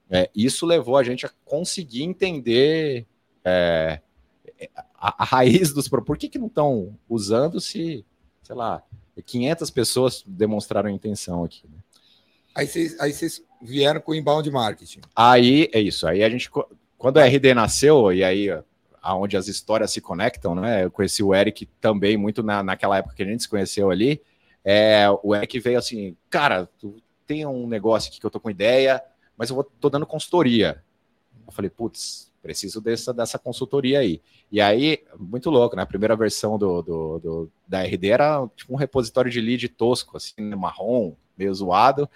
É, 0.09 0.30
isso 0.34 0.64
levou 0.64 0.97
a 0.97 1.03
gente 1.03 1.26
a 1.26 1.30
conseguir 1.45 2.05
entender 2.05 3.07
é, 3.45 4.01
a, 4.94 5.22
a, 5.22 5.24
raiz 5.24 5.72
dos. 5.72 5.88
Por 5.88 6.16
que, 6.16 6.28
que 6.28 6.38
não 6.38 6.46
estão 6.46 6.98
usando 7.08 7.60
se, 7.60 8.04
sei 8.42 8.54
lá, 8.54 8.82
500 9.24 9.70
pessoas 9.70 10.24
demonstraram 10.26 10.88
intenção 10.88 11.44
aqui, 11.44 11.66
né? 11.68 11.78
Aí 12.54 12.66
vocês, 12.66 12.98
aí 13.00 13.12
vieram 13.60 14.00
com 14.00 14.12
o 14.12 14.14
inbound 14.14 14.48
marketing. 14.50 15.00
Aí 15.14 15.68
é 15.72 15.80
isso. 15.80 16.06
Aí 16.06 16.22
a 16.22 16.28
gente, 16.28 16.48
quando 16.96 17.18
a 17.18 17.26
RD 17.26 17.52
nasceu, 17.52 18.12
e 18.12 18.22
aí 18.22 18.48
aonde 19.04 19.36
as 19.36 19.48
histórias 19.48 19.92
se 19.92 20.00
conectam, 20.00 20.54
né? 20.54 20.84
Eu 20.84 20.90
conheci 20.90 21.22
o 21.22 21.34
Eric 21.34 21.66
também 21.80 22.16
muito 22.16 22.42
na, 22.42 22.62
naquela 22.62 22.96
época 22.96 23.14
que 23.14 23.22
a 23.22 23.26
gente 23.26 23.42
se 23.42 23.48
conheceu 23.48 23.90
ali. 23.90 24.22
É, 24.64 25.06
o 25.22 25.34
Eric 25.34 25.60
veio 25.60 25.78
assim, 25.78 26.16
cara, 26.30 26.66
tu 26.78 26.96
tem 27.26 27.44
um 27.44 27.66
negócio 27.66 28.08
aqui 28.08 28.18
que 28.18 28.24
eu 28.24 28.30
tô 28.30 28.40
com 28.40 28.50
ideia, 28.50 29.02
mas 29.36 29.50
eu 29.50 29.56
vou, 29.56 29.64
tô 29.64 29.90
dando 29.90 30.06
consultoria. 30.06 30.82
Eu 31.46 31.52
falei, 31.52 31.68
putz, 31.70 32.32
preciso 32.45 32.78
dessa, 32.78 33.11
dessa 33.14 33.38
consultoria 33.38 34.01
aí. 34.01 34.20
E 34.53 34.61
aí, 34.61 35.03
muito 35.18 35.49
louco, 35.49 35.74
né? 35.74 35.82
A 35.82 35.86
primeira 35.86 36.14
versão 36.14 36.59
do, 36.59 36.82
do, 36.82 37.18
do 37.18 37.53
da 37.66 37.82
RD 37.82 38.11
era 38.11 38.47
tipo 38.55 38.74
um 38.74 38.76
repositório 38.76 39.30
de 39.30 39.40
lead 39.40 39.66
tosco, 39.70 40.18
assim, 40.18 40.34
marrom, 40.55 41.14
meio 41.38 41.55
zoado. 41.55 42.07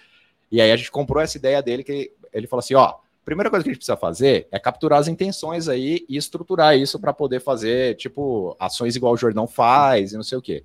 E 0.52 0.60
aí 0.60 0.70
a 0.70 0.76
gente 0.76 0.90
comprou 0.90 1.22
essa 1.22 1.38
ideia 1.38 1.62
dele 1.62 1.82
que 1.82 2.12
ele 2.30 2.46
falou 2.46 2.60
assim, 2.60 2.74
ó, 2.74 2.96
primeira 3.24 3.48
coisa 3.48 3.64
que 3.64 3.70
a 3.70 3.72
gente 3.72 3.78
precisa 3.78 3.96
fazer 3.96 4.46
é 4.50 4.58
capturar 4.58 4.98
as 4.98 5.08
intenções 5.08 5.66
aí 5.66 6.04
e 6.06 6.18
estruturar 6.18 6.76
isso 6.76 7.00
para 7.00 7.14
poder 7.14 7.40
fazer, 7.40 7.96
tipo, 7.96 8.54
ações 8.60 8.96
igual 8.96 9.14
o 9.14 9.16
Jordão 9.16 9.46
faz 9.46 10.12
e 10.12 10.16
não 10.16 10.22
sei 10.22 10.36
o 10.36 10.42
quê. 10.42 10.62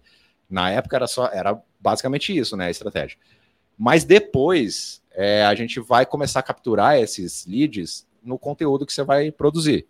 Na 0.50 0.70
época 0.72 0.98
era 0.98 1.08
só, 1.08 1.28
era 1.28 1.58
basicamente 1.80 2.38
isso, 2.38 2.58
né, 2.58 2.68
a 2.68 2.70
estratégia. 2.70 3.18
Mas 3.78 4.04
depois 4.04 5.02
é, 5.12 5.46
a 5.46 5.56
gente 5.56 5.80
vai 5.80 6.06
começar 6.06 6.42
a 6.42 6.44
capturar 6.44 6.98
esses 6.98 7.46
leads 7.48 8.06
no 8.24 8.38
conteúdo 8.38 8.86
que 8.86 8.94
você 8.94 9.04
vai 9.04 9.32
produzir. 9.32 9.86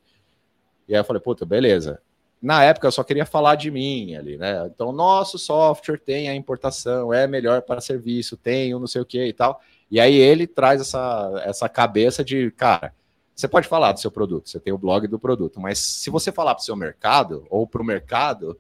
E 0.88 0.94
aí 0.94 1.00
eu 1.00 1.06
falei, 1.06 1.22
puta, 1.22 1.46
beleza. 1.46 2.02
Na 2.42 2.64
época 2.64 2.88
eu 2.88 2.92
só 2.92 3.04
queria 3.04 3.26
falar 3.26 3.56
de 3.56 3.72
mim 3.72 4.16
ali, 4.16 4.38
né? 4.38 4.70
Então, 4.74 4.92
nosso 4.92 5.40
software 5.40 5.98
tem 5.98 6.28
a 6.28 6.36
importação, 6.36 7.14
é 7.14 7.26
melhor 7.26 7.62
para 7.62 7.80
serviço, 7.80 8.36
tem 8.36 8.74
o 8.74 8.80
não 8.80 8.88
sei 8.88 9.02
o 9.02 9.06
que 9.06 9.26
e 9.26 9.34
tal. 9.34 9.62
E 9.90 10.00
aí 10.00 10.16
ele 10.16 10.46
traz 10.46 10.82
essa, 10.82 11.42
essa 11.46 11.70
cabeça 11.70 12.24
de, 12.24 12.52
cara, 12.52 12.94
você 13.34 13.48
pode 13.48 13.68
falar 13.68 13.94
do 13.94 14.00
seu 14.00 14.12
produto, 14.12 14.50
você 14.50 14.60
tem 14.60 14.74
o 14.74 14.78
blog 14.78 15.08
do 15.08 15.18
produto, 15.18 15.60
mas 15.60 15.80
se 15.80 16.10
você 16.10 16.32
falar 16.32 16.54
para 16.54 16.62
o 16.62 16.66
seu 16.66 16.76
mercado 16.76 17.46
ou 17.50 17.66
para 17.66 17.82
o 17.82 17.86
mercado, 17.86 18.60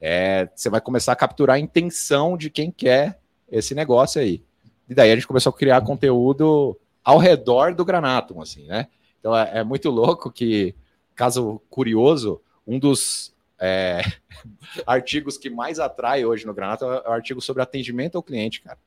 é, 0.00 0.48
você 0.54 0.70
vai 0.70 0.80
começar 0.80 1.12
a 1.12 1.16
capturar 1.16 1.56
a 1.56 1.60
intenção 1.60 2.36
de 2.36 2.48
quem 2.48 2.70
quer 2.70 3.20
esse 3.50 3.74
negócio 3.74 4.20
aí. 4.20 4.42
E 4.88 4.94
daí 4.94 5.12
a 5.12 5.14
gente 5.14 5.26
começou 5.26 5.50
a 5.50 5.56
criar 5.56 5.82
conteúdo 5.82 6.78
ao 7.04 7.18
redor 7.18 7.74
do 7.74 7.84
Granatum, 7.84 8.40
assim, 8.40 8.66
né? 8.66 8.88
Então 9.20 9.36
é, 9.36 9.58
é 9.58 9.64
muito 9.64 9.90
louco 9.90 10.30
que, 10.30 10.74
caso 11.14 11.60
curioso, 11.68 12.40
um 12.66 12.78
dos 12.78 13.34
é, 13.58 14.00
artigos 14.86 15.36
que 15.36 15.50
mais 15.50 15.78
atrai 15.78 16.24
hoje 16.24 16.46
no 16.46 16.54
Granatum 16.54 16.92
é 16.92 17.08
o 17.08 17.12
artigo 17.12 17.40
sobre 17.40 17.62
atendimento 17.62 18.16
ao 18.16 18.22
cliente, 18.22 18.60
cara. 18.60 18.78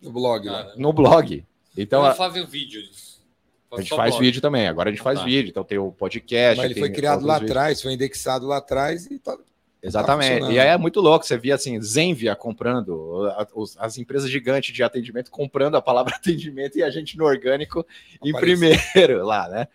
No 0.00 0.12
blog, 0.12 0.48
ah, 0.48 0.64
né? 0.64 0.72
No 0.76 0.92
blog. 0.92 1.44
Então, 1.76 2.04
a... 2.04 2.14
fazer 2.14 2.46
vídeo 2.46 2.82
A 3.72 3.80
gente 3.80 3.90
faz 3.90 4.10
blog. 4.10 4.24
vídeo 4.24 4.40
também. 4.40 4.66
Agora 4.66 4.90
a 4.90 4.92
gente 4.92 5.00
ah, 5.00 5.04
faz 5.04 5.18
tá. 5.18 5.24
vídeo. 5.24 5.50
Então 5.50 5.64
tem 5.64 5.78
o 5.78 5.90
podcast. 5.90 6.56
Mas 6.58 6.70
ele 6.70 6.78
foi 6.78 6.90
criado 6.90 7.24
lá 7.24 7.36
atrás, 7.36 7.82
foi 7.82 7.92
indexado 7.92 8.46
lá 8.46 8.58
atrás 8.58 9.06
e 9.06 9.18
tá. 9.18 9.36
Exatamente. 9.86 10.40
Tá 10.40 10.52
e 10.52 10.58
aí 10.58 10.68
é 10.68 10.76
muito 10.76 11.00
louco. 11.00 11.24
Você 11.24 11.38
via 11.38 11.54
assim, 11.54 11.80
Zenvia 11.80 12.34
comprando, 12.34 13.30
as 13.78 13.98
empresas 13.98 14.30
gigantes 14.30 14.74
de 14.74 14.82
atendimento 14.82 15.30
comprando 15.30 15.76
a 15.76 15.82
palavra 15.82 16.14
atendimento 16.16 16.76
e 16.76 16.82
a 16.82 16.90
gente 16.90 17.16
no 17.16 17.24
orgânico 17.24 17.80
Aparece. 17.80 18.28
em 18.28 18.32
primeiro 18.32 19.24
lá, 19.24 19.48
né? 19.48 19.68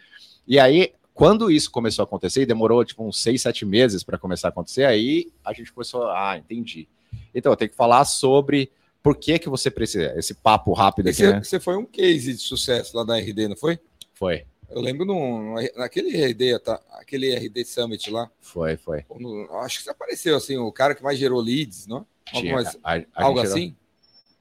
E 0.47 0.59
aí, 0.59 0.93
quando 1.13 1.49
isso 1.49 1.71
começou 1.71 2.03
a 2.03 2.05
acontecer, 2.05 2.41
e 2.41 2.45
demorou 2.45 2.83
tipo 2.83 3.07
uns 3.07 3.21
seis, 3.21 3.41
sete 3.41 3.65
meses 3.65 4.03
para 4.03 4.17
começar 4.17 4.47
a 4.47 4.49
acontecer, 4.49 4.83
aí 4.83 5.31
a 5.45 5.53
gente 5.53 5.71
começou, 5.71 6.09
ah, 6.09 6.37
entendi. 6.37 6.87
Então, 7.33 7.51
eu 7.51 7.55
tenho 7.55 7.69
que 7.69 7.77
falar 7.77 8.03
sobre 8.05 8.71
por 9.01 9.17
que, 9.17 9.39
que 9.39 9.49
você 9.49 9.71
precisa? 9.71 10.13
Esse 10.17 10.33
papo 10.33 10.73
rápido 10.73 11.09
aqui, 11.09 11.23
né? 11.23 11.43
Você 11.43 11.59
foi 11.59 11.77
um 11.77 11.85
case 11.85 12.33
de 12.33 12.41
sucesso 12.41 12.95
lá 12.95 13.05
na 13.05 13.17
RD, 13.17 13.47
não 13.47 13.55
foi? 13.55 13.79
Foi. 14.13 14.45
Eu 14.73 14.81
lembro 14.81 15.05
no, 15.05 15.55
naquele 15.75 16.09
RD, 16.25 16.59
tá, 16.59 16.81
aquele 16.91 17.33
RD 17.35 17.65
Summit 17.65 18.09
lá. 18.09 18.29
Foi, 18.39 18.77
foi. 18.77 19.05
No, 19.19 19.47
acho 19.59 19.83
que 19.83 19.89
apareceu 19.89 20.35
assim, 20.35 20.57
o 20.57 20.71
cara 20.71 20.95
que 20.95 21.03
mais 21.03 21.19
gerou 21.19 21.41
leads, 21.41 21.87
não? 21.87 22.05
Mais, 22.33 22.77
a, 22.83 22.95
a 23.13 23.23
algo 23.25 23.39
assim? 23.39 23.75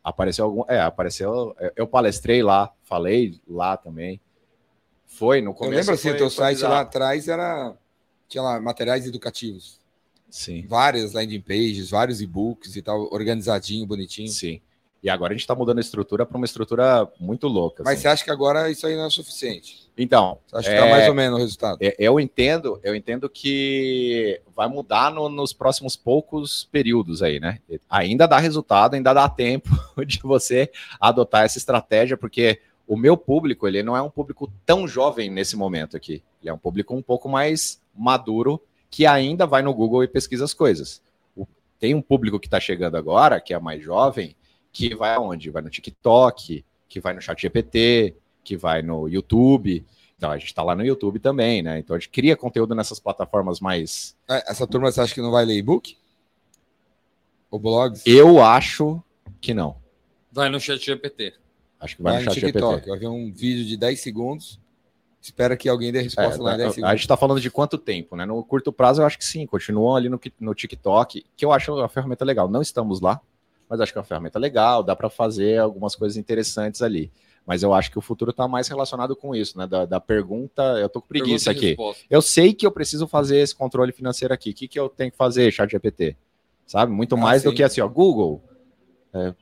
Apareceu 0.02 0.44
algum. 0.44 0.64
É, 0.68 0.80
apareceu. 0.80 1.54
Eu 1.76 1.86
palestrei 1.86 2.42
lá, 2.42 2.72
falei 2.84 3.40
lá 3.46 3.76
também. 3.76 4.20
Foi 5.06 5.40
no 5.40 5.52
começo. 5.52 5.74
Eu 5.74 5.78
lembro 5.78 5.94
assim, 5.94 6.10
o 6.10 6.16
teu 6.16 6.30
site 6.30 6.62
lá 6.62 6.80
atrás 6.80 7.28
era. 7.28 7.76
Tinha 8.28 8.42
lá 8.42 8.60
materiais 8.60 9.06
educativos. 9.06 9.80
Sim. 10.30 10.64
Várias 10.66 11.12
landing 11.12 11.40
pages, 11.40 11.90
vários 11.90 12.20
e-books 12.20 12.76
e 12.76 12.82
tal, 12.82 13.12
organizadinho, 13.12 13.84
bonitinho. 13.84 14.28
Sim. 14.28 14.60
E 15.02 15.10
agora 15.10 15.32
a 15.32 15.34
gente 15.34 15.42
está 15.42 15.54
mudando 15.54 15.78
a 15.78 15.80
estrutura 15.80 16.24
para 16.24 16.36
uma 16.36 16.44
estrutura 16.44 17.10
muito 17.18 17.48
louca. 17.48 17.82
Mas 17.82 17.94
assim. 17.94 18.02
você 18.02 18.08
acha 18.08 18.24
que 18.24 18.30
agora 18.30 18.70
isso 18.70 18.86
aí 18.86 18.94
não 18.94 19.06
é 19.06 19.10
suficiente? 19.10 19.89
Então. 20.02 20.38
Acha 20.50 20.70
que 20.70 20.74
está 20.74 20.86
é, 20.86 20.90
mais 20.90 21.08
ou 21.08 21.14
menos 21.14 21.38
o 21.38 21.42
resultado? 21.42 21.78
É, 21.82 21.94
eu 21.98 22.18
entendo, 22.18 22.80
eu 22.82 22.94
entendo 22.94 23.28
que 23.28 24.40
vai 24.56 24.66
mudar 24.66 25.12
no, 25.12 25.28
nos 25.28 25.52
próximos 25.52 25.94
poucos 25.94 26.66
períodos 26.72 27.22
aí, 27.22 27.38
né? 27.38 27.58
Ainda 27.88 28.26
dá 28.26 28.38
resultado, 28.38 28.94
ainda 28.94 29.12
dá 29.12 29.28
tempo 29.28 29.68
de 30.06 30.18
você 30.20 30.70
adotar 30.98 31.44
essa 31.44 31.58
estratégia, 31.58 32.16
porque 32.16 32.60
o 32.86 32.96
meu 32.96 33.14
público, 33.14 33.68
ele 33.68 33.82
não 33.82 33.94
é 33.94 34.00
um 34.00 34.10
público 34.10 34.50
tão 34.64 34.88
jovem 34.88 35.30
nesse 35.30 35.54
momento 35.54 35.98
aqui. 35.98 36.22
Ele 36.40 36.48
é 36.50 36.52
um 36.52 36.58
público 36.58 36.94
um 36.94 37.02
pouco 37.02 37.28
mais 37.28 37.80
maduro 37.94 38.60
que 38.90 39.06
ainda 39.06 39.46
vai 39.46 39.60
no 39.60 39.74
Google 39.74 40.02
e 40.02 40.08
pesquisa 40.08 40.44
as 40.44 40.54
coisas. 40.54 41.02
Tem 41.78 41.94
um 41.94 42.02
público 42.02 42.40
que 42.40 42.46
está 42.46 42.58
chegando 42.58 42.96
agora, 42.96 43.40
que 43.40 43.52
é 43.52 43.58
mais 43.58 43.82
jovem, 43.82 44.34
que 44.72 44.94
vai 44.94 45.14
aonde? 45.14 45.50
Vai 45.50 45.62
no 45.62 45.70
TikTok, 45.70 46.64
que 46.88 47.00
vai 47.00 47.12
no 47.12 47.20
Chat 47.20 47.40
GPT, 47.40 48.16
que 48.44 48.56
vai 48.56 48.82
no 48.82 49.08
YouTube. 49.08 49.84
Então, 50.16 50.30
a 50.30 50.36
gente 50.38 50.48
está 50.48 50.62
lá 50.62 50.74
no 50.74 50.84
YouTube 50.84 51.18
também, 51.18 51.62
né? 51.62 51.78
Então, 51.78 51.96
a 51.96 51.98
gente 51.98 52.10
cria 52.10 52.36
conteúdo 52.36 52.74
nessas 52.74 52.98
plataformas 53.00 53.60
mais. 53.60 54.16
É, 54.28 54.50
essa 54.50 54.66
turma, 54.66 54.90
você 54.92 55.00
acha 55.00 55.14
que 55.14 55.22
não 55.22 55.30
vai 55.30 55.44
ler 55.44 55.56
e-book? 55.56 55.96
Ou 57.50 57.58
blogs? 57.58 58.02
Eu 58.04 58.42
acho 58.42 59.02
que 59.40 59.52
não. 59.54 59.76
Vai 60.32 60.48
no 60.48 60.60
chat 60.60 60.84
GPT. 60.84 61.34
Acho 61.78 61.96
que 61.96 62.02
vai, 62.02 62.12
Vai 62.12 62.18
no 62.18 62.24
no 62.24 62.30
chat 62.30 62.34
TikTok. 62.34 62.84
GPT. 62.84 62.90
Vai 62.90 62.98
ver 62.98 63.08
um 63.08 63.32
vídeo 63.32 63.64
de 63.64 63.76
10 63.76 64.00
segundos. 64.00 64.60
Espera 65.20 65.56
que 65.56 65.68
alguém 65.68 65.92
dê 65.92 65.98
a 66.00 66.02
É, 66.02 66.04
resposta 66.04 66.42
lá 66.42 66.54
em 66.54 66.56
10 66.56 66.78
a, 66.82 66.90
a 66.90 66.92
segundos. 66.92 66.96
gente 66.96 67.04
está 67.04 67.16
falando 67.16 67.40
de 67.40 67.50
quanto 67.50 67.78
tempo, 67.78 68.16
né? 68.16 68.24
No 68.26 68.42
curto 68.44 68.72
prazo, 68.72 69.02
eu 69.02 69.06
acho 69.06 69.18
que 69.18 69.24
sim, 69.24 69.46
continuam 69.46 69.96
ali 69.96 70.08
no, 70.08 70.20
no 70.40 70.54
TikTok, 70.54 71.24
que 71.36 71.44
eu 71.44 71.52
acho 71.52 71.74
uma 71.74 71.88
ferramenta 71.88 72.24
legal. 72.24 72.48
Não 72.48 72.62
estamos 72.62 73.00
lá, 73.00 73.20
mas 73.68 73.80
acho 73.80 73.92
que 73.92 73.98
é 73.98 74.00
uma 74.00 74.06
ferramenta 74.06 74.38
legal, 74.38 74.82
dá 74.82 74.96
para 74.96 75.10
fazer 75.10 75.58
algumas 75.58 75.94
coisas 75.96 76.16
interessantes 76.16 76.82
ali. 76.82 77.10
Mas 77.50 77.64
eu 77.64 77.74
acho 77.74 77.90
que 77.90 77.98
o 77.98 78.00
futuro 78.00 78.30
está 78.30 78.46
mais 78.46 78.68
relacionado 78.68 79.16
com 79.16 79.34
isso, 79.34 79.58
né? 79.58 79.66
Da, 79.66 79.84
da 79.84 79.98
pergunta, 79.98 80.62
eu 80.78 80.88
tô 80.88 81.00
com 81.00 81.08
preguiça 81.08 81.50
aqui. 81.50 81.70
resposta. 81.70 82.04
Eu 82.08 82.22
sei 82.22 82.54
que 82.54 82.64
eu 82.64 82.70
preciso 82.70 83.08
fazer 83.08 83.38
esse 83.40 83.52
controle 83.52 83.90
financeiro 83.90 84.32
aqui. 84.32 84.50
O 84.50 84.54
que, 84.54 84.68
que 84.68 84.78
eu 84.78 84.88
tenho 84.88 85.10
que 85.10 85.16
fazer, 85.16 85.50
chat 85.50 85.68
GPT? 85.68 86.14
Sabe? 86.64 86.92
Muito 86.92 87.16
Ah, 87.16 87.18
mais 87.18 87.42
do 87.42 87.50
sim. 87.50 87.56
que 87.56 87.64
assim, 87.64 87.80
ó, 87.80 87.88
Google. 87.88 88.40
é, 89.12 89.34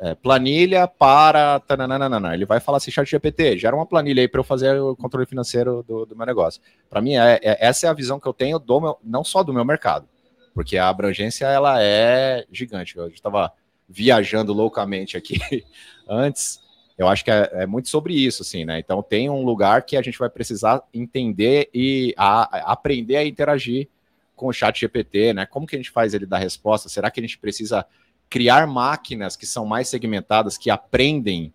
é, 0.00 0.14
planilha 0.14 0.88
para. 0.88 1.60
tananana. 1.60 2.32
Ele 2.32 2.46
vai 2.46 2.58
falar 2.58 2.78
assim, 2.78 2.90
chat 2.90 3.06
GPT, 3.06 3.58
gera 3.58 3.76
uma 3.76 3.84
planilha 3.84 4.22
aí 4.22 4.28
para 4.28 4.40
eu 4.40 4.44
fazer 4.44 4.80
o 4.80 4.96
controle 4.96 5.26
financeiro 5.26 5.84
do, 5.86 6.06
do 6.06 6.16
meu 6.16 6.24
negócio. 6.24 6.58
Para 6.88 7.02
mim, 7.02 7.16
é, 7.16 7.38
é- 7.42 7.58
essa 7.66 7.86
é 7.86 7.90
a 7.90 7.92
visão 7.92 8.18
que 8.18 8.26
eu 8.26 8.32
tenho 8.32 8.58
do 8.58 8.80
meu, 8.80 8.98
não 9.04 9.22
só 9.22 9.42
do 9.42 9.52
meu 9.52 9.62
mercado, 9.66 10.08
porque 10.54 10.78
a 10.78 10.88
abrangência 10.88 11.44
ela 11.44 11.82
é 11.82 12.46
gigante. 12.50 12.96
Eu 12.96 13.08
estava 13.08 13.52
viajando 13.86 14.54
loucamente 14.54 15.18
aqui 15.18 15.36
antes. 16.08 16.62
Eu 16.96 17.08
acho 17.08 17.24
que 17.24 17.30
é, 17.30 17.48
é 17.52 17.66
muito 17.66 17.88
sobre 17.88 18.14
isso, 18.14 18.42
assim, 18.42 18.64
né? 18.64 18.78
Então 18.78 19.02
tem 19.02 19.28
um 19.30 19.44
lugar 19.44 19.82
que 19.82 19.96
a 19.96 20.02
gente 20.02 20.18
vai 20.18 20.28
precisar 20.28 20.82
entender 20.92 21.68
e 21.72 22.14
a- 22.16 22.42
a- 22.58 22.72
aprender 22.72 23.16
a 23.16 23.24
interagir 23.26 23.88
com 24.36 24.46
o 24.48 24.52
chat 24.52 24.78
GPT, 24.80 25.32
né? 25.32 25.46
Como 25.46 25.66
que 25.66 25.76
a 25.76 25.78
gente 25.78 25.90
faz 25.90 26.14
ele 26.14 26.26
dar 26.26 26.38
resposta? 26.38 26.88
Será 26.88 27.10
que 27.10 27.20
a 27.20 27.22
gente 27.22 27.38
precisa 27.38 27.86
criar 28.28 28.66
máquinas 28.66 29.36
que 29.36 29.46
são 29.46 29.64
mais 29.66 29.88
segmentadas, 29.88 30.56
que 30.58 30.70
aprendem 30.70 31.52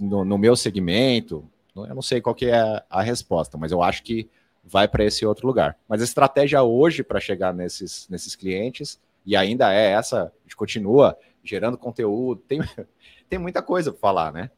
no, 0.00 0.24
no 0.24 0.38
meu 0.38 0.56
segmento? 0.56 1.44
Eu 1.74 1.94
não 1.94 2.02
sei 2.02 2.20
qual 2.20 2.34
que 2.34 2.46
é 2.46 2.82
a 2.90 3.02
resposta, 3.02 3.56
mas 3.56 3.72
eu 3.72 3.82
acho 3.82 4.02
que 4.02 4.28
vai 4.62 4.86
para 4.86 5.04
esse 5.04 5.24
outro 5.24 5.46
lugar. 5.46 5.76
Mas 5.88 6.00
a 6.00 6.04
estratégia 6.04 6.62
hoje 6.62 7.02
para 7.02 7.20
chegar 7.20 7.54
nesses, 7.54 8.06
nesses 8.08 8.36
clientes, 8.36 9.00
e 9.24 9.36
ainda 9.36 9.72
é 9.72 9.92
essa, 9.92 10.24
a 10.24 10.42
gente 10.42 10.56
continua 10.56 11.16
gerando 11.42 11.78
conteúdo, 11.78 12.42
tem, 12.46 12.60
tem 13.28 13.38
muita 13.38 13.62
coisa 13.62 13.90
para 13.92 14.00
falar, 14.00 14.32
né? 14.32 14.50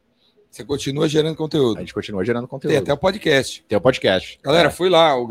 Você 0.53 0.63
continua 0.63 1.09
gerando 1.09 1.35
conteúdo. 1.35 1.77
A 1.77 1.79
gente 1.79 1.95
continua 1.95 2.23
gerando 2.23 2.47
conteúdo. 2.47 2.71
Tem 2.73 2.79
até 2.79 2.93
o 2.93 2.97
podcast. 2.97 3.65
Tem 3.67 3.75
o 3.75 3.81
podcast. 3.81 4.37
Galera, 4.43 4.67
É. 4.67 4.71
fui 4.71 4.87
lá. 4.87 5.17
O, 5.17 5.27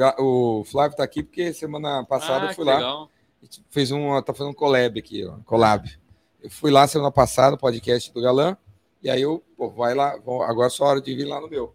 o 0.61 0.65
Flávio 0.65 0.97
tá 0.97 1.05
aqui 1.05 1.23
porque 1.23 1.53
semana 1.53 2.05
passada 2.05 2.47
Ah, 2.47 2.51
eu 2.51 2.55
fui 2.57 2.65
que 2.65 2.71
lá. 2.71 2.77
legal. 2.77 3.11
Fez 3.71 3.93
um, 3.93 4.21
tá 4.21 4.35
fazendo 4.35 4.51
um 4.51 4.55
collab 4.55 4.99
aqui, 4.99 5.25
ó, 5.25 5.35
collab. 5.45 5.89
Eu 6.43 6.51
fui 6.51 6.73
lá 6.73 6.89
semana 6.89 7.13
passada 7.13 7.57
podcast 7.57 8.13
do 8.13 8.21
Galã, 8.21 8.57
e 9.01 9.09
aí 9.09 9.23
eu, 9.23 9.41
pô, 9.57 9.71
vai 9.71 9.95
lá, 9.95 10.11
agora 10.11 10.67
é 10.67 10.71
só 10.71 10.87
hora 10.87 11.01
de 11.01 11.15
vir 11.15 11.25
lá 11.25 11.41
no 11.41 11.49
meu. 11.49 11.73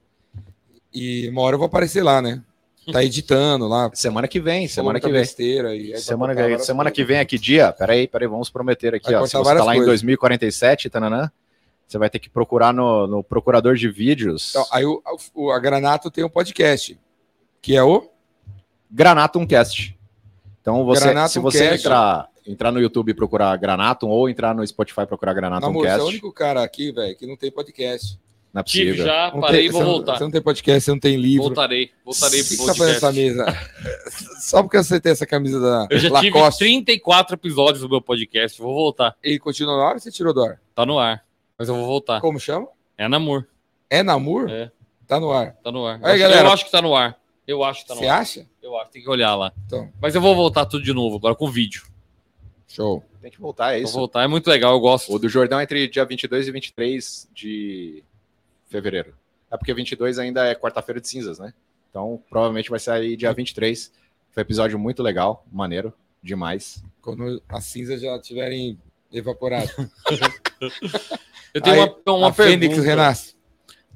E 0.93 1.29
uma 1.29 1.41
hora 1.41 1.55
eu 1.55 1.59
vou 1.59 1.67
aparecer 1.67 2.03
lá, 2.03 2.21
né? 2.21 2.43
Tá 2.91 3.01
editando 3.01 3.65
lá. 3.65 3.89
Semana 3.95 4.27
que 4.27 4.41
vem, 4.41 4.67
semana 4.67 4.99
que 4.99 5.05
vem. 5.07 5.21
Besteira, 5.21 5.73
e 5.73 5.97
Semana, 5.97 6.35
que, 6.35 6.41
várias 6.41 6.65
semana 6.65 6.91
que 6.91 7.03
vem, 7.05 7.19
aqui 7.19 7.37
dia? 7.39 7.71
Peraí, 7.71 8.07
peraí, 8.09 8.27
vamos 8.27 8.49
prometer 8.49 8.93
aqui, 8.93 9.11
Vai 9.11 9.15
ó. 9.21 9.25
Se 9.25 9.31
você 9.31 9.43
várias 9.43 9.61
tá 9.61 9.65
lá 9.65 9.73
em 9.73 9.79
coisas. 9.79 10.01
2047, 10.01 10.89
tananã, 10.89 11.31
você 11.87 11.97
vai 11.97 12.09
ter 12.09 12.19
que 12.19 12.29
procurar 12.29 12.73
no, 12.73 13.07
no 13.07 13.23
procurador 13.23 13.75
de 13.75 13.89
vídeos 13.89 14.49
Então, 14.51 14.65
aí 14.71 14.85
o, 14.85 15.01
o- 15.33 15.51
a 15.51 15.57
Granato 15.59 16.11
tem 16.11 16.23
um 16.23 16.29
podcast, 16.29 16.99
que 17.61 17.75
é 17.75 17.83
o 17.83 18.09
Granatum 18.91 19.45
Cast. 19.45 19.97
Então, 20.61 20.83
você, 20.85 21.05
Granatum 21.05 21.29
se 21.33 21.39
você 21.39 21.69
Cast. 21.69 21.79
entrar, 21.87 22.29
entrar 22.45 22.71
no 22.71 22.81
YouTube 22.81 23.09
e 23.09 23.13
procurar 23.13 23.55
Granatum 23.57 24.07
ou 24.07 24.29
entrar 24.29 24.53
no 24.53 24.65
Spotify 24.67 25.01
e 25.01 25.05
procurar 25.05 25.33
Granatum 25.33 25.67
Namor, 25.67 25.83
você 25.83 25.89
é 25.89 25.97
o 25.97 26.05
único 26.07 26.31
cara 26.33 26.63
aqui, 26.63 26.91
velho, 26.91 27.15
que 27.15 27.25
não 27.25 27.37
tem 27.37 27.49
podcast. 27.51 28.19
não 28.53 28.59
é 28.61 28.63
Tive 28.63 28.91
possível. 28.91 29.05
já, 29.05 29.31
Não 29.33 29.39
parei 29.41 29.59
tem- 29.61 29.67
e 29.67 29.71
vou 29.71 29.79
você 29.81 29.85
não- 29.85 29.93
voltar. 29.93 30.17
Você 30.17 30.23
não 30.23 30.31
tem 30.31 30.41
podcast, 30.41 30.81
você 30.83 30.91
não 30.91 30.99
tem 30.99 31.15
livro. 31.15 31.43
Voltarei, 31.45 31.91
voltarei 32.03 32.43
Por 32.43 32.49
que 32.49 32.55
pro 32.57 32.65
você 32.65 32.71
tá 32.73 32.77
podcast. 32.77 33.05
essa 33.05 33.11
mesa? 33.13 33.45
Só 34.41 34.63
porque 34.63 34.77
você 34.77 34.99
tem 34.99 35.11
essa 35.11 35.25
camisa 35.25 35.59
da 35.59 35.87
Eu 35.89 35.99
já 35.99 36.09
Lacoste 36.09 36.59
tive 36.65 36.83
34 36.83 37.35
episódios 37.35 37.81
do 37.81 37.89
meu 37.89 38.01
podcast, 38.01 38.59
vou 38.61 38.73
voltar. 38.73 39.15
e 39.23 39.37
continua 39.39 39.75
no 39.75 39.81
ar 39.81 39.93
ou 39.95 39.99
você 39.99 40.11
tirou 40.11 40.33
do 40.33 40.41
ar? 40.43 40.59
Tá 40.75 40.85
no 40.85 40.97
ar, 40.99 41.23
mas 41.57 41.67
eu 41.69 41.75
vou 41.75 41.85
voltar. 41.85 42.21
Como 42.21 42.39
chama? 42.39 42.67
É 42.97 43.07
Namor, 43.07 43.45
É 43.89 44.03
Namur? 44.03 44.49
É. 44.49 44.71
Tá 45.07 45.19
no 45.19 45.31
ar. 45.31 45.53
tá 45.63 45.71
no 45.71 45.85
ar. 45.85 45.95
Aí, 45.95 46.01
eu, 46.03 46.07
acho, 46.09 46.19
galera. 46.19 46.47
eu 46.47 46.51
acho 46.53 46.65
que 46.65 46.71
tá 46.71 46.81
no 46.81 46.95
ar. 46.95 47.19
Eu 47.47 47.63
acho 47.63 47.81
que 47.81 47.87
tá 47.87 47.95
no 47.95 48.01
Você 48.01 48.07
ar. 48.07 48.19
acha? 48.21 48.45
Eu 48.61 48.77
acho, 48.77 48.91
tem 48.91 49.01
que 49.01 49.09
olhar 49.09 49.33
lá. 49.35 49.53
Então, 49.65 49.89
Mas 50.01 50.13
eu 50.15 50.19
vou 50.21 50.35
voltar 50.35 50.65
tudo 50.65 50.83
de 50.83 50.91
novo 50.93 51.15
agora 51.15 51.33
com 51.35 51.49
vídeo. 51.49 51.83
show. 52.67 53.01
Tem 53.21 53.31
que 53.31 53.39
voltar, 53.39 53.73
é 53.73 53.77
Vou 53.77 53.83
isso. 53.85 53.93
voltar, 53.93 54.23
é 54.23 54.27
muito 54.27 54.47
legal, 54.49 54.73
eu 54.73 54.79
gosto. 54.79 55.11
O 55.13 55.17
do 55.19 55.27
Jordão 55.29 55.59
é 55.59 55.63
entre 55.63 55.87
dia 55.87 56.03
22 56.05 56.47
e 56.47 56.51
23 56.51 57.29
de 57.33 58.03
fevereiro. 58.69 59.13
É 59.49 59.57
porque 59.57 59.73
22 59.73 60.19
ainda 60.19 60.45
é 60.45 60.53
quarta-feira 60.55 60.99
de 61.01 61.07
cinzas, 61.07 61.39
né? 61.39 61.53
Então, 61.89 62.21
provavelmente 62.29 62.69
vai 62.69 62.79
sair 62.79 63.15
dia 63.15 63.31
23. 63.33 63.91
Foi 64.31 64.41
um 64.41 64.45
episódio 64.45 64.77
muito 64.77 65.01
legal, 65.01 65.45
maneiro, 65.51 65.93
demais. 66.21 66.83
Quando 67.01 67.41
as 67.49 67.63
cinzas 67.65 68.01
já 68.01 68.19
tiverem 68.19 68.77
evaporado. 69.11 69.69
Eu 71.53 71.61
tenho 71.61 71.83
Aí, 71.83 71.93
uma, 72.05 72.13
uma 72.15 72.27
a 72.29 72.33
Fênix 72.33 72.67
pergunta. 72.75 72.81
renasce. 72.87 73.35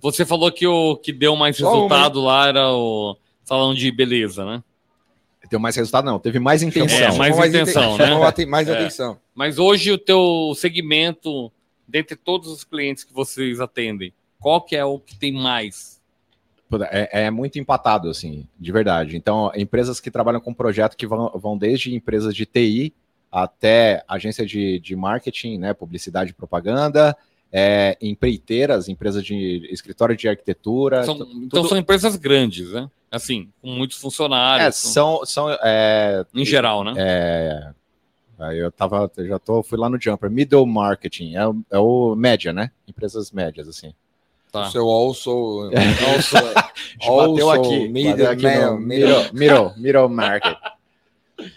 Você 0.01 0.25
falou 0.25 0.51
que 0.51 0.65
o 0.65 0.95
que 0.97 1.11
deu 1.13 1.35
mais 1.35 1.57
Só 1.57 1.65
uma, 1.67 1.73
resultado 1.75 2.21
lá 2.21 2.47
era 2.47 2.71
o 2.71 3.15
salão 3.43 3.73
de 3.73 3.91
beleza, 3.91 4.43
né? 4.45 4.63
Deu 5.49 5.59
mais 5.59 5.75
resultado? 5.75 6.05
Não, 6.05 6.17
teve 6.17 6.39
mais 6.39 6.63
intenção. 6.63 6.97
É, 6.97 7.17
mais 7.17 7.35
Chamou 7.35 7.45
intenção, 7.45 7.93
aten- 7.95 7.97
né? 7.97 8.07
chamou 8.07 8.23
aten- 8.25 8.45
mais 8.45 8.67
É. 8.69 8.73
atenção. 8.73 9.19
Mas 9.35 9.59
hoje 9.59 9.91
o 9.91 9.97
teu 9.97 10.53
segmento, 10.55 11.51
dentre 11.87 12.15
todos 12.15 12.47
os 12.49 12.63
clientes 12.63 13.03
que 13.03 13.13
vocês 13.13 13.59
atendem, 13.59 14.13
qual 14.39 14.61
que 14.61 14.75
é 14.75 14.85
o 14.85 14.97
que 14.97 15.15
tem 15.17 15.33
mais? 15.33 15.99
É, 16.89 17.23
é 17.25 17.29
muito 17.31 17.59
empatado, 17.59 18.09
assim, 18.09 18.47
de 18.57 18.71
verdade. 18.71 19.17
Então, 19.17 19.51
empresas 19.55 19.99
que 19.99 20.09
trabalham 20.09 20.39
com 20.39 20.53
projeto 20.53 20.95
que 20.95 21.05
vão, 21.05 21.29
vão 21.35 21.57
desde 21.57 21.93
empresas 21.93 22.33
de 22.33 22.45
TI 22.45 22.93
até 23.31 24.03
agência 24.07 24.45
de, 24.45 24.79
de 24.79 24.95
marketing, 24.95 25.57
né, 25.57 25.73
publicidade 25.73 26.31
e 26.31 26.33
propaganda, 26.33 27.15
é, 27.51 27.97
empreiteiras, 28.01 28.87
empresas 28.89 29.23
de 29.23 29.67
escritório 29.71 30.15
de 30.15 30.27
arquitetura. 30.27 31.03
São- 31.03 31.17
tu- 31.17 31.23
então 31.35 31.61
tudo- 31.61 31.69
são 31.69 31.77
empresas 31.77 32.15
grandes, 32.15 32.71
né? 32.71 32.89
Assim, 33.09 33.49
com 33.61 33.69
muitos 33.69 33.97
é, 33.97 34.01
funcionários. 34.01 34.75
são, 34.75 35.25
são 35.25 35.49
é, 35.61 36.25
Em 36.33 36.45
geral, 36.45 36.83
né? 36.83 36.93
é, 36.97 37.69
aí 38.39 38.57
eu 38.57 38.71
tava, 38.71 39.11
eu 39.17 39.27
já 39.27 39.37
tô, 39.39 39.61
fui 39.61 39.77
lá 39.77 39.89
no 39.89 39.99
Jumper, 40.01 40.29
middle 40.29 40.65
marketing, 40.65 41.35
é, 41.35 41.45
o- 41.47 41.61
é 41.69 41.77
o 41.77 42.15
média, 42.15 42.53
né? 42.53 42.71
Empresas 42.87 43.31
médias, 43.31 43.67
assim. 43.67 43.93
Tá. 44.51 44.67
O 44.67 44.71
seu 44.71 44.89
also. 44.89 45.69
also 46.13 46.35
A 46.37 46.41
gente 46.99 47.07
bateu 47.09 47.49
also 47.49 47.51
aqui, 47.51 47.87
middle, 47.89 48.11
bateu 48.11 48.29
aqui 48.31 48.43
middle, 48.81 49.33
middle, 49.33 49.73
middle 49.77 50.09
market. 50.09 50.57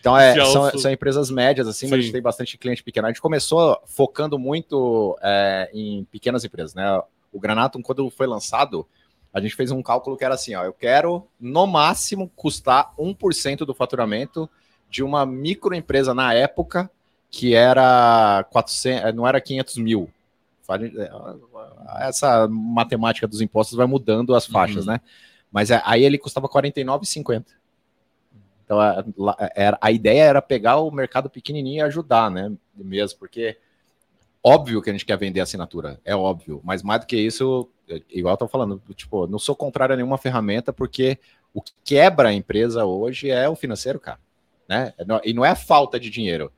Então, 0.01 0.17
é, 0.17 0.35
são, 0.47 0.79
são 0.79 0.91
empresas 0.91 1.31
médias, 1.31 1.67
assim, 1.69 1.87
mas 1.87 1.93
a 1.93 1.97
Sim. 1.97 2.03
gente 2.03 2.13
tem 2.13 2.23
bastante 2.23 2.59
cliente 2.59 2.83
pequeno. 2.83 3.07
A 3.07 3.11
gente 3.11 3.21
começou 3.21 3.81
focando 3.87 4.39
muito 4.39 5.19
é, 5.23 5.71
em 5.73 6.05
pequenas 6.05 6.45
empresas, 6.45 6.75
né? 6.75 7.01
O 7.33 7.41
Granatum, 7.41 7.83
quando 7.83 8.09
foi 8.11 8.27
lançado, 8.27 8.87
a 9.33 9.41
gente 9.41 9.55
fez 9.57 9.71
um 9.71 9.83
cálculo 9.83 10.17
que 10.17 10.25
era 10.25 10.35
assim, 10.35 10.55
ó, 10.55 10.65
eu 10.65 10.73
quero, 10.73 11.27
no 11.41 11.67
máximo, 11.67 12.31
custar 12.37 12.93
1% 12.99 13.59
do 13.65 13.75
faturamento 13.75 14.49
de 14.89 15.03
uma 15.03 15.27
microempresa 15.27 16.15
na 16.15 16.33
época 16.33 16.89
que 17.31 17.53
era 17.55 18.47
400, 18.53 19.13
não 19.15 19.27
era 19.27 19.41
500 19.41 19.77
mil. 19.79 20.09
É, 20.71 22.09
Essa 22.09 22.47
matemática 22.49 23.27
dos 23.27 23.41
impostos 23.41 23.77
vai 23.77 23.87
mudando 23.87 24.35
as 24.35 24.47
faixas, 24.47 24.87
Uhum. 24.87 24.93
né? 24.93 25.01
Mas 25.51 25.71
é, 25.71 25.83
aí 25.85 26.05
ele 26.05 26.17
custava 26.19 26.47
R$ 26.47 26.53
49,50. 26.53 27.45
Então 28.65 28.81
a, 28.81 29.05
era- 29.55 29.79
a 29.81 29.93
ideia 29.93 30.23
era 30.25 30.43
pegar 30.43 30.79
o 30.79 30.91
mercado 30.91 31.29
pequenininho 31.29 31.79
e 31.79 31.81
ajudar, 31.83 32.31
né? 32.31 32.53
Mesmo, 32.75 33.19
porque 33.19 33.59
óbvio 34.43 34.83
que 34.83 34.91
a 34.91 34.93
gente 34.93 35.07
quer 35.07 35.17
vender 35.19 35.41
assinatura, 35.41 36.01
é 36.05 36.15
óbvio. 36.15 36.61
Mas 36.65 36.83
mais 36.83 37.01
do 37.01 37.07
que 37.07 37.17
isso, 37.17 37.69
igual 38.11 38.35
eu 38.35 38.39
tô 38.39 38.49
falando, 38.49 38.81
tipo, 38.95 39.27
não 39.27 39.39
sou 39.39 39.55
contrário 39.57 39.95
a 39.95 39.97
nenhuma 39.97 40.19
ferramenta, 40.19 40.73
porque 40.73 41.19
o 41.53 41.63
que 41.63 41.73
quebra 41.85 42.29
a 42.29 42.33
empresa 42.33 42.85
hoje 42.85 43.31
é 43.31 43.49
o 43.49 43.57
financeiro, 43.57 44.01
cara. 44.01 44.19
Né? 44.69 44.93
E 45.25 45.33
não 45.33 45.45
é 45.45 45.51
a 45.51 45.55
falta 45.55 46.01
de 46.01 46.11
dinheiro, 46.11 46.51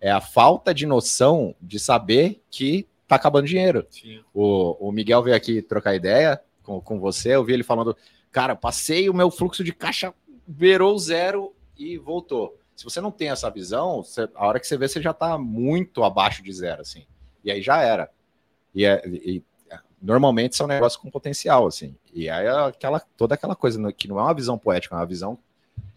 é 0.00 0.10
a 0.10 0.20
falta 0.20 0.74
de 0.74 0.86
noção 0.86 1.54
de 1.60 1.78
saber 1.78 2.42
que 2.50 2.86
tá 3.08 3.16
acabando 3.16 3.46
dinheiro. 3.46 3.86
O, 4.32 4.88
o 4.88 4.92
Miguel 4.92 5.22
veio 5.22 5.36
aqui 5.36 5.62
trocar 5.62 5.94
ideia 5.94 6.40
com, 6.62 6.80
com 6.80 6.98
você, 7.00 7.34
eu 7.34 7.44
vi 7.44 7.54
ele 7.54 7.62
falando, 7.62 7.96
cara, 8.30 8.54
passei 8.54 9.08
o 9.08 9.14
meu 9.14 9.30
fluxo 9.30 9.62
de 9.64 9.72
caixa, 9.72 10.12
virou 10.46 10.98
zero 10.98 11.54
e 11.78 11.96
voltou. 11.98 12.56
Se 12.76 12.84
você 12.84 13.00
não 13.00 13.10
tem 13.10 13.30
essa 13.30 13.50
visão, 13.50 14.02
você- 14.02 14.28
a 14.34 14.46
hora 14.46 14.58
que 14.60 14.66
você 14.66 14.76
vê, 14.76 14.88
você 14.88 15.00
já 15.00 15.12
está 15.12 15.38
muito 15.38 16.02
abaixo 16.04 16.42
de 16.42 16.52
zero, 16.52 16.82
assim. 16.82 17.04
E 17.44 17.50
aí 17.50 17.62
já 17.62 17.80
era. 17.80 18.10
E, 18.74 18.84
é- 18.84 19.02
e- 19.06 19.42
normalmente 20.02 20.54
são 20.54 20.66
negócios 20.66 21.00
com 21.00 21.10
potencial, 21.10 21.66
assim. 21.66 21.94
E 22.12 22.28
aí 22.28 22.46
é 22.46 22.50
aquela, 22.50 23.00
toda 23.16 23.34
aquela 23.34 23.56
coisa 23.56 23.78
né, 23.80 23.90
que 23.90 24.06
não 24.06 24.18
é 24.18 24.22
uma 24.22 24.34
visão 24.34 24.58
poética, 24.58 24.94
é 24.94 24.98
uma 24.98 25.06
visão 25.06 25.38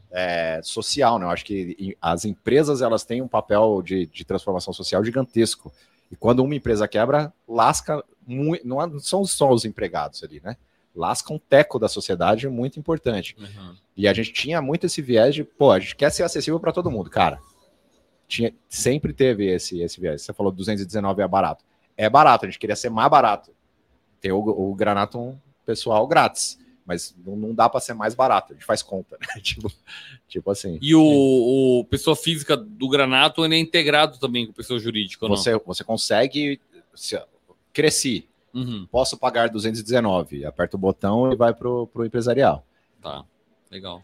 é, 0.10 0.62
social, 0.64 1.20
né? 1.20 1.26
Eu 1.26 1.30
acho 1.30 1.44
que 1.44 1.98
as 2.02 2.24
empresas 2.24 2.82
elas 2.82 3.04
têm 3.04 3.22
um 3.22 3.28
papel 3.28 3.82
de, 3.84 4.06
de 4.06 4.24
transformação 4.24 4.74
social 4.74 5.04
gigantesco. 5.04 5.72
E 6.10 6.16
quando 6.16 6.40
uma 6.44 6.56
empresa 6.56 6.88
quebra, 6.88 7.34
lasca 7.48 8.02
muito. 8.26 8.64
É- 8.64 8.66
não 8.66 9.00
são 9.00 9.26
só 9.26 9.52
os 9.52 9.66
empregados 9.66 10.24
ali, 10.24 10.40
né? 10.42 10.56
Lasca 10.98 11.32
um 11.32 11.38
teco 11.38 11.78
da 11.78 11.88
sociedade 11.88 12.50
muito 12.50 12.80
importante. 12.80 13.36
Uhum. 13.40 13.76
E 13.96 14.08
a 14.08 14.14
gente 14.14 14.34
tinha 14.34 14.62
muito 14.62 14.86
esse 14.86 15.02
viés 15.02 15.36
de, 15.36 15.44
pô, 15.44 15.72
a 15.72 15.80
gente 15.80 15.96
quer 15.96 16.12
ser 16.12 16.24
acessível 16.24 16.60
para 16.60 16.72
todo 16.72 16.92
mundo, 16.92 17.10
cara. 17.10 17.40
Tinha, 18.28 18.54
sempre 18.68 19.14
teve 19.14 19.46
esse, 19.46 19.80
esse 19.80 20.02
viés. 20.02 20.24
Você 20.24 20.34
falou 20.34 20.52
219 20.52 21.22
é 21.22 21.28
barato. 21.28 21.64
É 21.96 22.10
barato, 22.10 22.46
a 22.46 22.50
gente 22.50 22.60
queria 22.60 22.76
ser 22.76 22.90
mais 22.90 23.10
barato. 23.10 23.52
Tem 24.20 24.32
o, 24.32 24.40
o 24.40 24.74
Granatum 24.76 25.38
pessoal 25.66 26.08
grátis, 26.08 26.58
mas 26.86 27.16
não, 27.26 27.36
não 27.36 27.54
dá 27.54 27.68
para 27.68 27.82
ser 27.82 27.94
mais 27.94 28.16
barato, 28.16 28.54
a 28.54 28.56
gente 28.56 28.66
faz 28.66 28.82
conta, 28.82 29.18
né? 29.20 29.42
tipo, 29.44 29.72
tipo 30.28 30.50
assim. 30.50 30.80
E 30.82 30.96
o, 30.96 31.02
o 31.80 31.86
pessoa 31.86 32.16
física 32.16 32.56
do 32.56 32.88
Granato 32.90 33.44
ele 33.44 33.56
é 33.56 33.60
integrado 33.60 34.18
também 34.18 34.48
com 34.48 34.54
pessoa 34.54 34.80
jurídica, 34.80 35.28
não? 35.28 35.36
Você, 35.36 35.58
você 35.58 35.84
consegue. 35.84 36.62
Se, 36.96 37.20
cresci, 37.74 38.28
Uhum, 38.58 38.88
posso 38.92 39.18
pagar 39.18 39.50
219. 39.50 40.46
Aperta 40.46 40.76
o 40.76 40.80
botão 40.80 41.32
e 41.32 41.36
vai 41.36 41.54
pro, 41.54 41.88
pro 41.88 42.06
empresarial. 42.06 42.66
tá, 43.02 43.24
legal. 43.72 44.04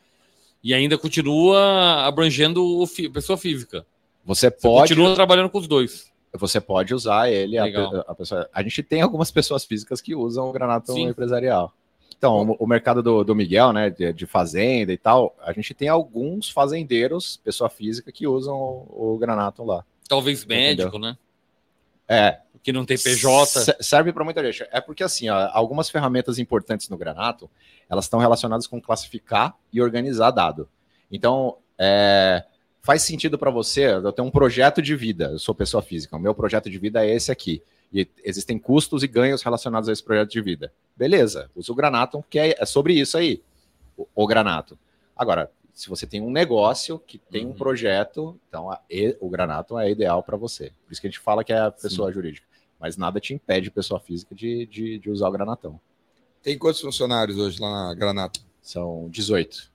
E 0.63 0.73
ainda 0.73 0.97
continua 0.97 2.05
abrangendo 2.05 2.63
o 2.65 2.87
fi- 2.87 3.09
pessoa 3.09 3.37
física. 3.37 3.85
Você 4.25 4.49
Você 4.49 4.51
pode. 4.51 4.89
continua 4.95 5.13
trabalhando 5.15 5.49
com 5.49 5.57
os 5.57 5.67
dois. 5.67 6.11
Você 6.35 6.61
pode 6.61 6.93
usar 6.93 7.29
ele. 7.29 7.57
A, 7.57 7.65
a 8.07 8.15
pessoa, 8.15 8.49
a 8.53 8.63
gente 8.63 8.81
tem 8.81 9.01
algumas 9.01 9.29
pessoas 9.29 9.65
físicas 9.65 9.99
que 10.01 10.15
usam 10.15 10.49
o 10.49 10.53
granato 10.53 10.93
Sim. 10.93 11.03
empresarial. 11.09 11.73
Então, 12.17 12.51
o, 12.57 12.63
o 12.63 12.67
mercado 12.67 13.03
do, 13.03 13.23
do 13.23 13.35
Miguel, 13.35 13.73
né, 13.73 13.89
de, 13.89 14.13
de 14.13 14.25
fazenda 14.25 14.93
e 14.93 14.97
tal, 14.97 15.35
a 15.41 15.51
gente 15.51 15.73
tem 15.73 15.89
alguns 15.89 16.49
fazendeiros, 16.49 17.37
pessoa 17.43 17.69
física, 17.69 18.11
que 18.13 18.25
usam 18.25 18.55
o, 18.55 19.13
o 19.13 19.17
granato 19.17 19.63
lá. 19.65 19.83
Talvez 20.07 20.45
médico, 20.45 20.97
né? 20.97 21.17
É, 22.13 22.39
Que 22.61 22.71
não 22.71 22.85
tem 22.85 22.97
PJ. 22.97 23.45
Se- 23.45 23.77
Serve 23.81 24.13
para 24.13 24.23
muita 24.23 24.43
gente. 24.51 24.67
É 24.71 24.79
porque, 24.79 25.03
assim, 25.03 25.29
ó, 25.29 25.49
algumas 25.51 25.89
ferramentas 25.89 26.39
importantes 26.39 26.87
no 26.89 26.97
Granato, 26.97 27.49
elas 27.89 28.05
estão 28.05 28.19
relacionadas 28.19 28.67
com 28.67 28.79
classificar 28.81 29.55
e 29.71 29.81
organizar 29.81 30.31
dado. 30.31 30.69
Então, 31.11 31.57
é, 31.77 32.43
faz 32.81 33.01
sentido 33.01 33.37
para 33.37 33.51
você, 33.51 33.85
eu 33.93 34.11
tenho 34.13 34.27
um 34.27 34.31
projeto 34.31 34.81
de 34.81 34.95
vida, 34.95 35.25
eu 35.31 35.39
sou 35.39 35.53
pessoa 35.53 35.81
física, 35.83 36.15
o 36.15 36.19
meu 36.19 36.33
projeto 36.33 36.69
de 36.69 36.77
vida 36.77 37.05
é 37.05 37.13
esse 37.13 37.31
aqui. 37.31 37.61
E 37.91 38.07
existem 38.23 38.57
custos 38.57 39.03
e 39.03 39.07
ganhos 39.07 39.41
relacionados 39.43 39.87
a 39.87 39.93
esse 39.93 40.03
projeto 40.03 40.31
de 40.31 40.41
vida. 40.41 40.71
Beleza, 40.95 41.49
usa 41.55 41.71
o 41.71 41.75
Granato, 41.75 42.19
porque 42.21 42.39
é, 42.39 42.55
é 42.57 42.65
sobre 42.65 42.93
isso 42.93 43.17
aí, 43.17 43.41
o, 43.97 44.07
o 44.15 44.25
Granato. 44.25 44.77
Agora, 45.15 45.51
se 45.73 45.89
você 45.89 46.05
tem 46.05 46.21
um 46.21 46.31
negócio 46.31 46.99
que 46.99 47.17
tem 47.17 47.45
um 47.45 47.49
Uhum. 47.49 47.55
projeto, 47.55 48.39
então 48.47 48.69
a- 48.71 48.79
e- 48.89 49.17
o 49.19 49.27
Granato 49.29 49.77
é 49.79 49.89
ideal 49.89 50.21
para 50.23 50.37
você. 50.37 50.71
Por 50.85 50.91
isso 50.91 51.01
que 51.01 51.07
a 51.07 51.09
gente 51.09 51.19
fala 51.19 51.43
que 51.43 51.51
é 51.51 51.59
a 51.59 51.71
pessoa 51.71 52.11
jurídica. 52.11 52.45
Mas 52.79 52.95
nada 52.97 53.19
te 53.19 53.33
impede, 53.33 53.71
pessoa 53.71 53.99
física, 53.99 54.35
de, 54.35 54.65
de, 54.67 54.99
de 54.99 55.09
usar 55.09 55.29
o 55.29 55.31
Granatão. 55.31 55.79
Tem 56.41 56.57
quantos 56.57 56.81
funcionários 56.81 57.37
hoje 57.37 57.59
lá 57.61 57.87
na 57.87 57.93
Granato? 57.95 58.41
São 58.61 59.07
18. 59.09 59.71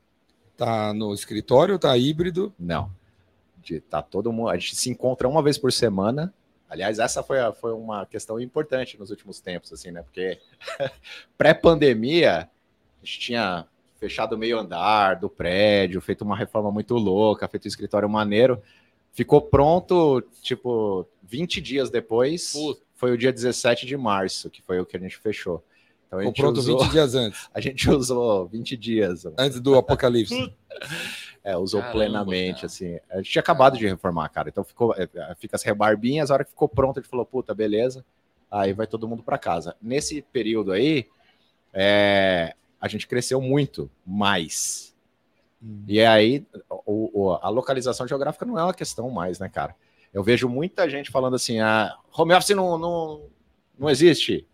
Tá 0.57 0.93
no 0.93 1.13
escritório, 1.15 1.79
tá 1.79 1.97
híbrido. 1.97 2.53
Não. 2.59 2.91
De, 3.63 3.81
tá 3.81 4.03
todo 4.03 4.33
mundo. 4.33 4.51
A 4.51 4.57
gente 4.59 4.77
se 4.77 4.91
encontra 4.91 5.27
uma 5.29 5.43
vez 5.43 5.57
por 5.59 5.73
semana. 5.73 6.33
Aliás, 6.69 6.99
essa 6.99 7.23
foi, 7.23 7.41
a- 7.41 7.53
foi 7.53 7.73
uma 7.73 8.05
questão 8.05 8.39
importante 8.39 8.99
nos 8.99 9.09
últimos 9.11 9.41
tempos, 9.41 9.73
assim, 9.73 9.91
né? 9.91 10.03
Porque 10.03 10.39
pré-pandemia, 11.39 12.51
a 13.03 13.05
gente 13.07 13.19
tinha 13.21 13.67
fechado 13.99 14.35
o 14.35 14.39
meio 14.39 14.59
andar 14.59 15.15
do 15.15 15.29
prédio, 15.29 16.01
feito 16.01 16.23
uma 16.23 16.37
reforma 16.37 16.71
muito 16.71 16.95
louca, 16.95 17.49
feito 17.49 17.67
um 17.67 17.69
escritório 17.69 18.09
maneiro. 18.09 18.63
Ficou 19.13 19.41
pronto, 19.41 20.23
tipo, 20.43 21.07
20 21.25 21.61
dias 21.61 21.91
depois. 21.91 22.53
Puta. 22.53 22.81
Foi 22.95 23.13
o 23.13 23.19
dia 23.19 23.33
17 23.33 23.87
de 23.87 23.97
março, 23.97 24.51
que 24.51 24.61
foi 24.63 24.81
o 24.81 24.87
que 24.87 24.97
a 24.97 25.01
gente 25.01 25.17
fechou. 25.19 25.63
Então 26.07 26.19
a 26.19 26.23
Ficou 26.23 26.35
gente, 26.35 26.41
pronto 26.43 26.59
usou, 26.59 26.79
20 26.81 26.91
dias 26.91 27.15
antes, 27.15 27.49
a 27.55 27.61
gente 27.61 27.91
usou 27.91 28.47
20 28.47 28.77
dias. 28.77 29.27
antes 29.39 29.61
do 29.61 29.77
apocalipse. 29.77 30.53
É, 31.45 31.57
usou 31.57 31.81
Caramba, 31.81 31.99
plenamente, 31.99 32.57
cara. 32.57 32.67
assim. 32.67 32.99
A 33.11 33.19
gente 33.19 33.31
tinha 33.31 33.41
acabado 33.41 33.79
de 33.79 33.87
reformar, 33.87 34.29
cara. 34.31 34.49
Então 34.49 34.65
ficou, 34.65 34.95
é, 34.95 35.09
é, 35.15 35.35
fica 35.39 35.57
as 35.57 35.63
rebarbinhas, 35.63 36.31
a 36.31 36.35
hora 36.35 36.45
que 36.45 36.51
ficou 36.51 36.69
pronto, 36.69 36.99
a 36.99 37.03
gente 37.03 37.11
falou, 37.11 37.25
puta, 37.25 37.55
beleza. 37.55 38.05
Aí 38.51 38.73
vai 38.73 38.87
todo 38.87 39.07
mundo 39.07 39.23
para 39.23 39.39
casa. 39.39 39.77
Nesse 39.81 40.23
período 40.23 40.73
aí, 40.73 41.07
é, 41.73 42.55
a 42.81 42.89
gente 42.89 43.07
cresceu 43.07 43.41
muito 43.41 43.91
mais. 44.07 44.95
E 45.89 46.01
aí, 46.01 46.47
o- 46.87 47.11
o- 47.27 47.33
a 47.43 47.49
localização 47.49 48.07
geográfica 48.07 48.47
não 48.47 48.59
é 48.59 48.63
uma 48.63 48.75
questão 48.75 49.11
mais, 49.11 49.39
né, 49.39 49.49
cara? 49.49 49.75
Eu 50.15 50.23
vejo 50.23 50.49
muita 50.49 50.89
gente 50.89 51.11
falando 51.11 51.35
assim, 51.35 51.59
ah, 51.61 51.97
home 52.17 52.33
office 52.33 52.51
não, 52.57 52.79
não, 52.79 53.23
não 53.79 53.91
existe. 53.91 54.47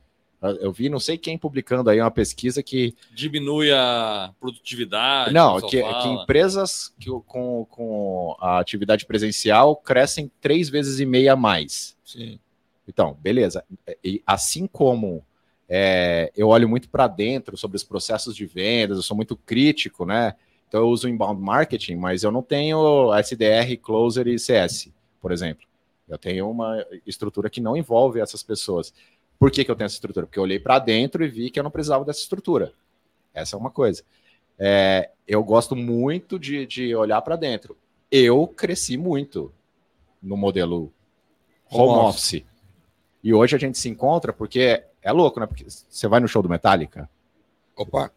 Eu 0.61 0.73
vi 0.73 0.91
não 0.91 0.99
sei 1.01 1.17
quem 1.17 1.39
publicando 1.39 1.89
aí 1.89 1.99
uma 2.01 2.11
pesquisa 2.11 2.63
que 2.63 2.95
Diminui 3.15 3.73
a 3.73 4.35
produtividade. 4.39 5.33
não, 5.33 5.59
que, 5.61 5.83
que 5.83 6.09
empresas 6.09 6.93
que, 6.99 7.09
com, 7.27 7.65
com 7.71 8.37
a 8.41 8.59
atividade 8.59 9.07
presencial 9.07 9.75
crescem 9.77 10.31
três 10.43 10.69
vezes 10.69 11.01
e 11.01 11.07
meia 11.07 11.33
a 11.33 11.37
mais. 11.37 11.97
Sim. 12.05 12.39
Então, 12.87 13.17
beleza. 13.23 13.65
E 14.03 14.23
assim 14.27 14.67
como 14.67 15.25
é, 15.69 16.31
eu 16.37 16.49
olho 16.49 16.69
muito 16.69 16.89
para 16.89 17.07
dentro 17.07 17.57
sobre 17.57 17.77
os 17.77 17.85
processos 17.85 18.37
de 18.37 18.47
vendas, 18.47 18.97
eu 18.97 19.03
sou 19.03 19.17
muito 19.17 19.37
crítico, 19.37 20.05
né? 20.05 20.35
Então 20.69 20.81
eu 20.81 20.89
uso 20.89 21.09
inbound 21.09 21.41
marketing, 21.41 21.97
mas 21.97 22.23
eu 22.23 22.31
não 22.31 22.43
tenho 22.43 23.13
SDR, 23.15 23.77
closer 23.81 24.27
e 24.27 24.39
CS, 24.39 24.91
por 25.21 25.33
exemplo. 25.33 25.67
Eu 26.09 26.19
tenho 26.19 26.51
uma 26.51 26.85
estrutura 27.07 27.49
que 27.49 27.61
não 27.61 27.77
envolve 27.77 28.21
essas 28.21 28.43
pessoas. 28.43 28.93
Por 29.39 29.51
que, 29.51 29.65
que 29.65 29.71
eu 29.71 29.77
tenho 29.77 29.87
essa 29.87 29.95
estrutura? 29.95 30.27
Porque 30.27 30.39
eu 30.39 30.43
olhei 30.43 30.59
para 30.59 30.79
dentro 30.79 31.25
e 31.25 31.29
vi 31.29 31.51
que 31.51 31.59
eu 31.59 31.65
não 31.65 31.71
precisava 31.71 32.05
dessa 32.05 32.21
estrutura. 32.21 32.73
Essa 33.33 33.57
é 33.57 33.59
uma 33.59 33.71
coisa. 33.71 34.03
É, 34.59 35.11
eu 35.27 35.43
gosto 35.43 35.75
muito 35.75 36.39
de, 36.39 36.67
de 36.67 36.95
olhar 36.95 37.21
para 37.23 37.37
dentro. 37.37 37.77
Eu 38.11 38.47
cresci 38.47 38.97
muito 38.97 39.53
no 40.23 40.37
modelo 40.37 40.93
home, 41.71 41.89
Home 41.89 42.09
office. 42.09 42.45
E 43.23 43.33
hoje 43.33 43.57
a 43.57 43.59
gente 43.59 43.79
se 43.79 43.89
encontra 43.89 44.33
porque 44.33 44.85
é 45.05 45.13
louco, 45.13 45.39
né? 45.39 45.47
Porque 45.47 45.65
você 45.69 46.09
vai 46.09 46.19
no 46.19 46.27
show 46.27 46.43
do 46.43 46.49
Metallica, 46.49 47.09
Opa, 47.77 48.11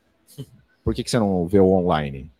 por 0.83 0.93
que, 0.95 1.03
que 1.03 1.09
você 1.11 1.19
não 1.19 1.45
vê 1.47 1.59
o 1.59 1.67
online? 1.69 2.31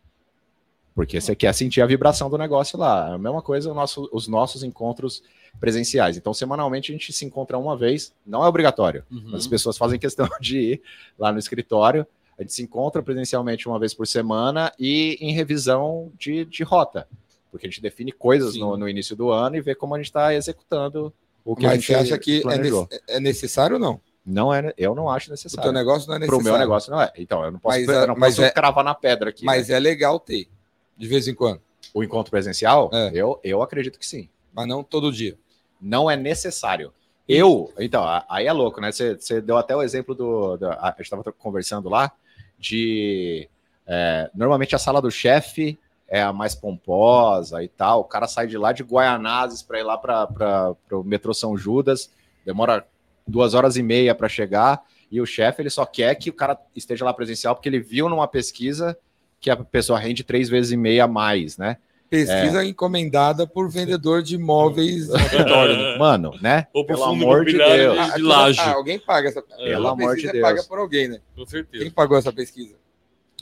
Porque 0.96 1.20
você 1.22 1.36
quer 1.36 1.54
sentir 1.54 1.82
a 1.82 1.86
vibração 1.86 2.30
do 2.30 2.38
negócio 2.38 2.78
lá. 2.78 3.10
É 3.12 3.14
a 3.14 3.18
mesma 3.18 3.42
coisa 3.42 3.72
nosso- 3.74 4.10
os 4.12 4.28
nossos 4.28 4.64
encontros 4.64 5.22
presenciais. 5.60 6.18
Então, 6.18 6.34
semanalmente, 6.34 6.92
a 6.92 6.94
gente 6.96 7.14
se 7.14 7.24
encontra 7.26 7.58
uma 7.58 7.78
vez, 7.78 8.14
não 8.26 8.44
é 8.44 8.48
obrigatório. 8.48 9.04
Uhum. 9.12 9.22
Mas 9.26 9.42
as 9.42 9.48
pessoas 9.48 9.78
fazem 9.78 10.00
questão 10.00 10.28
de 10.42 10.60
ir 10.74 10.82
lá 11.20 11.32
no 11.32 11.38
escritório. 11.40 12.06
A 12.38 12.42
gente 12.42 12.54
se 12.54 12.64
encontra 12.64 13.02
presencialmente 13.04 13.68
uma 13.68 13.78
vez 13.80 13.94
por 13.94 14.08
semana 14.08 14.72
e 14.80 15.18
em 15.20 15.34
revisão 15.34 16.12
de, 16.18 16.46
de 16.46 16.64
rota. 16.64 17.08
Porque 17.52 17.66
a 17.68 17.70
gente 17.70 17.82
define 17.82 18.12
coisas 18.12 18.56
no, 18.56 18.76
no 18.78 18.90
início 18.90 19.16
do 19.16 19.30
ano 19.32 19.56
e 19.56 19.62
vê 19.62 19.74
como 19.76 19.94
a 19.96 19.98
gente 19.98 20.08
está 20.08 20.34
executando 20.34 21.14
o 21.46 21.56
que 21.56 21.66
a 21.66 21.70
mas 21.70 21.78
gente 21.78 21.88
você 21.88 21.96
acha 21.96 22.18
que 22.20 22.42
é, 22.54 22.58
nece- 22.88 23.04
é 23.08 23.20
necessário 23.20 23.76
ou 23.76 23.80
não? 23.80 24.00
Não 24.30 24.54
é, 24.54 24.74
eu 24.78 24.94
não 24.94 25.10
acho 25.10 25.28
O 25.28 25.30
teu 25.30 25.32
necessário. 25.36 25.72
negócio 25.72 26.08
não 26.10 26.16
é 26.16 26.20
Para 26.20 26.26
necessário. 26.28 26.42
o 26.42 26.44
meu 26.52 26.60
negócio 26.60 26.92
não 26.92 27.02
é. 27.02 27.12
Então, 27.18 27.46
eu 27.46 27.52
não 27.52 27.60
posso, 27.60 27.78
Mas, 27.80 27.88
eu 27.88 28.08
não 28.08 28.16
posso 28.16 28.44
é- 28.44 28.52
cravar 28.52 28.84
na 28.84 28.94
pedra 28.94 29.30
aqui. 29.30 29.46
Mas 29.46 29.70
né? 29.70 29.76
é 29.76 29.80
legal 29.80 30.20
ter, 30.20 30.50
de 30.98 31.08
vez 31.08 31.28
em 31.30 31.34
quando. 31.34 31.62
O 31.94 32.04
encontro 32.04 32.30
presencial, 32.30 32.90
É. 32.94 33.10
eu, 33.14 33.40
eu 33.42 33.62
acredito 33.62 33.98
que 33.98 34.06
sim. 34.06 34.28
Mas 34.54 34.68
não 34.68 34.84
todo 34.84 35.12
dia. 35.14 35.38
não 35.80 36.12
é 36.12 36.18
necessário. 36.18 36.92
Eu, 37.30 37.72
então, 37.80 38.04
aí 38.30 38.48
é 38.48 38.52
louco, 38.52 38.82
né? 38.82 38.92
Você, 38.92 39.16
você 39.16 39.40
deu 39.40 39.58
até 39.58 39.76
o 39.76 39.82
exemplo 39.84 40.14
do. 40.16 40.58
do- 40.58 40.72
a 40.72 40.90
gente 40.98 41.02
estava 41.04 41.24
conversando 41.34 41.88
lá 41.90 42.12
de. 42.60 43.48
é, 43.86 44.30
normalmente 44.34 44.76
a 44.76 44.80
sala 44.80 45.02
do 45.02 45.10
chefe 45.12 45.78
é 46.08 46.22
a 46.22 46.34
mais 46.34 46.56
pomposa 46.56 47.62
e 47.64 47.68
tal. 47.68 48.02
O 48.02 48.04
cara 48.06 48.28
sai 48.28 48.48
de 48.48 48.58
lá 48.58 48.72
de 48.72 48.84
Guaianazes 48.84 49.62
para 49.62 49.80
ir 49.80 49.84
lá 49.84 49.98
para 49.98 50.76
o 50.92 51.04
metrô 51.04 51.34
São 51.34 51.58
Judas, 51.58 52.10
demora 52.46 52.86
duas 53.28 53.54
horas 53.54 53.76
e 53.78 53.84
meia 53.84 54.16
para 54.16 54.30
chegar. 54.30 54.82
E 55.12 55.22
o 55.22 55.26
chefe 55.26 55.62
ele 55.62 55.70
só 55.70 55.86
quer 55.86 56.16
que 56.16 56.30
o 56.30 56.34
cara 56.34 56.58
esteja 56.76 57.06
lá 57.06 57.14
presencial 57.14 57.56
porque 57.56 57.70
ele 57.70 57.80
viu 57.80 58.10
numa 58.10 58.28
pesquisa 58.28 58.98
que 59.40 59.50
a 59.50 59.56
pessoa 59.56 60.00
rende 60.00 60.24
três 60.24 60.50
vezes 60.50 60.72
e 60.72 60.78
meia 60.78 61.04
a 61.06 61.08
mais, 61.08 61.58
né? 61.58 61.78
Pesquisa 62.10 62.64
encomendada 62.64 63.46
por 63.46 63.70
vendedor 63.70 64.24
de 64.24 64.36
imóveis 64.36 65.08
né? 65.12 65.98
Mano, 66.00 66.32
né? 66.42 66.68
Ou 66.74 66.86
Pelo 66.86 67.00
fundo 67.06 67.24
amor 67.24 67.46
de 67.46 67.58
Deus. 67.58 68.06
de, 68.08 68.16
de 68.16 68.22
laje. 68.22 68.60
ah, 68.62 68.74
alguém 68.74 68.98
paga 68.98 69.28
essa 69.28 69.42
Pelo 69.42 69.66
essa 69.68 69.78
amor 69.78 70.16
de 70.16 70.22
pesquisa 70.22 70.30
é 70.30 70.32
Deus. 70.34 70.44
paga 70.44 70.64
por 70.64 70.80
alguém, 70.80 71.08
né? 71.10 71.20
Com 71.36 71.46
certeza. 71.46 71.84
Quem 71.84 71.92
pagou 71.92 72.18
essa 72.18 72.32
pesquisa? 72.32 72.76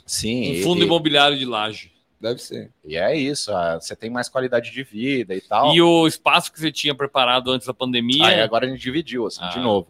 Sim. 0.04 0.60
Um 0.60 0.62
fundo 0.64 0.82
e- 0.82 0.84
imobiliário 0.84 1.38
de 1.38 1.44
laje. 1.44 1.92
Deve 2.28 2.40
ser. 2.42 2.70
E 2.84 2.96
é 2.96 3.14
isso, 3.16 3.52
você 3.80 3.94
tem 3.94 4.10
mais 4.10 4.28
qualidade 4.28 4.70
de 4.72 4.82
vida 4.82 5.34
e 5.34 5.40
tal. 5.40 5.72
E 5.74 5.80
o 5.80 6.06
espaço 6.06 6.52
que 6.52 6.58
você 6.58 6.72
tinha 6.72 6.94
preparado 6.94 7.50
antes 7.52 7.66
da 7.66 7.74
pandemia, 7.74 8.26
Aí 8.26 8.40
agora 8.40 8.66
a 8.66 8.68
gente 8.68 8.80
dividiu, 8.80 9.26
assim, 9.26 9.46
de 9.50 9.58
Ah, 9.58 9.62
novo. 9.62 9.88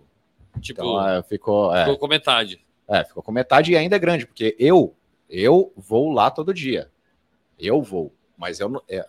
tipo, 0.60 0.80
Então 0.82 0.98
ah, 0.98 1.22
ficou, 1.22 1.74
é, 1.74 1.84
ficou 1.84 1.98
com 1.98 2.08
metade. 2.08 2.60
é, 2.88 3.04
ficou 3.04 3.22
com 3.22 3.32
metade 3.32 3.72
e 3.72 3.76
ainda 3.76 3.96
é 3.96 3.98
grande, 3.98 4.26
porque 4.26 4.54
eu 4.58 4.94
eu 5.28 5.72
vou 5.76 6.12
lá 6.12 6.30
todo 6.30 6.52
dia. 6.54 6.88
Eu 7.58 7.82
vou, 7.82 8.12
mas 8.36 8.60
eu 8.60 8.68
não. 8.68 8.82
é, 8.88 9.04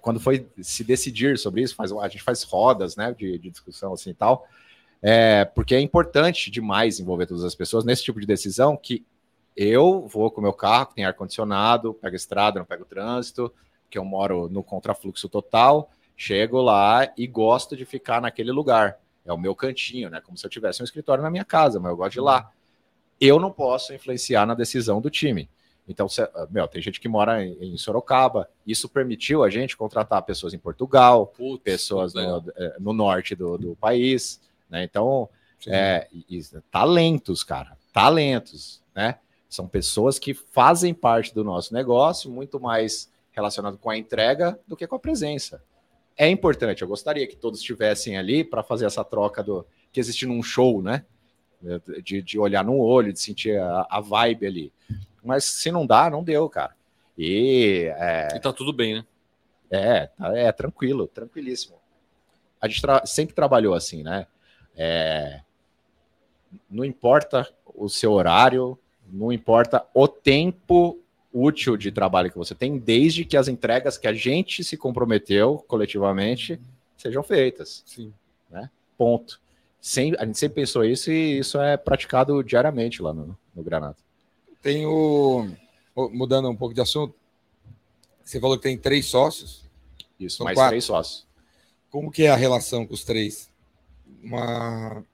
quando 0.00 0.20
foi 0.20 0.46
se 0.60 0.84
decidir 0.84 1.38
sobre 1.38 1.62
isso, 1.62 1.74
faz, 1.74 1.90
a 1.92 2.08
gente 2.08 2.22
faz 2.22 2.42
rodas 2.42 2.96
né, 2.96 3.14
de, 3.16 3.38
de 3.38 3.50
discussão 3.50 3.92
assim 3.92 4.10
e 4.10 4.14
tal, 4.14 4.46
é, 5.02 5.44
porque 5.44 5.74
é 5.74 5.80
importante 5.80 6.50
demais 6.50 7.00
envolver 7.00 7.26
todas 7.26 7.44
as 7.44 7.54
pessoas 7.54 7.84
nesse 7.84 8.02
tipo 8.04 8.20
de 8.20 8.26
decisão 8.26 8.76
que 8.76 9.04
eu 9.56 10.06
vou 10.06 10.30
com 10.30 10.40
o 10.40 10.42
meu 10.42 10.52
carro, 10.52 10.86
que 10.86 10.96
tem 10.96 11.04
ar-condicionado, 11.04 11.94
pego 11.94 12.14
estrada, 12.14 12.58
não 12.58 12.66
pego 12.66 12.84
trânsito, 12.84 13.52
que 13.88 13.96
eu 13.96 14.04
moro 14.04 14.48
no 14.48 14.62
contrafluxo 14.62 15.28
total, 15.28 15.90
chego 16.16 16.60
lá 16.60 17.10
e 17.16 17.26
gosto 17.26 17.76
de 17.76 17.84
ficar 17.84 18.20
naquele 18.20 18.52
lugar. 18.52 18.98
É 19.24 19.32
o 19.32 19.38
meu 19.38 19.54
cantinho, 19.54 20.10
né? 20.10 20.20
Como 20.20 20.36
se 20.36 20.44
eu 20.44 20.50
tivesse 20.50 20.82
um 20.82 20.84
escritório 20.84 21.22
na 21.22 21.30
minha 21.30 21.44
casa, 21.44 21.80
mas 21.80 21.90
eu 21.90 21.96
gosto 21.96 22.12
de 22.12 22.18
ir 22.18 22.22
lá. 22.22 22.52
Eu 23.20 23.40
não 23.40 23.50
posso 23.50 23.94
influenciar 23.94 24.46
na 24.46 24.54
decisão 24.54 25.00
do 25.00 25.08
time. 25.08 25.48
Então, 25.88 26.06
meu, 26.50 26.66
tem 26.66 26.82
gente 26.82 27.00
que 27.00 27.08
mora 27.08 27.44
em, 27.44 27.76
Sorocaba. 27.78 28.48
Isso 28.66 28.88
permitiu 28.88 29.42
a 29.42 29.50
gente 29.50 29.76
contratar 29.76 30.22
pessoas 30.22 30.52
em 30.52 30.58
Portugal, 30.58 31.26
Putz, 31.28 31.62
pessoas 31.62 32.12
no, 32.12 32.44
é, 32.56 32.76
no, 32.78 32.92
norte 32.92 33.34
do, 33.34 33.56
do 33.56 33.76
país, 33.76 34.40
né? 34.68 34.84
Então, 34.84 35.28
é, 35.66 36.08
e, 36.12 36.42
talentos, 36.70 37.42
cara, 37.42 37.76
talentos, 37.92 38.82
né? 38.94 39.18
São 39.48 39.68
pessoas 39.68 40.18
que 40.18 40.34
fazem 40.34 40.92
parte 40.92 41.34
do 41.34 41.44
nosso 41.44 41.72
negócio, 41.72 42.30
muito 42.30 42.58
mais 42.60 43.10
relacionado 43.30 43.78
com 43.78 43.90
a 43.90 43.96
entrega 43.96 44.58
do 44.66 44.76
que 44.76 44.86
com 44.86 44.96
a 44.96 44.98
presença. 44.98 45.62
É 46.16 46.28
importante, 46.28 46.82
eu 46.82 46.88
gostaria 46.88 47.26
que 47.26 47.36
todos 47.36 47.60
estivessem 47.60 48.16
ali 48.16 48.42
para 48.42 48.62
fazer 48.62 48.86
essa 48.86 49.04
troca 49.04 49.42
do 49.42 49.66
que 49.92 50.00
existe 50.00 50.26
num 50.26 50.42
show, 50.42 50.82
né? 50.82 51.04
De, 52.02 52.22
de 52.22 52.38
olhar 52.38 52.64
no 52.64 52.78
olho, 52.78 53.12
de 53.12 53.20
sentir 53.20 53.58
a, 53.58 53.86
a 53.90 54.00
vibe 54.00 54.46
ali. 54.46 54.72
Mas 55.22 55.44
se 55.44 55.70
não 55.70 55.86
dá, 55.86 56.08
não 56.08 56.24
deu, 56.24 56.48
cara. 56.48 56.74
E, 57.18 57.90
é, 57.96 58.28
e 58.36 58.40
tá 58.40 58.52
tudo 58.52 58.72
bem, 58.72 58.94
né? 58.94 59.06
É, 59.70 60.06
tá, 60.06 60.36
é 60.36 60.52
tranquilo, 60.52 61.06
tranquilíssimo. 61.06 61.76
A 62.60 62.68
gente 62.68 62.80
tra 62.80 63.04
sempre 63.04 63.34
trabalhou 63.34 63.74
assim, 63.74 64.02
né? 64.02 64.26
É, 64.76 65.40
não 66.70 66.84
importa 66.84 67.48
o 67.74 67.88
seu 67.88 68.12
horário, 68.12 68.78
não 69.10 69.32
importa 69.32 69.84
o 69.94 70.06
tempo 70.08 70.98
útil 71.32 71.76
de 71.76 71.92
trabalho 71.92 72.30
que 72.30 72.38
você 72.38 72.54
tem, 72.54 72.78
desde 72.78 73.24
que 73.24 73.36
as 73.36 73.48
entregas 73.48 73.98
que 73.98 74.08
a 74.08 74.12
gente 74.12 74.64
se 74.64 74.76
comprometeu 74.76 75.64
coletivamente 75.68 76.58
sejam 76.96 77.22
feitas. 77.22 77.82
Sim. 77.86 78.12
Né? 78.50 78.70
Ponto. 78.96 79.40
Sem, 79.80 80.14
a 80.18 80.24
gente 80.24 80.38
sempre 80.38 80.62
pensou 80.62 80.84
isso 80.84 81.10
e 81.10 81.38
isso 81.38 81.60
é 81.60 81.76
praticado 81.76 82.42
diariamente 82.42 83.02
lá 83.02 83.12
no, 83.12 83.36
no 83.54 83.62
Granada. 83.62 83.96
Tem 84.62 84.86
o. 84.86 85.48
Mudando 85.94 86.50
um 86.50 86.56
pouco 86.56 86.74
de 86.74 86.80
assunto, 86.80 87.14
você 88.22 88.40
falou 88.40 88.56
que 88.56 88.64
tem 88.64 88.76
três 88.76 89.06
sócios. 89.06 89.64
Isso, 90.18 90.38
São 90.38 90.44
mais 90.44 90.56
quatro. 90.56 90.70
três 90.70 90.84
sócios. 90.84 91.26
Como 91.90 92.10
que 92.10 92.24
é 92.24 92.30
a 92.30 92.36
relação 92.36 92.86
com 92.86 92.92
os 92.92 93.04
três? 93.04 93.48
Uma... 94.22 95.04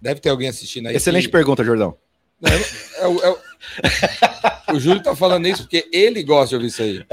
Deve 0.00 0.20
ter 0.20 0.30
alguém 0.30 0.48
assistindo 0.48 0.86
aí. 0.86 0.96
Excelente 0.96 1.26
que... 1.26 1.32
pergunta, 1.32 1.62
Jordão. 1.62 1.96
É, 2.42 3.04
é, 3.04 3.28
é, 3.28 4.72
o 4.72 4.78
Júlio 4.78 5.02
tá 5.02 5.16
falando 5.16 5.46
isso 5.46 5.62
porque 5.62 5.88
ele 5.92 6.22
gosta 6.22 6.50
de 6.50 6.54
ouvir 6.56 6.66
isso 6.68 6.82
aí. 6.82 7.06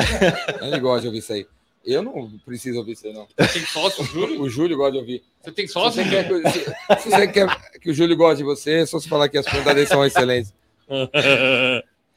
Ele 0.61 0.79
gosta 0.79 1.01
de 1.01 1.07
ouvir 1.07 1.19
isso 1.19 1.33
aí. 1.33 1.47
Eu 1.85 2.01
não 2.01 2.31
preciso 2.45 2.79
ouvir 2.79 2.93
isso 2.93 3.07
aí, 3.07 3.13
não. 3.13 3.27
Você 3.37 3.59
tem 3.59 3.65
sócio, 3.65 4.03
Júlio? 4.05 4.41
O 4.41 4.49
Júlio 4.49 4.77
gosta 4.77 4.93
de 4.93 4.97
ouvir. 4.99 5.23
Você 5.41 5.51
tem 5.51 5.67
sócio? 5.67 6.03
Se 6.03 6.09
você 6.09 6.23
quer 6.23 6.27
que, 6.27 6.49
se, 6.49 7.01
se 7.01 7.09
você 7.09 7.27
quer 7.27 7.79
que 7.79 7.91
o 7.91 7.93
Júlio 7.93 8.15
goste 8.15 8.37
de 8.37 8.43
você, 8.43 8.81
é 8.81 8.85
só 8.85 8.99
você 8.99 9.09
falar 9.09 9.29
que 9.29 9.37
as 9.37 9.45
perguntas 9.45 9.75
dele 9.75 9.87
são 9.87 10.05
excelentes. 10.05 10.53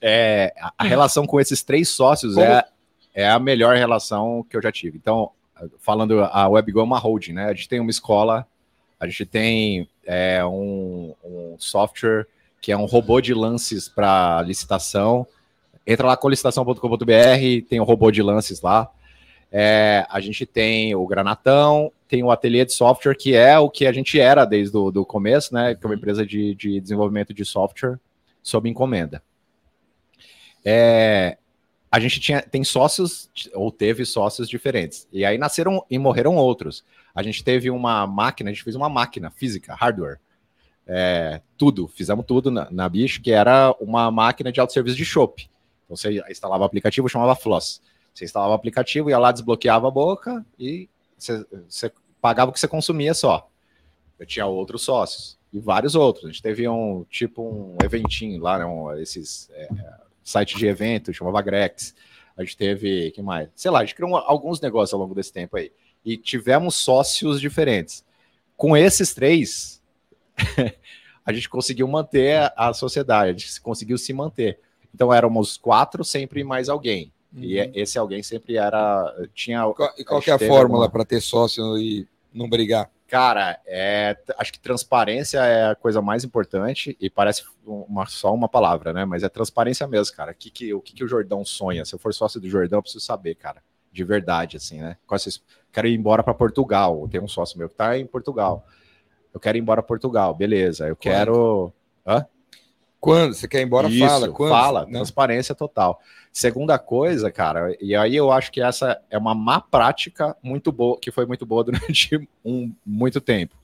É, 0.00 0.52
a 0.76 0.84
relação 0.84 1.26
com 1.26 1.40
esses 1.40 1.62
três 1.62 1.88
sócios 1.88 2.36
é, 2.36 2.62
é 3.14 3.28
a 3.28 3.38
melhor 3.40 3.76
relação 3.76 4.44
que 4.48 4.56
eu 4.56 4.62
já 4.62 4.70
tive. 4.70 4.98
Então, 4.98 5.30
falando, 5.80 6.22
a 6.22 6.48
WebGo 6.48 6.80
é 6.80 6.82
uma 6.82 6.98
holding, 6.98 7.32
né? 7.32 7.46
A 7.46 7.54
gente 7.54 7.68
tem 7.68 7.80
uma 7.80 7.90
escola, 7.90 8.46
a 9.00 9.06
gente 9.06 9.24
tem 9.24 9.88
é, 10.04 10.44
um, 10.44 11.14
um 11.24 11.56
software 11.58 12.26
que 12.66 12.72
é 12.72 12.76
um 12.76 12.84
robô 12.84 13.20
de 13.20 13.32
lances 13.32 13.88
para 13.88 14.42
licitação. 14.42 15.24
Entra 15.86 16.08
lá 16.08 16.16
com 16.16 16.28
licitação.com.br, 16.28 17.64
tem 17.68 17.78
o 17.78 17.84
um 17.84 17.86
robô 17.86 18.10
de 18.10 18.20
lances 18.20 18.60
lá. 18.60 18.90
É, 19.52 20.04
a 20.10 20.18
gente 20.18 20.44
tem 20.44 20.92
o 20.92 21.06
Granatão, 21.06 21.92
tem 22.08 22.24
o 22.24 22.30
ateliê 22.32 22.64
de 22.64 22.72
software, 22.72 23.14
que 23.14 23.36
é 23.36 23.56
o 23.56 23.70
que 23.70 23.86
a 23.86 23.92
gente 23.92 24.18
era 24.18 24.44
desde 24.44 24.76
o 24.76 25.04
começo, 25.04 25.54
né? 25.54 25.76
Que 25.76 25.86
é 25.86 25.88
uma 25.88 25.94
empresa 25.94 26.26
de, 26.26 26.56
de 26.56 26.80
desenvolvimento 26.80 27.32
de 27.32 27.44
software 27.44 28.00
sob 28.42 28.68
encomenda. 28.68 29.22
É, 30.64 31.38
a 31.88 32.00
gente 32.00 32.18
tinha, 32.18 32.42
tem 32.42 32.64
sócios, 32.64 33.30
ou 33.54 33.70
teve 33.70 34.04
sócios 34.04 34.48
diferentes. 34.48 35.06
E 35.12 35.24
aí 35.24 35.38
nasceram 35.38 35.86
e 35.88 36.00
morreram 36.00 36.34
outros. 36.34 36.84
A 37.14 37.22
gente 37.22 37.44
teve 37.44 37.70
uma 37.70 38.08
máquina, 38.08 38.50
a 38.50 38.52
gente 38.52 38.64
fez 38.64 38.74
uma 38.74 38.88
máquina 38.88 39.30
física, 39.30 39.72
hardware. 39.72 40.18
É, 40.86 41.40
tudo, 41.58 41.88
fizemos 41.88 42.24
tudo 42.24 42.50
na, 42.50 42.70
na 42.70 42.88
Bicho, 42.88 43.20
que 43.20 43.32
era 43.32 43.74
uma 43.80 44.10
máquina 44.10 44.52
de 44.52 44.60
autosserviço 44.60 44.96
de 44.96 45.04
chopp. 45.04 45.50
Então 45.84 45.96
você 45.96 46.22
instalava 46.30 46.62
o 46.62 46.66
aplicativo, 46.66 47.08
chamava 47.08 47.34
Floss. 47.34 47.80
Você 48.14 48.24
instalava 48.24 48.52
o 48.52 48.54
aplicativo, 48.54 49.10
ia 49.10 49.18
lá, 49.18 49.32
desbloqueava 49.32 49.88
a 49.88 49.90
boca 49.90 50.44
e 50.58 50.88
você, 51.18 51.44
você 51.68 51.92
pagava 52.20 52.50
o 52.50 52.54
que 52.54 52.60
você 52.60 52.68
consumia 52.68 53.14
só. 53.14 53.48
Eu 54.18 54.26
tinha 54.26 54.46
outros 54.46 54.82
sócios 54.82 55.38
e 55.52 55.60
vários 55.60 55.94
outros. 55.94 56.24
A 56.24 56.28
gente 56.28 56.42
teve 56.42 56.68
um 56.68 57.04
tipo 57.10 57.42
um 57.42 57.76
eventinho 57.84 58.40
lá, 58.40 58.58
né, 58.58 58.64
um, 58.64 58.92
esses 58.98 59.50
é, 59.50 59.68
sites 60.22 60.58
de 60.58 60.66
evento, 60.66 61.12
chamava 61.12 61.42
Grex. 61.42 61.94
A 62.36 62.42
gente 62.42 62.56
teve, 62.56 63.10
que 63.12 63.22
mais? 63.22 63.48
Sei 63.54 63.70
lá, 63.70 63.80
a 63.80 63.84
gente 63.84 63.94
criou 63.94 64.16
alguns 64.16 64.60
negócios 64.60 64.92
ao 64.92 65.00
longo 65.00 65.14
desse 65.14 65.32
tempo 65.32 65.56
aí. 65.56 65.72
E 66.04 66.16
tivemos 66.16 66.74
sócios 66.74 67.40
diferentes. 67.40 68.04
Com 68.56 68.76
esses 68.76 69.14
três, 69.14 69.75
a 71.24 71.32
gente 71.32 71.48
conseguiu 71.48 71.88
manter 71.88 72.52
a 72.56 72.72
sociedade, 72.72 73.30
a 73.30 73.32
gente 73.32 73.60
conseguiu 73.60 73.98
se 73.98 74.12
manter. 74.12 74.60
Então 74.94 75.12
éramos 75.12 75.56
quatro, 75.56 76.04
sempre 76.04 76.42
mais 76.44 76.68
alguém. 76.68 77.12
Uhum. 77.34 77.42
E 77.42 77.58
esse 77.74 77.98
alguém 77.98 78.22
sempre 78.22 78.56
era. 78.56 79.14
Tinha, 79.34 79.62
e 79.98 80.04
qual, 80.04 80.20
que 80.20 80.30
é 80.30 80.34
a 80.34 80.38
fórmula 80.38 80.84
alguma... 80.84 80.90
para 80.90 81.04
ter 81.04 81.20
sócio 81.20 81.76
e 81.78 82.06
não 82.32 82.48
brigar? 82.48 82.90
Cara, 83.08 83.60
é, 83.66 84.16
acho 84.36 84.52
que 84.52 84.58
transparência 84.58 85.38
é 85.38 85.70
a 85.70 85.74
coisa 85.76 86.02
mais 86.02 86.24
importante 86.24 86.96
e 87.00 87.08
parece 87.08 87.44
uma, 87.64 88.04
só 88.06 88.34
uma 88.34 88.48
palavra, 88.48 88.92
né? 88.92 89.04
Mas 89.04 89.22
é 89.22 89.28
transparência 89.28 89.86
mesmo, 89.86 90.16
cara. 90.16 90.34
Que, 90.34 90.50
que, 90.50 90.74
o 90.74 90.80
que, 90.80 90.92
que 90.92 91.04
o 91.04 91.08
Jordão 91.08 91.44
sonha? 91.44 91.84
Se 91.84 91.94
eu 91.94 91.98
for 91.98 92.12
sócio 92.12 92.40
do 92.40 92.48
Jordão, 92.48 92.78
eu 92.78 92.82
preciso 92.82 93.04
saber, 93.04 93.36
cara. 93.36 93.62
De 93.92 94.02
verdade, 94.02 94.56
assim, 94.56 94.80
né? 94.80 94.96
Quero 95.72 95.86
ir 95.86 95.94
embora 95.94 96.22
para 96.22 96.34
Portugal. 96.34 97.06
Tem 97.08 97.20
um 97.20 97.28
sócio 97.28 97.58
meu 97.58 97.68
que 97.68 97.76
tá 97.76 97.96
em 97.96 98.06
Portugal. 98.06 98.66
Eu 99.36 99.40
quero 99.40 99.58
ir 99.58 99.60
embora 99.60 99.82
para 99.82 99.88
Portugal, 99.88 100.34
beleza. 100.34 100.88
Eu 100.88 100.96
quero. 100.96 101.70
Hã? 102.06 102.24
Quando? 102.98 103.34
Você 103.34 103.46
quer 103.46 103.60
ir 103.60 103.64
embora? 103.64 103.86
Isso, 103.86 103.98
fala. 103.98 104.28
Quando? 104.30 104.50
Fala, 104.50 104.84
Não. 104.86 104.92
transparência 104.92 105.54
total. 105.54 106.00
Segunda 106.32 106.78
coisa, 106.78 107.30
cara, 107.30 107.76
e 107.78 107.94
aí 107.94 108.16
eu 108.16 108.32
acho 108.32 108.50
que 108.50 108.62
essa 108.62 108.98
é 109.10 109.18
uma 109.18 109.34
má 109.34 109.60
prática 109.60 110.34
muito 110.42 110.72
boa, 110.72 110.98
que 110.98 111.10
foi 111.10 111.26
muito 111.26 111.44
boa 111.44 111.62
durante 111.64 112.26
um, 112.42 112.72
muito 112.84 113.20
tempo. 113.20 113.54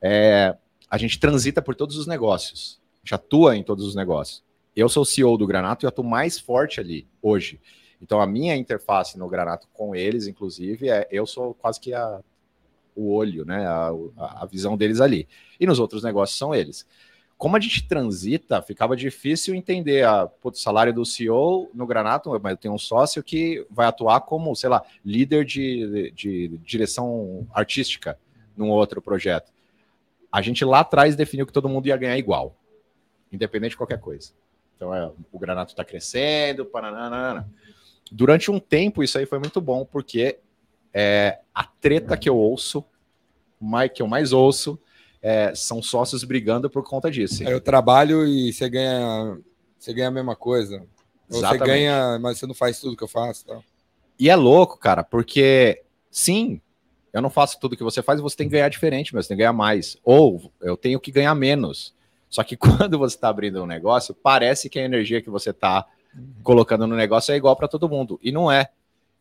É, 0.00 0.56
a 0.90 0.96
gente 0.96 1.20
transita 1.20 1.60
por 1.60 1.74
todos 1.74 1.98
os 1.98 2.06
negócios, 2.06 2.80
a 2.94 2.98
gente 3.04 3.14
atua 3.14 3.54
em 3.58 3.62
todos 3.62 3.84
os 3.84 3.94
negócios. 3.94 4.42
Eu 4.74 4.88
sou 4.88 5.04
CEO 5.04 5.36
do 5.36 5.46
Granato 5.46 5.84
e 5.84 5.86
atuo 5.86 6.02
mais 6.02 6.38
forte 6.40 6.80
ali 6.80 7.06
hoje. 7.20 7.60
Então 8.00 8.22
a 8.22 8.26
minha 8.26 8.56
interface 8.56 9.18
no 9.18 9.28
Granato 9.28 9.68
com 9.74 9.94
eles, 9.94 10.26
inclusive, 10.26 10.88
é 10.88 11.06
eu 11.10 11.26
sou 11.26 11.52
quase 11.52 11.78
que 11.78 11.92
a, 11.92 12.22
o 13.00 13.12
olho, 13.12 13.44
né? 13.44 13.66
A, 13.66 13.92
a 14.16 14.46
visão 14.46 14.76
deles 14.76 15.00
ali. 15.00 15.28
E 15.58 15.66
nos 15.66 15.78
outros 15.78 16.02
negócios 16.02 16.38
são 16.38 16.54
eles 16.54 16.86
como 17.40 17.56
a 17.56 17.60
gente 17.60 17.88
transita, 17.88 18.60
ficava 18.60 18.94
difícil 18.94 19.54
entender 19.54 20.04
a 20.04 20.26
putz, 20.26 20.60
salário 20.60 20.92
do 20.92 21.06
CEO 21.06 21.70
no 21.72 21.86
Granato, 21.86 22.38
mas 22.38 22.58
tenho 22.58 22.74
um 22.74 22.78
sócio 22.78 23.22
que 23.22 23.66
vai 23.70 23.86
atuar 23.86 24.20
como, 24.20 24.54
sei 24.54 24.68
lá, 24.68 24.84
líder 25.02 25.46
de, 25.46 26.10
de, 26.10 26.48
de 26.48 26.58
direção 26.58 27.48
artística 27.54 28.18
num 28.54 28.68
outro 28.68 29.00
projeto. 29.00 29.50
A 30.30 30.42
gente 30.42 30.66
lá 30.66 30.80
atrás 30.80 31.16
definiu 31.16 31.46
que 31.46 31.52
todo 31.52 31.66
mundo 31.66 31.86
ia 31.86 31.96
ganhar 31.96 32.18
igual, 32.18 32.54
independente 33.32 33.70
de 33.70 33.78
qualquer 33.78 34.00
coisa. 34.00 34.32
Então, 34.76 34.94
é, 34.94 35.10
o 35.32 35.38
Granato 35.38 35.72
está 35.72 35.82
crescendo, 35.82 36.66
pananana. 36.66 37.50
Durante 38.12 38.50
um 38.50 38.60
tempo, 38.60 39.02
isso 39.02 39.16
aí 39.16 39.24
foi 39.24 39.38
muito 39.38 39.62
bom, 39.62 39.86
porque 39.86 40.40
é, 40.92 41.38
a 41.54 41.64
treta 41.64 42.18
que 42.18 42.28
eu 42.28 42.36
ouço, 42.36 42.84
mais, 43.60 43.90
que 43.92 44.00
eu 44.00 44.06
mais 44.06 44.32
ouço, 44.32 44.78
é, 45.22 45.54
são 45.54 45.82
sócios 45.82 46.24
brigando 46.24 46.70
por 46.70 46.82
conta 46.82 47.10
disso. 47.10 47.44
Eu 47.44 47.60
trabalho 47.60 48.26
e 48.26 48.52
você 48.52 48.68
ganha, 48.68 49.38
você 49.78 49.92
ganha 49.92 50.08
a 50.08 50.12
mesma 50.12 50.34
coisa. 50.34 50.82
Você 51.28 51.58
ganha, 51.58 52.18
mas 52.18 52.38
você 52.38 52.46
não 52.46 52.54
faz 52.54 52.80
tudo 52.80 52.96
que 52.96 53.04
eu 53.04 53.08
faço. 53.08 53.46
Tá? 53.46 53.60
E 54.18 54.28
é 54.28 54.34
louco, 54.34 54.78
cara, 54.78 55.04
porque 55.04 55.82
sim, 56.10 56.60
eu 57.12 57.22
não 57.22 57.30
faço 57.30 57.58
tudo 57.60 57.76
que 57.76 57.84
você 57.84 58.02
faz 58.02 58.20
você 58.20 58.36
tem 58.36 58.48
que 58.48 58.52
ganhar 58.52 58.68
diferente, 58.68 59.14
mas 59.14 59.26
você 59.26 59.28
tem 59.28 59.36
que 59.36 59.42
ganhar 59.42 59.52
mais. 59.52 59.96
Ou 60.02 60.52
eu 60.60 60.76
tenho 60.76 60.98
que 60.98 61.12
ganhar 61.12 61.34
menos. 61.34 61.94
Só 62.28 62.42
que 62.42 62.56
quando 62.58 62.98
você 62.98 63.16
está 63.16 63.28
abrindo 63.28 63.62
um 63.62 63.66
negócio, 63.66 64.14
parece 64.14 64.68
que 64.68 64.78
a 64.78 64.84
energia 64.84 65.22
que 65.22 65.30
você 65.30 65.50
está 65.50 65.86
colocando 66.42 66.86
no 66.86 66.96
negócio 66.96 67.32
é 67.32 67.36
igual 67.36 67.54
para 67.54 67.68
todo 67.68 67.88
mundo. 67.88 68.18
E 68.22 68.32
não 68.32 68.50
é. 68.50 68.70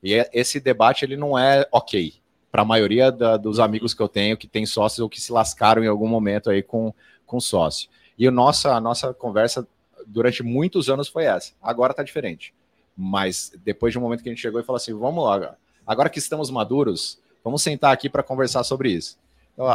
E 0.01 0.13
é- 0.15 0.29
esse 0.33 0.59
debate 0.59 1.05
ele 1.05 1.17
não 1.17 1.37
é 1.37 1.67
ok 1.71 2.13
para 2.51 2.61
a 2.63 2.65
maioria 2.65 3.11
da- 3.11 3.37
dos 3.37 3.59
amigos 3.59 3.93
que 3.93 4.01
eu 4.01 4.07
tenho 4.07 4.37
que 4.37 4.47
tem 4.47 4.65
sócios 4.65 4.99
ou 4.99 5.09
que 5.09 5.21
se 5.21 5.31
lascaram 5.31 5.83
em 5.83 5.87
algum 5.87 6.07
momento 6.07 6.49
aí 6.49 6.63
com, 6.63 6.93
com 7.25 7.39
sócio. 7.39 7.89
E 8.17 8.27
o 8.27 8.31
nossa, 8.31 8.73
a 8.73 8.81
nossa 8.81 9.13
conversa 9.13 9.67
durante 10.05 10.43
muitos 10.43 10.89
anos 10.89 11.07
foi 11.07 11.25
essa. 11.25 11.53
Agora 11.61 11.93
tá 11.93 12.03
diferente. 12.03 12.53
Mas 12.97 13.51
depois 13.63 13.93
de 13.93 13.99
um 13.99 14.01
momento 14.01 14.23
que 14.23 14.29
a 14.29 14.31
gente 14.31 14.41
chegou 14.41 14.59
e 14.59 14.63
falou 14.63 14.77
assim: 14.77 14.93
vamos 14.93 15.23
lá, 15.23 15.55
agora 15.87 16.09
que 16.09 16.19
estamos 16.19 16.49
maduros, 16.49 17.19
vamos 17.43 17.61
sentar 17.61 17.93
aqui 17.93 18.09
para 18.09 18.23
conversar 18.23 18.63
sobre 18.63 18.91
isso. 18.91 19.17
Então, 19.53 19.65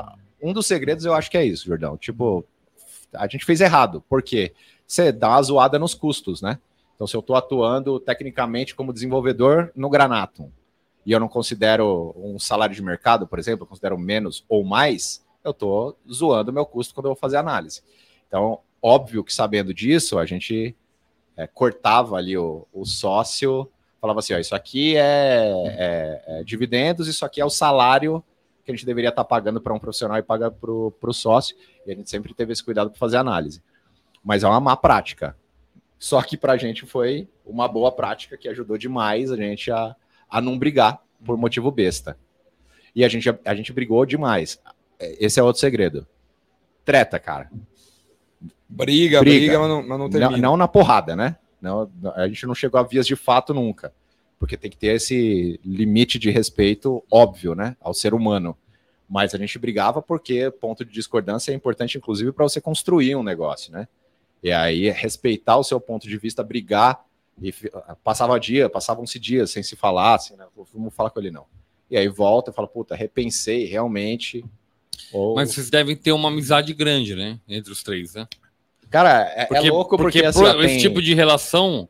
um 0.42 0.52
dos 0.52 0.66
segredos 0.66 1.04
eu 1.04 1.14
acho 1.14 1.30
que 1.30 1.38
é 1.38 1.44
isso, 1.44 1.66
Jordão. 1.66 1.96
Tipo, 1.96 2.44
a 3.14 3.26
gente 3.26 3.44
fez 3.46 3.60
errado. 3.60 4.04
Por 4.08 4.22
quê? 4.22 4.52
Você 4.86 5.10
dá 5.10 5.30
uma 5.30 5.42
zoada 5.42 5.78
nos 5.78 5.94
custos, 5.94 6.42
né? 6.42 6.58
Então, 6.94 7.06
se 7.06 7.16
eu 7.16 7.20
estou 7.20 7.34
atuando 7.34 7.98
tecnicamente 7.98 8.74
como 8.74 8.92
desenvolvedor 8.92 9.72
no 9.74 9.88
Granatum 9.88 10.50
e 11.04 11.12
eu 11.12 11.20
não 11.20 11.28
considero 11.28 12.14
um 12.16 12.38
salário 12.38 12.74
de 12.74 12.82
mercado, 12.82 13.26
por 13.26 13.38
exemplo, 13.38 13.64
eu 13.64 13.68
considero 13.68 13.98
menos 13.98 14.44
ou 14.48 14.64
mais, 14.64 15.24
eu 15.42 15.50
estou 15.50 15.98
zoando 16.10 16.50
o 16.50 16.54
meu 16.54 16.64
custo 16.64 16.94
quando 16.94 17.06
eu 17.06 17.10
vou 17.10 17.20
fazer 17.20 17.36
análise. 17.36 17.82
Então, 18.26 18.60
óbvio 18.80 19.22
que 19.22 19.32
sabendo 19.32 19.74
disso, 19.74 20.18
a 20.18 20.24
gente 20.24 20.74
é, 21.36 21.46
cortava 21.46 22.16
ali 22.16 22.36
o, 22.36 22.66
o 22.72 22.84
sócio, 22.84 23.70
falava 24.00 24.20
assim: 24.20 24.34
ó, 24.34 24.38
isso 24.38 24.54
aqui 24.54 24.96
é, 24.96 25.52
é- 25.66 26.24
é 26.26 26.44
dividendos, 26.44 27.08
isso 27.08 27.24
aqui 27.24 27.40
é 27.40 27.44
o 27.44 27.50
salário 27.50 28.24
que 28.64 28.70
a 28.70 28.74
gente 28.74 28.86
deveria 28.86 29.10
estar 29.10 29.24
pagando 29.24 29.60
para 29.60 29.74
um 29.74 29.78
profissional 29.78 30.16
e 30.16 30.22
paga 30.22 30.50
para 30.50 30.70
o 30.70 31.12
sócio. 31.12 31.54
E 31.86 31.92
a 31.92 31.94
gente 31.94 32.08
sempre 32.08 32.32
teve 32.32 32.52
esse 32.52 32.64
cuidado 32.64 32.90
para 32.90 32.98
fazer 32.98 33.18
análise. 33.18 33.62
Mas 34.24 34.42
é 34.42 34.48
uma 34.48 34.58
má 34.58 34.74
prática. 34.74 35.36
Só 35.98 36.22
que 36.22 36.36
para 36.36 36.54
a 36.54 36.56
gente 36.56 36.86
foi 36.86 37.28
uma 37.44 37.68
boa 37.68 37.92
prática 37.92 38.38
que 38.38 38.48
ajudou 38.48 38.78
demais 38.78 39.30
a 39.30 39.36
gente 39.36 39.70
a, 39.70 39.94
a 40.34 40.40
não 40.40 40.58
brigar 40.58 41.00
por 41.24 41.36
motivo 41.38 41.70
besta. 41.70 42.18
E 42.92 43.04
a 43.04 43.08
gente, 43.08 43.28
a 43.44 43.54
gente 43.54 43.72
brigou 43.72 44.04
demais. 44.04 44.58
Esse 44.98 45.38
é 45.38 45.42
outro 45.44 45.60
segredo. 45.60 46.04
Treta, 46.84 47.20
cara. 47.20 47.48
Briga, 48.68 49.20
Briga. 49.20 49.20
briga, 49.20 49.58
mas 49.60 49.68
não, 49.68 49.78
mas 49.80 49.88
não 49.90 49.98
Não, 49.98 50.10
termina. 50.10 50.36
não 50.38 50.56
na 50.56 50.66
porrada, 50.66 51.14
né? 51.14 51.36
Não, 51.62 51.88
a 52.16 52.26
gente 52.26 52.46
não 52.46 52.54
chegou 52.54 52.80
a 52.80 52.82
vias 52.82 53.06
de 53.06 53.14
fato 53.14 53.54
nunca. 53.54 53.94
Porque 54.36 54.56
tem 54.56 54.68
que 54.68 54.76
ter 54.76 54.96
esse 54.96 55.60
limite 55.64 56.18
de 56.18 56.30
respeito 56.32 57.04
óbvio, 57.08 57.54
né? 57.54 57.76
Ao 57.80 57.94
ser 57.94 58.12
humano. 58.12 58.58
Mas 59.08 59.34
a 59.36 59.38
gente 59.38 59.56
brigava 59.56 60.02
porque 60.02 60.50
ponto 60.50 60.84
de 60.84 60.92
discordância 60.92 61.52
é 61.52 61.54
importante, 61.54 61.96
inclusive, 61.96 62.32
para 62.32 62.42
você 62.42 62.60
construir 62.60 63.14
um 63.14 63.22
negócio, 63.22 63.72
né? 63.72 63.86
E 64.42 64.50
aí, 64.50 64.90
respeitar 64.90 65.56
o 65.58 65.62
seu 65.64 65.80
ponto 65.80 66.08
de 66.08 66.18
vista, 66.18 66.42
brigar, 66.42 67.04
e 67.40 67.52
fi- 67.52 67.70
passava 68.02 68.38
dia, 68.38 68.68
passavam-se 68.68 69.18
dias 69.18 69.50
sem 69.50 69.62
se 69.62 69.76
falar, 69.76 70.14
assim, 70.14 70.36
né? 70.36 70.46
Vamos 70.72 70.94
falar 70.94 71.10
com 71.10 71.20
ele, 71.20 71.30
não. 71.30 71.46
E 71.90 71.96
aí 71.96 72.08
volta 72.08 72.50
e 72.50 72.54
fala, 72.54 72.66
puta, 72.68 72.94
repensei 72.94 73.64
realmente. 73.66 74.44
Ou... 75.12 75.34
Mas 75.34 75.50
vocês 75.52 75.70
devem 75.70 75.96
ter 75.96 76.12
uma 76.12 76.28
amizade 76.28 76.72
grande, 76.72 77.14
né? 77.14 77.38
Entre 77.48 77.72
os 77.72 77.82
três, 77.82 78.14
né? 78.14 78.26
Cara, 78.90 79.22
é, 79.34 79.48
é 79.50 79.60
louco 79.70 79.96
porque, 79.96 80.24
assim, 80.24 80.38
pro- 80.38 80.48
ó, 80.48 80.62
esse 80.62 80.74
tem- 80.74 80.78
tipo 80.78 81.02
de 81.02 81.14
relação, 81.14 81.88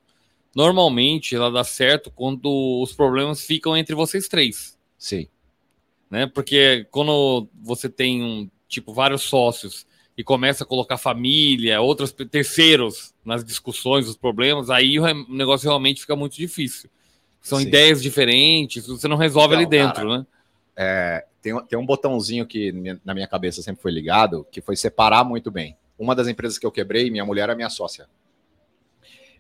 normalmente, 0.57 1.35
ela 1.35 1.51
dá 1.51 1.63
certo 1.63 2.11
quando 2.11 2.81
os 2.83 2.93
problemas 2.93 3.45
ficam 3.45 3.77
entre 3.77 3.95
vocês 3.95 4.27
três, 4.29 4.79
Sim, 4.99 5.29
né? 6.11 6.27
Porque 6.27 6.87
quando 6.91 7.47
você 7.61 7.89
tem 7.91 8.23
um 8.23 8.49
tipo 8.69 8.93
vários 8.95 9.23
sócios 9.23 9.87
e 10.17 10.23
começa 10.23 10.65
a 10.65 10.67
colocar 10.67 10.97
família, 10.97 11.81
outros 11.81 12.13
terceiros 12.13 13.13
nas 13.25 13.45
discussões, 13.45 14.09
os 14.09 14.17
problemas, 14.17 14.71
aí 14.71 14.99
o 14.99 15.33
negócio 15.33 15.67
realmente 15.69 16.01
fica 16.03 16.15
muito 16.15 16.37
difícil. 16.37 16.89
São 17.41 17.59
Sim. 17.59 17.67
ideias 17.67 18.03
diferentes, 18.03 18.87
você 18.87 19.09
não 19.09 19.17
resolve 19.17 19.55
Então, 19.55 19.59
ali 19.61 19.67
dentro, 19.69 19.95
cara, 20.09 20.19
né? 20.19 20.27
É, 20.77 21.27
tem, 21.43 21.53
um- 21.53 21.65
tem 21.67 21.79
um 21.79 21.85
botãozinho 21.87 22.47
que 22.47 22.73
na 23.05 23.13
minha 23.13 23.27
cabeça 23.27 23.61
sempre 23.63 23.83
foi 23.83 23.93
ligado, 23.93 24.47
que 24.51 24.61
foi 24.61 24.77
separar 24.77 25.25
muito 25.25 25.51
bem. 25.51 25.77
Uma 25.99 26.15
das 26.15 26.27
empresas 26.27 26.59
que 26.59 26.67
eu 26.67 26.73
quebrei, 26.73 27.11
minha 27.11 27.25
mulher 27.25 27.43
era 27.45 27.55
minha 27.55 27.71
sócia. 27.71 28.07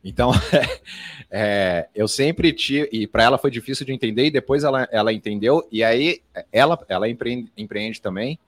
Então, 0.04 0.32
é, 1.30 1.88
eu 1.94 2.06
sempre 2.06 2.52
tive, 2.52 2.88
e 2.92 3.06
para 3.06 3.22
ela 3.24 3.38
foi 3.38 3.50
difícil 3.50 3.86
de 3.86 3.92
entender, 3.92 4.26
e 4.26 4.30
depois 4.30 4.64
ela, 4.64 4.86
ela 4.92 5.12
entendeu, 5.12 5.66
e 5.72 5.82
aí 5.82 6.20
ela, 6.52 6.78
ela 6.88 7.08
empreende, 7.08 7.50
empreende 7.56 8.00
também 8.00 8.38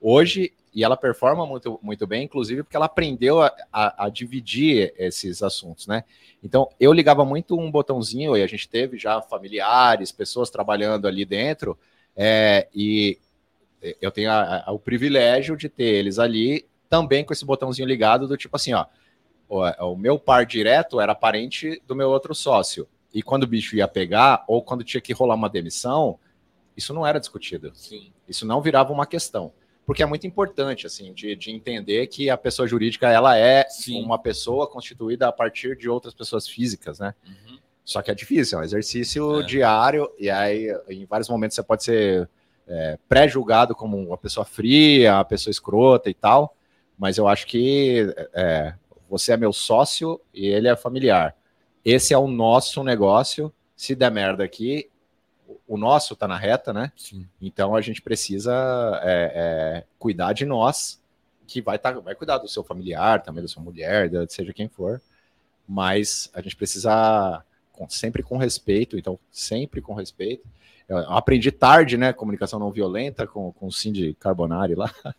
hoje, 0.00 0.52
e 0.74 0.82
ela 0.82 0.96
performa 0.96 1.46
muito, 1.46 1.78
muito 1.82 2.06
bem, 2.06 2.24
inclusive 2.24 2.62
porque 2.64 2.76
ela 2.76 2.86
aprendeu 2.86 3.40
a, 3.42 3.54
a- 3.72 4.06
a 4.06 4.08
dividir 4.08 4.92
esses 4.98 5.42
assuntos, 5.42 5.86
né? 5.86 6.04
Então, 6.42 6.68
eu 6.80 6.92
ligava 6.92 7.24
muito 7.24 7.58
um 7.58 7.70
botãozinho, 7.70 8.36
e 8.36 8.42
a 8.42 8.46
gente 8.46 8.68
teve 8.68 8.98
já 8.98 9.20
familiares, 9.22 10.10
pessoas 10.12 10.50
trabalhando 10.50 11.06
ali 11.06 11.24
dentro, 11.24 11.78
é, 12.16 12.68
e 12.74 13.18
eu 14.00 14.10
tenho 14.10 14.30
a- 14.30 14.64
o 14.68 14.78
privilégio 14.78 15.56
de 15.56 15.68
ter 15.68 15.84
eles 15.84 16.18
ali 16.18 16.66
também 16.88 17.24
com 17.24 17.32
esse 17.32 17.44
botãozinho 17.44 17.86
ligado 17.88 18.26
do 18.26 18.36
tipo 18.36 18.56
assim, 18.56 18.72
ó, 18.72 18.86
o, 19.48 19.60
o 19.92 19.96
meu 19.96 20.18
par 20.18 20.46
direto 20.46 21.00
era 21.00 21.14
parente 21.14 21.80
do 21.86 21.94
meu 21.94 22.10
outro 22.10 22.34
sócio. 22.34 22.88
E 23.12 23.22
quando 23.22 23.44
o 23.44 23.46
bicho 23.46 23.76
ia 23.76 23.86
pegar, 23.86 24.44
ou 24.48 24.62
quando 24.62 24.82
tinha 24.82 25.00
que 25.00 25.12
rolar 25.12 25.34
uma 25.34 25.48
demissão, 25.48 26.18
isso 26.76 26.92
não 26.92 27.06
era 27.06 27.20
discutido. 27.20 27.70
Sim. 27.74 28.12
Isso 28.28 28.44
não 28.46 28.60
virava 28.60 28.92
uma 28.92 29.06
questão. 29.06 29.52
Porque 29.86 30.02
é 30.02 30.06
muito 30.06 30.26
importante, 30.26 30.86
assim, 30.86 31.12
de, 31.12 31.36
de 31.36 31.50
entender 31.50 32.06
que 32.06 32.30
a 32.30 32.36
pessoa 32.36 32.66
jurídica, 32.66 33.10
ela 33.10 33.36
é 33.36 33.66
Sim. 33.68 34.02
uma 34.02 34.18
pessoa 34.18 34.66
constituída 34.66 35.28
a 35.28 35.32
partir 35.32 35.76
de 35.76 35.88
outras 35.88 36.14
pessoas 36.14 36.48
físicas, 36.48 36.98
né? 36.98 37.14
Uhum. 37.26 37.58
Só 37.84 38.00
que 38.00 38.10
é 38.10 38.14
difícil, 38.14 38.58
é 38.58 38.62
um 38.62 38.64
exercício 38.64 39.40
É. 39.40 39.42
diário, 39.44 40.10
e 40.18 40.30
aí 40.30 40.68
em 40.88 41.04
vários 41.04 41.28
momentos 41.28 41.54
você 41.54 41.62
pode 41.62 41.84
ser 41.84 42.30
é, 42.66 42.98
pré-julgado 43.06 43.74
como 43.74 43.98
uma 43.98 44.16
pessoa 44.16 44.46
fria, 44.46 45.16
uma 45.16 45.24
pessoa 45.24 45.50
escrota 45.50 46.08
e 46.08 46.14
tal, 46.14 46.56
mas 46.98 47.18
eu 47.18 47.28
acho 47.28 47.46
que 47.46 48.10
é, 48.32 48.72
você 49.08 49.32
é 49.32 49.36
meu 49.36 49.52
sócio 49.52 50.18
e 50.32 50.46
ele 50.46 50.66
é 50.66 50.74
familiar. 50.74 51.36
Esse 51.84 52.14
é 52.14 52.18
o 52.18 52.26
nosso 52.26 52.82
negócio. 52.82 53.52
Se 53.76 53.94
der 53.94 54.10
merda 54.10 54.42
aqui, 54.44 54.88
o 55.66 55.76
nosso 55.78 56.14
tá 56.16 56.28
na 56.28 56.36
reta, 56.36 56.72
né? 56.72 56.92
Sim. 56.96 57.26
Então 57.40 57.74
a 57.74 57.80
gente 57.80 58.02
precisa 58.02 58.52
é, 59.02 59.32
é, 59.82 59.84
cuidar 59.98 60.32
de 60.32 60.44
nós, 60.44 61.00
que 61.46 61.60
vai, 61.62 61.78
tá, 61.78 61.92
vai 61.92 62.14
cuidar 62.14 62.38
do 62.38 62.48
seu 62.48 62.62
familiar, 62.64 63.22
também 63.22 63.42
da 63.42 63.48
sua 63.48 63.62
mulher, 63.62 64.08
da- 64.10 64.26
seja 64.28 64.52
quem 64.52 64.68
for. 64.68 65.00
Mas 65.66 66.30
a 66.34 66.40
gente 66.42 66.56
precisa 66.56 67.42
com- 67.72 67.88
sempre 67.88 68.22
com 68.22 68.36
respeito, 68.36 68.98
então 68.98 69.18
sempre 69.30 69.80
com 69.80 69.94
respeito. 69.94 70.46
Eu 70.88 70.98
aprendi 71.12 71.50
tarde, 71.50 71.96
né? 71.96 72.12
Comunicação 72.12 72.58
não 72.58 72.70
violenta 72.70 73.26
com, 73.26 73.52
com 73.52 73.66
o 73.68 73.72
Cindy 73.72 74.14
Carbonari 74.20 74.74
lá. 74.74 74.92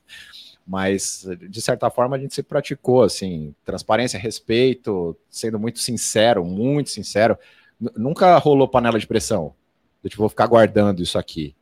Mas, 0.68 1.28
de 1.50 1.62
certa 1.62 1.90
forma, 1.90 2.16
a 2.16 2.20
gente 2.20 2.34
se 2.34 2.42
praticou, 2.44 3.04
assim, 3.04 3.54
transparência, 3.64 4.20
respeito, 4.20 5.16
sendo 5.30 5.60
muito 5.60 5.80
sincero, 5.80 6.44
muito 6.44 6.90
sincero. 6.90 7.38
Nunca 7.96 8.38
rolou 8.38 8.68
panela 8.68 9.00
de 9.00 9.06
pressão. 9.06 9.54
Eu, 10.06 10.10
tipo, 10.10 10.22
vou 10.22 10.30
ficar 10.30 10.46
guardando 10.46 11.02
isso 11.02 11.18
aqui. 11.18 11.56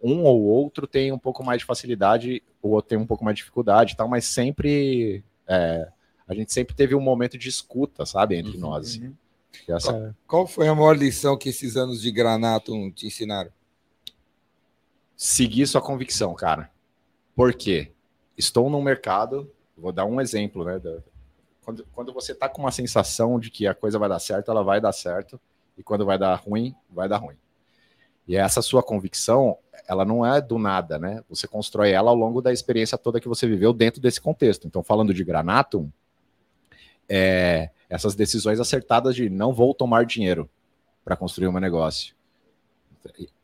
Um 0.00 0.22
ou 0.22 0.40
outro 0.44 0.86
tem 0.86 1.10
um 1.10 1.18
pouco 1.18 1.44
mais 1.44 1.58
de 1.58 1.64
facilidade, 1.66 2.42
o 2.62 2.68
outro 2.68 2.90
tem 2.90 2.96
um 2.98 3.04
pouco 3.06 3.24
mais 3.24 3.34
de 3.34 3.40
dificuldade 3.42 3.92
e 3.92 3.96
tal, 3.96 4.08
mas 4.08 4.24
sempre. 4.24 5.24
é, 5.48 5.88
a 6.28 6.32
gente 6.34 6.52
sempre 6.52 6.76
teve 6.76 6.94
um 6.94 7.00
momento 7.00 7.36
de 7.36 7.48
escuta, 7.48 8.06
sabe, 8.06 8.36
entre 8.36 8.54
Uhum, 8.54 8.60
nós. 8.60 8.96
uhum. 8.98 9.12
Essa- 9.68 10.14
Qual 10.28 10.46
foi 10.46 10.68
a 10.68 10.74
maior 10.76 10.96
lição 10.96 11.36
que 11.36 11.48
esses 11.48 11.76
anos 11.76 12.00
de 12.00 12.12
granato 12.12 12.72
te 12.92 13.08
ensinaram? 13.08 13.50
seguir 15.16 15.66
sua 15.66 15.82
convicção, 15.82 16.32
cara. 16.34 16.70
Por 17.34 17.52
quê? 17.52 17.90
Estou 18.38 18.70
num 18.70 18.80
mercado, 18.80 19.50
vou 19.76 19.92
dar 19.92 20.04
um 20.06 20.20
exemplo, 20.20 20.64
né? 20.64 20.78
da- 20.78 20.98
quando, 21.62 21.84
quando 21.92 22.12
você 22.12 22.34
tá 22.34 22.48
com 22.48 22.62
uma 22.62 22.70
sensação 22.70 23.38
de 23.38 23.50
que 23.50 23.66
a 23.66 23.74
coisa 23.74 23.98
vai 23.98 24.08
dar 24.08 24.18
certo, 24.18 24.50
ela 24.50 24.62
vai 24.62 24.80
dar 24.80 24.92
certo, 24.92 25.38
e 25.80 25.82
quando 25.82 26.04
vai 26.04 26.18
dar 26.18 26.34
ruim, 26.34 26.74
vai 26.90 27.08
dar 27.08 27.16
ruim. 27.16 27.36
E 28.28 28.36
essa 28.36 28.60
sua 28.60 28.82
convicção, 28.82 29.56
ela 29.88 30.04
não 30.04 30.26
é 30.26 30.38
do 30.38 30.58
nada, 30.58 30.98
né? 30.98 31.24
Você 31.30 31.48
constrói 31.48 31.90
ela 31.90 32.10
ao 32.10 32.14
longo 32.14 32.42
da 32.42 32.52
experiência 32.52 32.98
toda 32.98 33.18
que 33.18 33.26
você 33.26 33.46
viveu 33.46 33.72
dentro 33.72 33.98
desse 33.98 34.20
contexto. 34.20 34.66
Então, 34.66 34.82
falando 34.82 35.14
de 35.14 35.24
Granatum, 35.24 35.90
é, 37.08 37.70
essas 37.88 38.14
decisões 38.14 38.60
acertadas 38.60 39.16
de 39.16 39.30
não 39.30 39.54
vou 39.54 39.72
tomar 39.74 40.04
dinheiro 40.04 40.50
para 41.02 41.16
construir 41.16 41.48
um 41.48 41.58
negócio. 41.58 42.14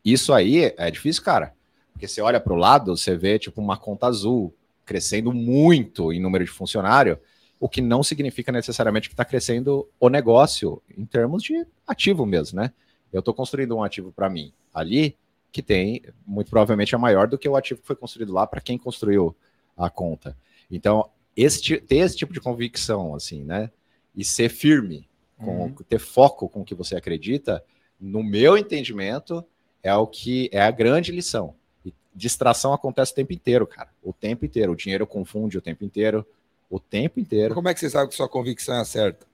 Isso 0.05 0.31
aí 0.31 0.75
é 0.77 0.91
difícil, 0.91 1.23
cara. 1.23 1.55
Porque 1.91 2.07
você 2.07 2.21
olha 2.21 2.39
para 2.39 2.53
o 2.53 2.57
lado, 2.57 2.95
você 2.95 3.17
vê 3.17 3.39
tipo 3.39 3.59
uma 3.59 3.77
conta 3.77 4.05
azul 4.05 4.53
crescendo 4.85 5.33
muito 5.33 6.13
em 6.13 6.21
número 6.21 6.45
de 6.45 6.51
funcionário, 6.51 7.19
o 7.59 7.67
que 7.67 7.81
não 7.81 8.03
significa 8.03 8.51
necessariamente 8.51 9.09
que 9.09 9.13
está 9.13 9.25
crescendo 9.25 9.87
o 9.99 10.09
negócio 10.09 10.81
em 10.95 11.05
termos 11.05 11.43
de 11.43 11.65
ativo 11.85 12.25
mesmo, 12.25 12.59
né? 12.59 12.71
Eu 13.11 13.19
estou 13.19 13.33
construindo 13.33 13.75
um 13.75 13.83
ativo 13.83 14.11
para 14.11 14.29
mim 14.29 14.53
ali 14.73 15.15
que 15.51 15.61
tem, 15.61 16.03
muito 16.25 16.49
provavelmente, 16.49 16.93
é 16.93 16.97
maior 16.97 17.27
do 17.27 17.37
que 17.37 17.49
o 17.49 17.55
ativo 17.55 17.81
que 17.81 17.87
foi 17.87 17.95
construído 17.95 18.33
lá 18.33 18.45
para 18.45 18.61
quem 18.61 18.77
construiu 18.77 19.35
a 19.75 19.89
conta. 19.89 20.37
Então, 20.69 21.09
esse, 21.35 21.79
ter 21.79 21.97
esse 21.97 22.15
tipo 22.15 22.33
de 22.33 22.39
convicção, 22.39 23.15
assim, 23.15 23.43
né? 23.43 23.71
E 24.15 24.23
ser 24.23 24.49
firme, 24.49 25.07
com, 25.37 25.71
ter 25.87 25.99
foco 25.99 26.49
com 26.49 26.61
o 26.61 26.65
que 26.65 26.75
você 26.75 26.95
acredita, 26.95 27.63
no 27.99 28.23
meu 28.23 28.57
entendimento, 28.57 29.43
é 29.81 29.93
o 29.95 30.07
que 30.07 30.49
é 30.51 30.61
a 30.61 30.71
grande 30.71 31.11
lição. 31.11 31.55
E 31.85 31.93
distração 32.13 32.73
acontece 32.73 33.11
o 33.11 33.15
tempo 33.15 33.33
inteiro, 33.33 33.65
cara. 33.65 33.89
O 34.03 34.11
tempo 34.11 34.45
inteiro. 34.45 34.71
O 34.73 34.75
dinheiro 34.75 35.05
confunde 35.07 35.57
o 35.57 35.61
tempo 35.61 35.85
inteiro. 35.85 36.25
O 36.69 36.79
tempo 36.79 37.19
inteiro. 37.19 37.53
Como 37.55 37.67
é 37.69 37.73
que 37.73 37.79
você 37.79 37.89
sabe 37.89 38.09
que 38.09 38.15
sua 38.15 38.27
convicção 38.27 38.75
é 38.79 38.83
certa? 38.85 39.25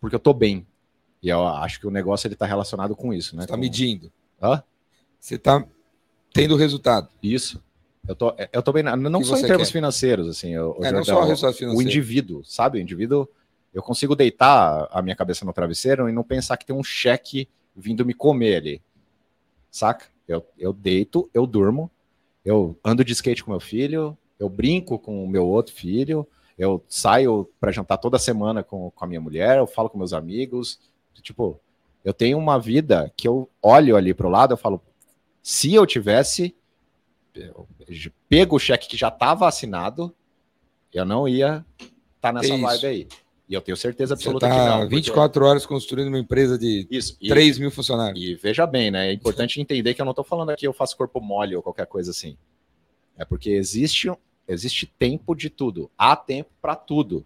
Porque 0.00 0.14
eu 0.16 0.20
tô 0.20 0.32
bem. 0.32 0.66
E 1.22 1.28
eu 1.28 1.46
acho 1.46 1.78
que 1.78 1.86
o 1.86 1.90
negócio 1.90 2.26
ele 2.26 2.34
tá 2.34 2.46
relacionado 2.46 2.96
com 2.96 3.12
isso, 3.12 3.36
né? 3.36 3.42
Você 3.42 3.48
tá 3.48 3.54
Com- 3.54 3.60
medindo. 3.60 4.10
Hã? 4.42 4.62
Você 5.18 5.38
tá 5.38 5.64
tendo 6.32 6.56
resultado. 6.56 7.08
Isso. 7.22 7.62
Eu 8.08 8.16
tô, 8.16 8.34
eu 8.52 8.62
tô 8.62 8.72
bem, 8.72 8.82
não 8.82 9.20
que 9.20 9.26
só 9.26 9.36
em 9.36 9.42
termos 9.42 9.68
quer? 9.68 9.72
financeiros, 9.72 10.26
assim. 10.28 10.50
Eu, 10.54 10.76
É, 10.82 10.90
não 10.90 11.04
só 11.04 11.20
o 11.20 11.24
resultado 11.24 11.54
financeiro. 11.54 11.78
o 11.78 11.82
indivíduo, 11.82 12.42
sabe? 12.44 12.78
O 12.78 12.80
indivíduo, 12.80 13.28
eu 13.74 13.82
consigo 13.82 14.16
deitar 14.16 14.88
a 14.90 15.02
minha 15.02 15.14
cabeça 15.14 15.44
no 15.44 15.52
travesseiro 15.52 16.08
e 16.08 16.12
não 16.12 16.24
pensar 16.24 16.56
que 16.56 16.64
tem 16.64 16.74
um 16.74 16.82
cheque 16.82 17.46
vindo 17.76 18.04
me 18.04 18.14
comer 18.14 18.56
ali. 18.56 18.82
Saca? 19.70 20.06
Eu, 20.26 20.44
eu 20.58 20.72
deito, 20.72 21.28
eu 21.34 21.46
durmo, 21.46 21.90
eu 22.44 22.76
ando 22.84 23.04
de 23.04 23.12
skate 23.12 23.44
com 23.44 23.50
meu 23.50 23.60
filho, 23.60 24.16
eu 24.38 24.48
brinco 24.48 24.98
com 24.98 25.22
o 25.22 25.28
meu 25.28 25.46
outro 25.46 25.74
filho, 25.74 26.26
eu 26.60 26.84
saio 26.88 27.48
para 27.58 27.72
jantar 27.72 27.96
toda 27.96 28.18
semana 28.18 28.62
com, 28.62 28.90
com 28.90 29.04
a 29.04 29.08
minha 29.08 29.20
mulher, 29.20 29.56
eu 29.58 29.66
falo 29.66 29.88
com 29.88 29.96
meus 29.96 30.12
amigos. 30.12 30.78
Tipo, 31.22 31.58
eu 32.04 32.12
tenho 32.12 32.36
uma 32.38 32.58
vida 32.58 33.10
que 33.16 33.26
eu 33.26 33.48
olho 33.62 33.96
ali 33.96 34.12
pro 34.12 34.28
lado, 34.28 34.52
eu 34.52 34.56
falo, 34.58 34.80
se 35.42 35.72
eu 35.74 35.86
tivesse 35.86 36.54
eu 37.34 37.66
pego 38.28 38.56
o 38.56 38.58
cheque 38.58 38.88
que 38.88 38.96
já 38.96 39.08
estava 39.08 39.46
assinado, 39.48 40.14
eu 40.92 41.04
não 41.04 41.26
ia 41.28 41.64
estar 42.16 42.32
nessa 42.32 42.52
É 42.52 42.56
isso. 42.56 42.62
vibe 42.66 42.86
aí. 42.86 43.08
E 43.48 43.54
eu 43.54 43.60
tenho 43.62 43.76
certeza 43.76 44.14
Você 44.14 44.22
absoluta 44.22 44.48
que 44.48 44.54
tá 44.54 44.66
não. 44.70 44.80
porque- 44.80 44.94
24 44.96 45.44
horas 45.46 45.64
construindo 45.66 46.08
uma 46.08 46.18
empresa 46.18 46.58
de 46.58 46.86
Isso. 46.90 47.16
E, 47.20 47.28
3 47.28 47.58
mil 47.58 47.70
funcionários. 47.70 48.22
e 48.22 48.34
veja 48.34 48.66
bem, 48.66 48.90
né? 48.90 49.08
É 49.08 49.12
importante 49.12 49.60
entender 49.60 49.94
que 49.94 50.00
eu 50.00 50.04
não 50.04 50.12
estou 50.12 50.24
falando 50.24 50.50
aqui 50.50 50.66
eu 50.66 50.72
faço 50.72 50.96
corpo 50.96 51.20
mole 51.20 51.56
ou 51.56 51.62
qualquer 51.62 51.86
coisa 51.86 52.10
assim. 52.10 52.36
É 53.16 53.24
porque 53.24 53.50
existe, 53.50 54.10
existe 54.50 54.86
tempo 54.86 55.34
de 55.34 55.48
tudo. 55.48 55.90
Há 55.96 56.16
tempo 56.16 56.50
para 56.60 56.74
tudo. 56.74 57.24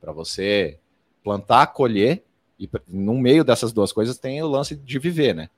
Para 0.00 0.12
você 0.12 0.78
plantar, 1.24 1.66
colher. 1.68 2.22
E 2.58 2.68
no 2.88 3.14
meio 3.14 3.44
dessas 3.44 3.72
duas 3.72 3.92
coisas 3.92 4.18
tem 4.18 4.42
o 4.42 4.48
lance 4.48 4.76
de 4.76 4.98
viver, 4.98 5.34
né? 5.34 5.50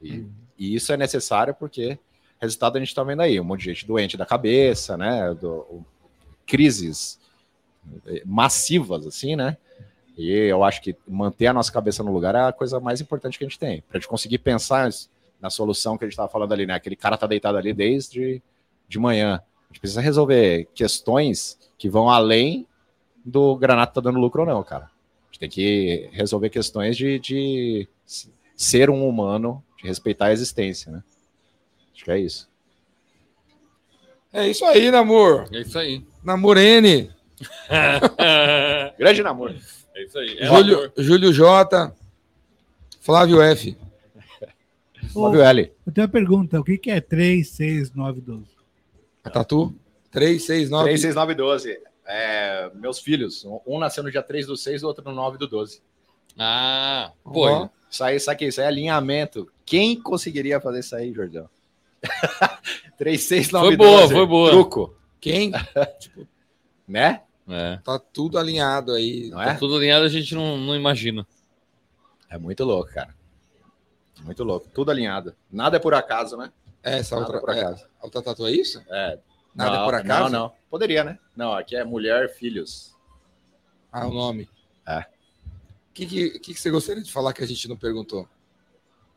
E, 0.00 0.24
e 0.56 0.74
isso 0.74 0.92
é 0.92 0.96
necessário 0.96 1.54
porque 1.54 1.98
resultado 2.40 2.76
a 2.76 2.78
gente 2.78 2.88
está 2.88 3.02
vendo 3.02 3.22
aí. 3.22 3.40
Um 3.40 3.44
monte 3.44 3.60
de 3.60 3.74
gente 3.74 3.86
doente 3.86 4.16
da 4.16 4.26
cabeça, 4.26 4.96
né? 4.96 5.34
Do, 5.34 5.84
crises 6.46 7.20
eh, 8.06 8.22
massivas, 8.24 9.06
assim, 9.06 9.36
né? 9.36 9.56
E 10.16 10.30
eu 10.32 10.64
acho 10.64 10.82
que 10.82 10.96
manter 11.06 11.46
a 11.46 11.52
nossa 11.52 11.70
cabeça 11.70 12.02
no 12.02 12.12
lugar 12.12 12.34
é 12.34 12.42
a 12.42 12.52
coisa 12.52 12.80
mais 12.80 13.00
importante 13.00 13.38
que 13.38 13.44
a 13.44 13.48
gente 13.48 13.58
tem. 13.58 13.82
Pra 13.82 14.00
gente 14.00 14.08
conseguir 14.08 14.38
pensar 14.38 14.90
na 15.40 15.50
solução 15.50 15.96
que 15.96 16.04
a 16.04 16.06
gente 16.06 16.14
estava 16.14 16.28
falando 16.28 16.52
ali, 16.52 16.66
né? 16.66 16.74
Aquele 16.74 16.96
cara 16.96 17.16
tá 17.16 17.26
deitado 17.26 17.56
ali 17.56 17.72
desde 17.72 18.42
de 18.88 18.98
manhã. 18.98 19.40
A 19.68 19.72
gente 19.72 19.80
precisa 19.80 20.00
resolver 20.00 20.68
questões 20.74 21.58
que 21.76 21.88
vão 21.88 22.08
além 22.08 22.66
do 23.24 23.56
Granato 23.56 23.94
tá 23.94 24.00
dando 24.00 24.18
lucro 24.18 24.42
ou 24.42 24.48
não, 24.48 24.62
cara. 24.64 24.84
A 24.84 25.26
gente 25.26 25.40
tem 25.40 25.48
que 25.48 26.08
resolver 26.12 26.48
questões 26.48 26.96
de, 26.96 27.18
de 27.18 27.88
ser 28.56 28.88
um 28.88 29.06
humano, 29.06 29.62
de 29.80 29.86
respeitar 29.86 30.26
a 30.26 30.32
existência, 30.32 30.90
né? 30.90 31.02
Acho 31.94 32.04
que 32.04 32.10
é 32.10 32.18
isso. 32.18 32.48
É 34.32 34.48
isso 34.48 34.64
aí, 34.64 34.90
Namor. 34.90 35.48
É 35.52 35.60
isso 35.60 35.78
aí. 35.78 36.04
Namor 36.24 36.56
N. 36.58 37.10
Grande 38.98 39.22
namoro. 39.22 39.54
É 39.94 40.02
isso 40.02 40.18
aí. 40.18 40.38
É 40.38 40.46
Júlio, 40.46 40.78
amor. 40.78 40.92
Júlio 40.96 41.32
J. 41.32 41.94
Flávio 43.00 43.40
F. 43.40 43.76
Flávio 45.12 45.40
L. 45.40 45.72
eu 45.86 45.92
tenho 45.92 46.06
uma 46.06 46.12
pergunta: 46.12 46.60
o 46.60 46.64
que, 46.64 46.76
que 46.76 46.90
é 46.90 47.00
3, 47.00 47.48
6, 47.48 47.92
9, 47.92 48.20
12? 48.20 48.57
A 49.28 49.30
Tatu? 49.30 49.74
3, 50.10 50.42
6, 50.42 50.70
9. 50.70 50.84
3, 50.84 51.00
6, 51.02 51.14
9, 51.14 51.34
12. 51.34 51.78
É, 52.06 52.70
meus 52.74 52.98
filhos. 52.98 53.44
Um 53.66 53.78
nasceu 53.78 54.02
no 54.02 54.10
dia 54.10 54.22
3 54.22 54.46
do 54.46 54.56
6, 54.56 54.82
o 54.82 54.86
outro 54.86 55.04
no 55.04 55.12
9 55.12 55.36
do 55.36 55.46
12. 55.46 55.82
Ah, 56.38 57.12
Ó. 57.24 57.30
pô. 57.30 57.70
Isso 57.90 58.02
aí, 58.04 58.16
isso 58.16 58.30
aqui, 58.30 58.46
isso 58.46 58.60
aí 58.60 58.64
é 58.64 58.68
alinhamento. 58.68 59.50
Quem 59.66 60.00
conseguiria 60.00 60.60
fazer 60.60 60.80
isso 60.80 60.96
aí, 60.96 61.12
Jordão? 61.12 61.48
3, 62.96 63.20
6, 63.22 63.50
9, 63.50 63.66
Foi 63.66 63.76
boa, 63.76 64.08
foi 64.08 64.26
boa. 64.26 64.50
Truco, 64.50 64.96
Quem? 65.20 65.52
né? 66.88 67.22
É. 67.48 67.78
Tá 67.82 67.98
tudo 67.98 68.38
alinhado 68.38 68.92
aí. 68.92 69.28
Não 69.30 69.38
Tá 69.38 69.52
é? 69.52 69.54
tudo 69.54 69.76
alinhado, 69.76 70.04
a 70.04 70.08
gente 70.08 70.34
não, 70.34 70.56
não 70.58 70.74
imagina. 70.76 71.26
É 72.30 72.38
muito 72.38 72.62
louco, 72.64 72.92
cara. 72.92 73.14
Muito 74.22 74.44
louco. 74.44 74.68
Tudo 74.72 74.90
alinhado. 74.90 75.34
Nada 75.50 75.76
é 75.76 75.80
por 75.80 75.94
acaso, 75.94 76.36
né? 76.36 76.52
É, 76.82 76.98
Essa 76.98 77.16
Nada 77.16 77.26
outra, 77.26 77.40
por 77.40 77.56
é, 77.56 77.60
acaso. 77.60 77.86
a 78.00 78.04
outra 78.04 78.22
tatu 78.22 78.46
é 78.46 78.50
isso? 78.52 78.82
É. 78.88 79.18
Nada 79.54 79.78
não, 79.78 79.84
por 79.84 79.94
acaso? 79.94 80.30
Não, 80.30 80.40
não. 80.40 80.52
Poderia, 80.70 81.02
né? 81.04 81.18
Não, 81.36 81.52
aqui 81.52 81.76
é 81.76 81.84
mulher, 81.84 82.32
filhos. 82.34 82.94
Ah, 83.92 84.06
o 84.06 84.12
nome. 84.12 84.48
É. 84.86 85.00
O 85.00 85.04
que, 85.94 86.06
que, 86.06 86.30
que, 86.38 86.54
que 86.54 86.60
você 86.60 86.70
gostaria 86.70 87.02
de 87.02 87.10
falar 87.12 87.32
que 87.32 87.42
a 87.42 87.46
gente 87.46 87.68
não 87.68 87.76
perguntou? 87.76 88.22
O 88.22 88.28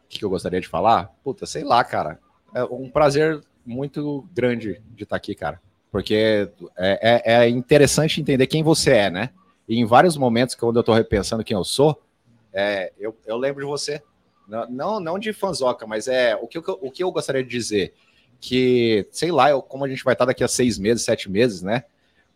que, 0.09 0.19
que 0.19 0.25
eu 0.25 0.29
gostaria 0.29 0.59
de 0.59 0.67
falar? 0.67 1.13
Puta, 1.23 1.45
sei 1.45 1.63
lá, 1.63 1.83
cara. 1.83 2.19
É 2.53 2.63
um 2.63 2.89
prazer 2.89 3.41
muito 3.65 4.27
grande 4.33 4.81
de 4.95 5.03
estar 5.03 5.15
aqui, 5.15 5.35
cara. 5.35 5.61
Porque 5.91 6.49
é, 6.77 7.21
é- 7.25 7.43
é 7.43 7.49
interessante 7.49 8.19
entender 8.19 8.47
quem 8.47 8.63
você 8.63 8.91
é, 8.91 9.09
né? 9.09 9.29
E 9.67 9.79
em 9.79 9.85
vários 9.85 10.17
momentos, 10.17 10.55
quando 10.55 10.77
eu 10.79 10.83
tô 10.83 10.93
repensando 10.93 11.43
quem 11.43 11.55
eu 11.55 11.63
sou, 11.63 12.01
é, 12.51 12.91
eu, 12.97 13.15
eu 13.25 13.37
lembro 13.37 13.63
de 13.63 13.69
você. 13.69 14.01
Não, 14.47 14.99
não, 14.99 15.17
de 15.19 15.31
fanzoca, 15.33 15.87
mas 15.87 16.07
é 16.07 16.35
o 16.35 16.47
que, 16.47 16.57
eu- 16.57 16.63
o 16.81 16.91
que 16.91 17.03
eu 17.03 17.11
gostaria 17.11 17.43
de 17.43 17.49
dizer. 17.49 17.93
Que, 18.39 19.07
sei 19.11 19.31
lá, 19.31 19.49
eu- 19.49 19.61
como 19.61 19.85
a 19.85 19.87
gente 19.87 20.03
vai 20.03 20.13
estar 20.13 20.25
daqui 20.25 20.43
a 20.43 20.47
seis 20.47 20.77
meses, 20.77 21.03
sete 21.05 21.29
meses, 21.29 21.61
né? 21.61 21.83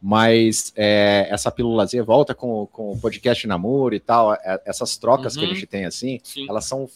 Mas 0.01 0.71
é, 0.75 1.27
essa 1.29 1.49
pílulazinha 1.51 2.03
volta 2.03 2.35
com, 2.35 2.67
com 2.67 2.91
o 2.91 2.99
podcast 2.99 3.47
namoro 3.47 3.95
e 3.95 3.99
tal, 3.99 4.33
é- 4.33 4.61
essas 4.65 4.97
trocas 4.97 5.35
que 5.35 5.43
a 5.43 5.47
Uhum. 5.47 5.53
gente 5.55 5.65
tem 5.65 5.85
assim, 5.85 6.19
Sim. 6.23 6.45
elas 6.49 6.65
são 6.65 6.87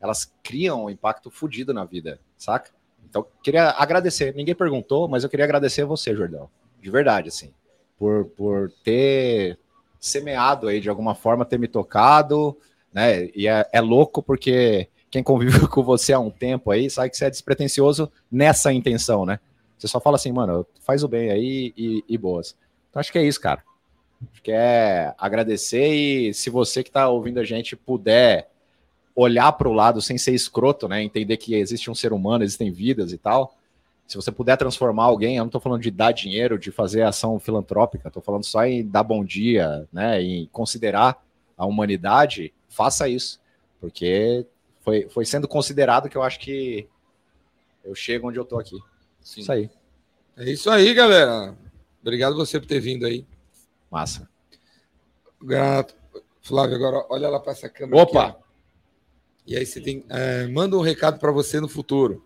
elas 0.00 0.30
criam 0.42 0.84
um 0.84 0.90
impacto 0.90 1.30
fodido 1.30 1.72
na 1.72 1.82
vida, 1.84 2.18
saca? 2.36 2.70
Então, 3.08 3.24
queria 3.42 3.70
agradecer. 3.70 4.34
Ninguém 4.34 4.54
perguntou, 4.54 5.08
mas 5.08 5.24
eu 5.24 5.30
queria 5.30 5.44
agradecer 5.46 5.84
você, 5.86 6.14
Jordão. 6.14 6.50
De 6.82 6.90
verdade, 6.90 7.28
assim. 7.28 7.54
Por, 7.98 8.26
por 8.36 8.70
ter 8.84 9.58
semeado 9.98 10.68
aí, 10.68 10.78
de 10.78 10.90
alguma 10.90 11.14
forma, 11.14 11.44
ter 11.46 11.58
me 11.58 11.66
tocado, 11.68 12.54
né? 12.94 13.28
E 13.34 13.48
é, 13.48 13.68
é 13.72 13.80
louco 13.80 14.22
porque 14.22 14.88
quem 15.10 15.22
convive 15.22 15.66
com 15.68 15.82
você 15.82 16.12
há 16.12 16.20
um 16.20 16.30
tempo 16.30 16.70
aí 16.70 16.88
sabe 16.88 17.10
que 17.10 17.16
você 17.16 17.26
é 17.26 17.30
despretensioso 17.30 18.10
nessa 18.30 18.72
intenção, 18.72 19.26
né? 19.26 19.40
Você 19.76 19.88
só 19.88 20.00
fala 20.00 20.16
assim, 20.16 20.32
mano, 20.32 20.64
faz 20.80 21.02
o 21.02 21.08
bem 21.08 21.30
aí 21.30 21.74
e, 21.76 22.04
e 22.08 22.16
boas. 22.16 22.56
Então, 22.88 23.00
acho 23.00 23.10
que 23.10 23.18
é 23.18 23.24
isso, 23.24 23.40
cara. 23.40 23.62
Acho 24.32 24.40
que 24.40 24.52
é 24.52 25.12
agradecer 25.18 25.92
e 25.92 26.32
se 26.32 26.48
você 26.48 26.82
que 26.82 26.90
tá 26.90 27.08
ouvindo 27.08 27.40
a 27.40 27.44
gente 27.44 27.76
puder 27.76 28.48
olhar 29.14 29.52
para 29.52 29.68
o 29.68 29.72
lado 29.72 30.00
sem 30.00 30.16
ser 30.16 30.32
escroto, 30.32 30.88
né? 30.88 31.02
Entender 31.02 31.36
que 31.36 31.54
existe 31.54 31.90
um 31.90 31.94
ser 31.94 32.12
humano, 32.12 32.44
existem 32.44 32.70
vidas 32.70 33.12
e 33.12 33.18
tal. 33.18 33.56
Se 34.06 34.16
você 34.16 34.30
puder 34.30 34.56
transformar 34.56 35.04
alguém, 35.04 35.36
eu 35.36 35.42
não 35.42 35.48
estou 35.48 35.60
falando 35.60 35.82
de 35.82 35.90
dar 35.90 36.12
dinheiro, 36.12 36.58
de 36.58 36.70
fazer 36.70 37.02
ação 37.02 37.38
filantrópica, 37.38 38.08
estou 38.08 38.22
falando 38.22 38.44
só 38.44 38.64
em 38.64 38.86
dar 38.86 39.02
bom 39.02 39.24
dia, 39.24 39.86
né? 39.92 40.22
Em 40.22 40.46
considerar 40.52 41.22
a 41.56 41.66
humanidade, 41.66 42.52
faça 42.74 43.08
isso. 43.08 43.40
Porque 43.80 44.46
foi, 44.82 45.08
foi 45.08 45.24
sendo 45.24 45.48
considerado 45.48 46.08
que 46.08 46.16
eu 46.16 46.22
acho 46.22 46.38
que 46.38 46.88
eu 47.84 47.94
chego 47.94 48.28
onde 48.28 48.38
eu 48.38 48.44
tô 48.44 48.58
aqui. 48.58 48.78
Sim. 49.20 49.40
Isso 49.40 49.52
aí. 49.52 49.70
É 50.36 50.50
isso 50.50 50.70
aí, 50.70 50.92
galera. 50.92 51.56
Obrigado 52.02 52.36
você 52.36 52.58
por 52.58 52.66
ter 52.66 52.80
vindo 52.80 53.06
aí. 53.06 53.24
Massa. 53.90 54.28
Grato. 55.40 55.94
Flávio, 56.42 56.76
agora 56.76 57.06
olha 57.08 57.28
lá 57.28 57.40
para 57.40 57.52
essa 57.52 57.68
câmera. 57.68 58.02
Opa! 58.02 58.26
aqui, 58.26 58.38
e 59.46 59.56
aí 59.56 59.64
você 59.64 59.80
tem. 59.80 60.04
é, 60.08 60.46
manda 60.48 60.76
um 60.76 60.82
recado 60.82 61.18
para 61.18 61.32
você 61.32 61.60
no 61.60 61.68
futuro. 61.68 62.22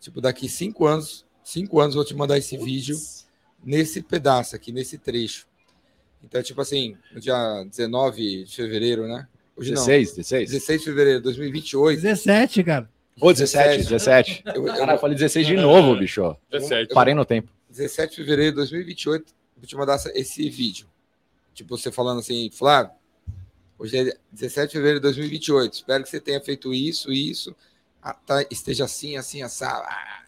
Tipo, 0.00 0.20
daqui 0.20 0.48
cinco 0.48 0.86
anos, 0.86 1.24
cinco 1.44 1.78
anos 1.78 1.94
vou 1.94 2.04
te 2.04 2.14
mandar 2.14 2.38
esse 2.38 2.56
vídeo 2.56 2.98
nesse 3.62 4.02
pedaço 4.02 4.56
aqui, 4.56 4.72
nesse 4.72 4.98
trecho. 4.98 5.46
Então, 6.24 6.42
tipo 6.42 6.60
assim, 6.60 6.96
no 7.12 7.20
dia 7.20 7.64
19 7.64 8.44
de 8.44 8.56
fevereiro, 8.56 9.06
né? 9.06 9.28
Hoje 9.56 9.72
não. 9.72 9.84
16, 9.84 10.16
16? 10.16 10.50
16 10.50 10.80
de 10.80 10.84
fevereiro 10.86 11.18
de 11.18 11.24
2028. 11.24 12.00
17, 12.00 12.64
cara. 12.64 12.90
Ô, 13.20 13.32
17, 13.32 13.84
17. 13.84 14.42
Eu, 14.46 14.54
eu, 14.54 14.64
Caralho, 14.74 14.92
eu 14.92 14.98
falei 14.98 15.16
16 15.16 15.46
de 15.46 15.56
novo, 15.56 15.98
bicho. 15.98 16.36
17. 16.50 16.94
Parei 16.94 17.14
no 17.14 17.24
tempo. 17.24 17.50
17 17.70 18.10
de 18.10 18.16
fevereiro 18.16 18.52
de 18.52 18.56
2028, 18.56 19.34
vou 19.56 19.66
te 19.66 19.76
mandar 19.76 19.98
esse 20.14 20.48
vídeo. 20.48 20.86
Tipo, 21.54 21.76
você 21.76 21.90
falando 21.90 22.20
assim, 22.20 22.50
Flávio, 22.50 22.92
hoje 23.78 23.98
é 23.98 24.16
17 24.30 24.68
de 24.68 24.72
fevereiro 24.72 25.00
de 25.00 25.04
2028, 25.04 25.72
espero 25.72 26.04
que 26.04 26.10
você 26.10 26.20
tenha 26.20 26.40
feito 26.40 26.72
isso, 26.72 27.12
isso, 27.12 27.54
ah, 28.02 28.14
tá, 28.14 28.44
esteja 28.50 28.84
assim, 28.84 29.16
assim, 29.16 29.42
assado. 29.42 29.84
Ah. 29.86 30.22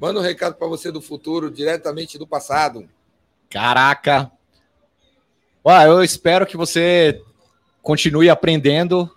Manda 0.00 0.20
um 0.20 0.22
recado 0.22 0.56
para 0.56 0.66
você 0.66 0.90
do 0.90 1.00
futuro, 1.00 1.50
diretamente 1.50 2.18
do 2.18 2.26
passado. 2.26 2.88
Caraca! 3.48 4.30
Ué, 5.64 5.86
eu 5.86 6.02
espero 6.02 6.46
que 6.46 6.56
você 6.56 7.22
continue 7.84 8.28
aprendendo 8.28 9.08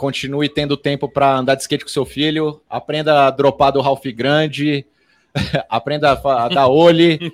continue 0.00 0.48
tendo 0.48 0.78
tempo 0.78 1.06
para 1.06 1.36
andar 1.36 1.54
de 1.56 1.60
skate 1.60 1.84
com 1.84 1.90
seu 1.90 2.06
filho, 2.06 2.62
aprenda 2.70 3.26
a 3.26 3.30
dropar 3.30 3.70
do 3.70 3.82
Ralph 3.82 4.06
Grande, 4.06 4.86
aprenda 5.68 6.12
a, 6.12 6.48
dar 6.48 6.68
olhe, 6.68 7.30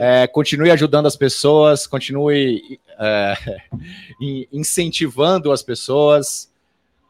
é, 0.00 0.26
continue 0.32 0.70
ajudando 0.70 1.04
as 1.04 1.16
pessoas, 1.16 1.86
continue 1.86 2.80
é, 2.98 3.34
in- 4.18 4.46
incentivando 4.50 5.52
as 5.52 5.62
pessoas. 5.62 6.50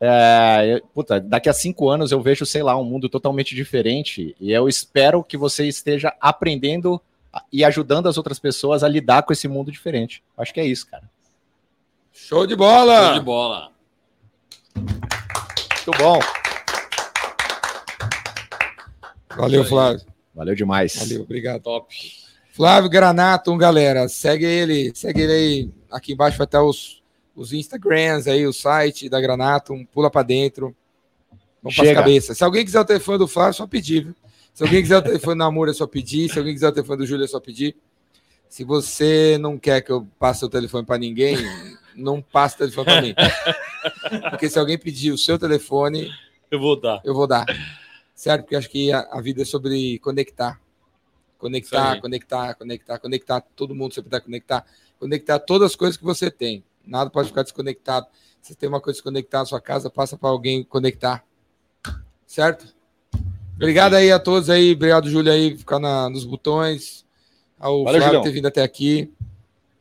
É, 0.01 0.83
puta, 0.93 1.21
daqui 1.21 1.49
a 1.49 1.53
cinco 1.53 1.89
anos 1.89 2.11
eu 2.11 2.21
vejo, 2.21 2.45
sei 2.45 2.65
lá, 2.65 2.77
um 2.77 2.83
mundo 2.83 3.09
totalmente 3.09 3.55
diferente 3.55 4.35
e 4.41 4.51
eu 4.51 4.69
espero 4.69 5.23
que 5.23 5.37
você 5.37 5.65
esteja 5.69 6.13
aprendendo 6.21 7.01
e 7.53 7.65
ajudando 7.65 8.09
as 8.09 8.19
outras 8.19 8.41
pessoas 8.41 8.83
a 8.83 8.89
lidar 8.89 9.23
com 9.23 9.33
esse 9.33 9.47
mundo 9.47 9.71
diferente. 9.71 10.25
Acho 10.37 10.53
que 10.53 10.59
é 10.59 10.67
isso, 10.67 10.89
cara. 10.89 11.12
Show 12.13 12.47
de 12.47 12.55
bola! 12.55 13.07
Show 13.07 13.15
de 13.15 13.25
bola. 13.25 13.73
Muito 14.77 15.99
bom. 15.99 16.21
Valeu. 19.37 19.65
Flávio. 19.65 20.07
Valeu 20.35 20.55
demais. 20.55 20.95
Valeu, 20.97 21.23
obrigado. 21.23 21.63
Top. 21.63 21.95
Flávio 22.53 22.91
Granato, 22.91 23.57
galera, 23.57 24.09
segue 24.09 24.45
ele, 24.45 24.93
segue 24.95 25.23
ele 25.23 25.33
aí. 25.33 25.71
Aqui 25.91 26.13
embaixo 26.13 26.37
vai 26.37 26.45
estar 26.45 26.63
os, 26.63 27.03
os 27.35 27.53
Instagrams 27.53 28.29
aí, 28.29 28.47
o 28.47 28.53
site 28.53 29.09
da 29.09 29.21
Granato, 29.21 29.75
pula 29.91 30.11
pra 30.11 30.23
dentro. 30.23 30.77
Vamos 31.63 31.77
para 31.77 31.87
Chega. 31.87 32.01
cabeça. 32.01 32.35
Se 32.35 32.45
alguém 32.45 32.65
quiser 32.65 32.81
o 32.81 32.85
telefone 32.85 33.19
do 33.19 33.27
Flávio, 33.29 33.51
é 33.51 33.55
só 33.55 33.67
pedir, 33.67 34.05
viu? 34.05 34.15
Se 34.53 34.63
alguém 34.63 34.83
quiser 34.83 34.99
o 34.99 35.03
telefone 35.03 35.35
do 35.35 35.39
Namor, 35.39 35.71
é 35.71 35.73
só 35.73 35.87
pedir. 35.87 36.31
Se 36.31 36.39
alguém 36.39 36.53
quiser 36.53 36.69
o 36.69 36.73
telefone 36.73 36.99
do 36.99 37.07
Júlio, 37.07 37.25
é 37.25 37.29
só 37.29 37.41
pedir. 37.41 37.75
Se 38.49 38.65
você 38.65 39.39
não 39.41 39.59
quer 39.59 39.81
que 39.81 39.91
eu 39.91 40.07
passe 40.19 40.45
o 40.45 40.49
telefone 40.49 40.85
para 40.85 40.99
ninguém, 40.99 41.39
não 41.95 42.21
passe 42.23 42.55
o 42.57 42.59
telefone 42.59 42.85
para 42.85 43.03
mim. 43.03 43.15
Porque 44.31 44.49
se 44.49 44.59
alguém 44.59 44.79
pedir 44.79 45.11
o 45.13 45.19
seu 45.19 45.39
telefone, 45.39 46.11
Eu 46.51 46.61
vou 46.61 46.79
dar. 46.81 47.01
eu 47.05 47.15
vou 47.15 47.27
dar. 47.27 47.45
Certo? 48.15 48.43
Porque 48.43 48.57
acho 48.57 48.69
que 48.71 48.93
a, 48.93 49.01
a 49.11 49.21
vida 49.21 49.43
é 49.43 49.45
sobre 49.45 49.99
conectar. 50.01 50.61
Conectar, 51.39 52.01
conectar, 52.01 52.55
conectar, 52.55 52.99
conectar. 52.99 53.41
Todo 53.57 53.75
mundo 53.75 53.95
sempre 53.95 54.11
vai 54.11 54.21
conectar. 54.21 54.65
Conectar 55.01 55.39
todas 55.41 55.73
as 55.73 55.77
coisas 55.77 55.97
que 55.97 56.05
você 56.05 56.31
tem. 56.31 56.63
Nada 56.87 57.11
pode 57.11 57.29
ficar 57.29 57.43
desconectado. 57.43 58.07
Se 58.41 58.55
tem 58.55 58.69
uma 58.69 58.81
coisa 58.81 58.97
desconectada 58.97 59.43
na 59.43 59.47
sua 59.47 59.61
casa, 59.61 59.91
passa 59.91 60.17
para 60.17 60.29
alguém 60.31 60.63
conectar. 60.63 61.25
Certo? 62.27 62.67
Obrigado 63.57 63.95
aí 63.95 64.11
a 64.11 64.19
todos 64.19 64.49
aí. 64.51 64.73
Obrigado, 64.73 65.09
Júlio, 65.11 65.33
aí, 65.33 65.57
ficar 65.57 65.79
na- 65.79 66.09
nos 66.09 66.25
botões. 66.25 67.05
Ao 67.59 67.85
Valeu, 67.85 68.01
Flávio 68.01 68.23
ter 68.23 68.31
vindo 68.33 68.47
até 68.49 68.63
aqui. 68.63 69.13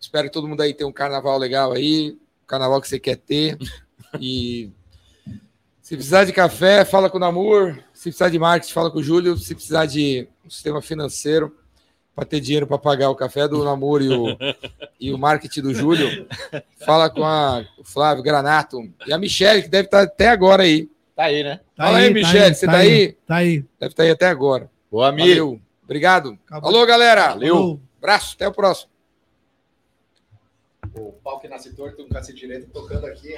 Espero 0.02 0.28
que 0.28 0.34
todo 0.34 0.48
mundo 0.48 0.62
aí 0.62 0.74
tenha 0.74 0.88
um 0.88 0.92
carnaval 0.92 1.38
legal 1.38 1.72
aí. 1.72 2.18
Um 2.44 2.48
carnaval 2.48 2.82
que 2.82 2.88
você 2.88 3.00
quer 3.00 3.16
ter. 3.16 3.58
E 4.20 4.70
se 5.82 5.96
precisar 5.96 6.26
de 6.26 6.34
café, 6.34 6.84
fala 6.84 7.10
com 7.10 7.16
o 7.16 7.20
Namur. 7.20 7.78
Se 7.94 8.10
precisar 8.10 8.28
de 8.28 8.38
marketing, 8.38 8.74
fala 8.74 8.92
com 8.92 9.00
o 9.00 9.04
Júlio. 9.04 9.38
Se 9.38 9.56
precisar 9.56 9.86
de 9.86 10.28
um 10.46 10.50
sistema 10.50 10.82
financeiro 10.82 11.56
para 12.14 12.26
ter 12.26 12.42
dinheiro 12.42 12.68
para 12.68 12.78
pagar 12.78 13.10
o 13.10 13.16
café 13.16 13.48
do 13.48 13.64
Namur 13.64 14.02
e 14.02 14.10
o, 14.10 14.38
e 15.00 15.14
o 15.14 15.18
marketing 15.18 15.62
do 15.62 15.74
Júlio, 15.74 16.28
fala 16.86 17.10
com 17.10 17.24
a, 17.24 17.66
o 17.78 17.86
Flávio 17.86 18.22
Granato 18.22 18.82
e 19.08 19.14
a 19.14 19.18
Michelle, 19.18 19.64
que 19.64 19.70
deve 19.70 19.86
estar 19.86 20.02
até 20.02 20.28
agora 20.28 20.64
aí. 20.64 20.90
Tá 21.16 21.24
aí, 21.24 21.42
né? 21.42 21.62
Tá 21.76 21.86
Fala 21.86 22.00
aí, 22.00 22.14
Michele, 22.14 22.54
você 22.54 22.66
tá 22.66 22.78
aí? 22.78 23.12
Tá 23.26 23.36
aí. 23.36 23.66
Deve 23.80 23.94
estar 23.94 24.04
aí 24.04 24.12
até 24.12 24.28
agora. 24.28 24.70
Boa, 24.92 25.08
amigo. 25.08 25.28
Valeu. 25.28 25.62
Obrigado. 25.84 26.38
Acabou. 26.46 26.72
Falou, 26.72 26.86
galera. 26.86 27.30
Valeu. 27.30 27.56
Falou. 27.56 27.82
Abraço. 27.98 28.36
Até 28.36 28.48
o 28.48 28.52
próximo. 28.52 28.91
O 30.94 31.14
pau 31.14 31.40
que 31.40 31.48
nasce 31.48 31.74
torto, 31.74 32.04
nunca 32.04 32.22
se 32.22 32.34
direito, 32.34 32.70
tocando 32.72 33.06
aqui. 33.06 33.34